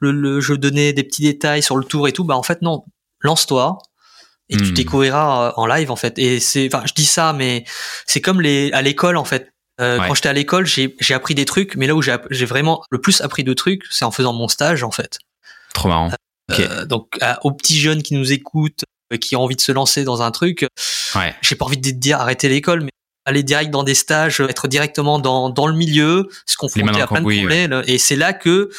le, 0.00 0.10
le, 0.10 0.40
je 0.40 0.54
donnais 0.54 0.94
des 0.94 1.02
petits 1.04 1.20
détails 1.20 1.62
sur 1.62 1.76
le 1.76 1.84
tour 1.84 2.08
et 2.08 2.12
tout. 2.12 2.24
Bah 2.24 2.34
en 2.34 2.42
fait 2.42 2.62
non, 2.62 2.86
lance-toi 3.20 3.76
et 4.48 4.56
tu 4.56 4.70
Hmm. 4.70 4.72
découvriras 4.72 5.48
euh, 5.48 5.52
en 5.56 5.66
live 5.66 5.90
en 5.90 5.96
fait. 5.96 6.18
Et 6.18 6.40
c'est, 6.40 6.66
enfin, 6.74 6.82
je 6.86 6.94
dis 6.94 7.04
ça, 7.04 7.34
mais 7.34 7.64
c'est 8.06 8.22
comme 8.22 8.40
les 8.40 8.72
à 8.72 8.80
l'école 8.80 9.18
en 9.18 9.24
fait. 9.26 9.52
Euh, 9.82 9.98
Ouais. 9.98 10.08
Quand 10.08 10.14
j'étais 10.14 10.30
à 10.30 10.32
l'école, 10.32 10.64
j'ai 10.64 10.96
j'ai 10.98 11.12
appris 11.12 11.34
des 11.34 11.44
trucs, 11.44 11.76
mais 11.76 11.86
là 11.86 11.94
où 11.94 12.00
j'ai 12.00 12.46
vraiment 12.46 12.82
le 12.90 12.98
plus 12.98 13.20
appris 13.20 13.44
de 13.44 13.52
trucs, 13.52 13.82
c'est 13.90 14.06
en 14.06 14.10
faisant 14.12 14.32
mon 14.32 14.48
stage 14.48 14.82
en 14.82 14.92
fait. 14.92 15.18
Trop 15.74 15.88
marrant. 15.88 16.10
Euh, 16.58 16.86
donc 16.86 17.08
à- 17.20 17.38
aux 17.44 17.52
petits 17.52 17.78
jeunes 17.78 18.02
qui 18.02 18.14
nous 18.14 18.32
écoutent, 18.32 18.84
euh, 19.12 19.18
qui 19.18 19.36
ont 19.36 19.42
envie 19.42 19.56
de 19.56 19.60
se 19.60 19.72
lancer 19.72 20.04
dans 20.04 20.22
un 20.22 20.30
truc, 20.30 20.66
Ouais. 21.14 21.34
j'ai 21.42 21.54
pas 21.54 21.66
envie 21.66 21.76
de 21.76 21.90
te 21.90 21.94
dire 21.94 22.18
arrêter 22.18 22.48
l'école, 22.48 22.80
mais 22.80 22.90
aller 23.24 23.42
direct 23.42 23.70
dans 23.70 23.82
des 23.84 23.94
stages, 23.94 24.40
être 24.40 24.68
directement 24.68 25.18
dans, 25.18 25.48
dans 25.50 25.66
le 25.66 25.74
milieu, 25.74 26.28
se 26.46 26.56
confronter 26.56 26.88
à 26.88 27.00
le 27.02 27.06
plein 27.06 27.20
de 27.20 27.24
problèmes. 27.38 27.82
Et 27.86 27.98
c'est 27.98 28.16
là 28.16 28.32
que 28.32 28.70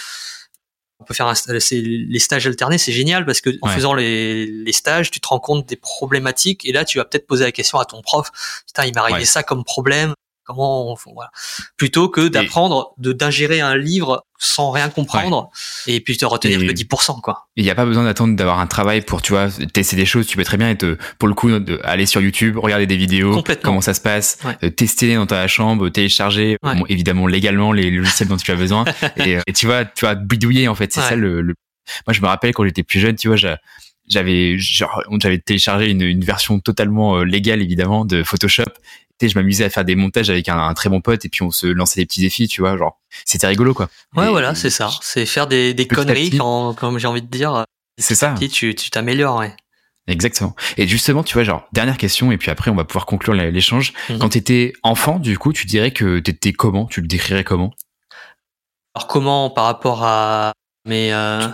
on 0.99 1.05
peut 1.05 1.13
faire 1.13 1.27
un, 1.27 1.33
les 1.71 2.19
stages 2.19 2.47
alternés, 2.47 2.77
c'est 2.77 2.93
génial 2.93 3.25
parce 3.25 3.41
que 3.41 3.49
en 3.61 3.67
Ouais. 3.67 3.75
faisant 3.75 3.93
les, 3.93 4.45
les 4.45 4.71
stages, 4.71 5.11
tu 5.11 5.19
te 5.19 5.27
rends 5.27 5.39
compte 5.39 5.65
des 5.67 5.75
problématiques 5.75 6.65
et 6.65 6.71
là 6.71 6.85
tu 6.85 6.97
vas 6.97 7.03
peut-être 7.03 7.27
poser 7.27 7.43
la 7.43 7.51
question 7.51 7.77
à 7.77 7.83
ton 7.85 8.01
prof. 8.01 8.29
Putain, 8.67 8.85
il 8.85 8.93
m'est 8.93 8.99
arrivé 9.01 9.19
Ouais. 9.19 9.25
ça 9.25 9.43
comme 9.43 9.63
problème. 9.65 10.13
Comment 10.45 10.91
on, 10.91 10.95
voilà. 11.13 11.31
plutôt 11.77 12.09
que 12.09 12.27
d'apprendre 12.27 12.93
de 12.97 13.13
d'ingérer 13.13 13.61
un 13.61 13.77
livre 13.77 14.25
sans 14.37 14.71
rien 14.71 14.89
comprendre 14.89 15.49
et 15.87 16.01
puis 16.01 16.17
te 16.17 16.25
retenir 16.25 16.61
Et- 16.61 16.67
que 16.67 16.71
10% 16.73 17.21
quoi. 17.21 17.47
Il 17.55 17.63
n'y 17.63 17.69
a 17.69 17.75
pas 17.75 17.85
besoin 17.85 18.03
d'attendre 18.03 18.35
d'avoir 18.35 18.59
un 18.59 18.67
travail 18.67 19.01
pour, 19.01 19.21
tu 19.21 19.31
vois, 19.31 19.47
tester 19.73 19.95
des 19.95 20.05
choses. 20.05 20.27
Tu 20.27 20.35
peux 20.35 20.43
très 20.43 20.57
bien 20.57 20.69
être, 20.69 20.97
pour 21.17 21.29
le 21.29 21.33
coup, 21.33 21.49
de- 21.49 21.79
aller 21.83 22.05
sur 22.05 22.19
YouTube, 22.19 22.57
regarder 22.57 22.85
des 22.87 22.97
vidéos, 22.97 23.41
comment 23.63 23.79
ça 23.81 23.93
se 23.93 24.01
passe, 24.01 24.37
Ouais. 24.43 24.57
euh, 24.63 24.69
tester 24.69 25.15
dans 25.15 25.25
ta 25.25 25.47
chambre, 25.47 25.87
télécharger, 25.89 26.57
Ouais. 26.61 26.75
bon, 26.75 26.85
évidemment 26.89 27.25
légalement 27.27 27.71
les 27.71 27.89
logiciels 27.89 28.27
dont 28.27 28.37
tu 28.37 28.51
as 28.51 28.55
besoin. 28.55 28.83
et, 29.17 29.37
et 29.47 29.53
tu 29.53 29.65
vois, 29.65 29.85
tu 29.85 30.03
vas 30.05 30.15
bidouiller 30.15 30.67
en 30.67 30.75
fait. 30.75 30.91
C'est 30.91 30.99
ça 31.01 31.15
le, 31.15 31.41
le- 31.41 31.55
Moi, 32.07 32.13
je 32.13 32.21
me 32.21 32.27
rappelle 32.27 32.53
quand 32.53 32.65
j'étais 32.65 32.83
plus 32.83 32.99
jeune, 32.99 33.15
tu 33.15 33.27
vois, 33.29 33.37
j'a- 33.37 33.59
j'avais 34.09 34.57
genre, 34.57 35.01
j'avais 35.21 35.39
téléchargé 35.39 35.89
une, 35.89 36.01
une 36.01 36.25
version 36.25 36.59
totalement 36.59 37.17
euh, 37.19 37.23
légale 37.23 37.61
évidemment 37.61 38.03
de 38.03 38.23
Photoshop. 38.23 38.65
Tu 39.19 39.25
sais, 39.27 39.29
je 39.29 39.37
m'amusais 39.37 39.63
à 39.63 39.69
faire 39.69 39.85
des 39.85 39.95
montages 39.95 40.29
avec 40.29 40.49
un, 40.49 40.57
un 40.57 40.73
très 40.73 40.89
bon 40.89 41.01
pote 41.01 41.23
et 41.25 41.29
puis 41.29 41.43
on 41.43 41.51
se 41.51 41.67
lançait 41.67 42.01
des 42.01 42.05
petits 42.05 42.21
défis, 42.21 42.47
tu 42.47 42.61
vois, 42.61 42.77
genre 42.77 42.99
c'était 43.25 43.47
rigolo 43.47 43.73
quoi. 43.73 43.89
Ouais, 44.15 44.25
Et- 44.27 44.29
voilà, 44.29 44.55
c'est 44.55 44.69
ça. 44.71 44.89
C'est 45.01 45.25
faire 45.25 45.47
des, 45.47 45.73
des 45.73 45.87
conneries 45.87 46.31
quand, 46.37 46.73
comme 46.73 46.97
j'ai 46.97 47.07
envie 47.07 47.21
de 47.21 47.27
dire. 47.27 47.65
C'est 47.99 48.15
ça. 48.15 48.31
petit, 48.31 48.49
tu 48.49 48.73
tu 48.73 48.89
t'améliores, 48.89 49.37
ouais. 49.37 49.55
Exactement. 50.07 50.53
Et 50.77 50.85
justement, 50.87 51.23
tu 51.23 51.33
vois, 51.35 51.43
genre, 51.43 51.65
dernière 51.71 51.97
question, 51.97 52.31
et 52.33 52.37
puis 52.37 52.51
après, 52.51 52.69
on 52.71 52.75
va 52.75 52.83
pouvoir 52.83 53.05
conclure 53.05 53.33
l'échange. 53.35 53.93
Mhm. 54.09 54.19
Quand 54.19 54.29
tu 54.29 54.37
étais 54.39 54.73
enfant, 54.83 55.17
du 55.19 55.37
coup, 55.37 55.53
tu 55.53 55.65
dirais 55.65 55.91
que 55.91 56.19
t'étais 56.19 56.51
comment? 56.51 56.87
Tu 56.87 56.99
le 56.99 57.07
décrirais 57.07 57.43
comment? 57.45 57.71
Alors 58.95 59.07
comment 59.07 59.49
par 59.49 59.65
rapport 59.65 60.03
à 60.03 60.51
mais 60.85 61.13
euh, 61.13 61.47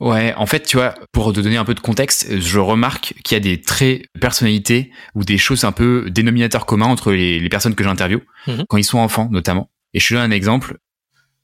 Ouais, 0.00 0.32
en 0.34 0.46
fait, 0.46 0.60
tu 0.62 0.78
vois, 0.78 0.94
pour 1.12 1.30
te 1.34 1.40
donner 1.40 1.58
un 1.58 1.64
peu 1.64 1.74
de 1.74 1.80
contexte, 1.80 2.38
je 2.40 2.58
remarque 2.58 3.14
qu'il 3.22 3.34
y 3.34 3.36
a 3.36 3.40
des 3.40 3.60
traits 3.60 4.06
de 4.14 4.20
personnalité 4.20 4.90
ou 5.14 5.24
des 5.24 5.36
choses 5.36 5.64
un 5.64 5.72
peu 5.72 6.06
dénominateurs 6.10 6.64
communs 6.64 6.86
entre 6.86 7.12
les, 7.12 7.38
les 7.38 7.48
personnes 7.50 7.74
que 7.74 7.84
j'interviewe, 7.84 8.22
Mhm. 8.46 8.64
quand 8.68 8.78
ils 8.78 8.84
sont 8.84 8.98
enfants, 8.98 9.28
notamment. 9.30 9.70
Et 9.92 10.00
je 10.00 10.08
te 10.08 10.14
donne 10.14 10.22
un 10.22 10.30
exemple. 10.34 10.78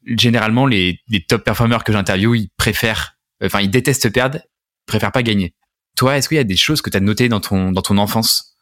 Généralement, 0.07 0.67
les, 0.67 1.01
les 1.09 1.23
top 1.23 1.45
performers 1.45 1.85
que 1.85 1.93
j'interviewe, 1.93 2.35
ils 2.39 2.49
préfèrent, 2.57 3.17
enfin, 3.45 3.61
ils 3.61 3.71
détestent 3.71 4.11
perdre, 4.11 4.39
ils 4.43 4.87
préfèrent 4.87 5.13
pas 5.13 5.23
gagner. 5.23 5.55
Toi, 5.97 6.17
est-ce 6.17 6.29
qu'il 6.29 6.37
y 6.37 6.41
a 6.41 6.45
des 6.45 6.57
choses 6.57 6.81
que 6.81 6.89
tu 6.91 6.97
as 6.97 7.01
notées 7.01 7.29
dans 7.29 7.41
ton, 7.41 7.73
dans 7.73 7.83
ton 7.83 7.99
enfance 7.99 8.57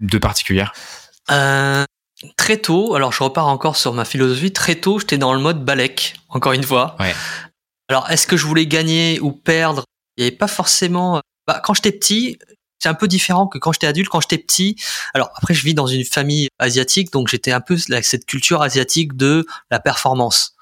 de 0.00 0.18
particulière? 0.18 0.72
Euh, 1.30 1.84
très 2.36 2.56
tôt, 2.56 2.94
alors 2.96 3.12
je 3.12 3.22
repars 3.22 3.46
encore 3.46 3.76
sur 3.76 3.92
ma 3.92 4.04
philosophie, 4.04 4.52
très 4.52 4.74
tôt 4.76 4.98
j'étais 4.98 5.18
dans 5.18 5.34
le 5.34 5.40
mode 5.40 5.64
Balek, 5.64 6.14
encore 6.28 6.52
une 6.52 6.62
fois. 6.64 6.96
Ouais. 6.98 7.14
Alors 7.92 8.10
est-ce 8.10 8.26
que 8.26 8.38
je 8.38 8.46
voulais 8.46 8.66
gagner 8.66 9.20
ou 9.20 9.32
perdre? 9.32 9.84
Il 10.16 10.22
n'y 10.24 10.28
avait 10.28 10.36
pas 10.36 10.48
forcément... 10.48 11.20
Bah, 11.46 11.60
quand 11.62 11.74
j'étais 11.74 11.92
petit, 11.92 12.38
c'est 12.78 12.88
un 12.88 12.94
peu 12.94 13.06
différent 13.06 13.46
que 13.46 13.58
quand 13.58 13.72
j'étais 13.72 13.86
adulte. 13.86 14.08
Quand 14.08 14.20
j'étais 14.22 14.38
petit, 14.38 14.76
alors 15.12 15.30
après 15.34 15.52
je 15.52 15.62
vis 15.62 15.74
dans 15.74 15.86
une 15.86 16.04
famille 16.04 16.48
asiatique, 16.58 17.12
donc 17.12 17.28
j'étais 17.28 17.52
un 17.52 17.60
peu 17.60 17.76
avec 17.90 18.04
cette 18.04 18.24
culture 18.24 18.62
asiatique 18.62 19.14
de 19.16 19.44
la 19.70 19.78
performance. 19.78 20.54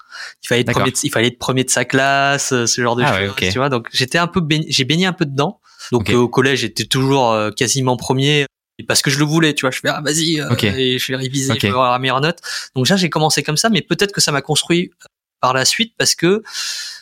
Il 0.43 0.47
fallait 0.47 0.61
être 0.61 0.71
premier, 0.73 0.91
de, 0.91 0.97
il 1.03 1.09
fallait 1.09 1.27
être 1.27 1.39
premier 1.39 1.63
de 1.63 1.69
sa 1.69 1.85
classe, 1.85 2.51
euh, 2.51 2.65
ce 2.67 2.81
genre 2.81 2.97
de 2.97 3.03
Ah 3.03 3.13
choses. 3.13 3.21
ouais, 3.21 3.29
ok. 3.29 3.49
Tu 3.49 3.57
vois, 3.57 3.69
donc 3.69 3.87
j'étais 3.93 4.17
un 4.17 4.27
peu, 4.27 4.41
j'ai 4.67 4.83
baigné 4.83 5.05
un 5.05 5.13
peu 5.13 5.25
dedans. 5.25 5.61
Donc 5.93 6.09
euh, 6.09 6.15
au 6.15 6.27
collège, 6.27 6.59
j'étais 6.59 6.83
toujours 6.85 7.31
euh, 7.31 7.49
quasiment 7.51 7.95
premier 7.95 8.45
parce 8.87 9.01
que 9.01 9.09
je 9.09 9.19
le 9.19 9.25
voulais. 9.25 9.53
Tu 9.53 9.61
vois, 9.61 9.71
je 9.71 9.79
fais 9.79 9.87
ah 9.87 10.01
vas-y, 10.03 10.41
euh, 10.41 10.51
Ok. 10.51 10.65
et 10.65 10.99
je 10.99 11.11
vais 11.13 11.17
réviser 11.17 11.53
Ok. 11.53 11.61
pour 11.61 11.69
avoir 11.69 11.91
la 11.93 11.99
meilleure 11.99 12.19
note. 12.21 12.39
Donc 12.75 12.85
j'ai 12.85 13.09
commencé 13.09 13.41
comme 13.41 13.57
ça, 13.57 13.69
mais 13.69 13.81
peut-être 13.81 14.11
que 14.11 14.19
ça 14.21 14.31
m'a 14.33 14.41
construit 14.41 14.91
euh, 15.03 15.05
par 15.41 15.53
la 15.53 15.65
suite 15.65 15.93
parce 15.97 16.15
que 16.15 16.43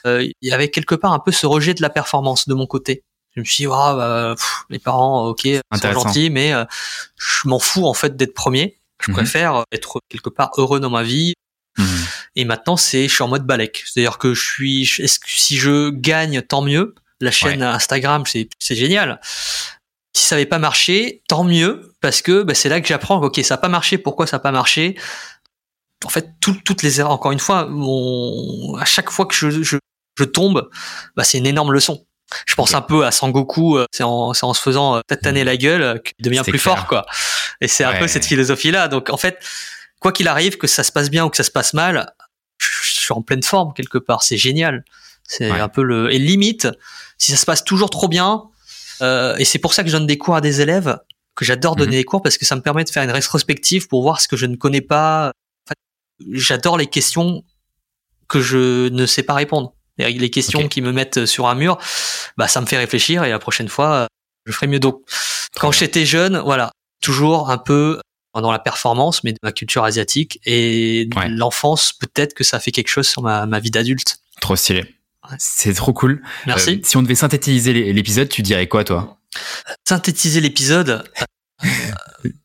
euh, 0.06 0.24
il 0.24 0.50
y 0.50 0.52
avait 0.54 0.70
quelque 0.70 0.96
part 0.96 1.14
un 1.14 1.20
peu 1.20 1.32
ce 1.32 1.46
rejet 1.46 1.74
de 1.74 1.82
la 1.82 1.90
performance 1.90 2.48
de 2.48 2.54
mon 2.54 2.66
côté. 2.66 3.04
Je 3.36 3.42
me 3.42 3.46
suis 3.46 3.64
dit, 3.64 3.68
bah, 3.68 4.34
pff, 4.36 4.64
les 4.70 4.80
parents, 4.80 5.28
ok, 5.28 5.42
sont 5.74 5.92
gentils, 5.94 6.30
mais 6.32 6.52
euh, 6.54 6.66
je 7.18 7.48
m'en 7.48 7.60
fous 7.60 7.86
en 7.86 7.94
fait 7.94 8.16
d'être 8.18 8.34
premier. 8.34 8.80
Je 9.02 9.12
Mhm. 9.12 9.16
préfère 9.18 9.64
être 9.72 10.00
quelque 10.10 10.30
part 10.30 10.52
heureux 10.58 10.80
dans 10.80 10.90
ma 10.90 11.04
vie. 11.04 11.34
Mhm. 11.78 11.88
Et 12.36 12.46
maintenant, 12.46 12.76
c'est, 12.76 13.08
je 13.08 13.14
suis 13.14 13.24
en 13.24 13.28
mode 13.28 13.46
balèque. 13.46 13.84
C'est-à-dire 13.86 14.18
que 14.18 14.34
je 14.34 14.42
suis, 14.44 14.84
je- 14.86 15.04
est-ce 15.04 15.20
que 15.20 15.28
si 15.30 15.58
je 15.58 15.90
gagne, 15.92 16.42
tant 16.42 16.62
mieux. 16.62 16.96
La 17.22 17.32
chaîne 17.32 17.62
Instagram, 17.64 18.24
c'est, 18.26 18.50
c'est 18.60 18.76
génial. 18.76 19.20
Si 20.16 20.26
ça 20.26 20.36
n'avait 20.36 20.46
pas 20.46 20.58
marché, 20.60 21.22
tant 21.28 21.44
mieux, 21.44 21.94
parce 22.02 22.22
que 22.22 22.44
bah, 22.44 22.54
c'est 22.56 22.68
là 22.70 22.82
que 22.82 22.88
j'apprends, 22.88 23.22
ok, 23.22 23.40
ça 23.44 23.54
n'a 23.56 23.58
pas 23.60 23.70
marché, 23.70 23.98
pourquoi 23.98 24.26
ça 24.26 24.38
n'a 24.38 24.42
pas 24.42 24.52
marché? 24.52 24.98
En 26.06 26.10
fait, 26.10 26.30
toutes 26.42 26.82
les 26.84 27.00
erreurs, 27.00 27.12
encore 27.12 27.32
une 27.32 27.40
fois, 27.40 27.70
à 28.80 28.86
chaque 28.86 29.10
fois 29.10 29.26
que 29.26 29.36
je, 29.36 29.50
je, 29.64 29.78
je 30.18 30.24
tombe, 30.24 30.70
bah, 31.16 31.24
c'est 31.24 31.38
une 31.38 31.48
énorme 31.48 31.72
leçon. 31.72 32.06
Je 32.46 32.56
pense 32.56 32.74
un 32.76 32.82
peu 32.82 33.06
à 33.06 33.12
Sangoku, 33.12 33.78
euh, 33.78 33.86
c'est 33.92 34.04
en, 34.04 34.32
en 34.40 34.54
se 34.54 34.62
faisant 34.62 34.98
euh, 34.98 35.02
tataner 35.08 35.44
la 35.44 35.58
gueule 35.58 35.82
euh, 35.82 35.98
qu'il 35.98 36.14
devient 36.24 36.44
plus 36.46 36.60
fort, 36.60 36.86
quoi. 36.88 37.06
Et 37.60 37.68
c'est 37.68 37.84
un 37.84 37.98
peu 37.98 38.08
cette 38.08 38.26
philosophie-là. 38.26 38.88
Donc, 38.88 39.10
en 39.10 39.18
fait, 39.18 39.40
quoi 40.00 40.12
qu'il 40.12 40.28
arrive, 40.28 40.58
que 40.58 40.68
ça 40.68 40.84
se 40.84 40.92
passe 40.92 41.10
bien 41.10 41.26
ou 41.26 41.30
que 41.30 41.38
ça 41.38 41.44
se 41.44 41.52
passe 41.52 41.74
mal, 41.74 42.14
je 42.60 43.02
suis 43.02 43.14
en 43.14 43.22
pleine 43.22 43.44
forme 43.44 43.74
quelque 43.74 43.98
part. 43.98 44.24
C'est 44.24 44.38
génial. 44.38 44.84
C'est 45.28 45.52
un 45.52 45.70
peu 45.70 45.84
le 45.84 46.12
et 46.12 46.18
limite 46.18 46.68
si 47.18 47.32
ça 47.32 47.38
se 47.38 47.46
passe 47.46 47.64
toujours 47.64 47.90
trop 47.90 48.08
bien. 48.08 48.44
Euh, 49.02 49.36
et 49.38 49.46
c'est 49.46 49.60
pour 49.60 49.74
ça 49.74 49.84
que 49.84 49.90
je 49.90 49.96
donne 49.96 50.08
des 50.08 50.18
cours 50.18 50.36
à 50.36 50.42
des 50.42 50.62
élèves 50.62 50.98
que 51.36 51.46
j'adore 51.46 51.76
donner 51.76 51.92
mhm. 51.92 52.02
des 52.02 52.04
cours 52.04 52.22
parce 52.22 52.38
que 52.38 52.46
ça 52.46 52.56
me 52.56 52.62
permet 52.62 52.84
de 52.84 52.90
faire 52.90 53.04
une 53.04 53.12
rétrospective 53.12 53.88
pour 53.88 54.02
voir 54.02 54.20
ce 54.20 54.28
que 54.28 54.36
je 54.36 54.46
ne 54.46 54.56
connais 54.56 54.82
pas. 54.82 55.32
J'adore 56.32 56.78
les 56.78 56.88
questions 56.88 57.44
que 58.28 58.42
je 58.42 58.90
ne 58.90 59.06
sais 59.06 59.24
pas 59.24 59.34
répondre. 59.34 59.74
Les 59.98 60.30
questions 60.30 60.68
qui 60.70 60.82
me 60.82 60.94
mettent 60.94 61.26
sur 61.26 61.48
un 61.48 61.56
mur, 61.56 61.78
bah 62.38 62.48
ça 62.48 62.62
me 62.62 62.66
fait 62.66 62.78
réfléchir 62.78 63.24
et 63.26 63.30
la 63.30 63.40
prochaine 63.40 63.68
fois 63.68 64.08
je 64.46 64.52
ferai 64.54 64.68
mieux. 64.68 64.80
Donc 64.80 65.02
quand 65.56 65.72
j'étais 65.72 66.06
jeune, 66.06 66.40
voilà, 66.40 66.72
toujours 67.02 67.50
un 67.50 67.58
peu 67.58 68.00
dans 68.34 68.52
la 68.52 68.60
performance, 68.60 69.24
mais 69.24 69.34
de 69.34 69.40
ma 69.44 69.52
culture 69.52 69.84
asiatique 69.84 70.40
et 70.46 71.10
l'enfance, 71.30 71.94
peut-être 71.94 72.34
que 72.34 72.44
ça 72.44 72.60
fait 72.60 72.72
quelque 72.72 72.88
chose 72.88 73.08
sur 73.08 73.22
ma, 73.22 73.46
ma 73.46 73.60
vie 73.60 73.72
d'adulte. 73.72 74.20
Trop 74.40 74.56
stylé. 74.56 74.96
C'est 75.38 75.74
trop 75.74 75.94
cool. 75.94 76.24
Merci. 76.46 76.70
Euh, 76.70 76.80
si 76.84 76.98
on 76.98 77.02
devait 77.02 77.16
synthétiser 77.16 77.74
l'épisode, 77.94 78.30
tu 78.30 78.42
dirais 78.42 78.68
quoi, 78.68 78.84
toi? 78.84 79.20
Synthétiser 79.88 80.42
l'épisode, 80.42 80.90
euh, 80.90 81.26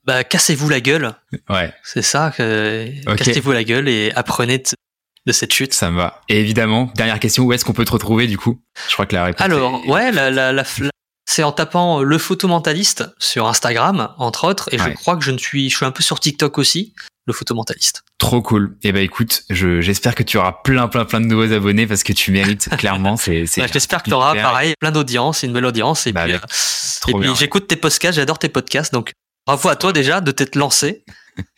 bah, 0.05 0.25
cassez-vous 0.25 0.69
la 0.69 0.81
gueule. 0.81 1.15
Ouais. 1.49 1.73
C'est 1.83 2.03
ça. 2.03 2.33
Cassez-vous 2.37 3.53
la 3.53 3.65
gueule 3.65 3.89
et 3.89 4.13
apprenez 4.15 4.63
de 5.27 5.33
cette 5.33 5.53
chute. 5.53 5.75
Ça 5.75 5.91
me 5.91 5.97
va. 5.97 6.23
Et 6.29 6.41
évidemment, 6.41 6.93
dernière 6.97 7.21
question, 7.21 7.45
où 7.45 7.53
est-ce 7.53 7.65
qu'on 7.65 7.73
peut 7.73 7.85
te 7.85 7.93
retrouver 7.93 8.27
du 8.27 8.39
coup? 8.39 8.61
Je 8.89 8.93
crois 8.93 9.07
que 9.07 9.15
la 9.15 9.25
réponse. 9.25 9.41
Alors, 9.45 9.87
ouais, 9.89 10.13
la, 10.13 10.31
la, 10.31 10.53
la, 10.53 10.65
c'est 11.27 11.43
en 11.43 11.53
tapant 11.53 12.03
le 12.03 12.19
photomentaliste 12.19 13.05
sur 13.19 13.47
Instagram, 13.47 14.11
entre 14.19 14.47
autres, 14.47 14.69
et 14.73 14.79
je 14.79 14.91
crois 14.91 15.17
que 15.17 15.25
je 15.25 15.31
ne 15.31 15.39
suis, 15.39 15.71
je 15.71 15.77
suis 15.77 15.87
un 15.87 15.91
peu 15.91 16.03
sur 16.03 16.21
TikTok 16.21 16.59
aussi, 16.59 16.95
le 17.27 17.33
photomentaliste. 17.33 18.03
Trop 18.19 18.43
cool. 18.43 18.77
Eh 18.83 18.93
ben 18.93 19.03
écoute, 19.03 19.45
je, 19.49 19.81
j'espère 19.81 20.15
que 20.15 20.23
tu 20.23 20.37
auras 20.37 20.53
plein, 20.65 20.89
plein, 20.89 21.05
plein 21.05 21.21
de 21.21 21.27
nouveaux 21.27 21.51
abonnés 21.53 21.87
parce 21.87 22.03
que 22.03 22.13
tu 22.13 22.31
mérites 22.31 22.69
clairement. 22.77 23.17
C'est, 23.17 23.47
c'est 23.47 23.67
j'espère 23.73 24.03
que 24.03 24.11
tu 24.11 24.15
auras 24.15 24.35
pareil, 24.35 24.75
plein 24.79 24.93
d'audience, 24.93 25.43
une 25.43 25.53
belle 25.53 25.65
audience. 25.65 26.07
Et 26.07 26.13
bah, 26.13 26.25
puis, 26.25 26.35
euh, 26.35 26.39
et 27.09 27.21
puis 27.21 27.35
j'écoute 27.37 27.67
tes 27.67 27.77
podcasts, 27.77 28.17
j'adore 28.17 28.39
tes 28.39 28.49
podcasts, 28.51 28.93
donc 28.93 29.13
bravo 29.47 29.69
à 29.69 29.77
toi 29.77 29.93
déjà 29.93 30.21
de 30.21 30.31
t'être 30.31 30.57
lancé. 30.57 31.05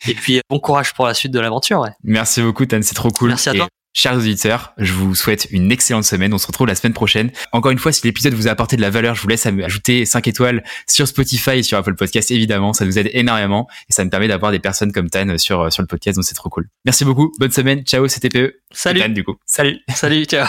et 0.07 0.13
puis 0.13 0.41
bon 0.49 0.59
courage 0.59 0.93
pour 0.93 1.05
la 1.05 1.13
suite 1.13 1.31
de 1.31 1.39
l'aventure. 1.39 1.79
Ouais. 1.79 1.91
Merci 2.03 2.41
beaucoup, 2.41 2.65
Tan, 2.65 2.81
c'est 2.81 2.95
trop 2.95 3.11
cool. 3.11 3.29
Merci 3.29 3.49
à 3.49 3.53
toi. 3.53 3.67
Chers 3.93 4.15
auditeurs, 4.15 4.73
je 4.77 4.93
vous 4.93 5.15
souhaite 5.15 5.47
une 5.49 5.71
excellente 5.71 6.03
semaine. 6.03 6.31
On 6.31 6.37
se 6.37 6.45
retrouve 6.45 6.67
la 6.67 6.75
semaine 6.75 6.93
prochaine. 6.93 7.31
Encore 7.51 7.71
une 7.71 7.79
fois, 7.79 7.91
si 7.91 8.05
l'épisode 8.05 8.35
vous 8.35 8.47
a 8.47 8.51
apporté 8.51 8.75
de 8.75 8.81
la 8.81 8.91
valeur, 8.91 9.15
je 9.15 9.23
vous 9.23 9.27
laisse 9.27 9.47
ajouter 9.47 10.05
5 10.05 10.27
étoiles 10.27 10.63
sur 10.87 11.07
Spotify 11.07 11.51
et 11.57 11.63
sur 11.63 11.79
Apple 11.79 11.95
Podcast, 11.95 12.29
évidemment. 12.29 12.73
Ça 12.73 12.85
nous 12.85 12.99
aide 12.99 13.09
énormément 13.13 13.67
et 13.89 13.93
ça 13.93 14.05
me 14.05 14.11
permet 14.11 14.27
d'avoir 14.27 14.51
des 14.51 14.59
personnes 14.59 14.91
comme 14.91 15.09
Tan 15.09 15.39
sur, 15.39 15.73
sur 15.73 15.81
le 15.81 15.87
podcast, 15.87 16.15
donc 16.15 16.25
c'est 16.25 16.35
trop 16.35 16.49
cool. 16.49 16.69
Merci 16.85 17.05
beaucoup. 17.05 17.31
Bonne 17.39 17.51
semaine. 17.51 17.81
Ciao, 17.85 18.07
c'était 18.07 18.29
PE. 18.29 18.53
Salut. 18.71 18.99
Tan, 18.99 19.09
du 19.09 19.23
coup. 19.23 19.37
Salut. 19.47 19.79
Salut, 19.95 20.25
ciao. 20.25 20.45